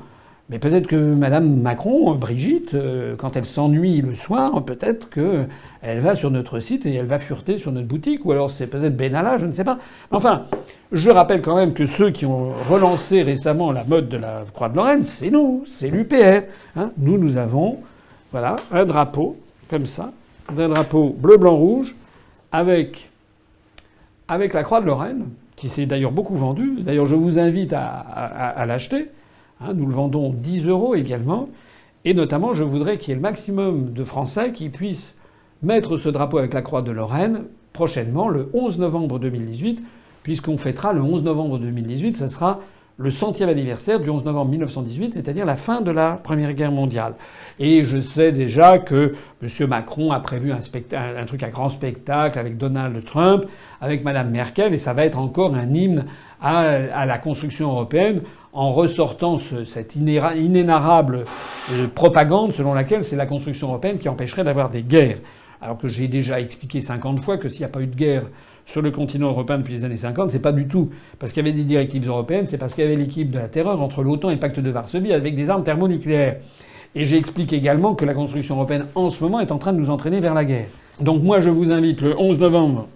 mais 0.52 0.60
peut-être 0.60 0.86
que 0.86 0.98
Madame 0.98 1.61
Macron, 1.61 2.14
Brigitte, 2.15 2.73
euh, 2.73 3.15
quand 3.15 3.38
elle 3.38 3.45
s'ennuie 3.45 4.02
le 4.02 4.14
soir, 4.14 4.61
peut-être 4.65 5.10
qu'elle 5.10 5.99
va 5.99 6.14
sur 6.14 6.30
notre 6.30 6.60
site 6.60 6.86
et 6.86 6.94
elle 6.94 7.06
va 7.06 7.19
fureter 7.19 7.57
sur 7.57 7.72
notre 7.72 7.88
boutique, 7.88 8.26
ou 8.26 8.34
alors 8.34 8.52
c'est 8.52 8.68
peut-être 8.68 8.98
Benalla, 8.98 9.38
je 9.38 9.45
ne 9.45 9.53
sais 9.53 9.64
pas. 9.64 9.78
Enfin, 10.11 10.44
je 10.91 11.10
rappelle 11.10 11.41
quand 11.41 11.56
même 11.56 11.73
que 11.73 11.86
ceux 11.86 12.11
qui 12.11 12.26
ont 12.26 12.52
relancé 12.69 13.22
récemment 13.22 13.72
la 13.72 13.86
mode 13.86 14.10
de 14.10 14.18
la 14.18 14.44
Croix 14.53 14.68
de 14.68 14.76
Lorraine, 14.76 15.03
c'est 15.03 15.30
nous, 15.30 15.64
c'est 15.68 15.90
l'UPR. 15.90 16.44
Hein. 16.76 16.91
nous, 16.98 17.18
nous 17.18 17.38
avons, 17.38 17.78
voilà, 18.34 18.57
un 18.73 18.84
drapeau 18.84 19.38
comme 19.69 19.86
ça, 19.86 20.11
un 20.49 20.68
drapeau 20.68 21.15
bleu, 21.18 21.38
blanc, 21.38 21.56
rouge, 21.56 21.95
avec 22.52 23.10
avec 24.28 24.53
la 24.53 24.64
Croix 24.64 24.82
de 24.82 24.86
Lorraine, 24.86 25.28
qui 25.56 25.69
s'est 25.69 25.86
d'ailleurs 25.86 26.11
beaucoup 26.11 26.36
vendu. 26.36 26.80
D'ailleurs, 26.82 27.06
je 27.06 27.15
vous 27.15 27.40
invite 27.40 27.72
à 27.73 28.65
l'acheter. 28.65 29.07
Hein, 29.63 29.73
nous 29.75 29.85
le 29.85 29.93
vendons 29.93 30.31
10 30.31 30.65
euros 30.67 30.95
également. 30.95 31.49
Et 32.03 32.13
notamment, 32.13 32.53
je 32.53 32.63
voudrais 32.63 32.97
qu'il 32.97 33.09
y 33.09 33.11
ait 33.11 33.15
le 33.15 33.21
maximum 33.21 33.93
de 33.93 34.03
Français 34.03 34.53
qui 34.53 34.69
puissent 34.69 35.17
mettre 35.61 35.97
ce 35.97 36.09
drapeau 36.09 36.39
avec 36.39 36.53
la 36.53 36.61
croix 36.61 36.81
de 36.81 36.91
Lorraine 36.91 37.43
prochainement, 37.73 38.27
le 38.27 38.49
11 38.53 38.79
novembre 38.79 39.19
2018, 39.19 39.83
puisqu'on 40.23 40.57
fêtera 40.57 40.93
le 40.93 41.01
11 41.01 41.23
novembre 41.23 41.59
2018, 41.59 42.17
ce 42.17 42.27
sera 42.27 42.59
le 42.97 43.09
centième 43.09 43.49
anniversaire 43.49 43.99
du 43.99 44.09
11 44.09 44.25
novembre 44.25 44.51
1918, 44.51 45.13
c'est-à-dire 45.13 45.45
la 45.45 45.55
fin 45.55 45.81
de 45.81 45.91
la 45.91 46.13
Première 46.23 46.53
Guerre 46.53 46.71
mondiale. 46.71 47.15
Et 47.59 47.85
je 47.85 47.99
sais 47.99 48.31
déjà 48.31 48.79
que 48.79 49.15
M. 49.41 49.67
Macron 49.67 50.11
a 50.11 50.19
prévu 50.19 50.51
un, 50.51 50.59
un, 50.95 51.25
truc 51.25 51.43
à 51.43 51.49
grand 51.49 51.69
spectacle 51.69 52.38
avec 52.38 52.57
Donald 52.57 53.03
Trump, 53.05 53.45
avec 53.79 54.03
Mme 54.03 54.29
Merkel, 54.29 54.73
et 54.73 54.77
ça 54.77 54.93
va 54.93 55.05
être 55.05 55.17
encore 55.19 55.55
un 55.55 55.73
hymne 55.73 56.05
à, 56.41 57.05
la 57.05 57.18
construction 57.18 57.72
européenne 57.72 58.22
en 58.53 58.72
ressortant 58.72 59.38
cette 59.38 59.95
inénarrable 59.95 61.26
euh, 61.72 61.88
propagande 61.88 62.51
selon 62.51 62.73
laquelle 62.73 63.03
c'est 63.03 63.15
la 63.15 63.26
construction 63.26 63.69
européenne 63.69 63.97
qui 63.97 64.09
empêcherait 64.09 64.43
d'avoir 64.43 64.69
des 64.69 64.84
guerres. 64.84 65.19
Alors 65.61 65.77
que 65.77 65.88
j'ai 65.88 66.07
déjà 66.07 66.39
expliqué 66.41 66.81
50 66.81 67.19
fois 67.19 67.38
que 67.38 67.47
s'il 67.47 67.59
n'y 67.59 67.65
a 67.65 67.69
pas 67.69 67.81
eu 67.81 67.88
de 67.88 67.95
guerre 67.95 68.23
sur 68.65 68.81
le 68.81 68.91
continent 68.91 69.30
européen 69.30 69.59
depuis 69.59 69.73
les 69.73 69.85
années 69.85 69.97
50, 69.97 70.31
c'est 70.31 70.41
pas 70.41 70.51
du 70.51 70.68
tout 70.68 70.89
parce 71.19 71.31
qu'il 71.31 71.45
y 71.45 71.47
avait 71.47 71.57
des 71.57 71.63
directives 71.63 72.07
européennes, 72.07 72.45
c'est 72.45 72.57
parce 72.57 72.73
qu'il 72.73 72.84
y 72.84 72.88
avait 72.88 72.95
l'équipe 72.95 73.30
de 73.30 73.38
la 73.38 73.47
terreur 73.47 73.81
entre 73.81 74.01
l'OTAN 74.01 74.31
et 74.31 74.34
le 74.34 74.39
pacte 74.39 74.59
de 74.59 74.69
Varsovie 74.69 75.13
avec 75.13 75.35
des 75.35 75.49
armes 75.49 75.63
thermonucléaires. 75.63 76.38
Et 76.93 77.05
j'explique 77.05 77.53
également 77.53 77.95
que 77.95 78.03
la 78.03 78.13
construction 78.13 78.55
européenne 78.55 78.85
en 78.95 79.09
ce 79.09 79.23
moment 79.23 79.39
est 79.39 79.51
en 79.51 79.57
train 79.57 79.72
de 79.72 79.77
nous 79.77 79.89
entraîner 79.89 80.19
vers 80.19 80.34
la 80.34 80.43
guerre. 80.43 80.68
Donc 80.99 81.23
moi 81.23 81.39
je 81.39 81.49
vous 81.49 81.72
invite 81.72 82.01
le 82.01 82.19
11 82.19 82.39
novembre 82.39 82.88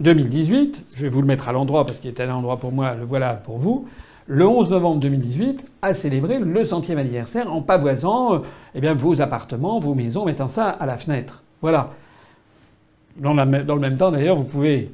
2018, 0.00 0.84
je 0.94 1.02
vais 1.02 1.08
vous 1.08 1.20
le 1.20 1.26
mettre 1.26 1.48
à 1.48 1.52
l'endroit 1.52 1.84
parce 1.84 1.98
qu'il 1.98 2.10
est 2.10 2.20
à 2.20 2.26
l'endroit 2.26 2.58
pour 2.58 2.72
moi, 2.72 2.94
le 2.94 3.04
voilà 3.04 3.34
pour 3.34 3.58
vous, 3.58 3.86
le 4.26 4.46
11 4.46 4.70
novembre 4.70 5.00
2018, 5.00 5.64
a 5.82 5.92
célébré 5.92 6.38
le 6.38 6.64
centième 6.64 6.98
anniversaire 6.98 7.52
en 7.52 7.62
pavoisant 7.62 8.34
euh, 8.34 8.38
eh 8.74 8.80
bien, 8.80 8.94
vos 8.94 9.20
appartements, 9.20 9.80
vos 9.80 9.94
maisons, 9.94 10.24
mettant 10.24 10.48
ça 10.48 10.68
à 10.68 10.86
la 10.86 10.96
fenêtre. 10.96 11.42
Voilà. 11.60 11.90
Dans, 13.16 13.34
le 13.34 13.80
même 13.80 13.96
temps, 13.96 14.10
d'ailleurs, 14.10 14.36
vous 14.36 14.44
pouvez. 14.44 14.92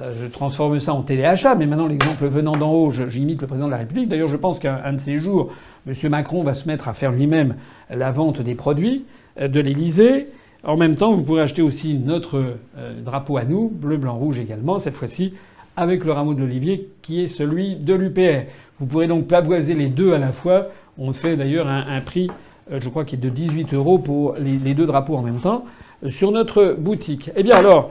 je 0.00 0.26
transforme 0.26 0.80
ça 0.80 0.94
en 0.94 1.02
téléachat, 1.02 1.54
mais 1.54 1.66
maintenant, 1.66 1.86
l'exemple 1.86 2.26
venant 2.26 2.56
d'en 2.56 2.72
haut, 2.72 2.90
j'imite 2.90 3.40
le 3.42 3.46
président 3.46 3.66
de 3.66 3.72
la 3.72 3.76
République. 3.76 4.08
D'ailleurs, 4.08 4.28
je 4.28 4.38
pense 4.38 4.58
qu'un 4.58 4.92
de 4.92 4.98
ces 4.98 5.18
jours, 5.18 5.52
M. 5.86 5.94
Macron 6.10 6.42
va 6.42 6.54
se 6.54 6.66
mettre 6.66 6.88
à 6.88 6.94
faire 6.94 7.12
lui-même 7.12 7.56
la 7.90 8.10
vente 8.10 8.40
des 8.40 8.54
produits 8.54 9.04
euh, 9.38 9.48
de 9.48 9.60
l'Élysée. 9.60 10.28
En 10.64 10.76
même 10.76 10.94
temps, 10.94 11.12
vous 11.12 11.22
pourrez 11.22 11.42
acheter 11.42 11.62
aussi 11.62 11.94
notre 11.94 12.36
euh, 12.78 13.00
drapeau 13.02 13.36
à 13.36 13.44
nous, 13.44 13.68
bleu, 13.68 13.96
blanc, 13.96 14.14
rouge 14.14 14.38
également, 14.38 14.78
cette 14.78 14.94
fois-ci 14.94 15.34
avec 15.76 16.04
le 16.04 16.12
rameau 16.12 16.34
de 16.34 16.40
l'olivier 16.40 16.90
qui 17.02 17.22
est 17.22 17.28
celui 17.28 17.76
de 17.76 17.94
l'UPR. 17.94 18.46
Vous 18.78 18.86
pourrez 18.86 19.06
donc 19.06 19.26
pavoiser 19.26 19.74
les 19.74 19.88
deux 19.88 20.12
à 20.12 20.18
la 20.18 20.28
fois. 20.28 20.68
On 20.98 21.12
fait 21.12 21.36
d'ailleurs 21.36 21.66
un, 21.66 22.00
prix, 22.00 22.30
euh, 22.70 22.78
je 22.78 22.88
crois, 22.88 23.04
qui 23.04 23.16
est 23.16 23.18
de 23.18 23.28
18 23.28 23.74
euros 23.74 23.98
pour 23.98 24.34
les, 24.38 24.74
deux 24.74 24.86
drapeaux 24.86 25.16
en 25.16 25.22
même 25.22 25.40
temps 25.40 25.64
euh, 26.04 26.10
sur 26.10 26.30
notre 26.30 26.76
boutique. 26.78 27.30
Eh 27.34 27.42
bien 27.42 27.56
alors, 27.56 27.90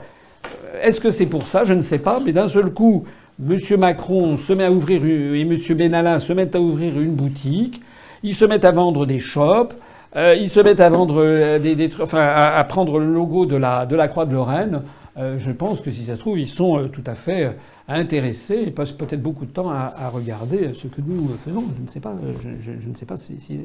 est-ce 0.80 1.00
que 1.00 1.10
c'est 1.10 1.26
pour 1.26 1.48
ça? 1.48 1.64
Je 1.64 1.74
ne 1.74 1.82
sais 1.82 1.98
pas, 1.98 2.20
mais 2.24 2.32
d'un 2.32 2.48
seul 2.48 2.72
coup, 2.72 3.04
M. 3.44 3.58
Macron 3.78 4.36
se 4.38 4.52
met 4.52 4.64
à 4.64 4.72
ouvrir 4.72 5.04
et 5.04 5.40
M. 5.40 5.56
Benalla 5.76 6.20
se 6.20 6.32
mettent 6.32 6.56
à 6.56 6.60
ouvrir 6.60 6.98
une 7.00 7.14
boutique. 7.14 7.82
Ils 8.22 8.34
se 8.34 8.44
mettent 8.44 8.64
à 8.64 8.70
vendre 8.70 9.04
des 9.04 9.18
shops. 9.18 9.74
Euh, 10.14 10.34
ils 10.34 10.50
se 10.50 10.60
mettent 10.60 10.80
à 10.80 10.90
vendre 10.90 11.22
euh, 11.22 11.58
des, 11.58 11.74
des 11.74 11.88
enfin, 12.00 12.20
à, 12.20 12.62
prendre 12.64 12.98
le 12.98 13.06
logo 13.06 13.46
de 13.46 13.56
la, 13.56 14.08
Croix 14.08 14.26
de 14.26 14.34
Lorraine. 14.34 14.82
Euh, 15.16 15.38
je 15.38 15.52
pense 15.52 15.80
que 15.80 15.90
si 15.90 16.04
ça 16.04 16.16
se 16.16 16.20
trouve, 16.20 16.38
ils 16.38 16.48
sont 16.48 16.88
tout 16.92 17.04
à 17.06 17.14
fait 17.14 17.56
intéressés. 17.88 18.62
Ils 18.66 18.74
passent 18.74 18.92
peut-être 18.92 19.22
beaucoup 19.22 19.46
de 19.46 19.50
temps 19.50 19.70
à, 19.70 20.08
regarder 20.12 20.72
ce 20.74 20.86
que 20.86 21.00
nous 21.00 21.28
faisons. 21.38 21.64
Je 21.76 21.82
ne 21.82 21.88
sais 21.88 22.00
pas. 22.00 22.14
Je, 22.60 22.88
ne 22.88 22.94
sais 22.94 23.06
pas 23.06 23.16
si, 23.16 23.40
si 23.40 23.58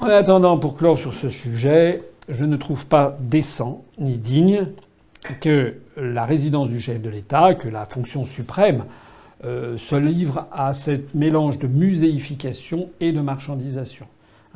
en 0.00 0.06
attendant, 0.08 0.58
pour 0.58 0.76
clore 0.76 0.98
sur 0.98 1.14
ce 1.14 1.28
sujet, 1.28 2.02
je 2.28 2.44
ne 2.44 2.56
trouve 2.56 2.86
pas 2.86 3.16
décent 3.20 3.84
ni 3.98 4.16
digne 4.16 4.66
que 5.40 5.74
la 5.96 6.24
résidence 6.24 6.68
du 6.68 6.80
chef 6.80 7.00
de 7.00 7.08
l'État, 7.08 7.54
que 7.54 7.68
la 7.68 7.86
fonction 7.86 8.24
suprême, 8.24 8.84
se 9.42 9.94
livre 9.94 10.46
à 10.52 10.72
ce 10.72 10.92
mélange 11.14 11.58
de 11.58 11.66
muséification 11.66 12.88
et 13.00 13.12
de 13.12 13.20
marchandisation. 13.20 14.06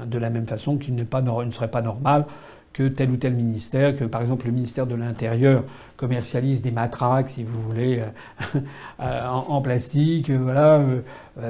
De 0.06 0.18
la 0.18 0.30
même 0.30 0.46
façon 0.46 0.76
qu'il 0.76 0.94
ne 0.94 1.04
serait 1.50 1.70
pas 1.70 1.82
normal 1.82 2.24
que 2.72 2.88
tel 2.88 3.10
ou 3.10 3.16
tel 3.16 3.34
ministère, 3.34 3.96
que 3.96 4.04
par 4.04 4.20
exemple 4.22 4.46
le 4.46 4.52
ministère 4.52 4.86
de 4.86 4.94
l'Intérieur 4.94 5.64
commercialise 5.96 6.62
des 6.62 6.70
matraques, 6.70 7.30
si 7.30 7.42
vous 7.42 7.60
voulez, 7.60 8.00
euh, 8.00 8.60
euh, 9.00 9.26
en, 9.26 9.60
plastique, 9.60 10.30
euh, 10.30 10.38
voilà, 10.40 10.84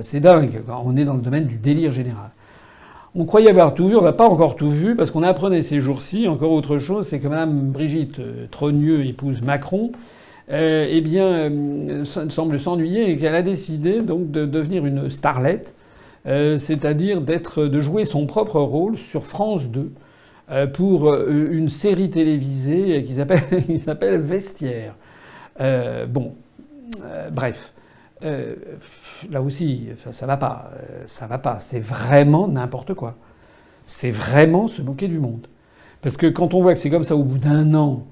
c'est 0.00 0.20
dingue. 0.20 0.62
On 0.68 0.96
est 0.96 1.04
dans 1.04 1.14
le 1.14 1.20
domaine 1.20 1.44
du 1.44 1.56
délire 1.56 1.92
général. 1.92 2.30
On 3.14 3.24
croyait 3.24 3.50
avoir 3.50 3.74
tout 3.74 3.88
vu, 3.88 3.96
on 3.96 4.02
n'a 4.02 4.12
pas 4.12 4.26
encore 4.28 4.56
tout 4.56 4.70
vu, 4.70 4.96
parce 4.96 5.10
qu'on 5.10 5.22
apprenait 5.22 5.62
ces 5.62 5.80
jours-ci 5.80 6.28
encore 6.28 6.52
autre 6.52 6.78
chose, 6.78 7.06
c'est 7.06 7.20
que 7.20 7.28
Mme 7.28 7.72
Brigitte 7.72 8.20
Trogneux, 8.50 9.04
épouse 9.04 9.42
Macron, 9.42 9.92
eh 10.50 11.00
bien, 11.02 11.50
semble 12.04 12.60
s'ennuyer 12.60 13.10
et 13.10 13.16
qu'elle 13.16 13.34
a 13.34 13.42
décidé 13.42 14.00
donc 14.00 14.30
de 14.30 14.46
devenir 14.46 14.86
une 14.86 15.10
starlette 15.10 15.74
c'est-à-dire 16.24 17.20
d'être, 17.20 17.64
de 17.64 17.80
jouer 17.80 18.04
son 18.04 18.26
propre 18.26 18.60
rôle 18.60 18.98
sur 18.98 19.24
France 19.24 19.68
2 19.68 19.92
euh, 20.50 20.66
pour 20.66 21.10
euh, 21.10 21.48
une 21.50 21.68
série 21.68 22.08
télévisée 22.08 23.04
qui 23.04 23.14
s'appelle, 23.14 23.42
qui 23.66 23.78
s'appelle 23.78 24.20
Vestiaire. 24.20 24.94
bon, 26.08 26.34
bref. 27.30 27.72
là 28.22 29.42
aussi, 29.42 29.88
ça 30.10 30.26
va 30.26 30.36
pas. 30.36 30.70
Ça 31.06 31.26
va 31.26 31.38
pas. 31.38 31.58
C'est 31.58 31.80
vraiment 31.80 32.48
n'importe 32.48 32.94
quoi. 32.94 33.14
C'est 33.86 34.10
vraiment 34.10 34.68
se 34.68 34.82
moquer 34.82 35.08
du 35.08 35.18
monde. 35.18 35.46
Parce 36.00 36.16
que 36.16 36.26
quand 36.26 36.54
on 36.54 36.62
voit 36.62 36.74
que 36.74 36.78
c'est 36.78 36.90
comme 36.90 37.04
ça 37.04 37.16
au 37.16 37.24
bout 37.24 37.38
d'un 37.38 37.74
an, 37.74 38.06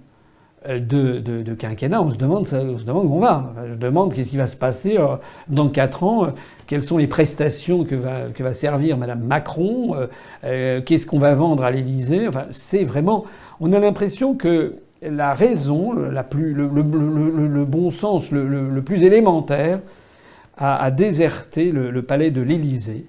euh, 0.68 0.80
de, 0.80 1.54
quinquennat, 1.54 2.02
on 2.02 2.10
se 2.10 2.16
demande, 2.16 2.42
on 2.52 2.78
se 2.78 2.84
demande 2.84 3.06
où 3.06 3.14
on 3.14 3.20
va. 3.20 3.52
je 3.68 3.74
demande 3.74 4.12
qu'est-ce 4.12 4.30
qui 4.30 4.36
va 4.36 4.46
se 4.46 4.56
passer 4.56 4.96
euh, 4.98 5.16
dans 5.48 5.68
quatre 5.68 6.02
ans, 6.02 6.24
euh, 6.24 6.28
quelles 6.66 6.82
sont 6.82 6.98
les 6.98 7.06
prestations 7.06 7.84
que 7.84 7.94
va, 7.94 8.30
que 8.34 8.42
va 8.42 8.52
servir 8.52 8.96
Madame 8.96 9.20
Macron, 9.20 9.94
qu'est-ce 10.42 11.06
qu'on 11.06 11.18
va 11.18 11.34
vendre 11.34 11.64
à 11.64 11.70
l'Élysée. 11.70 12.26
Enfin, 12.28 12.46
c'est 12.50 12.84
vraiment, 12.84 13.24
on 13.60 13.72
a 13.72 13.78
l'impression 13.78 14.34
que 14.34 14.76
la 15.02 15.34
raison, 15.34 15.92
la 15.92 16.24
plus, 16.24 16.52
le, 16.54 17.64
bon 17.64 17.90
sens, 17.90 18.30
le, 18.32 18.80
plus 18.80 19.02
élémentaire, 19.02 19.80
a, 20.56 20.90
déserté 20.90 21.70
le, 21.70 22.02
palais 22.02 22.30
de 22.30 22.40
l'Élysée. 22.40 23.06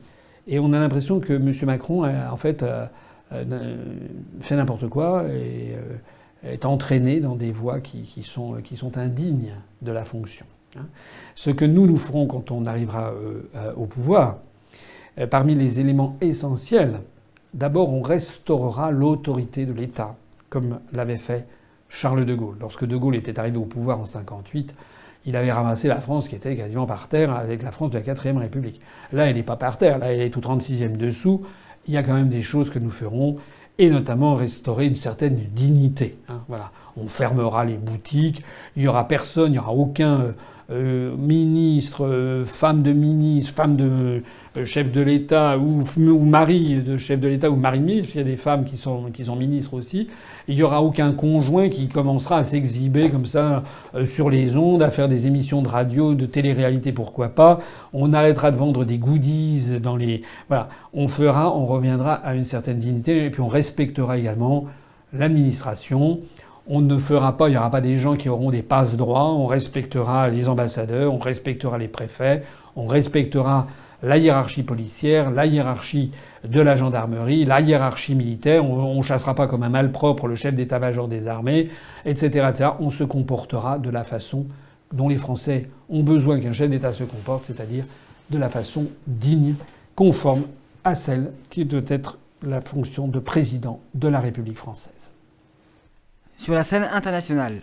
Et 0.48 0.60
on 0.60 0.74
a 0.74 0.80
l'impression 0.80 1.20
que 1.20 1.34
M. 1.34 1.52
Macron, 1.64 2.04
a, 2.04 2.32
en 2.32 2.38
fait, 2.38 2.64
fait 4.42 4.56
n'importe 4.56 4.88
quoi 4.88 5.26
et 5.30 5.76
est 6.44 6.66
entraîné 6.66 7.20
dans 7.20 7.36
des 7.36 7.52
voies 7.52 7.80
qui, 7.80 8.24
sont, 8.24 8.58
indignes 8.96 9.54
de 9.82 9.92
la 9.92 10.04
fonction. 10.04 10.46
Hein. 10.78 10.86
Ce 11.36 11.50
que 11.50 11.66
nous, 11.66 11.88
nous 11.88 11.98
ferons 11.98 12.28
quand 12.28 12.52
on 12.52 12.66
arrivera 12.66 13.12
euh, 13.12 13.74
au 13.76 13.86
pouvoir, 13.86 14.38
euh, 15.20 15.28
parmi 15.28 15.56
les 15.56 15.80
éléments 15.80 16.18
essentiels, 16.22 17.02
d'abord 17.54 17.94
on 17.94 18.02
restaurera 18.02 18.92
l'autorité 18.92 19.66
de 19.66 19.74
l'État, 19.74 20.16
comme 20.50 20.80
l'avait 20.94 21.18
fait 21.18 21.48
Charles 21.90 22.26
de 22.26 22.36
Gaulle. 22.36 22.58
Lorsque 22.60 22.86
de 22.86 22.96
Gaulle 22.96 23.16
était 23.16 23.40
arrivé 23.40 23.58
au 23.58 23.66
pouvoir 23.66 23.98
en 23.98 24.04
1958, 24.04 24.76
il 25.26 25.36
avait 25.36 25.52
ramassé 25.52 25.88
la 25.88 26.00
France 26.00 26.28
qui 26.28 26.36
était 26.36 26.56
quasiment 26.56 26.86
par 26.86 27.08
terre 27.08 27.32
avec 27.34 27.62
la 27.62 27.72
France 27.72 27.92
de 27.92 27.98
la 27.98 28.04
4ème 28.04 28.38
République. 28.38 28.80
Là, 29.12 29.28
elle 29.28 29.36
n'est 29.36 29.44
pas 29.44 29.58
par 29.58 29.78
terre, 29.78 29.98
là, 29.98 30.14
elle 30.14 30.22
est 30.22 30.30
tout 30.30 30.40
36e 30.40 30.96
dessous. 30.96 31.44
Il 31.88 31.94
y 31.94 31.98
a 31.98 32.04
quand 32.04 32.14
même 32.14 32.30
des 32.30 32.42
choses 32.42 32.70
que 32.70 32.80
nous 32.80 32.90
ferons 32.90 33.38
et 33.80 33.90
notamment 33.90 34.36
restaurer 34.36 34.86
une 34.86 34.96
certaine 34.96 35.36
dignité. 35.52 36.18
Hein, 36.30 36.42
voilà. 36.48 36.72
On 36.96 37.08
fermera 37.08 37.64
les 37.64 37.78
boutiques, 37.78 38.44
il 38.76 38.82
n'y 38.82 38.88
aura 38.88 39.08
personne, 39.08 39.50
il 39.50 39.54
n'y 39.54 39.60
aura 39.60 39.74
aucun 39.74 40.34
euh, 40.70 40.98
euh, 40.98 41.16
ministre, 41.18 42.06
euh, 42.06 42.46
femme 42.46 42.82
de 42.82 42.92
ministre, 42.92 43.54
femme 43.54 43.76
de 43.76 44.24
euh, 44.58 44.66
chef 44.66 44.92
de 44.92 45.02
l'État 45.02 45.58
ou, 45.58 45.82
ou, 45.98 46.26
mari 46.26 46.76
de 46.76 46.96
chef 46.98 47.20
de 47.20 47.28
l'État 47.28 47.50
ou 47.50 47.56
mari 47.56 47.80
de 47.80 47.86
ministre, 47.86 48.12
il 48.16 48.18
y 48.18 48.22
a 48.22 48.24
des 48.24 48.38
femmes 48.38 48.66
qui 48.66 48.78
sont, 48.78 49.12
qui 49.14 49.26
sont 49.26 49.36
ministres 49.36 49.74
aussi. 49.74 50.10
Il 50.48 50.56
n'y 50.56 50.64
aura 50.64 50.82
aucun 50.82 51.12
conjoint 51.12 51.70
qui 51.70 51.88
commencera 51.88 52.38
à 52.38 52.44
s'exhiber 52.44 53.10
comme 53.10 53.26
ça 53.26 53.64
sur 54.06 54.30
les 54.30 54.56
ondes, 54.56 54.82
à 54.82 54.90
faire 54.90 55.10
des 55.10 55.28
émissions 55.28 55.62
de 55.62 55.68
radio, 55.68 56.14
de 56.16 56.26
télé-réalité, 56.26 56.94
pourquoi 56.94 57.30
pas. 57.30 57.60
On 57.92 58.14
arrêtera 58.14 58.52
de 58.52 58.56
vendre 58.56 58.86
des 58.86 58.98
goodies 58.98 59.80
dans 59.82 59.98
les... 59.98 60.22
Voilà. 60.48 60.70
On 60.94 61.10
fera, 61.10 61.56
on 61.56 61.66
reviendra 61.66 62.14
à 62.14 62.34
une 62.34 62.46
certaine 62.46 62.78
dignité 62.78 63.26
et 63.26 63.30
puis 63.30 63.42
on 63.42 63.50
respectera 63.50 64.18
également 64.18 64.66
l'administration. 65.12 66.22
On 66.70 66.82
ne 66.82 66.98
fera 66.98 67.38
pas, 67.38 67.48
il 67.48 67.52
n'y 67.52 67.58
aura 67.58 67.72
pas 67.72 67.82
des 67.82 67.98
gens 67.98 68.16
qui 68.16 68.28
auront 68.28 68.52
des 68.52 68.62
passe-droits. 68.62 69.32
On 69.34 69.48
respectera 69.48 70.28
les 70.28 70.50
ambassadeurs, 70.50 71.14
on 71.14 71.18
respectera 71.18 71.78
les 71.78 71.88
préfets, 71.88 72.44
on 72.76 72.88
respectera 72.88 73.68
la 74.04 74.18
hiérarchie 74.18 74.64
policière, 74.64 75.32
la 75.32 75.46
hiérarchie 75.46 76.12
de 76.44 76.62
la 76.62 76.76
gendarmerie, 76.76 77.46
la 77.46 77.62
hiérarchie 77.62 78.16
militaire. 78.16 78.66
On, 78.66 78.98
ne 78.98 79.02
chassera 79.02 79.34
pas 79.34 79.48
comme 79.48 79.64
un 79.64 79.70
malpropre 79.70 80.28
le 80.28 80.36
chef 80.36 80.54
d'état-major 80.56 81.08
des 81.08 81.28
armées, 81.28 81.70
etc., 82.06 82.48
etc. 82.50 82.70
On 82.80 82.90
se 82.90 83.04
comportera 83.04 83.80
de 83.80 83.90
la 83.90 84.04
façon 84.04 84.46
dont 84.94 85.10
les 85.10 85.18
Français 85.18 85.70
ont 85.90 86.04
besoin 86.04 86.40
qu'un 86.40 86.54
chef 86.54 86.70
d'État 86.70 86.92
se 86.92 87.04
comporte, 87.04 87.46
c'est-à-dire 87.46 87.86
de 88.30 88.38
la 88.38 88.50
façon 88.50 88.88
digne, 89.08 89.56
conforme 89.96 90.44
à 90.84 90.96
celle 90.96 91.32
qui 91.50 91.66
doit 91.66 91.82
être 91.88 92.18
la 92.44 92.62
fonction 92.62 93.08
de 93.08 93.20
président 93.20 93.80
de 93.96 94.08
la 94.08 94.20
République 94.20 94.58
française. 94.58 95.12
Sur 96.38 96.54
la 96.54 96.64
scène 96.64 96.88
internationale, 96.94 97.62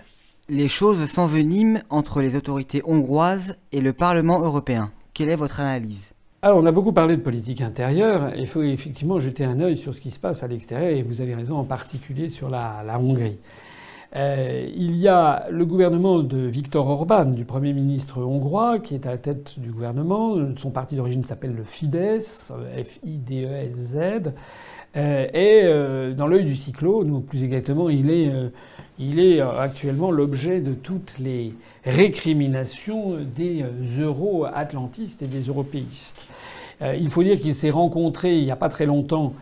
les 0.48 0.68
choses 0.68 1.06
s'enveniment 1.06 1.78
entre 1.90 2.20
les 2.20 2.36
autorités 2.36 2.82
hongroises 2.84 3.56
et 3.72 3.80
le 3.80 3.92
Parlement 3.92 4.40
européen. 4.40 4.90
Quelle 5.14 5.30
est 5.30 5.36
votre 5.36 5.60
analyse? 5.60 6.12
Alors, 6.42 6.58
on 6.58 6.66
a 6.66 6.72
beaucoup 6.72 6.92
parlé 6.92 7.16
de 7.16 7.22
politique 7.22 7.62
intérieure. 7.62 8.32
Il 8.36 8.46
faut 8.46 8.62
effectivement 8.62 9.20
jeter 9.20 9.44
un 9.44 9.60
œil 9.60 9.78
sur 9.78 9.94
ce 9.94 10.02
qui 10.02 10.10
se 10.10 10.18
passe 10.18 10.42
à 10.42 10.48
l'extérieur, 10.48 10.90
et 10.90 11.02
vous 11.02 11.22
avez 11.22 11.34
raison, 11.34 11.56
en 11.56 11.64
particulier 11.64 12.28
sur 12.28 12.50
la, 12.50 12.84
Hongrie. 13.00 13.38
Euh, 14.16 14.68
il 14.76 14.96
y 14.96 15.08
a 15.08 15.46
le 15.50 15.64
gouvernement 15.64 16.18
de 16.18 16.36
Viktor 16.36 16.86
Orban, 16.86 17.24
du 17.24 17.46
Premier 17.46 17.72
ministre 17.72 18.22
hongrois, 18.22 18.80
qui 18.80 18.94
est 18.94 19.06
à 19.06 19.12
la 19.12 19.18
tête 19.18 19.58
du 19.58 19.70
gouvernement. 19.70 20.36
Son 20.58 20.70
parti 20.70 20.96
d'origine 20.96 21.24
s'appelle 21.24 21.54
le 21.54 21.64
Fidesz, 21.64 22.52
F-I-D-E-S-Z. 22.76 24.32
Euh, 24.96 25.26
et 25.34 25.62
euh, 25.64 26.12
dans 26.12 26.26
l'œil 26.26 26.44
du 26.44 26.56
cyclone, 26.56 27.10
ou 27.10 27.20
plus 27.20 27.44
exactement, 27.44 27.88
il 27.90 28.10
est 28.10 28.30
il 28.98 29.18
est 29.18 29.40
euh, 29.40 29.60
actuellement 29.60 30.10
l'objet 30.10 30.60
de 30.60 30.72
toutes 30.72 31.14
les 31.18 31.52
récriminations 31.84 33.16
des 33.36 33.62
euh, 33.62 34.02
euro-atlantistes 34.02 35.22
et 35.22 35.26
des 35.26 35.42
européistes. 35.42 36.20
Euh, 36.82 36.96
il 36.98 37.08
faut 37.08 37.22
dire 37.22 37.40
qu'il 37.40 37.54
s'est 37.54 37.70
rencontré 37.70 38.36
il 38.36 38.44
n'y 38.44 38.50
a 38.50 38.56
pas 38.56 38.68
très 38.68 38.86
longtemps 38.86 39.34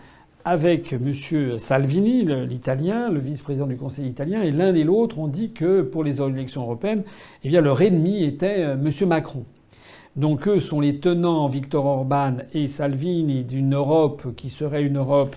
avec 0.44 0.92
M. 0.92 1.58
Salvini, 1.58 2.24
l'italien, 2.24 3.10
le 3.10 3.20
vice-président 3.20 3.66
du 3.66 3.76
Conseil 3.76 4.08
italien, 4.08 4.42
et 4.42 4.50
l'un 4.50 4.74
et 4.74 4.82
l'autre 4.82 5.20
ont 5.20 5.28
dit 5.28 5.52
que 5.52 5.82
pour 5.82 6.02
les 6.02 6.20
élections 6.20 6.62
européennes, 6.62 7.04
eh 7.44 7.48
bien, 7.48 7.60
leur 7.60 7.80
ennemi 7.80 8.24
était 8.24 8.62
M. 8.62 8.90
Macron. 9.06 9.44
Donc 10.16 10.46
eux 10.46 10.60
sont 10.60 10.80
les 10.80 10.98
tenants, 10.98 11.46
Victor 11.48 11.86
Orban 11.86 12.36
et 12.52 12.68
Salvini, 12.68 13.44
d'une 13.44 13.74
Europe 13.74 14.34
qui 14.36 14.50
serait 14.50 14.82
une 14.82 14.98
Europe 14.98 15.34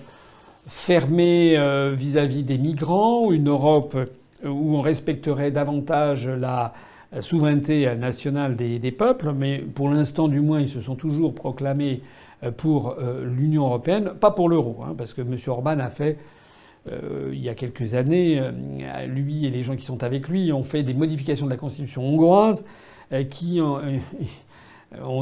fermée 0.66 1.56
euh, 1.56 1.94
vis-à-vis 1.96 2.42
des 2.42 2.58
migrants, 2.58 3.30
une 3.32 3.48
Europe 3.48 3.94
euh, 3.94 4.48
où 4.48 4.76
on 4.76 4.82
respecterait 4.82 5.50
davantage 5.50 6.28
la 6.28 6.74
souveraineté 7.20 7.94
nationale 7.94 8.56
des, 8.56 8.90
peuples, 8.90 9.32
mais 9.32 9.58
pour 9.58 9.88
l'instant 9.88 10.28
du 10.28 10.40
moins 10.40 10.60
ils 10.60 10.68
se 10.68 10.80
sont 10.82 10.96
toujours 10.96 11.34
proclamés 11.34 12.02
euh, 12.42 12.50
pour 12.50 12.96
l'Union 13.24 13.64
européenne, 13.64 14.10
pas 14.20 14.30
pour 14.30 14.50
l'euro, 14.50 14.82
hein, 14.84 14.94
parce 14.98 15.14
que 15.14 15.22
M. 15.22 15.36
Orban 15.46 15.78
a 15.78 15.88
fait 15.88 16.18
il 17.32 17.40
y 17.40 17.48
a 17.48 17.56
quelques 17.56 17.94
années, 17.94 18.40
lui 19.08 19.44
et 19.44 19.50
les 19.50 19.64
gens 19.64 19.74
qui 19.74 19.84
sont 19.84 20.04
avec 20.04 20.28
lui 20.28 20.52
ont 20.52 20.62
fait 20.62 20.84
des 20.84 20.94
modifications 20.94 21.46
de 21.46 21.50
la 21.50 21.56
constitution 21.56 22.04
hongroise 22.04 22.64
qui 23.30 23.60
ont, 23.60 23.80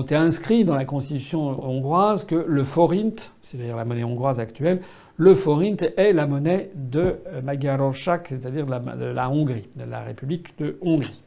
été 0.00 0.14
inscrits 0.14 0.64
dans 0.64 0.74
la 0.74 0.84
constitution 0.84 1.40
hongroise 1.64 2.24
que 2.24 2.34
le 2.46 2.64
forint, 2.64 3.16
c'est-à-dire 3.42 3.76
la 3.76 3.84
monnaie 3.84 4.04
hongroise 4.04 4.40
actuelle, 4.40 4.80
le 5.16 5.34
forint 5.34 5.76
est 5.96 6.12
la 6.12 6.26
monnaie 6.26 6.70
de 6.74 7.16
Magyarország, 7.42 8.22
c'est-à-dire 8.28 8.66
de 8.66 9.04
la, 9.04 9.30
Hongrie, 9.30 9.68
de 9.76 9.84
la 9.88 10.00
République 10.00 10.58
de 10.58 10.76
Hongrie. 10.82 11.22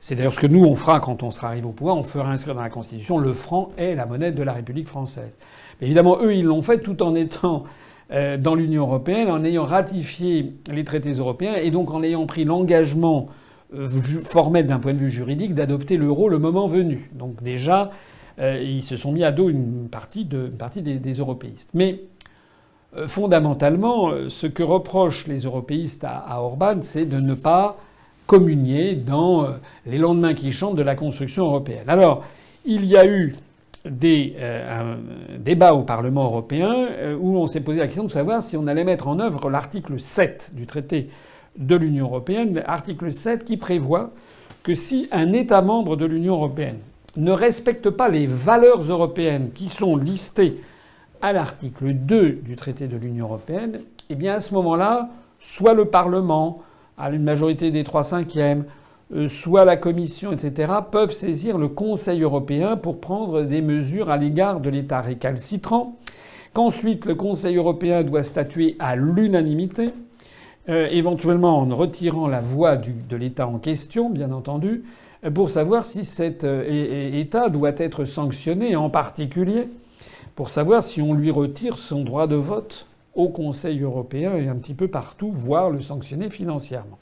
C'est 0.00 0.16
d'ailleurs 0.16 0.34
ce 0.34 0.40
que 0.40 0.46
nous 0.46 0.64
on 0.64 0.74
fera 0.74 1.00
quand 1.00 1.22
on 1.22 1.30
sera 1.30 1.48
arrivé 1.48 1.66
au 1.66 1.72
pouvoir. 1.72 1.96
On 1.96 2.02
fera 2.02 2.30
inscrire 2.30 2.54
dans 2.54 2.62
la 2.62 2.70
Constitution 2.70 3.18
le 3.18 3.32
franc 3.32 3.70
est 3.78 3.94
la 3.94 4.04
monnaie 4.04 4.32
de 4.32 4.42
la 4.42 4.52
République 4.52 4.86
française. 4.86 5.38
Mais 5.80 5.86
évidemment, 5.86 6.18
eux, 6.20 6.34
ils 6.34 6.44
l'ont 6.44 6.62
fait 6.62 6.78
tout 6.78 7.02
en 7.02 7.14
étant 7.14 7.64
euh, 8.10 8.36
dans 8.36 8.54
l'Union 8.54 8.82
européenne, 8.82 9.30
en 9.30 9.42
ayant 9.44 9.64
ratifié 9.64 10.52
les 10.70 10.84
traités 10.84 11.12
européens 11.12 11.54
et 11.54 11.70
donc 11.70 11.92
en 11.92 12.02
ayant 12.02 12.26
pris 12.26 12.44
l'engagement 12.44 13.28
euh, 13.74 13.88
formel 14.24 14.66
d'un 14.66 14.78
point 14.78 14.92
de 14.92 14.98
vue 14.98 15.10
juridique 15.10 15.54
d'adopter 15.54 15.96
l'euro 15.96 16.28
le 16.28 16.38
moment 16.38 16.66
venu. 16.66 17.10
Donc 17.12 17.42
déjà, 17.42 17.90
euh, 18.38 18.62
ils 18.62 18.82
se 18.82 18.96
sont 18.96 19.12
mis 19.12 19.24
à 19.24 19.32
dos 19.32 19.48
une 19.48 19.88
partie, 19.90 20.24
de, 20.24 20.46
partie 20.46 20.82
des, 20.82 21.12
européistes. 21.12 21.70
Mais 21.74 22.00
euh, 22.96 23.08
fondamentalement, 23.08 24.10
ce 24.28 24.46
que 24.46 24.62
reprochent 24.62 25.26
les 25.26 25.40
européistes 25.40 26.04
à, 26.04 26.40
Orban, 26.40 26.76
c'est 26.82 27.06
de 27.06 27.18
ne 27.18 27.34
pas 27.34 27.76
communier 28.26 28.94
dans 28.94 29.48
les 29.84 29.98
lendemains 29.98 30.32
qui 30.32 30.50
chantent 30.50 30.76
de 30.76 30.82
la 30.82 30.94
construction 30.94 31.44
européenne. 31.44 31.84
Alors, 31.88 32.24
il 32.64 32.86
y 32.86 32.96
a 32.96 33.06
eu 33.06 33.34
des 33.84 34.34
débats 35.38 35.74
au 35.74 35.82
Parlement 35.82 36.24
européen 36.24 36.88
où 37.20 37.36
on 37.36 37.46
s'est 37.46 37.60
posé 37.60 37.80
la 37.80 37.86
question 37.86 38.04
de 38.04 38.10
savoir 38.10 38.42
si 38.42 38.56
on 38.56 38.66
allait 38.66 38.84
mettre 38.84 39.08
en 39.08 39.20
œuvre 39.20 39.50
l'article 39.50 40.00
7 40.00 40.52
du 40.54 40.64
traité 40.64 41.10
de 41.56 41.76
l'Union 41.76 42.06
européenne, 42.06 42.62
l'article 42.66 43.12
7 43.12 43.44
qui 43.44 43.56
prévoit 43.56 44.10
que 44.62 44.74
si 44.74 45.08
un 45.12 45.32
État 45.32 45.60
membre 45.60 45.96
de 45.96 46.06
l'Union 46.06 46.34
européenne 46.34 46.78
ne 47.16 47.32
respecte 47.32 47.90
pas 47.90 48.08
les 48.08 48.26
valeurs 48.26 48.82
européennes 48.82 49.50
qui 49.54 49.68
sont 49.68 49.96
listées 49.96 50.60
à 51.22 51.32
l'article 51.32 51.92
2 51.94 52.30
du 52.42 52.56
traité 52.56 52.86
de 52.86 52.96
l'Union 52.96 53.26
européenne, 53.26 53.80
eh 54.10 54.14
bien 54.14 54.34
à 54.34 54.40
ce 54.40 54.54
moment-là, 54.54 55.10
soit 55.38 55.74
le 55.74 55.86
Parlement, 55.86 56.62
à 56.98 57.10
une 57.10 57.22
majorité 57.22 57.70
des 57.70 57.84
trois 57.84 58.04
cinquièmes, 58.04 58.64
euh, 59.14 59.28
soit 59.28 59.64
la 59.64 59.76
Commission, 59.76 60.32
etc., 60.32 60.72
peuvent 60.90 61.12
saisir 61.12 61.58
le 61.58 61.68
Conseil 61.68 62.22
européen 62.22 62.76
pour 62.76 63.00
prendre 63.00 63.42
des 63.42 63.60
mesures 63.60 64.10
à 64.10 64.16
l'égard 64.16 64.60
de 64.60 64.70
l'État 64.70 65.00
récalcitrant, 65.00 65.98
qu'ensuite 66.52 67.04
le 67.04 67.14
Conseil 67.14 67.56
européen 67.56 68.02
doit 68.02 68.22
statuer 68.22 68.76
à 68.78 68.96
l'unanimité, 68.96 69.90
euh, 70.68 70.88
éventuellement 70.90 71.58
en 71.58 71.74
retirant 71.74 72.28
la 72.28 72.40
voix 72.40 72.76
de 72.76 73.16
l'État 73.16 73.46
en 73.46 73.58
question, 73.58 74.10
bien 74.10 74.32
entendu, 74.32 74.84
pour 75.34 75.50
savoir 75.50 75.84
si 75.84 76.04
cet 76.04 76.44
euh, 76.44 77.10
État 77.12 77.48
doit 77.48 77.72
être 77.76 78.04
sanctionné, 78.04 78.76
en 78.76 78.90
particulier 78.90 79.68
pour 80.34 80.48
savoir 80.48 80.82
si 80.82 81.00
on 81.00 81.14
lui 81.14 81.30
retire 81.30 81.78
son 81.78 82.02
droit 82.02 82.26
de 82.26 82.36
vote 82.36 82.86
au 83.14 83.28
Conseil 83.28 83.80
européen 83.82 84.34
et 84.34 84.48
un 84.48 84.56
petit 84.56 84.74
peu 84.74 84.88
partout, 84.88 85.30
voire 85.32 85.70
le 85.70 85.80
sanctionner 85.80 86.30
financièrement. 86.30 86.98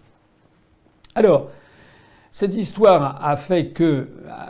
Alors, 1.14 1.48
cette 2.30 2.54
histoire 2.54 3.24
a 3.24 3.36
fait 3.36 3.68
que 3.68 4.08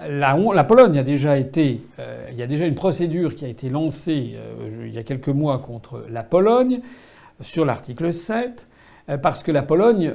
la, 0.09 0.65
Pologne 0.65 0.99
a 0.99 1.03
déjà 1.03 1.39
été, 1.39 1.83
euh, 1.99 2.29
il 2.31 2.37
y 2.37 2.43
a 2.43 2.47
déjà 2.47 2.67
une 2.67 2.75
procédure 2.75 3.35
qui 3.35 3.45
a 3.45 3.49
été 3.49 3.71
lancée 3.71 4.35
euh, 4.37 4.87
il 4.87 4.95
y 4.95 4.99
a 4.99 5.03
quelques 5.03 5.29
mois 5.29 5.59
contre 5.59 6.05
la 6.09 6.23
Pologne 6.23 6.81
sur 7.41 7.65
l'article 7.65 8.13
7, 8.13 8.41
euh, 8.41 8.72
parce 9.23 9.43
que 9.43 9.51
la 9.51 9.63
Pologne, 9.63 10.15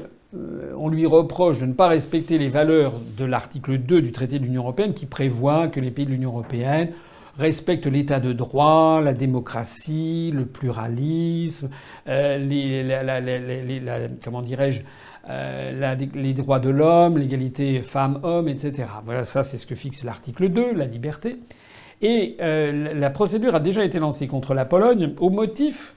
on 0.77 0.89
lui 0.89 1.05
reproche 1.05 1.59
de 1.59 1.65
ne 1.65 1.73
pas 1.73 1.87
respecter 1.87 2.37
les 2.37 2.47
valeurs 2.47 2.93
de 3.17 3.25
l'article 3.25 3.77
2 3.77 4.01
du 4.01 4.11
traité 4.11 4.39
de 4.39 4.43
l'Union 4.43 4.61
européenne 4.63 4.93
qui 4.93 5.05
prévoit 5.05 5.67
que 5.67 5.79
les 5.79 5.91
pays 5.91 6.05
de 6.05 6.11
l'Union 6.11 6.29
européenne 6.29 6.89
respecte 7.37 7.85
l'état 7.85 8.19
de 8.19 8.33
droit, 8.33 8.99
la 9.01 9.13
démocratie, 9.13 10.31
le 10.33 10.45
pluralisme, 10.45 11.69
euh, 12.07 12.37
les, 12.37 13.81
comment 14.23 14.41
dirais-je, 14.41 14.81
euh, 15.29 15.95
les 16.15 16.33
droits 16.33 16.59
de 16.59 16.69
l'homme, 16.69 17.17
l'égalité 17.17 17.81
femmes-hommes, 17.81 18.47
etc. 18.47 18.89
Voilà, 19.05 19.23
ça 19.23 19.43
c'est 19.43 19.57
ce 19.57 19.67
que 19.67 19.75
fixe 19.75 20.03
l'article 20.03 20.49
2, 20.49 20.73
la 20.73 20.85
liberté. 20.85 21.37
Et 22.01 22.37
euh, 22.41 22.93
la 22.93 23.09
procédure 23.09 23.55
a 23.55 23.59
déjà 23.59 23.83
été 23.83 23.99
lancée 23.99 24.27
contre 24.27 24.53
la 24.53 24.65
Pologne 24.65 25.13
au 25.19 25.29
motif, 25.29 25.95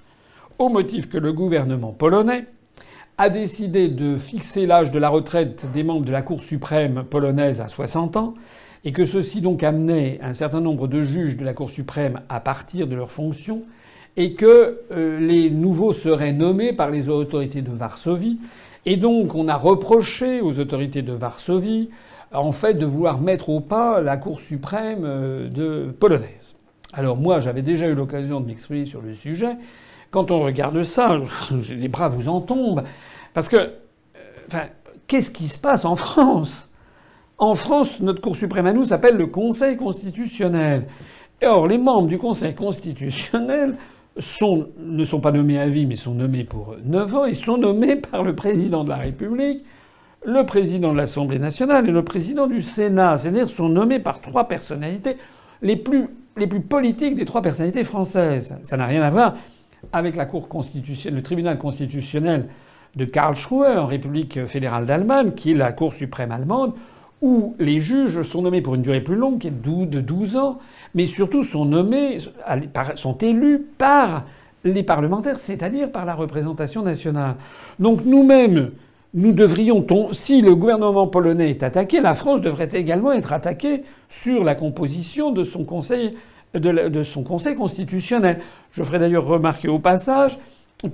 au 0.59 0.69
motif 0.69 1.09
que 1.09 1.19
le 1.19 1.33
gouvernement 1.33 1.93
polonais 1.93 2.47
a 3.19 3.29
décidé 3.29 3.89
de 3.89 4.17
fixer 4.17 4.67
l'âge 4.67 4.91
de 4.91 4.99
la 4.99 5.09
retraite 5.09 5.71
des 5.73 5.83
membres 5.83 6.07
de 6.07 6.13
la 6.13 6.23
Cour 6.23 6.43
suprême 6.43 7.05
polonaise 7.09 7.61
à 7.61 7.69
60 7.69 8.17
ans 8.17 8.35
et 8.85 8.93
que 8.93 9.05
ceci 9.05 9.41
donc 9.41 9.63
amenait 9.63 10.19
un 10.23 10.33
certain 10.33 10.61
nombre 10.61 10.89
de 10.89 11.03
juges 11.03 11.37
de 11.37 11.45
la 11.45 11.53
Cour 11.53 11.71
suprême 11.71 12.21
à 12.29 12.41
partir 12.41 12.87
de 12.87 12.95
leurs 12.95 13.11
fonctions, 13.11 13.63
et 14.17 14.35
que 14.35 14.81
euh, 14.91 15.21
les 15.21 15.51
nouveaux 15.51 15.93
seraient 15.93 16.33
nommés 16.33 16.73
par 16.73 16.91
les 16.91 17.09
autorités 17.09 17.63
de 17.63 17.71
Varsovie. 17.71 18.39
Et 18.87 18.97
donc 18.97 19.35
on 19.35 19.49
a 19.49 19.57
reproché 19.57 20.41
aux 20.41 20.59
autorités 20.59 21.03
de 21.03 21.13
Varsovie 21.13 21.91
en 22.33 22.53
fait 22.53 22.75
de 22.75 22.87
vouloir 22.87 23.21
mettre 23.21 23.51
au 23.51 23.61
pas 23.61 24.01
la 24.01 24.17
Cour 24.17 24.41
suprême 24.41 25.03
euh, 25.05 25.93
polonaise. 25.99 26.57
Alors 26.93 27.17
moi, 27.17 27.39
j'avais 27.39 27.63
déjà 27.63 27.87
eu 27.87 27.95
l'occasion 27.95 28.41
de 28.41 28.47
m'exprimer 28.47 28.85
sur 28.85 29.01
le 29.01 29.15
sujet. 29.15 29.57
Quand 30.11 30.31
on 30.31 30.41
regarde 30.41 30.83
ça, 30.83 31.19
les 31.71 31.89
bras 31.89 32.09
vous 32.09 32.29
en 32.29 32.41
tombent. 32.41 32.83
Parce 33.35 33.49
que, 33.49 33.57
euh, 33.57 34.59
qu'est-ce 35.07 35.31
qui 35.31 35.49
se 35.49 35.59
passe 35.59 35.85
en 35.85 35.97
France? 35.97 36.71
En 37.39 37.55
France, 37.55 38.01
notre 38.01 38.21
Cour 38.21 38.37
suprême 38.37 38.67
à 38.67 38.73
nous 38.73 38.85
s'appelle 38.85 39.17
le 39.17 39.27
Conseil 39.27 39.77
constitutionnel. 39.77 40.87
Or, 41.43 41.67
les 41.67 41.79
membres 41.79 42.09
du 42.09 42.19
Conseil 42.19 42.55
constitutionnel 42.55 43.77
ne 44.17 45.05
sont 45.05 45.21
pas 45.21 45.33
nommés 45.33 45.59
à 45.59 45.69
vie, 45.69 45.87
mais 45.87 45.97
sont 45.97 46.13
nommés 46.13 46.45
pour 46.45 46.77
9 46.85 47.17
ans 47.17 47.25
et 47.25 47.35
sont 47.35 47.57
nommés 47.57 47.97
par 47.97 48.23
le 48.23 48.35
président 48.35 48.85
de 48.85 48.91
la 48.91 48.97
République, 48.97 49.65
le 50.27 50.45
président 50.45 50.93
de 50.93 50.99
l'Assemblée 50.99 51.39
nationale 51.39 51.89
et 51.89 51.93
le 51.93 52.05
président 52.05 52.47
du 52.47 52.61
Sénat. 52.61 53.17
C'est-à-dire 53.17 53.49
sont 53.49 53.71
nommés 53.71 54.01
par 54.01 54.21
trois 54.21 54.49
personnalités 54.49 55.17
les 55.63 55.77
plus, 55.77 56.09
les 56.37 56.47
plus 56.47 56.61
politiques 56.61 57.15
des 57.17 57.25
trois 57.25 57.41
personnalités 57.41 57.85
françaises. 57.85 58.55
Ça 58.63 58.77
n'a 58.77 58.85
rien 58.85 59.03
à 59.03 59.09
voir 59.09 59.37
avec 59.93 60.17
la 60.17 60.27
Cour 60.27 60.49
constitutionnelle, 60.49 61.17
le 61.17 61.23
tribunal 61.23 61.59
constitutionnel 61.59 62.49
de 62.97 63.05
Karlsruhe 63.05 63.79
en 63.79 63.87
République 63.87 64.47
fédérale 64.47 64.87
d'Allemagne, 64.87 65.33
qui 65.33 65.53
est 65.53 65.55
la 65.55 65.73
Cour 65.73 65.95
suprême 65.95 66.33
allemande, 66.33 66.75
où 67.23 67.55
les 67.59 67.81
juges 67.81 68.23
sont 68.23 68.43
nommés 68.43 68.63
pour 68.63 68.75
une 68.75 68.83
durée 68.83 69.03
plus 69.03 69.17
longue, 69.17 69.39
qui 69.39 69.49
est 69.49 69.63
de 69.63 70.01
12 70.01 70.37
ans, 70.37 70.59
mais 70.95 71.07
surtout 71.07 71.43
sont 71.43 71.67
nommés, 71.67 72.19
sont 72.95 73.19
élus 73.19 73.67
par 73.77 74.25
les 74.65 74.83
parlementaires, 74.83 75.39
c'est-à-dire 75.39 75.93
par 75.93 76.05
la 76.05 76.15
représentation 76.15 76.83
nationale. 76.83 77.37
Donc 77.79 78.05
nous-mêmes, 78.05 78.71
nous 79.13 79.33
devrions, 79.33 79.85
si 80.13 80.41
le 80.41 80.55
gouvernement 80.55 81.09
polonais 81.09 81.51
est 81.51 81.63
attaqué, 81.63 82.01
la 82.01 82.15
France 82.15 82.41
devrait 82.41 82.69
également 82.73 83.13
être 83.13 83.33
attaquée 83.33 83.85
sur 84.09 84.45
la 84.45 84.55
composition 84.55 85.31
de 85.31 85.45
son 85.45 85.65
conseil, 85.65 86.15
de, 86.55 87.03
son 87.03 87.23
conseil 87.23 87.55
constitutionnel. 87.55 88.41
Je 88.73 88.83
ferai 88.83 88.99
d'ailleurs 88.99 89.27
remarquer 89.27 89.69
au 89.69 89.79
passage 89.79 90.39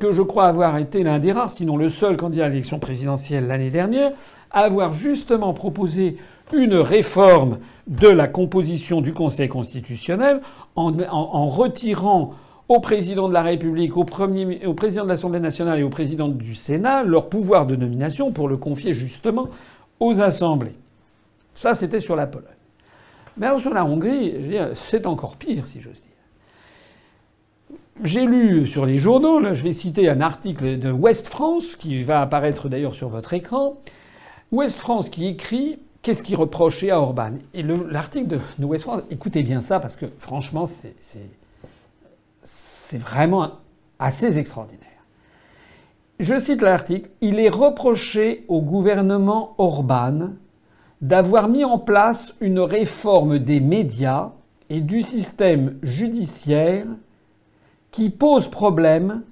que 0.00 0.12
je 0.12 0.22
crois 0.22 0.46
avoir 0.46 0.78
été 0.78 1.02
l'un 1.02 1.18
des 1.18 1.32
rares, 1.32 1.50
sinon 1.50 1.76
le 1.76 1.88
seul 1.88 2.16
candidat 2.16 2.46
à 2.46 2.48
l'élection 2.48 2.78
présidentielle 2.78 3.46
l'année 3.46 3.70
dernière, 3.70 4.12
à 4.50 4.60
avoir 4.60 4.92
justement 4.92 5.52
proposé 5.52 6.16
une 6.52 6.74
réforme 6.74 7.58
de 7.86 8.08
la 8.08 8.26
composition 8.26 9.00
du 9.00 9.12
Conseil 9.12 9.48
constitutionnel 9.48 10.40
en, 10.74 11.46
retirant 11.46 12.34
au 12.68 12.80
président 12.80 13.28
de 13.28 13.32
la 13.32 13.42
République, 13.42 13.96
au, 13.96 14.04
premier, 14.04 14.66
au 14.66 14.74
président 14.74 15.04
de 15.04 15.08
l'Assemblée 15.08 15.40
nationale 15.40 15.78
et 15.78 15.82
au 15.84 15.88
président 15.88 16.28
du 16.28 16.56
Sénat 16.56 17.04
leur 17.04 17.28
pouvoir 17.28 17.66
de 17.66 17.76
nomination 17.76 18.32
pour 18.32 18.48
le 18.48 18.56
confier 18.56 18.92
justement 18.92 19.48
aux 20.00 20.20
assemblées. 20.20 20.74
Ça, 21.54 21.74
c'était 21.74 22.00
sur 22.00 22.16
la 22.16 22.26
Pologne. 22.26 22.55
Mais 23.36 23.46
alors 23.46 23.60
sur 23.60 23.74
la 23.74 23.84
Hongrie, 23.84 24.34
c'est 24.74 25.06
encore 25.06 25.36
pire, 25.36 25.66
si 25.66 25.80
j'ose 25.80 26.00
dire. 26.00 26.02
J'ai 28.02 28.26
lu 28.26 28.66
sur 28.66 28.84
les 28.84 28.98
journaux, 28.98 29.40
là, 29.40 29.54
je 29.54 29.62
vais 29.62 29.72
citer 29.72 30.08
un 30.08 30.20
article 30.20 30.78
de 30.78 30.90
West 30.90 31.28
France, 31.28 31.76
qui 31.76 32.02
va 32.02 32.20
apparaître 32.20 32.68
d'ailleurs 32.68 32.94
sur 32.94 33.08
votre 33.08 33.32
écran. 33.32 33.78
West 34.52 34.78
France 34.78 35.08
qui 35.08 35.26
écrit 35.26 35.78
Qu'est-ce 36.02 36.22
qu'il 36.22 36.36
reprochait 36.36 36.90
à 36.90 37.00
Orban? 37.00 37.32
Et 37.52 37.64
l'article 37.64 38.28
de, 38.28 38.38
de 38.60 38.64
West 38.64 38.84
France, 38.84 39.02
écoutez 39.10 39.42
bien 39.42 39.60
ça, 39.60 39.80
parce 39.80 39.96
que 39.96 40.06
franchement, 40.18 40.66
c'est 42.44 42.98
vraiment 42.98 43.54
assez 43.98 44.38
extraordinaire. 44.38 44.82
Je 46.20 46.38
cite 46.38 46.62
l'article 46.62 47.10
Il 47.20 47.40
est 47.40 47.48
reproché 47.48 48.44
au 48.46 48.62
gouvernement 48.62 49.54
Orban 49.58 50.30
d'avoir 51.00 51.48
mis 51.48 51.64
en 51.64 51.78
place 51.78 52.34
une 52.40 52.60
réforme 52.60 53.38
des 53.38 53.60
médias 53.60 54.32
et 54.70 54.80
du 54.80 55.02
système 55.02 55.78
judiciaire 55.82 56.86
qui 57.90 58.10
pose 58.10 58.48
problème 58.48 59.22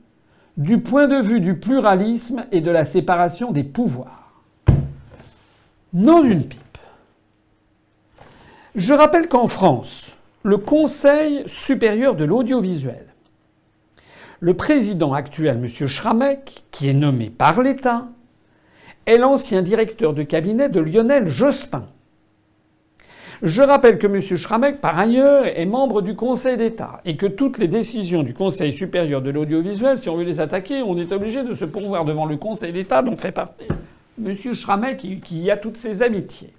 du 0.57 0.81
point 0.81 1.09
de 1.09 1.21
vue 1.21 1.41
du 1.41 1.59
pluralisme 1.59 2.45
et 2.53 2.61
de 2.61 2.71
la 2.71 2.85
séparation 2.85 3.51
des 3.51 3.65
pouvoirs. 3.65 4.33
Non 5.93 6.23
d'une 6.23 6.45
pipe. 6.45 6.61
Je 8.75 8.93
rappelle 8.93 9.29
qu'en 9.29 9.49
France, 9.49 10.17
le 10.43 10.59
Conseil 10.59 11.43
supérieur 11.47 12.15
de 12.15 12.25
l'audiovisuel, 12.25 13.07
le 14.41 14.55
président 14.55 15.13
actuel, 15.13 15.57
M. 15.57 15.87
Schramek, 15.87 16.65
qui 16.71 16.89
est 16.89 16.95
nommé 16.95 17.31
par 17.31 17.63
l'État, 17.63 18.09
est 19.07 19.19
l'ancien 19.19 19.63
directeur 19.63 20.15
de 20.15 20.23
cabinet 20.23 20.69
de 20.69 20.81
Lionel 20.81 21.27
Jospin. 21.27 21.87
Je 23.43 23.63
rappelle 23.63 23.99
que 23.99 24.07
M. 24.07 24.23
Schramek, 24.23 24.81
par 24.81 24.99
ailleurs, 24.99 25.45
est 25.47 25.67
membre 25.67 26.01
du 26.01 26.15
Conseil 26.15 26.57
d'État 26.57 27.01
et 27.05 27.17
que 27.17 27.27
toutes 27.27 27.59
les 27.59 27.69
décisions 27.69 28.23
du 28.23 28.33
Conseil 28.33 28.73
supérieur 28.73 29.21
de 29.21 29.31
l'audiovisuel, 29.31 29.99
si 29.99 30.09
on 30.09 30.17
veut 30.17 30.25
les 30.25 30.41
attaquer, 30.41 30.83
on 30.83 30.97
est 30.97 31.13
obligé 31.13 31.43
de 31.43 31.53
se 31.53 31.65
pourvoir 31.65 32.05
devant 32.05 32.25
le 32.25 32.37
Conseil 32.37 32.73
d'État 32.73 33.03
dont 33.03 33.17
fait 33.17 33.33
partie 33.33 33.67
M. 34.25 34.35
Schramek 34.55 35.21
qui, 35.23 35.51
a 35.51 35.57
toutes 35.57 35.77
ses 35.77 36.03
amitiés. 36.03 36.53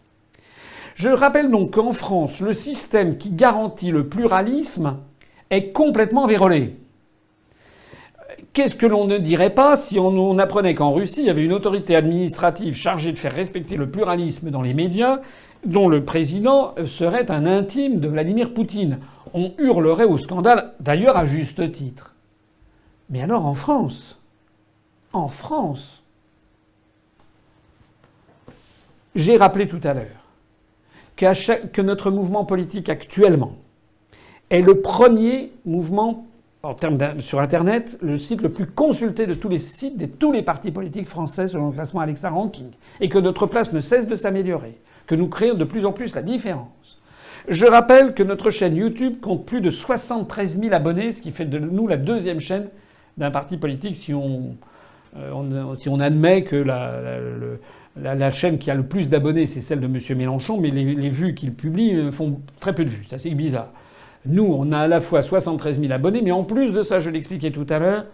Je 0.96 1.10
rappelle 1.10 1.50
donc 1.50 1.74
qu'en 1.74 1.92
France, 1.92 2.40
le 2.40 2.54
système 2.54 3.18
qui 3.18 3.32
garantit 3.32 3.92
le 3.92 4.08
pluralisme 4.08 4.98
est 5.50 5.72
complètement 5.72 6.28
vérolé. 6.28 6.76
Qu'est-ce 8.56 8.77
que 8.77 8.86
l'on 8.86 9.06
ne 9.06 9.18
dirait 9.18 9.53
pas 9.53 9.76
si 9.76 9.99
on, 9.99 10.38
apprenait 10.38 10.76
qu'en 10.76 10.94
Russie, 10.94 11.19
il 11.19 11.26
y 11.26 11.30
avait 11.30 11.44
une 11.44 11.52
autorité 11.52 11.94
administrative 11.94 12.73
chargée 12.73 13.11
de 13.11 13.18
faire 13.18 13.34
respecter 13.34 13.76
le 13.76 13.91
pluralisme 13.91 14.49
dans 14.49 14.61
les 14.61 14.73
médias, 14.73 15.19
dont 15.65 15.90
le 15.90 16.06
président 16.06 16.73
serait 16.86 17.30
un 17.30 17.45
intime 17.48 17.99
de 17.99 18.07
Vladimir 18.07 18.53
Poutine. 18.53 18.99
On 19.34 19.52
hurlerait 19.57 20.06
au 20.06 20.18
scandale, 20.18 20.72
d'ailleurs 20.80 21.18
à 21.18 21.26
juste 21.26 21.69
titre. 21.73 22.15
Mais 23.10 23.22
alors 23.22 23.45
en 23.45 23.56
France? 23.56 24.22
En 25.11 25.27
France? 25.27 26.02
J'ai 29.15 29.36
rappelé 29.36 29.68
tout 29.68 29.82
à 29.84 29.94
l'heure 29.94 30.23
que 31.18 31.82
notre 31.82 32.10
mouvement 32.10 32.45
politique 32.45 32.88
actuellement 32.88 33.57
est 34.49 34.61
le 34.61 34.80
premier 34.80 35.52
mouvement 35.65 36.25
en 36.66 36.74
termes 36.74 36.98
sur 37.20 37.40
Internet, 37.40 37.98
le 38.02 38.18
site 38.18 38.42
le 38.42 38.50
plus 38.50 38.66
consulté 38.66 39.28
de 39.28 39.36
tous 39.36 39.50
les 39.50 39.60
sites 39.60 39.98
de 39.98 40.08
tous 40.08 40.32
les 40.32 40.42
partis 40.42 40.72
politiques 40.72 41.08
français 41.08 41.48
selon 41.48 41.68
le 41.68 41.74
classement 41.74 42.02
Alexa 42.02 42.30
Ranking, 42.30 42.72
et 43.00 43.08
que 43.08 43.20
notre 43.20 43.46
place 43.46 43.72
ne 43.72 43.80
cesse 43.80 44.08
de 44.08 44.16
s'améliorer, 44.16 44.78
que 45.06 45.14
nous 45.14 45.28
créons 45.28 45.54
de 45.54 45.64
plus 45.64 45.86
en 45.86 45.92
plus 45.92 46.16
la 46.16 46.24
différence. 46.24 47.00
Je 47.48 47.68
rappelle 47.68 48.16
que 48.16 48.24
notre 48.24 48.50
chaîne 48.50 48.76
YouTube 48.76 49.20
compte 49.22 49.46
plus 49.46 49.62
de 49.62 49.70
73 49.70 50.60
000 50.60 50.74
abonnés, 50.74 51.12
ce 51.12 51.22
qui 51.22 51.30
fait 51.30 51.46
de 51.46 51.60
nous 51.60 51.88
la 51.88 51.98
deuxième 51.98 52.40
chaîne 52.40 52.70
d'un 53.18 53.30
parti 53.30 53.58
politique 53.58 53.96
si 53.96 54.16
on, 54.16 54.56
euh, 55.18 55.76
si 55.78 55.88
on 55.90 56.00
admet 56.00 56.44
que 56.44 56.56
la, 56.56 57.00
la, 57.96 58.32
chaîne 58.32 58.58
qui 58.58 58.72
a 58.72 58.76
le 58.76 58.84
plus 58.84 59.10
d'abonnés, 59.10 59.46
c'est 59.46 59.62
celle 59.62 59.80
de 59.80 59.86
M. 59.86 60.18
Mélenchon, 60.18 60.60
mais 60.60 60.72
les, 60.72 60.96
les 60.96 61.10
vues 61.10 61.36
qu'il 61.36 61.54
publie 61.54 61.94
euh, 61.94 62.12
font 62.12 62.42
très 62.60 62.74
peu 62.74 62.84
de 62.84 62.90
vues. 62.90 63.06
C'est 63.08 63.16
assez 63.16 63.30
bizarre. 63.30 63.70
Nous, 64.26 64.46
on 64.46 64.72
a 64.72 64.80
à 64.80 64.88
la 64.88 65.02
fois 65.02 65.22
73 65.22 65.80
000 65.80 65.94
abonnés, 65.94 66.22
mais 66.22 66.32
en 66.32 66.44
plus 66.44 66.72
de 66.72 66.82
ça, 66.82 67.00
je 67.00 67.10
l'expliquais 67.10 67.52
tout 67.52 67.68
à 67.70 67.80
l'heure, 67.80 68.06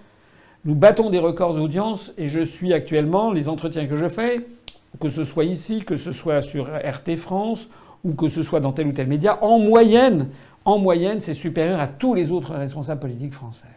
nous 0.65 0.75
battons 0.75 1.09
des 1.09 1.19
records 1.19 1.55
d'audience 1.55 2.13
et 2.17 2.27
je 2.27 2.41
suis 2.41 2.73
actuellement, 2.73 3.31
les 3.31 3.49
entretiens 3.49 3.87
que 3.87 3.95
je 3.95 4.07
fais, 4.07 4.45
que 4.99 5.09
ce 5.09 5.23
soit 5.23 5.45
ici, 5.45 5.83
que 5.83 5.97
ce 5.97 6.11
soit 6.11 6.41
sur 6.41 6.67
RT 6.67 7.15
France 7.15 7.67
ou 8.03 8.13
que 8.13 8.27
ce 8.27 8.43
soit 8.43 8.59
dans 8.59 8.71
tel 8.71 8.87
ou 8.87 8.91
tel 8.91 9.07
média, 9.07 9.43
en 9.43 9.57
moyenne, 9.57 10.27
en 10.65 10.77
moyenne, 10.77 11.21
c'est 11.21 11.33
supérieur 11.33 11.79
à 11.79 11.87
tous 11.87 12.13
les 12.13 12.31
autres 12.31 12.53
responsables 12.53 12.99
politiques 12.99 13.33
français. 13.33 13.67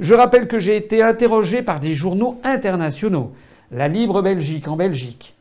Je 0.00 0.14
rappelle 0.14 0.48
que 0.48 0.58
j'ai 0.58 0.76
été 0.76 1.02
interrogé 1.02 1.62
par 1.62 1.80
des 1.80 1.94
journaux 1.94 2.40
internationaux. 2.44 3.32
La 3.70 3.88
Libre 3.88 4.22
Belgique 4.22 4.68
en 4.68 4.76
Belgique, 4.76 5.34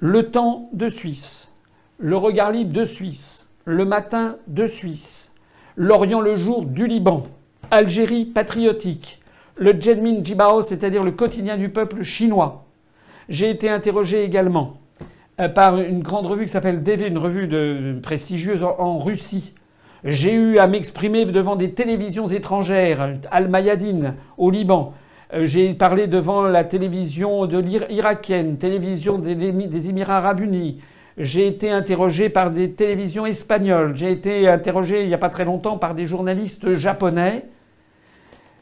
Le 0.00 0.30
Temps 0.30 0.68
de 0.72 0.88
Suisse, 0.88 1.48
Le 1.98 2.16
Regard 2.16 2.50
Libre 2.50 2.72
de 2.72 2.84
Suisse, 2.84 3.37
le 3.68 3.84
Matin 3.84 4.36
de 4.46 4.66
Suisse, 4.66 5.30
L'Orient 5.76 6.22
le 6.22 6.36
Jour 6.36 6.64
du 6.64 6.86
Liban, 6.86 7.24
Algérie 7.70 8.24
patriotique, 8.24 9.20
le 9.56 9.78
Jedmin 9.78 10.24
Jibao, 10.24 10.62
c'est-à-dire 10.62 11.04
le 11.04 11.10
quotidien 11.10 11.58
du 11.58 11.68
peuple 11.68 12.02
chinois. 12.02 12.64
J'ai 13.28 13.50
été 13.50 13.68
interrogé 13.68 14.24
également 14.24 14.78
euh, 15.38 15.50
par 15.50 15.78
une 15.78 16.02
grande 16.02 16.24
revue 16.24 16.46
qui 16.46 16.52
s'appelle 16.52 16.82
DV, 16.82 17.08
une 17.08 17.18
revue 17.18 18.00
prestigieuse 18.00 18.64
en, 18.64 18.98
Russie. 18.98 19.52
J'ai 20.02 20.32
eu 20.32 20.56
à 20.56 20.66
m'exprimer 20.66 21.26
devant 21.26 21.54
des 21.54 21.72
télévisions 21.72 22.26
étrangères, 22.26 23.18
Al-Mayadine 23.30 24.14
au 24.38 24.50
Liban. 24.50 24.94
Euh, 25.34 25.44
j'ai 25.44 25.74
parlé 25.74 26.06
devant 26.06 26.44
la 26.44 26.64
télévision 26.64 27.44
de 27.44 27.62
irakienne, 27.90 28.56
télévision 28.56 29.18
des 29.18 29.88
Émirats 29.90 30.16
arabes 30.16 30.40
unis. 30.40 30.80
J'ai 31.18 31.48
été 31.48 31.68
interrogé 31.68 32.28
par 32.28 32.52
des 32.52 32.70
télévisions 32.70 33.26
espagnoles. 33.26 33.96
J'ai 33.96 34.12
été 34.12 34.46
interrogé 34.46 35.02
il 35.02 35.08
n'y 35.08 35.14
a 35.14 35.18
pas 35.18 35.30
très 35.30 35.44
longtemps 35.44 35.76
par 35.76 35.96
des 35.96 36.06
journalistes 36.06 36.76
japonais. 36.76 37.44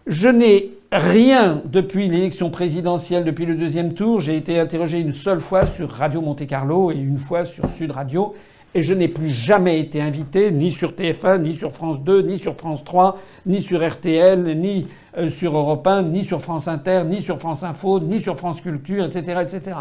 Je 0.07 0.29
n'ai 0.29 0.71
rien 0.91 1.61
depuis 1.67 2.09
l'élection 2.09 2.49
présidentielle, 2.49 3.25
depuis 3.25 3.45
le 3.45 3.57
deuxième 3.57 3.93
tour. 3.93 4.23
J'ai 4.23 4.39
été 4.39 4.59
interrogé 4.59 5.01
une 5.01 5.13
seule 5.13 5.41
fois 5.41 5.67
sur 5.67 5.91
Radio 5.91 6.23
Monte 6.23 6.47
Carlo 6.47 6.91
et 6.91 6.97
une 6.97 7.19
fois 7.19 7.45
sur 7.45 7.71
Sud 7.71 7.91
Radio. 7.91 8.35
Et 8.75 8.81
je 8.81 8.95
n'ai 8.95 9.09
plus 9.09 9.29
jamais 9.29 9.79
été 9.79 10.01
invité, 10.01 10.51
ni 10.51 10.71
sur 10.71 10.93
TF1, 10.93 11.43
ni 11.43 11.53
sur 11.53 11.73
France 11.73 12.03
2, 12.03 12.23
ni 12.23 12.39
sur 12.39 12.57
France 12.57 12.85
3, 12.85 13.19
ni 13.45 13.61
sur 13.61 13.87
RTL, 13.87 14.59
ni 14.59 14.87
euh, 15.19 15.29
sur 15.29 15.57
Europe 15.57 15.87
1, 15.87 16.05
ni 16.05 16.25
sur 16.25 16.41
France 16.41 16.69
Inter, 16.69 17.03
ni 17.07 17.21
sur 17.21 17.39
France 17.39 17.63
Info, 17.63 18.01
ni 18.01 18.19
sur 18.19 18.39
France 18.39 18.63
Culture, 18.63 19.05
etc. 19.05 19.41
etc. 19.43 19.77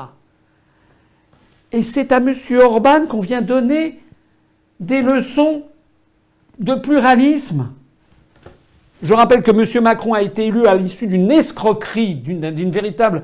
Et 1.72 1.82
c'est 1.84 2.12
à 2.12 2.18
M. 2.18 2.32
Orban 2.62 3.06
qu'on 3.08 3.20
vient 3.20 3.42
donner 3.42 4.00
des 4.80 5.02
leçons 5.02 5.64
de 6.60 6.76
pluralisme. 6.76 7.72
Je 9.04 9.14
rappelle 9.14 9.44
que 9.44 9.52
M. 9.52 9.84
Macron 9.84 10.14
a 10.14 10.22
été 10.22 10.48
élu 10.48 10.66
à 10.68 10.76
l'issue 10.76 11.08
d'une 11.08 11.32
escroquerie, 11.32 12.16
d'une 12.16 12.72
véritable 12.72 13.24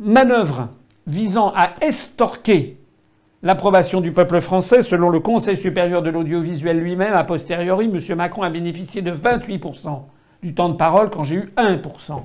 manœuvre 0.00 0.68
visant 1.06 1.52
à 1.54 1.74
estorquer 1.80 2.78
l'approbation 3.42 4.00
du 4.00 4.12
peuple 4.12 4.40
français. 4.40 4.82
Selon 4.82 5.10
le 5.10 5.20
Conseil 5.20 5.56
supérieur 5.56 6.02
de 6.02 6.10
l'audiovisuel 6.10 6.78
lui-même, 6.78 7.14
a 7.14 7.24
posteriori, 7.24 7.86
M. 7.86 8.16
Macron 8.16 8.42
a 8.42 8.50
bénéficié 8.50 9.02
de 9.02 9.12
28% 9.12 10.00
du 10.42 10.54
temps 10.54 10.70
de 10.70 10.74
parole 10.76 11.10
quand 11.10 11.24
j'ai 11.24 11.36
eu 11.36 11.52
1%. 11.56 12.22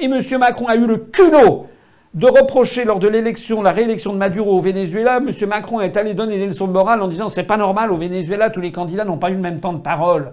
Et 0.00 0.04
M. 0.04 0.20
Macron 0.38 0.66
a 0.66 0.76
eu 0.76 0.86
le 0.86 0.98
culot 0.98 1.66
de 2.14 2.26
reprocher 2.26 2.84
lors 2.84 2.98
de 2.98 3.08
l'élection, 3.08 3.62
la 3.62 3.72
réélection 3.72 4.12
de 4.12 4.18
Maduro 4.18 4.58
au 4.58 4.60
Venezuela, 4.60 5.18
M. 5.18 5.30
Macron 5.46 5.80
est 5.80 5.96
allé 5.96 6.14
donner 6.14 6.38
des 6.38 6.46
leçons 6.46 6.66
de 6.66 6.72
morale 6.72 7.02
en 7.02 7.08
disant 7.08 7.28
c'est 7.28 7.44
pas 7.44 7.56
normal, 7.56 7.92
au 7.92 7.96
Venezuela, 7.96 8.50
tous 8.50 8.60
les 8.60 8.72
candidats 8.72 9.04
n'ont 9.04 9.18
pas 9.18 9.30
eu 9.30 9.34
le 9.34 9.40
même 9.40 9.60
temps 9.60 9.72
de 9.72 9.80
parole. 9.80 10.32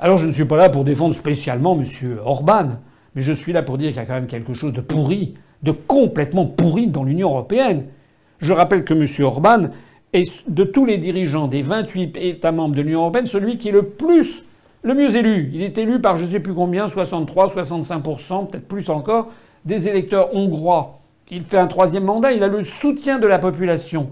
Alors 0.00 0.16
je 0.16 0.26
ne 0.26 0.30
suis 0.30 0.44
pas 0.44 0.56
là 0.56 0.68
pour 0.68 0.84
défendre 0.84 1.14
spécialement 1.14 1.76
M. 1.76 2.18
Orban, 2.24 2.78
mais 3.14 3.22
je 3.22 3.32
suis 3.32 3.52
là 3.52 3.62
pour 3.62 3.78
dire 3.78 3.88
qu'il 3.88 3.96
y 3.96 4.00
a 4.00 4.06
quand 4.06 4.14
même 4.14 4.28
quelque 4.28 4.52
chose 4.52 4.72
de 4.72 4.80
pourri, 4.80 5.34
de 5.64 5.72
complètement 5.72 6.46
pourri 6.46 6.86
dans 6.86 7.02
l'Union 7.02 7.30
européenne. 7.30 7.86
Je 8.38 8.52
rappelle 8.52 8.84
que 8.84 8.94
M. 8.94 9.06
Orban 9.26 9.70
est 10.12 10.48
de 10.48 10.62
tous 10.62 10.84
les 10.84 10.98
dirigeants 10.98 11.48
des 11.48 11.62
28 11.62 12.16
États 12.16 12.52
membres 12.52 12.76
de 12.76 12.82
l'Union 12.82 13.00
européenne 13.00 13.26
celui 13.26 13.58
qui 13.58 13.70
est 13.70 13.72
le 13.72 13.82
plus, 13.82 14.44
le 14.82 14.94
mieux 14.94 15.16
élu. 15.16 15.50
Il 15.52 15.62
est 15.62 15.76
élu 15.78 16.00
par 16.00 16.16
je 16.16 16.26
ne 16.26 16.30
sais 16.30 16.40
plus 16.40 16.54
combien, 16.54 16.86
63, 16.86 17.48
65%, 17.48 18.50
peut-être 18.50 18.68
plus 18.68 18.88
encore, 18.90 19.32
des 19.68 19.86
électeurs 19.86 20.34
hongrois. 20.34 20.98
Il 21.30 21.42
fait 21.42 21.58
un 21.58 21.66
troisième 21.66 22.04
mandat, 22.04 22.32
il 22.32 22.42
a 22.42 22.48
le 22.48 22.64
soutien 22.64 23.18
de 23.18 23.26
la 23.26 23.38
population. 23.38 24.10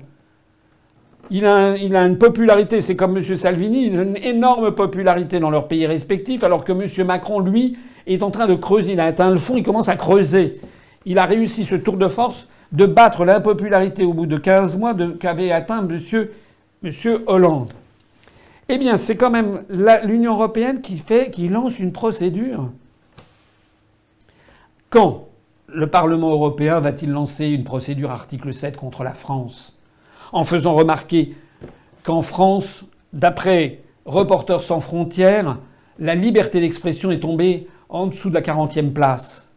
Il 1.31 1.45
a, 1.47 1.75
une 1.75 2.19
popularité, 2.19 2.81
c'est 2.81 2.95
comme 2.95 3.17
M. 3.17 3.23
Salvini, 3.37 3.87
une 3.87 4.17
énorme 4.19 4.73
popularité 4.73 5.41
dans 5.41 5.51
leurs 5.51 5.67
pays 5.67 5.87
respectifs, 5.87 6.45
alors 6.45 6.63
que 6.63 6.71
M. 6.71 7.07
Macron, 7.07 7.41
lui, 7.41 7.77
est 8.07 8.23
en 8.23 8.31
train 8.31 8.47
de 8.47 8.55
creuser. 8.55 8.93
Il 8.93 9.01
a 9.01 9.07
atteint 9.07 9.31
le 9.31 9.39
fond, 9.39 9.57
il 9.57 9.65
commence 9.65 9.89
à 9.89 9.97
creuser. 9.97 10.61
Il 11.05 11.19
a 11.19 11.25
réussi 11.25 11.65
ce 11.65 11.75
tour 11.75 11.97
de 11.97 12.07
force 12.07 12.47
de 12.71 12.85
battre 12.85 13.25
l'impopularité 13.25 14.05
au 14.05 14.13
bout 14.13 14.27
de 14.27 14.37
15 14.37 14.77
mois 14.77 14.95
qu'avait 15.19 15.51
atteint 15.51 15.85
M. 15.89 16.93
Hollande. 17.27 17.73
Eh 18.69 18.79
bien, 18.79 18.97
c'est 18.97 19.17
quand 19.17 19.31
même 19.31 19.65
l'Union 20.05 20.35
européenne 20.35 20.81
qui 20.81 20.97
fait, 20.97 21.31
qui 21.31 21.49
lance 21.49 21.79
une 21.79 21.93
procédure. 21.93 22.71
Quand? 24.91 25.26
Le 25.69 25.89
Parlement 25.89 26.31
européen 26.31 26.81
va-t-il 26.81 27.11
lancer 27.11 27.49
une 27.49 27.65
procédure 27.65 28.11
article 28.11 28.53
7 28.53 28.77
contre 28.77 29.03
la 29.03 29.15
France? 29.15 29.77
En 30.33 30.45
faisant 30.45 30.75
remarquer 30.75 31.35
qu'en 32.03 32.23
France, 32.23 32.85
d'après 33.13 33.81
Reporters 34.05 34.63
sans 34.63 34.81
frontières, 34.81 35.59
la 35.99 36.15
liberté 36.15 36.61
d'expression 36.61 37.11
est 37.11 37.21
tombée 37.21 37.67
en 37.89 38.07
dessous 38.07 38.29
de 38.29 38.35
la 38.35 38.43
40e 38.43 38.93
place. 38.93 39.51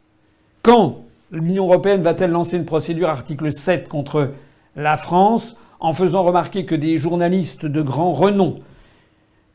Quand 0.63 1.03
l'Union 1.31 1.65
européenne 1.65 2.01
va-t-elle 2.01 2.31
lancer 2.31 2.57
une 2.57 2.65
procédure 2.65 3.09
article 3.09 3.51
7 3.51 3.87
contre 3.87 4.31
la 4.75 4.97
France? 4.97 5.55
En 5.79 5.93
faisant 5.93 6.23
remarquer 6.23 6.65
que 6.65 6.75
des 6.75 6.97
journalistes 6.97 7.65
de 7.65 7.81
grand 7.81 8.11
renom, 8.11 8.59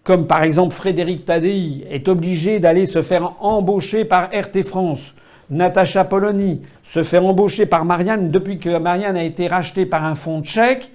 comme 0.05 0.27
par 0.27 0.43
exemple 0.43 0.73
Frédéric 0.75 1.27
Tadei, 1.27 1.85
est 1.91 2.09
obligé 2.09 2.61
d'aller 2.61 2.87
se 2.87 3.03
faire 3.03 3.35
embaucher 3.41 4.07
par 4.07 4.31
RT 4.31 4.63
France 4.63 5.15
Natacha 5.51 6.05
Polony 6.05 6.63
se 6.83 7.03
fait 7.03 7.19
embaucher 7.19 7.67
par 7.67 7.85
Marianne 7.85 8.31
depuis 8.31 8.59
que 8.59 8.79
Marianne 8.79 9.17
a 9.17 9.25
été 9.25 9.47
rachetée 9.47 9.87
par 9.87 10.05
un 10.05 10.15
fonds 10.15 10.43
tchèque. 10.43 10.91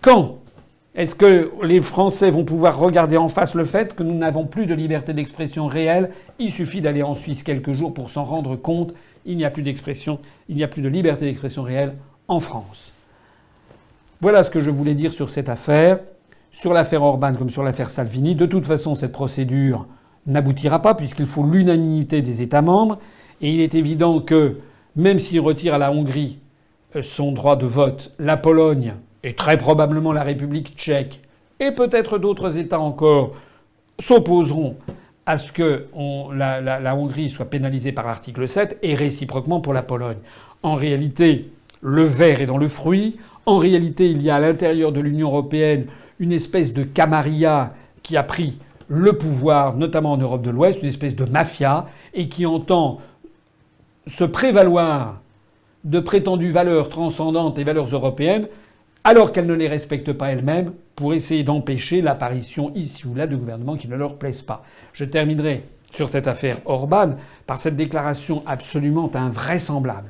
Quand 0.00 0.38
est-ce 0.94 1.14
que 1.14 1.50
les 1.64 1.80
Français 1.80 2.30
vont 2.30 2.44
pouvoir 2.44 2.78
regarder 2.78 3.16
en 3.16 3.28
face 3.28 3.54
le 3.54 3.64
fait 3.64 3.96
que 3.96 4.02
nous 4.02 4.14
n'avons 4.14 4.46
plus 4.46 4.66
de 4.66 4.74
liberté 4.74 5.12
d'expression 5.12 5.66
réelle? 5.66 6.10
Il 6.38 6.50
suffit 6.50 6.80
d'aller 6.80 7.02
en 7.02 7.14
Suisse 7.14 7.42
quelques 7.42 7.72
jours 7.72 7.92
pour 7.92 8.10
s'en 8.10 8.24
rendre 8.24 8.54
compte. 8.56 8.94
Il 9.26 9.36
n'y 9.36 9.44
a 9.44 9.50
plus 9.50 9.62
d'expression, 9.62 10.20
il 10.48 10.56
n'y 10.56 10.62
a 10.62 10.68
plus 10.68 10.82
de 10.82 10.88
liberté 10.88 11.24
d'expression 11.24 11.62
réelle 11.62 11.94
en 12.28 12.40
France. 12.40 12.92
Voilà 14.20 14.42
ce 14.42 14.50
que 14.50 14.60
je 14.60 14.70
voulais 14.70 14.94
dire 14.94 15.12
sur 15.12 15.30
cette 15.30 15.48
affaire. 15.48 15.98
Sur 16.52 16.72
l'affaire 16.72 17.02
Orban 17.02 17.34
comme 17.34 17.50
sur 17.50 17.64
l'affaire 17.64 17.90
Salvini, 17.90 18.36
de 18.36 18.46
toute 18.46 18.66
façon, 18.66 18.94
cette 18.94 19.10
procédure 19.10 19.88
n'aboutira 20.26 20.80
pas 20.80 20.94
puisqu'il 20.94 21.26
faut 21.26 21.42
l'unanimité 21.42 22.22
des 22.22 22.40
États 22.40 22.62
membres. 22.62 22.98
Et 23.40 23.52
il 23.52 23.60
est 23.60 23.74
évident 23.74 24.20
que 24.20 24.58
même 24.96 25.18
s'il 25.18 25.40
retire 25.40 25.74
à 25.74 25.78
la 25.78 25.92
Hongrie 25.92 26.38
euh, 26.96 27.02
son 27.02 27.32
droit 27.32 27.56
de 27.56 27.66
vote, 27.66 28.12
la 28.18 28.36
Pologne 28.36 28.94
et 29.22 29.34
très 29.34 29.56
probablement 29.56 30.12
la 30.12 30.22
République 30.22 30.74
tchèque 30.76 31.20
et 31.60 31.72
peut-être 31.72 32.18
d'autres 32.18 32.58
États 32.58 32.80
encore 32.80 33.34
s'opposeront 33.98 34.76
à 35.26 35.36
ce 35.36 35.52
que 35.52 35.86
la, 36.34 36.96
Hongrie 36.96 37.30
soit 37.30 37.48
pénalisée 37.48 37.92
par 37.92 38.06
l'article 38.06 38.46
7 38.46 38.78
et 38.82 38.94
réciproquement 38.94 39.60
pour 39.60 39.72
la 39.72 39.82
Pologne. 39.82 40.18
En 40.62 40.74
réalité, 40.74 41.50
le 41.80 42.04
verre 42.04 42.40
est 42.40 42.46
dans 42.46 42.58
le 42.58 42.68
fruit. 42.68 43.16
En 43.46 43.58
réalité, 43.58 44.10
il 44.10 44.20
y 44.20 44.30
a 44.30 44.36
à 44.36 44.40
l'intérieur 44.40 44.92
de 44.92 45.00
l'Union 45.00 45.28
européenne 45.28 45.86
une 46.18 46.32
espèce 46.32 46.72
de 46.72 46.82
camarilla 46.82 47.74
qui 48.02 48.16
a 48.16 48.22
pris 48.22 48.58
le 48.88 49.14
pouvoir, 49.14 49.76
notamment 49.76 50.12
en 50.12 50.18
Europe 50.18 50.42
de 50.42 50.50
l'Ouest, 50.50 50.82
une 50.82 50.88
espèce 50.88 51.16
de 51.16 51.24
mafia, 51.24 51.86
et 52.12 52.28
qui 52.28 52.44
entend 52.44 53.00
se 54.06 54.24
prévaloir 54.24 55.20
de 55.84 56.00
prétendues 56.00 56.50
valeurs 56.50 56.88
transcendantes 56.88 57.58
et 57.58 57.64
valeurs 57.64 57.92
européennes, 57.92 58.48
alors 59.04 59.32
qu'elles 59.32 59.46
ne 59.46 59.54
les 59.54 59.68
respectent 59.68 60.12
pas 60.12 60.32
elles-mêmes, 60.32 60.72
pour 60.96 61.12
essayer 61.12 61.42
d'empêcher 61.42 62.00
l'apparition 62.00 62.72
ici 62.74 63.06
ou 63.06 63.14
là 63.14 63.26
de 63.26 63.36
gouvernements 63.36 63.76
qui 63.76 63.88
ne 63.88 63.96
leur 63.96 64.16
plaisent 64.16 64.42
pas. 64.42 64.64
Je 64.92 65.04
terminerai 65.04 65.64
sur 65.92 66.08
cette 66.08 66.26
affaire 66.26 66.58
Orban 66.66 67.16
par 67.46 67.58
cette 67.58 67.76
déclaration 67.76 68.42
absolument 68.46 69.10
invraisemblable 69.14 70.08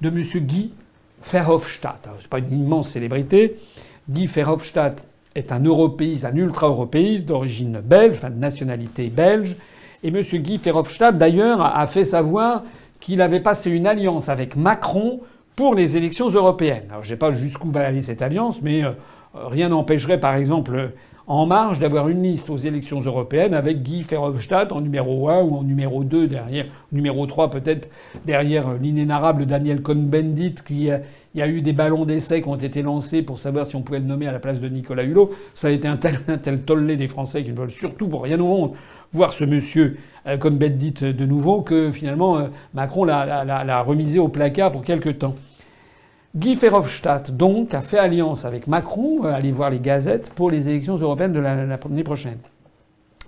de 0.00 0.08
M. 0.08 0.22
Guy 0.46 0.72
Verhofstadt. 1.30 2.08
Ce 2.18 2.22
n'est 2.22 2.28
pas 2.28 2.38
une 2.38 2.52
immense 2.52 2.90
célébrité. 2.90 3.56
Guy 4.08 4.26
Verhofstadt 4.26 5.06
est 5.34 5.52
un 5.52 5.62
européiste, 5.62 6.24
un 6.24 6.34
ultra-européiste 6.34 7.26
d'origine 7.26 7.80
belge, 7.80 8.16
enfin 8.16 8.30
de 8.30 8.38
nationalité 8.38 9.08
belge. 9.08 9.56
Et 10.02 10.08
M. 10.08 10.22
Guy 10.22 10.56
Verhofstadt, 10.56 11.18
d'ailleurs, 11.18 11.60
a 11.60 11.86
fait 11.86 12.04
savoir 12.04 12.62
qu'il 13.00 13.20
avait 13.20 13.40
passé 13.40 13.70
une 13.70 13.86
alliance 13.86 14.28
avec 14.28 14.56
Macron 14.56 15.20
pour 15.56 15.74
les 15.74 15.96
élections 15.96 16.28
européennes. 16.28 16.84
Alors 16.90 17.02
je 17.02 17.08
ne 17.08 17.14
sais 17.14 17.18
pas 17.18 17.32
jusqu'où 17.32 17.70
va 17.70 17.80
aller 17.80 18.02
cette 18.02 18.22
alliance, 18.22 18.62
mais 18.62 18.84
euh, 18.84 18.92
rien 19.34 19.68
n'empêcherait 19.68 20.20
par 20.20 20.34
exemple 20.34 20.92
En 21.26 21.46
Marche 21.46 21.78
d'avoir 21.78 22.08
une 22.08 22.22
liste 22.22 22.50
aux 22.50 22.56
élections 22.56 23.00
européennes 23.00 23.54
avec 23.54 23.82
Guy 23.82 24.02
Verhofstadt 24.02 24.72
en 24.72 24.80
numéro 24.80 25.28
1 25.28 25.42
ou 25.42 25.56
en 25.56 25.62
numéro 25.62 26.02
2 26.02 26.26
derrière, 26.26 26.66
numéro 26.92 27.26
3 27.26 27.50
peut-être 27.50 27.88
derrière 28.24 28.74
l'inénarrable 28.74 29.46
Daniel 29.46 29.80
Cohn-Bendit, 29.80 30.56
qui 30.66 30.88
y 31.34 31.42
a 31.42 31.48
eu 31.48 31.62
des 31.62 31.72
ballons 31.72 32.04
d'essai 32.04 32.42
qui 32.42 32.48
ont 32.48 32.56
été 32.56 32.82
lancés 32.82 33.22
pour 33.22 33.38
savoir 33.38 33.66
si 33.66 33.76
on 33.76 33.82
pouvait 33.82 34.00
le 34.00 34.06
nommer 34.06 34.26
à 34.26 34.32
la 34.32 34.40
place 34.40 34.60
de 34.60 34.68
Nicolas 34.68 35.04
Hulot. 35.04 35.30
Ça 35.54 35.68
a 35.68 35.70
été 35.70 35.86
un 35.86 35.96
tel, 35.96 36.20
un 36.28 36.38
tel 36.38 36.62
tollé 36.62 36.96
des 36.96 37.06
Français 37.06 37.44
qui 37.44 37.50
ne 37.50 37.56
veulent 37.56 37.70
surtout 37.70 38.08
pour 38.08 38.24
rien 38.24 38.40
au 38.40 38.46
monde 38.48 38.72
voir 39.12 39.32
ce 39.32 39.44
monsieur 39.44 39.98
euh, 40.26 40.36
comme 40.36 40.58
bête 40.58 40.76
dite 40.76 41.02
de 41.04 41.24
nouveau, 41.24 41.62
que 41.62 41.90
finalement 41.90 42.38
euh, 42.38 42.48
Macron 42.74 43.04
l'a 43.04 43.82
remisé 43.82 44.18
au 44.18 44.28
placard 44.28 44.72
pour 44.72 44.82
quelque 44.82 45.10
temps. 45.10 45.34
Guy 46.36 46.54
Verhofstadt, 46.54 47.32
donc, 47.32 47.74
a 47.74 47.80
fait 47.80 47.98
alliance 47.98 48.44
avec 48.44 48.66
Macron, 48.68 49.24
euh, 49.24 49.32
allez 49.32 49.50
voir 49.50 49.70
les 49.70 49.80
gazettes, 49.80 50.32
pour 50.34 50.50
les 50.50 50.68
élections 50.68 50.96
européennes 50.96 51.32
de 51.32 51.40
l'année 51.40 52.04
prochaine. 52.04 52.38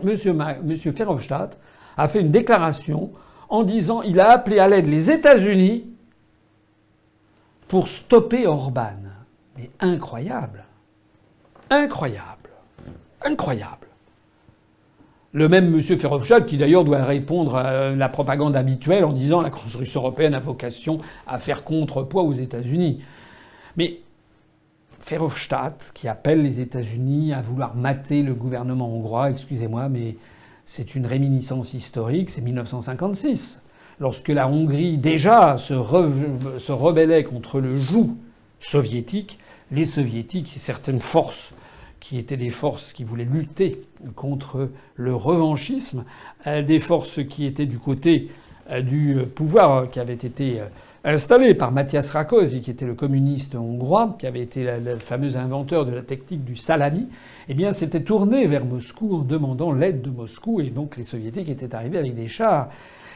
Monsieur, 0.04 0.34
Monsieur 0.62 0.90
Verhofstadt 0.92 1.58
a 1.96 2.08
fait 2.08 2.20
une 2.20 2.30
déclaration 2.30 3.10
en 3.48 3.62
disant 3.64 4.02
il 4.02 4.20
a 4.20 4.30
appelé 4.30 4.58
à 4.58 4.68
l'aide 4.68 4.86
les 4.86 5.10
États-Unis 5.10 5.86
pour 7.68 7.88
stopper 7.88 8.46
Orban. 8.46 8.96
Mais 9.56 9.70
incroyable. 9.80 10.64
Incroyable. 11.70 12.50
Incroyable. 13.24 13.81
Le 15.34 15.48
même 15.48 15.74
M. 15.74 15.80
Verhofstadt, 15.80 16.44
qui 16.44 16.58
d'ailleurs 16.58 16.84
doit 16.84 17.02
répondre 17.02 17.56
à 17.56 17.90
la 17.90 18.08
propagande 18.10 18.54
habituelle 18.54 19.04
en 19.04 19.12
disant 19.12 19.40
la 19.40 19.48
construction 19.48 20.00
européenne 20.00 20.34
a 20.34 20.40
vocation 20.40 21.00
à 21.26 21.38
faire 21.38 21.64
contrepoids 21.64 22.22
aux 22.22 22.34
États-Unis. 22.34 23.00
Mais 23.78 24.00
Verhofstadt, 25.08 25.92
qui 25.94 26.06
appelle 26.06 26.42
les 26.42 26.60
États-Unis 26.60 27.32
à 27.32 27.40
vouloir 27.40 27.74
mater 27.74 28.22
le 28.22 28.34
gouvernement 28.34 28.94
hongrois, 28.94 29.30
excusez-moi, 29.30 29.88
mais 29.88 30.16
c'est 30.66 30.94
une 30.94 31.06
réminiscence 31.06 31.72
historique, 31.72 32.28
c'est 32.28 32.42
1956, 32.42 33.62
lorsque 34.00 34.28
la 34.28 34.48
Hongrie 34.48 34.98
déjà 34.98 35.56
se 35.56 35.72
rebellait 35.72 37.24
contre 37.24 37.58
le 37.58 37.76
joug 37.76 38.16
soviétique, 38.60 39.38
les 39.70 39.86
soviétiques 39.86 40.56
et 40.56 40.60
certaines 40.60 41.00
forces 41.00 41.54
qui 42.02 42.18
étaient 42.18 42.36
des 42.36 42.50
forces 42.50 42.92
qui 42.92 43.04
voulaient 43.04 43.24
lutter 43.24 43.80
contre 44.16 44.68
le 44.96 45.14
revanchisme, 45.14 46.04
euh, 46.46 46.60
des 46.60 46.80
forces 46.80 47.24
qui 47.24 47.46
étaient 47.46 47.64
du 47.64 47.78
côté 47.78 48.28
euh, 48.70 48.82
du 48.82 49.16
pouvoir 49.34 49.88
qui 49.88 50.00
avait 50.00 50.12
été 50.12 50.60
euh, 50.60 50.64
installé 51.04 51.54
par 51.54 51.70
Mathias 51.70 52.10
Rakosi, 52.10 52.60
qui 52.60 52.72
était 52.72 52.86
le 52.86 52.94
communiste 52.94 53.54
hongrois, 53.54 54.16
qui 54.18 54.26
avait 54.26 54.40
été 54.40 54.64
le 54.84 54.96
fameux 54.96 55.36
inventeur 55.36 55.86
de 55.86 55.92
la 55.92 56.02
technique 56.02 56.44
du 56.44 56.56
salami, 56.56 57.06
eh 57.48 57.54
bien, 57.54 57.72
s'était 57.72 58.02
tourné 58.02 58.46
vers 58.46 58.64
Moscou 58.64 59.16
en 59.16 59.22
demandant 59.22 59.72
l'aide 59.72 60.02
de 60.02 60.10
Moscou, 60.10 60.60
et 60.60 60.70
donc 60.70 60.96
les 60.96 61.02
soviétiques 61.04 61.48
étaient 61.48 61.74
arrivés 61.74 61.98
avec 61.98 62.14
des 62.14 62.28
chars. 62.28 62.68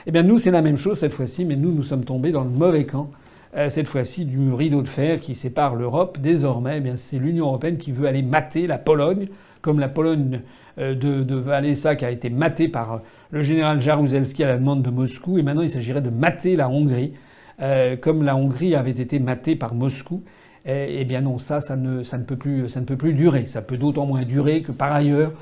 Eh 0.07 0.13
bien, 0.13 0.23
nous, 0.23 0.39
c'est 0.39 0.51
la 0.53 0.63
même 0.63 0.77
chose 0.77 0.99
cette 0.99 1.13
fois-ci, 1.13 1.45
mais 1.45 1.57
nous, 1.57 1.73
nous 1.73 1.83
sommes 1.83 2.05
tombés 2.05 2.33
dans 2.33 2.45
le 2.45 2.51
mauvais 2.51 2.87
camp. 2.87 3.11
Euh, 3.57 3.71
cette 3.71 3.89
fois-ci, 3.89 4.27
du 4.27 4.53
rideau 4.53 4.83
de 4.83 4.89
fer 4.89 5.21
qui 5.21 5.35
sépare 5.35 5.77
l'Europe. 5.77 6.19
Désormais, 6.21 6.77
eh 6.77 6.81
bien, 6.81 6.97
c'est 6.97 7.19
l'Union 7.19 7.47
européenne 7.47 7.79
qui 7.79 7.91
veut 7.91 8.07
aller 8.07 8.23
mater 8.23 8.67
la 8.67 8.77
Pologne, 8.77 9.29
comme 9.63 9.81
la 9.81 9.89
Pologne 9.89 10.43
euh, 10.79 10.95
de, 10.95 11.23
de 11.23 11.95
qui 11.95 12.05
a 12.05 12.11
été 12.11 12.29
matée 12.29 12.69
par 12.69 13.01
le 13.31 13.43
général 13.43 13.81
Jaruzelski 13.81 14.45
à 14.45 14.49
la 14.49 14.59
demande 14.59 14.83
de 14.83 14.91
Moscou. 14.91 15.39
Et 15.39 15.43
maintenant, 15.43 15.63
il 15.63 15.71
s'agirait 15.71 16.03
de 16.03 16.11
mater 16.11 16.57
la 16.57 16.69
Hongrie. 16.69 17.15
Euh, 17.63 17.97
comme 17.97 18.23
la 18.23 18.37
Hongrie 18.37 18.75
avait 18.75 18.91
été 18.91 19.19
matée 19.19 19.57
par 19.57 19.75
Moscou, 19.75 20.23
eh, 20.67 21.01
eh, 21.01 21.05
bien 21.05 21.23
non, 21.23 21.39
ça, 21.39 21.63
ça 21.63 21.77
ne, 21.77 22.03
ça, 22.03 22.19
ne 22.19 22.25
peut 22.25 22.37
plus, 22.37 22.69
ça 22.69 22.81
ne 22.81 22.85
peut 22.85 22.97
plus 22.97 23.15
durer. 23.15 23.47
Ça 23.47 23.63
peut 23.63 23.79
d'autant 23.79 24.05
moins 24.05 24.25
durer 24.25 24.61
que 24.61 24.73
par 24.73 24.93
ailleurs, 24.93 25.33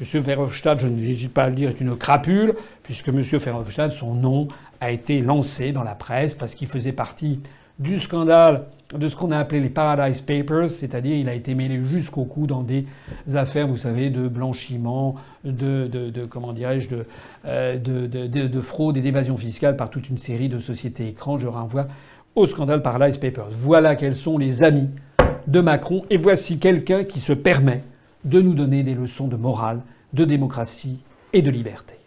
M. 0.00 0.20
Verhofstadt, 0.20 0.80
je 0.80 0.88
n'hésite 0.88 1.32
pas 1.32 1.44
à 1.44 1.48
le 1.50 1.54
dire, 1.54 1.68
est 1.68 1.80
une 1.80 1.96
crapule, 1.96 2.54
puisque 2.82 3.08
M. 3.08 3.20
Verhofstadt, 3.20 3.92
son 3.92 4.14
nom 4.14 4.48
a 4.82 4.90
été 4.90 5.20
lancé 5.20 5.72
dans 5.72 5.84
la 5.84 5.94
presse 5.94 6.34
parce 6.34 6.54
qu'il 6.54 6.66
faisait 6.66 6.92
partie 6.92 7.40
du 7.78 8.00
scandale 8.00 8.64
de 8.92 9.08
ce 9.08 9.16
qu'on 9.16 9.30
a 9.30 9.38
appelé 9.38 9.60
les 9.60 9.70
Paradise 9.70 10.20
Papers, 10.20 10.70
c'est-à-dire 10.70 11.16
il 11.16 11.28
a 11.28 11.34
été 11.34 11.54
mêlé 11.54 11.82
jusqu'au 11.82 12.24
cou 12.24 12.46
dans 12.46 12.62
des 12.62 12.84
affaires, 13.32 13.66
vous 13.66 13.76
savez, 13.76 14.10
de 14.10 14.28
blanchiment, 14.28 15.14
de, 15.44 16.26
comment 16.28 16.52
dirais-je, 16.52 16.88
de, 16.88 17.06
euh, 17.46 17.78
de, 17.78 18.60
fraude 18.60 18.96
et 18.96 19.00
d'évasion 19.00 19.36
fiscale 19.36 19.76
par 19.76 19.88
toute 19.88 20.10
une 20.10 20.18
série 20.18 20.48
de 20.48 20.58
sociétés 20.58 21.08
écrans. 21.08 21.38
Je 21.38 21.46
renvoie 21.46 21.86
au 22.34 22.44
scandale 22.44 22.82
Paradise 22.82 23.18
Papers. 23.18 23.48
Voilà 23.50 23.94
quels 23.94 24.16
sont 24.16 24.36
les 24.36 24.64
amis 24.64 24.90
de 25.46 25.60
Macron, 25.60 26.04
et 26.10 26.16
voici 26.16 26.58
quelqu'un 26.58 27.04
qui 27.04 27.20
se 27.20 27.32
permet 27.32 27.82
de 28.24 28.40
nous 28.40 28.54
donner 28.54 28.82
des 28.82 28.94
leçons 28.94 29.28
de 29.28 29.36
morale, 29.36 29.80
de 30.12 30.24
démocratie 30.24 31.00
et 31.32 31.40
de 31.40 31.50
liberté. 31.50 32.01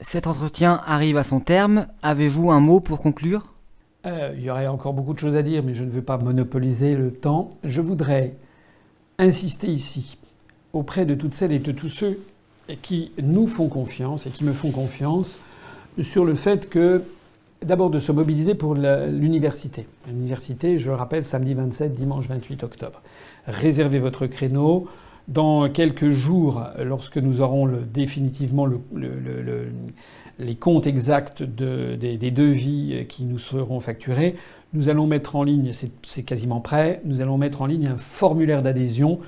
Cet 0.00 0.28
entretien 0.28 0.80
arrive 0.86 1.16
à 1.16 1.24
son 1.24 1.40
terme. 1.40 1.86
Avez-vous 2.02 2.50
un 2.50 2.60
mot 2.60 2.80
pour 2.80 3.00
conclure? 3.00 3.52
Euh, 4.06 4.32
il 4.36 4.44
y 4.44 4.50
aurait 4.50 4.68
encore 4.68 4.92
beaucoup 4.92 5.12
de 5.12 5.18
choses 5.18 5.34
à 5.34 5.42
dire, 5.42 5.62
mais 5.64 5.74
je 5.74 5.82
ne 5.82 5.90
veux 5.90 6.02
pas 6.02 6.18
monopoliser 6.18 6.94
le 6.94 7.12
temps. 7.12 7.50
Je 7.64 7.80
voudrais 7.80 8.36
insister 9.18 9.66
ici 9.66 10.16
auprès 10.72 11.04
de 11.04 11.14
toutes 11.14 11.34
celles 11.34 11.52
et 11.52 11.58
de 11.58 11.72
tous 11.72 11.88
ceux 11.88 12.20
qui 12.82 13.10
nous 13.20 13.48
font 13.48 13.68
confiance 13.68 14.26
et 14.26 14.30
qui 14.30 14.44
me 14.44 14.52
font 14.52 14.70
confiance 14.70 15.38
sur 16.00 16.24
le 16.24 16.34
fait 16.34 16.68
que 16.68 17.02
d'abord 17.62 17.90
de 17.90 17.98
se 17.98 18.12
mobiliser 18.12 18.54
pour 18.54 18.74
l'université. 18.74 19.86
L'université, 20.06 20.78
je 20.78 20.90
le 20.90 20.94
rappelle, 20.94 21.24
samedi 21.24 21.54
27, 21.54 21.92
dimanche 21.94 22.28
28 22.28 22.62
octobre. 22.62 23.02
Réservez 23.48 23.98
votre 23.98 24.26
créneau. 24.26 24.86
Dans 25.28 25.68
quelques 25.68 26.10
jours, 26.10 26.64
lorsque 26.82 27.18
nous 27.18 27.42
aurons 27.42 27.68
définitivement 27.92 28.64
le, 28.64 28.80
les 30.38 30.54
comptes 30.54 30.86
exacts 30.86 31.42
des, 31.42 32.30
devis 32.30 33.04
qui 33.08 33.24
nous 33.24 33.38
seront 33.38 33.80
facturés, 33.80 34.36
nous 34.72 34.88
allons 34.88 35.06
mettre 35.06 35.36
en 35.36 35.42
ligne, 35.42 35.72
c'est 36.02 36.22
quasiment 36.22 36.60
prêt, 36.60 37.00
nous 37.04 37.20
allons 37.20 37.38
mettre 37.38 37.62
en 37.62 37.66
ligne 37.66 37.88
un 37.88 37.96
formulaire 37.96 38.62
d'adhésion 38.62 39.18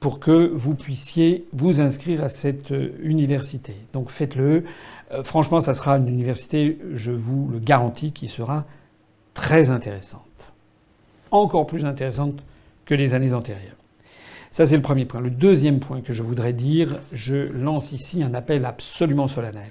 pour 0.00 0.20
que 0.20 0.50
vous 0.54 0.74
puissiez 0.74 1.46
vous 1.52 1.80
inscrire 1.80 2.22
à 2.22 2.28
cette 2.28 2.70
euh, 2.70 2.92
université. 3.02 3.74
Donc 3.92 4.10
faites-le. 4.10 4.64
Euh, 5.12 5.24
franchement, 5.24 5.60
ça 5.60 5.74
sera 5.74 5.98
une 5.98 6.08
université, 6.08 6.78
je 6.94 7.10
vous 7.10 7.48
le 7.48 7.58
garantis, 7.58 8.12
qui 8.12 8.28
sera 8.28 8.64
très 9.34 9.70
intéressante. 9.70 10.22
Encore 11.30 11.66
plus 11.66 11.84
intéressante 11.84 12.36
que 12.86 12.94
les 12.94 13.14
années 13.14 13.32
antérieures. 13.32 13.77
Ça, 14.58 14.66
c'est 14.66 14.74
le 14.74 14.82
premier 14.82 15.04
point. 15.04 15.20
Le 15.20 15.30
deuxième 15.30 15.78
point 15.78 16.00
que 16.00 16.12
je 16.12 16.20
voudrais 16.20 16.52
dire, 16.52 16.96
je 17.12 17.36
lance 17.36 17.92
ici 17.92 18.24
un 18.24 18.34
appel 18.34 18.64
absolument 18.64 19.28
solennel 19.28 19.70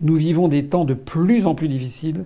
nous 0.00 0.16
vivons 0.16 0.48
des 0.48 0.66
temps 0.66 0.84
de 0.86 0.94
plus 0.94 1.46
en 1.46 1.54
plus 1.54 1.68
difficiles 1.68 2.24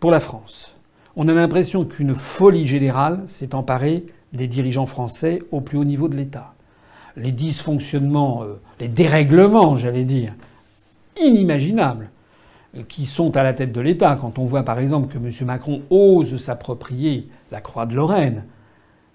pour 0.00 0.10
la 0.10 0.20
France. 0.20 0.74
On 1.16 1.28
a 1.28 1.32
l'impression 1.32 1.84
qu'une 1.84 2.14
folie 2.14 2.66
générale 2.66 3.22
s'est 3.26 3.54
emparée 3.54 4.06
des 4.32 4.48
dirigeants 4.48 4.86
français 4.86 5.42
au 5.50 5.60
plus 5.60 5.78
haut 5.78 5.84
niveau 5.84 6.08
de 6.08 6.16
l'État. 6.16 6.54
Les 7.16 7.32
dysfonctionnements, 7.32 8.42
euh, 8.42 8.60
les 8.80 8.88
dérèglements, 8.88 9.76
j'allais 9.76 10.04
dire, 10.04 10.34
inimaginables, 11.22 12.10
euh, 12.76 12.82
qui 12.86 13.06
sont 13.06 13.34
à 13.36 13.42
la 13.42 13.54
tête 13.54 13.72
de 13.72 13.80
l'État. 13.80 14.16
Quand 14.20 14.38
on 14.38 14.44
voit 14.44 14.62
par 14.62 14.78
exemple 14.78 15.08
que 15.08 15.18
M. 15.18 15.32
Macron 15.46 15.82
ose 15.88 16.36
s'approprier 16.36 17.28
la 17.50 17.62
croix 17.62 17.86
de 17.86 17.94
Lorraine, 17.94 18.44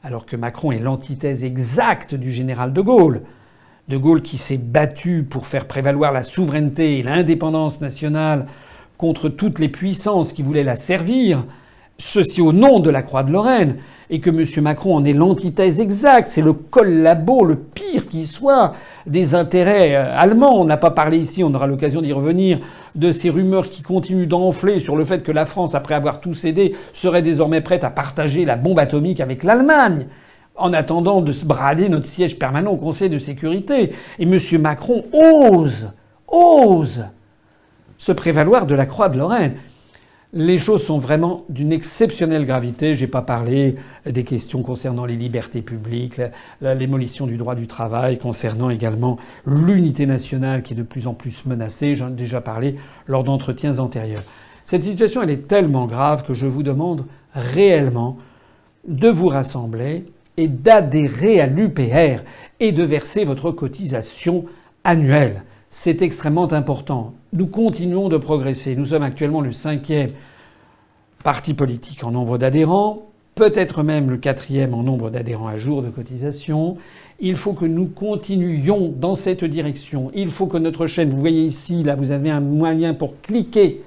alors 0.04 0.26
que 0.26 0.36
Macron 0.36 0.72
est 0.72 0.80
l'antithèse 0.80 1.44
exacte 1.44 2.16
du 2.16 2.32
général 2.32 2.74
de 2.74 2.82
Gaulle, 2.82 3.22
de 3.88 3.98
Gaulle 3.98 4.22
qui 4.22 4.38
s'est 4.38 4.58
battu 4.58 5.24
pour 5.24 5.46
faire 5.46 5.68
prévaloir 5.68 6.12
la 6.12 6.24
souveraineté 6.24 7.00
et 7.00 7.04
l'indépendance 7.04 7.82
nationale 7.82 8.48
contre 8.98 9.30
toutes 9.30 9.60
les 9.60 9.70
puissances 9.70 10.34
qui 10.34 10.44
voulaient 10.44 10.64
la 10.64 10.76
servir, 10.76 11.44
ceci 11.98 12.42
au 12.42 12.52
nom 12.52 12.80
de 12.80 12.90
la 12.90 13.04
Croix 13.04 13.24
de 13.24 13.32
Lorraine, 13.32 13.78
et 14.10 14.20
que 14.20 14.30
M. 14.30 14.64
Macron 14.64 14.96
en 14.96 15.06
est 15.06 15.14
l'antithèse 15.14 15.80
exacte, 15.80 16.30
c'est 16.30 16.42
le 16.42 16.54
collabo, 16.54 17.46
le 17.46 17.56
pire 17.56 18.08
qui 18.10 18.26
soit, 18.26 18.74
des 19.08 19.36
intérêts 19.36 19.96
euh, 19.96 20.18
allemands. 20.18 20.60
On 20.60 20.66
n'a 20.66 20.78
pas 20.78 20.92
parlé 20.92 21.18
ici, 21.18 21.44
on 21.44 21.54
aura 21.54 21.66
l'occasion 21.66 22.02
d'y 22.02 22.12
revenir, 22.12 22.60
de 22.96 23.12
ces 23.12 23.30
rumeurs 23.30 23.70
qui 23.70 23.82
continuent 23.82 24.28
d'enfler 24.28 24.80
sur 24.80 24.96
le 24.96 25.06
fait 25.06 25.24
que 25.24 25.32
la 25.32 25.46
France, 25.46 25.76
après 25.76 25.96
avoir 25.96 26.20
tout 26.20 26.34
cédé, 26.34 26.76
serait 26.94 27.22
désormais 27.22 27.62
prête 27.62 27.84
à 27.84 27.90
partager 27.90 28.46
la 28.46 28.56
bombe 28.56 28.80
atomique 28.80 29.20
avec 29.20 29.44
l'Allemagne 29.44 30.08
en 30.56 30.74
attendant 30.74 31.22
de 31.22 31.32
se 31.32 31.46
brader 31.46 31.90
notre 31.90 32.06
siège 32.06 32.38
permanent 32.38 32.72
au 32.72 32.78
Conseil 32.78 33.10
de 33.10 33.18
sécurité. 33.18 33.94
Et 34.20 34.24
M. 34.24 34.38
Macron 34.60 35.04
ose, 35.14 35.90
ose 36.28 37.06
se 37.98 38.12
prévaloir 38.12 38.66
de 38.66 38.76
la 38.76 38.86
croix 38.86 39.10
de 39.10 39.18
Lorraine. 39.18 39.54
Les 40.34 40.58
choses 40.58 40.86
sont 40.86 40.98
vraiment 40.98 41.44
d'une 41.50 41.74
exceptionnelle 41.74 42.46
gravité. 42.46 42.96
J'ai 42.96 43.08
pas 43.08 43.22
parlé 43.22 43.76
des 44.06 44.24
questions 44.24 44.64
concernant 44.64 45.04
les 45.04 45.18
libertés 45.18 45.62
publiques, 45.62 46.22
l'émolition 46.62 47.28
du 47.28 47.36
droit 47.36 47.54
du 47.54 47.68
travail, 47.68 48.18
concernant 48.18 48.70
également 48.70 49.18
l'unité 49.46 50.06
nationale 50.06 50.64
qui 50.64 50.72
est 50.72 50.78
de 50.78 50.84
plus 50.84 51.08
en 51.08 51.14
plus 51.14 51.46
menacée. 51.46 51.96
J'en 51.96 52.08
ai 52.08 52.14
déjà 52.14 52.40
parlé 52.40 52.78
lors 53.08 53.26
d'entretiens 53.26 53.80
antérieurs. 53.80 54.24
Cette 54.64 54.86
situation, 54.86 55.22
elle 55.22 55.32
est 55.32 55.50
tellement 55.50 55.86
grave 55.86 56.24
que 56.24 56.34
je 56.34 56.48
vous 56.48 56.64
demande 56.64 57.04
réellement 57.34 58.18
de 58.88 59.10
vous 59.10 59.28
rassembler 59.28 60.06
et 60.38 60.48
d'adhérer 60.48 61.42
à 61.42 61.48
l'UPR 61.48 62.24
et 62.62 62.72
de 62.72 62.84
verser 62.84 63.26
votre 63.26 63.52
cotisation 63.52 64.46
annuelle. 64.86 65.44
C'est 65.74 66.02
extrêmement 66.02 66.52
important. 66.52 67.14
Nous 67.32 67.48
continuons 67.48 68.10
de 68.10 68.18
progresser. 68.18 68.76
Nous 68.76 68.88
sommes 68.88 69.04
actuellement 69.04 69.40
le 69.40 69.54
cinquième 69.54 70.10
parti 71.24 71.54
politique 71.54 72.04
en 72.04 72.12
nombre 72.12 72.38
d'adhérents, 72.38 73.08
peut-être 73.36 73.82
même 73.82 74.10
le 74.10 74.18
quatrième 74.18 74.74
en 74.74 74.84
nombre 74.84 75.10
d'adhérents 75.10 75.48
à 75.48 75.56
jour 75.56 75.82
de 75.82 75.90
cotisation. 75.90 76.76
Il 77.22 77.38
faut 77.38 77.54
que 77.54 77.64
nous 77.64 77.86
continuions 77.86 78.94
dans 78.94 79.16
cette 79.16 79.46
direction. 79.46 80.12
Il 80.14 80.28
faut 80.28 80.48
que 80.48 80.58
notre 80.58 80.88
chaîne, 80.88 81.10
vous 81.10 81.22
voyez 81.22 81.46
ici, 81.46 81.84
là, 81.84 81.96
vous 81.96 82.12
avez 82.12 82.30
un 82.30 82.42
moyen 82.42 82.94
pour 82.94 83.22
cliquer 83.22 83.82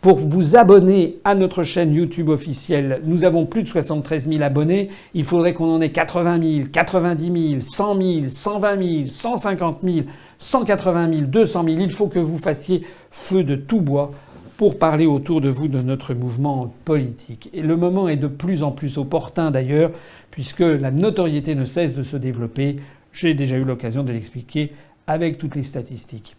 pour 0.00 0.18
vous 0.18 0.54
abonner 0.54 1.16
à 1.24 1.34
notre 1.34 1.64
chaîne 1.64 1.92
YouTube 1.92 2.28
officielle. 2.28 3.00
Nous 3.04 3.24
avons 3.24 3.44
plus 3.44 3.64
de 3.64 3.68
73 3.68 4.28
000 4.28 4.42
abonnés. 4.42 4.90
Il 5.14 5.24
faudrait 5.24 5.52
qu'on 5.52 5.74
en 5.74 5.80
ait 5.80 5.90
80 5.90 6.40
000, 6.40 6.68
90 6.72 7.50
000, 7.50 7.60
100 7.60 8.00
000, 8.00 8.28
120 8.28 8.76
000, 8.76 9.06
150 9.10 9.78
000, 9.82 9.96
180 10.38 11.12
000, 11.12 11.22
200 11.26 11.64
000. 11.64 11.76
Il 11.80 11.92
faut 11.92 12.08
que 12.08 12.18
vous 12.18 12.38
fassiez 12.38 12.82
feu 13.10 13.44
de 13.44 13.56
tout 13.56 13.80
bois 13.80 14.12
pour 14.56 14.78
parler 14.78 15.06
autour 15.06 15.40
de 15.40 15.48
vous 15.48 15.68
de 15.68 15.80
notre 15.80 16.14
mouvement 16.14 16.74
politique. 16.84 17.48
Et 17.52 17.62
le 17.62 17.76
moment 17.76 18.08
est 18.08 18.16
de 18.16 18.26
plus 18.26 18.62
en 18.62 18.72
plus 18.72 18.98
opportun 18.98 19.50
d'ailleurs, 19.50 19.92
puisque 20.30 20.60
la 20.60 20.90
notoriété 20.90 21.54
ne 21.54 21.64
cesse 21.64 21.94
de 21.94 22.02
se 22.02 22.16
développer. 22.16 22.80
J'ai 23.12 23.34
déjà 23.34 23.56
eu 23.56 23.64
l'occasion 23.64 24.02
de 24.02 24.12
l'expliquer 24.12 24.72
avec 25.06 25.38
toutes 25.38 25.54
les 25.54 25.62
statistiques. 25.62 26.36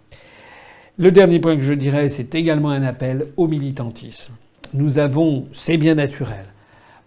Le 0.97 1.11
dernier 1.11 1.39
point 1.39 1.55
que 1.55 1.61
je 1.61 1.73
dirais, 1.73 2.09
c'est 2.09 2.35
également 2.35 2.71
un 2.71 2.83
appel 2.83 3.27
au 3.37 3.47
militantisme. 3.47 4.35
Nous 4.73 4.99
avons, 4.99 5.47
c'est 5.53 5.77
bien 5.77 5.95
naturel, 5.95 6.45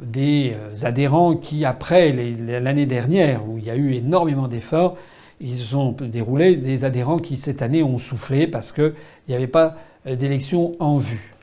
des 0.01 0.55
euh, 0.56 0.86
adhérents 0.86 1.36
qui, 1.36 1.66
après 1.66 2.10
l'année 2.12 2.86
dernière, 2.86 3.47
où 3.47 3.59
il 3.59 3.64
y 3.64 3.70
a 3.70 3.77
eu 3.77 3.93
énormément 3.93 4.48
d'efforts, 4.48 4.97
ils 5.43 5.56
se 5.56 5.64
sont 5.64 5.93
déroulés 5.93 6.56
des 6.56 6.85
adhérents 6.85 7.19
qui 7.19 7.36
cette 7.36 7.62
année 7.62 7.82
ont 7.82 7.98
soufflé 7.98 8.47
parce 8.47 8.70
qu'il 8.70 8.94
n'y 9.28 9.35
avait 9.35 9.48
pas 9.48 9.77
d'élection 10.06 10.77
en 10.78 10.98
vue. 10.98 11.35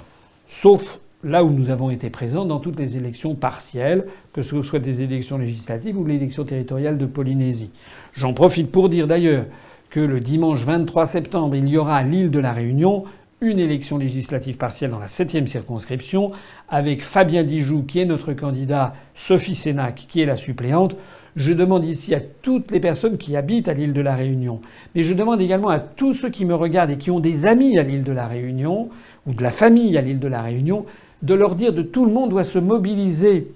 Sauf 0.47 0.99
là 1.23 1.43
où 1.43 1.49
nous 1.49 1.69
avons 1.69 1.89
été 1.89 2.09
présents 2.09 2.45
dans 2.45 2.59
toutes 2.59 2.79
les 2.79 2.95
élections 2.95 3.35
partielles, 3.35 4.05
que 4.31 4.41
ce 4.41 4.63
soit 4.63 4.79
des 4.79 5.01
élections 5.01 5.37
législatives 5.37 5.97
ou 5.97 6.05
l'élection 6.05 6.45
territoriale 6.45 6.97
de 6.97 7.05
Polynésie. 7.05 7.71
J'en 8.13 8.33
profite 8.33 8.71
pour 8.71 8.87
dire 8.87 9.05
d'ailleurs 9.05 9.45
que 9.89 9.99
le 9.99 10.21
dimanche 10.21 10.63
23 10.63 11.05
septembre, 11.05 11.55
il 11.55 11.67
y 11.67 11.77
aura 11.77 11.97
à 11.97 12.03
l'île 12.03 12.31
de 12.31 12.39
la 12.39 12.53
Réunion 12.53 13.03
une 13.41 13.59
élection 13.59 13.97
législative 13.97 14.57
partielle 14.57 14.91
dans 14.91 14.99
la 14.99 15.07
septième 15.07 15.47
circonscription, 15.47 16.31
avec 16.67 17.01
Fabien 17.01 17.43
Dijoux 17.43 17.83
qui 17.83 17.99
est 17.99 18.05
notre 18.05 18.33
candidat, 18.33 18.93
Sophie 19.15 19.55
Sénac 19.55 20.05
qui 20.07 20.21
est 20.21 20.25
la 20.25 20.35
suppléante. 20.35 20.95
Je 21.35 21.53
demande 21.53 21.85
ici 21.85 22.15
à 22.15 22.19
toutes 22.19 22.71
les 22.71 22.79
personnes 22.79 23.17
qui 23.17 23.35
habitent 23.35 23.67
à 23.67 23.73
l'île 23.73 23.93
de 23.93 24.01
la 24.01 24.15
Réunion, 24.15 24.61
mais 24.95 25.03
je 25.03 25.13
demande 25.13 25.41
également 25.41 25.69
à 25.69 25.79
tous 25.79 26.13
ceux 26.13 26.29
qui 26.29 26.45
me 26.45 26.55
regardent 26.55 26.91
et 26.91 26.97
qui 26.97 27.11
ont 27.11 27.19
des 27.19 27.45
amis 27.45 27.77
à 27.77 27.83
l'île 27.83 28.03
de 28.03 28.11
la 28.11 28.27
Réunion, 28.27 28.89
ou 29.27 29.33
de 29.33 29.43
la 29.43 29.51
famille 29.51 29.97
à 29.97 30.01
l'île 30.01 30.19
de 30.19 30.27
la 30.27 30.41
Réunion, 30.41 30.85
de 31.21 31.33
leur 31.33 31.55
dire 31.55 31.73
de 31.73 31.81
tout 31.81 32.05
le 32.05 32.11
monde 32.11 32.29
doit 32.29 32.43
se 32.43 32.59
mobiliser 32.59 33.51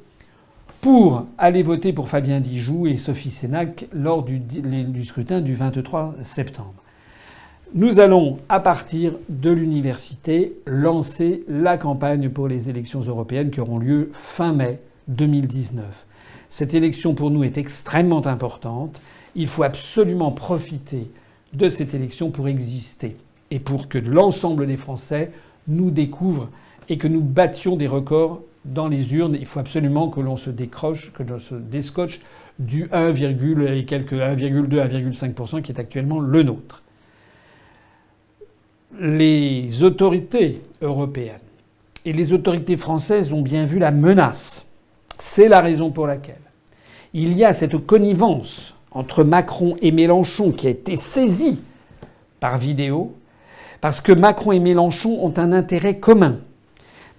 pour 0.82 1.26
aller 1.38 1.64
voter 1.64 1.94
pour 1.94 2.10
Fabien 2.10 2.42
Dijoux 2.42 2.88
et 2.88 2.98
Sophie 2.98 3.32
Sénac 3.32 3.88
lors 3.94 4.24
du, 4.24 4.40
du 4.40 5.04
scrutin 5.06 5.40
du 5.40 5.56
23 5.56 6.16
septembre. 6.22 6.74
Nous 7.74 8.00
allons, 8.00 8.38
à 8.50 8.60
partir 8.60 9.14
de 9.30 9.50
l'université, 9.50 10.54
lancer 10.68 11.44
la 11.48 11.78
campagne 11.78 12.30
pour 12.30 12.48
les 12.48 12.70
élections 12.70 13.00
européennes 13.00 13.50
qui 13.50 13.62
auront 13.62 13.80
lieu 13.80 14.12
fin 14.14 14.54
mai 14.54 14.80
2019. 15.08 16.06
Cette 16.54 16.76
élection 16.76 17.16
pour 17.16 17.32
nous 17.32 17.44
est 17.44 17.58
extrêmement 17.58 18.28
importante. 18.28 19.02
Il 19.34 19.48
faut 19.48 19.64
absolument 19.64 20.32
profiter 20.32 21.10
de 21.54 21.68
cette 21.68 21.96
élection 21.96 22.30
pour 22.30 22.48
exister 22.48 23.18
et 23.50 23.58
pour 23.58 23.90
que 23.90 23.98
l'ensemble 23.98 24.68
des 24.68 24.78
Français 24.78 25.32
nous 25.68 25.90
découvrent 25.90 26.52
et 26.90 27.00
que 27.00 27.08
nous 27.08 27.24
battions 27.24 27.76
des 27.76 27.88
records 27.88 28.44
dans 28.66 28.88
les 28.88 29.16
urnes. 29.16 29.36
Il 29.40 29.48
faut 29.48 29.62
absolument 29.62 30.10
que 30.10 30.20
l'on 30.20 30.38
se 30.38 30.52
décroche, 30.52 31.12
que 31.14 31.24
l'on 31.24 31.40
se 31.40 31.56
descotche 31.56 32.20
du 32.60 32.88
1, 32.92 33.16
et 33.16 33.86
quelques 33.86 34.14
1,2 34.14 34.68
1,5% 34.68 35.64
qui 35.64 35.72
est 35.72 35.80
actuellement 35.80 36.20
le 36.20 36.44
nôtre. 36.44 36.84
Les 39.00 39.82
autorités 39.82 40.62
européennes 40.84 41.40
et 42.06 42.14
les 42.14 42.32
autorités 42.32 42.78
françaises 42.78 43.34
ont 43.34 43.42
bien 43.42 43.66
vu 43.66 43.80
la 43.80 43.90
menace. 43.90 44.70
C'est 45.18 45.48
la 45.48 45.62
raison 45.62 45.90
pour 45.90 46.06
laquelle 46.06 46.43
il 47.14 47.34
y 47.34 47.46
a 47.46 47.54
cette 47.54 47.78
connivence 47.78 48.74
entre 48.92 49.24
Macron 49.24 49.76
et 49.82 49.92
Mélenchon 49.92 50.52
qui 50.52 50.68
a 50.68 50.72
été 50.72 50.96
saisie 50.96 51.60
par 52.40 52.58
vidéo, 52.58 53.14
parce 53.82 54.02
que 54.02 54.12
Macron 54.12 54.52
et 54.52 54.60
Mélenchon 54.60 55.20
ont 55.22 55.34
un 55.38 55.52
intérêt 55.52 56.00
commun. 56.00 56.38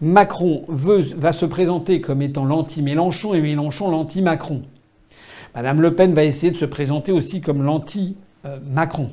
Macron 0.01 0.65
va 0.69 1.33
se 1.33 1.47
présenter 1.47 2.01
comme 2.01 2.23
étant 2.23 2.45
l'anti-Mélenchon 2.45 3.35
et 3.35 3.41
Mélenchon 3.41 3.91
l'anti-Macron. 3.91 4.63
Madame 5.55 5.81
Le 5.81 5.95
Pen 5.95 6.13
va 6.13 6.25
essayer 6.25 6.53
de 6.53 6.57
se 6.57 6.65
présenter 6.65 7.13
aussi 7.13 7.41
comme 7.41 7.63
l'anti-Macron. 7.63 9.11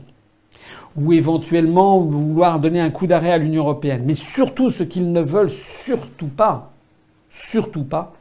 Ou 0.98 1.14
éventuellement 1.14 2.00
vouloir 2.00 2.60
donner 2.60 2.82
un 2.82 2.90
coup 2.90 3.08
d'arrêt 3.08 3.32
à 3.32 3.38
l'Union 3.38 3.64
européenne. 3.64 4.04
Mais 4.06 4.16
surtout, 4.16 4.70
ce 4.70 4.84
qu'ils 4.84 5.12
ne 5.12 5.22
veulent 5.22 5.52
surtout 5.52 6.28
pas, 6.28 6.72
surtout 7.30 7.84
pas, 7.84 8.14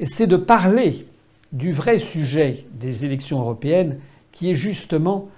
c'est 0.00 0.26
de 0.26 0.36
parler 0.36 1.06
du 1.52 1.72
vrai 1.72 1.98
sujet 1.98 2.66
des 2.72 3.04
élections 3.04 3.40
européennes, 3.40 3.98
qui 4.32 4.50
est 4.50 4.54
justement 4.54 5.28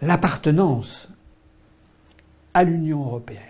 l'appartenance 0.00 1.08
à 2.54 2.64
l'Union 2.64 3.04
européenne. 3.04 3.40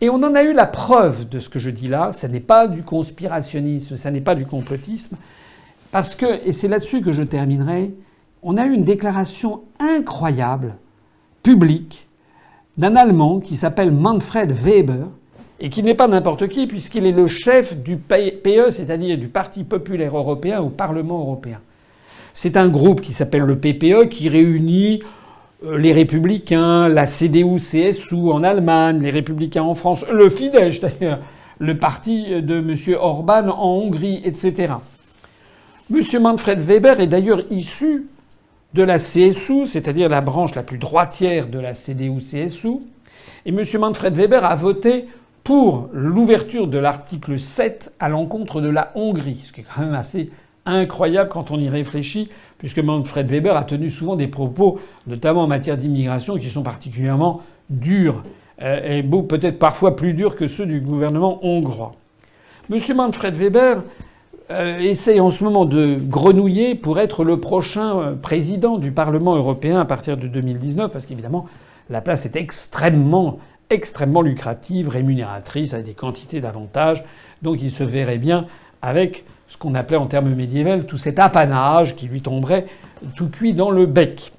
Et 0.00 0.10
on 0.10 0.16
en 0.16 0.34
a 0.34 0.42
eu 0.42 0.52
la 0.52 0.66
preuve 0.66 1.28
de 1.28 1.38
ce 1.38 1.48
que 1.48 1.58
je 1.58 1.70
dis 1.70 1.88
là. 1.88 2.12
Ce 2.12 2.26
n'est 2.26 2.40
pas 2.40 2.68
du 2.68 2.82
conspirationnisme, 2.82 3.96
ce 3.96 4.08
n'est 4.08 4.20
pas 4.20 4.34
du 4.34 4.46
complotisme. 4.46 5.16
Parce 5.90 6.14
que, 6.14 6.46
et 6.46 6.52
c'est 6.52 6.68
là-dessus 6.68 7.00
que 7.00 7.12
je 7.12 7.22
terminerai, 7.22 7.94
on 8.42 8.56
a 8.58 8.66
eu 8.66 8.72
une 8.72 8.84
déclaration 8.84 9.62
incroyable, 9.78 10.76
publique, 11.42 12.08
d'un 12.76 12.94
Allemand 12.96 13.40
qui 13.40 13.56
s'appelle 13.56 13.90
Manfred 13.90 14.52
Weber, 14.52 15.08
et 15.58 15.70
qui 15.70 15.82
n'est 15.82 15.94
pas 15.94 16.08
n'importe 16.08 16.48
qui, 16.48 16.66
puisqu'il 16.66 17.06
est 17.06 17.12
le 17.12 17.26
chef 17.26 17.78
du 17.78 17.96
PE, 17.96 18.70
c'est-à-dire 18.70 19.16
du 19.16 19.28
Parti 19.28 19.64
populaire 19.64 20.16
européen 20.16 20.60
au 20.60 20.68
Parlement 20.68 21.18
européen. 21.20 21.60
C'est 22.34 22.56
un 22.56 22.68
groupe 22.68 23.00
qui 23.00 23.12
s'appelle 23.12 23.42
le 23.42 23.58
PPE, 23.58 24.08
qui 24.08 24.28
réunit 24.28 25.02
euh, 25.64 25.78
les 25.78 25.92
républicains, 25.92 26.88
la 26.88 27.06
CDU-CSU 27.06 28.30
en 28.30 28.42
Allemagne, 28.42 29.00
les 29.00 29.10
républicains 29.10 29.62
en 29.62 29.74
France, 29.74 30.04
le 30.12 30.28
Fidesz 30.28 30.80
d'ailleurs, 30.80 31.20
le 31.58 31.78
parti 31.78 32.42
de 32.42 32.58
M. 32.58 32.76
Orban 33.00 33.48
en 33.48 33.78
Hongrie, 33.78 34.20
etc. 34.24 34.74
M. 35.90 36.02
Manfred 36.20 36.60
Weber 36.60 37.00
est 37.00 37.06
d'ailleurs 37.06 37.40
issu 37.50 38.06
de 38.74 38.82
la 38.82 38.98
CSU, 38.98 39.64
c'est-à-dire 39.64 40.10
la 40.10 40.20
branche 40.20 40.54
la 40.54 40.62
plus 40.62 40.76
droitière 40.76 41.48
de 41.48 41.58
la 41.58 41.72
CDU-CSU. 41.72 42.80
Et 43.46 43.48
M. 43.48 43.62
Manfred 43.78 44.14
Weber 44.14 44.44
a 44.44 44.56
voté 44.56 45.06
pour 45.46 45.90
l'ouverture 45.92 46.66
de 46.66 46.76
l'article 46.76 47.38
7 47.38 47.92
à 48.00 48.08
l'encontre 48.08 48.60
de 48.60 48.68
la 48.68 48.90
Hongrie, 48.96 49.44
ce 49.44 49.52
qui 49.52 49.60
est 49.60 49.64
quand 49.72 49.80
même 49.80 49.94
assez 49.94 50.28
incroyable 50.64 51.30
quand 51.30 51.52
on 51.52 51.56
y 51.56 51.68
réfléchit, 51.68 52.30
puisque 52.58 52.80
Manfred 52.80 53.30
Weber 53.30 53.56
a 53.56 53.62
tenu 53.62 53.88
souvent 53.92 54.16
des 54.16 54.26
propos, 54.26 54.80
notamment 55.06 55.44
en 55.44 55.46
matière 55.46 55.76
d'immigration, 55.76 56.36
qui 56.36 56.48
sont 56.48 56.64
particulièrement 56.64 57.42
durs, 57.70 58.24
euh, 58.60 58.98
et 58.98 59.02
peut-être 59.04 59.60
parfois 59.60 59.94
plus 59.94 60.14
durs 60.14 60.34
que 60.34 60.48
ceux 60.48 60.66
du 60.66 60.80
gouvernement 60.80 61.38
hongrois. 61.46 61.94
Monsieur 62.68 62.96
Manfred 62.96 63.36
Weber 63.36 63.84
euh, 64.50 64.80
essaye 64.80 65.20
en 65.20 65.30
ce 65.30 65.44
moment 65.44 65.64
de 65.64 65.96
grenouiller 65.96 66.74
pour 66.74 66.98
être 66.98 67.22
le 67.22 67.38
prochain 67.38 68.00
euh, 68.00 68.14
président 68.16 68.78
du 68.78 68.90
Parlement 68.90 69.36
européen 69.36 69.78
à 69.78 69.84
partir 69.84 70.16
de 70.16 70.26
2019, 70.26 70.90
parce 70.90 71.06
qu'évidemment, 71.06 71.46
la 71.88 72.00
place 72.00 72.26
est 72.26 72.34
extrêmement, 72.34 73.38
extrêmement 73.70 74.22
lucrative, 74.22 74.88
rémunératrice, 74.88 75.74
avec 75.74 75.86
des 75.86 75.94
quantités 75.94 76.40
d'avantages. 76.40 77.04
Donc 77.42 77.60
il 77.62 77.70
se 77.70 77.84
verrait 77.84 78.18
bien 78.18 78.46
avec 78.82 79.24
ce 79.48 79.56
qu'on 79.56 79.74
appelait 79.74 79.96
en 79.96 80.06
termes 80.06 80.34
médiévaux 80.34 80.82
tout 80.82 80.96
cet 80.96 81.18
apanage 81.18 81.96
qui 81.96 82.06
lui 82.06 82.20
tomberait 82.20 82.66
tout 83.14 83.28
cuit 83.28 83.54
dans 83.54 83.70
le 83.70 83.86
bec. 83.86 84.32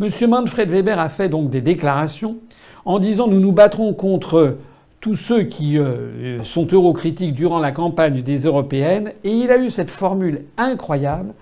M. 0.00 0.08
Manfred 0.28 0.70
Weber 0.70 0.98
a 0.98 1.08
fait 1.08 1.28
donc 1.28 1.50
des 1.50 1.60
déclarations 1.60 2.38
en 2.84 2.98
disant 2.98 3.28
nous 3.28 3.40
nous 3.40 3.52
battrons 3.52 3.94
contre 3.94 4.58
tous 5.00 5.14
ceux 5.14 5.44
qui 5.44 5.78
euh, 5.78 6.42
sont 6.42 6.66
eurocritiques 6.66 7.34
durant 7.34 7.58
la 7.58 7.72
campagne 7.72 8.22
des 8.22 8.38
européennes 8.38 9.12
et 9.22 9.30
il 9.30 9.50
a 9.50 9.58
eu 9.58 9.70
cette 9.70 9.90
formule 9.90 10.42
incroyable. 10.56 11.34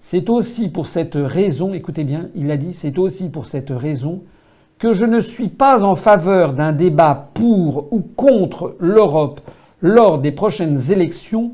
C'est 0.00 0.30
aussi 0.30 0.68
pour 0.68 0.86
cette 0.86 1.14
raison, 1.14 1.74
écoutez 1.74 2.04
bien, 2.04 2.28
il 2.34 2.50
a 2.50 2.56
dit 2.56 2.72
c'est 2.72 2.98
aussi 2.98 3.28
pour 3.28 3.46
cette 3.46 3.70
raison 3.70 4.22
que 4.82 4.92
je 4.92 5.04
ne 5.04 5.20
suis 5.20 5.46
pas 5.46 5.84
en 5.84 5.94
faveur 5.94 6.54
d'un 6.54 6.72
débat 6.72 7.28
pour 7.34 7.86
ou 7.92 8.00
contre 8.00 8.74
l'Europe 8.80 9.40
lors 9.80 10.18
des 10.18 10.32
prochaines 10.32 10.90
élections 10.90 11.52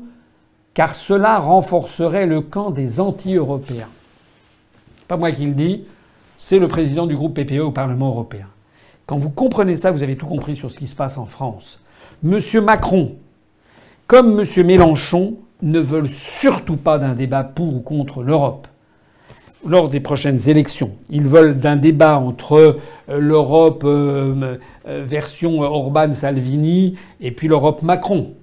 car 0.73 0.95
cela 0.95 1.37
renforcerait 1.37 2.25
le 2.25 2.41
camp 2.41 2.71
des 2.71 2.99
anti-européens. 2.99 3.89
Pas 5.07 5.15
moi 5.15 5.31
qui 5.31 5.45
le 5.45 5.53
dis, 5.53 5.83
c'est 6.39 6.57
le 6.57 6.67
président 6.67 7.05
du 7.05 7.15
groupe 7.15 7.35
PPE 7.35 7.59
au 7.59 7.69
Parlement 7.69 8.07
européen. 8.07 8.47
Quand 9.05 9.17
vous 9.17 9.29
comprenez 9.29 9.75
ça, 9.75 9.91
vous 9.91 10.01
avez 10.01 10.17
tout 10.17 10.25
compris 10.25 10.55
sur 10.55 10.71
ce 10.71 10.79
qui 10.79 10.87
se 10.87 10.95
passe 10.95 11.19
en 11.19 11.27
France. 11.27 11.83
Monsieur 12.23 12.61
Macron, 12.61 13.11
comme 14.07 14.33
Monsieur 14.33 14.63
Mélenchon, 14.63 15.35
ne 15.61 15.79
veulent 15.79 16.09
surtout 16.09 16.77
pas 16.77 16.97
d'un 16.97 17.13
débat 17.13 17.43
pour 17.43 17.75
ou 17.75 17.79
contre 17.81 18.23
l'Europe 18.23 18.67
lors 19.65 19.89
des 19.89 19.99
prochaines 19.99 20.49
élections. 20.49 20.91
Ils 21.09 21.25
veulent 21.25 21.59
d'un 21.59 21.75
débat 21.75 22.17
entre 22.17 22.53
euh, 23.09 23.19
l'Europe 23.19 23.83
euh, 23.85 24.57
euh, 24.87 25.03
version 25.03 25.61
Orban-Salvini 25.61 26.95
et 27.19 27.31
puis 27.31 27.47
l'Europe 27.47 27.81
Macron. 27.81 28.33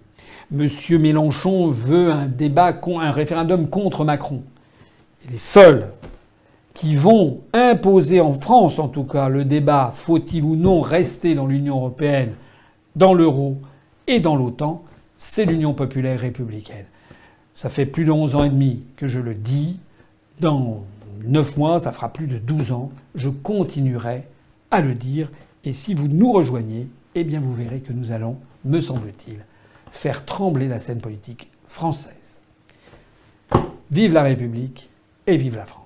Monsieur 0.50 0.98
Mélenchon 0.98 1.68
veut 1.68 2.12
un 2.12 2.26
débat, 2.26 2.78
un 3.00 3.10
référendum 3.10 3.68
contre 3.68 4.04
Macron. 4.04 4.42
les 5.30 5.38
seuls 5.38 5.88
qui 6.74 6.94
vont 6.94 7.40
imposer 7.54 8.20
en 8.20 8.34
France, 8.34 8.78
en 8.78 8.88
tout 8.88 9.04
cas, 9.04 9.30
le 9.30 9.46
débat 9.46 9.90
faut-il 9.94 10.44
ou 10.44 10.56
non 10.56 10.82
rester 10.82 11.34
dans 11.34 11.46
l'Union 11.46 11.76
européenne, 11.76 12.34
dans 12.94 13.14
l'euro 13.14 13.56
et 14.06 14.20
dans 14.20 14.36
l'OTAN, 14.36 14.84
c'est 15.18 15.46
l'Union 15.46 15.72
populaire 15.72 16.20
républicaine. 16.20 16.84
Ça 17.54 17.70
fait 17.70 17.86
plus 17.86 18.04
de 18.04 18.12
11 18.12 18.34
ans 18.36 18.44
et 18.44 18.50
demi 18.50 18.82
que 18.96 19.08
je 19.08 19.20
le 19.20 19.34
dis. 19.34 19.78
9 21.24 21.56
mois, 21.56 21.80
ça 21.80 21.92
fera 21.92 22.12
plus 22.12 22.26
de 22.26 22.38
12 22.38 22.72
ans. 22.72 22.90
Je 23.14 23.28
continuerai 23.28 24.24
à 24.70 24.80
le 24.80 24.94
dire. 24.94 25.30
Et 25.64 25.72
si 25.72 25.94
vous 25.94 26.08
nous 26.08 26.32
rejoignez, 26.32 26.88
eh 27.14 27.24
bien 27.24 27.40
vous 27.40 27.54
verrez 27.54 27.80
que 27.80 27.92
nous 27.92 28.12
allons, 28.12 28.38
me 28.64 28.80
semble-t-il, 28.80 29.38
faire 29.90 30.24
trembler 30.24 30.68
la 30.68 30.78
scène 30.78 31.00
politique 31.00 31.50
française. 31.68 32.12
Vive 33.90 34.12
la 34.12 34.22
République 34.22 34.90
et 35.26 35.36
vive 35.36 35.56
la 35.56 35.64
France. 35.64 35.85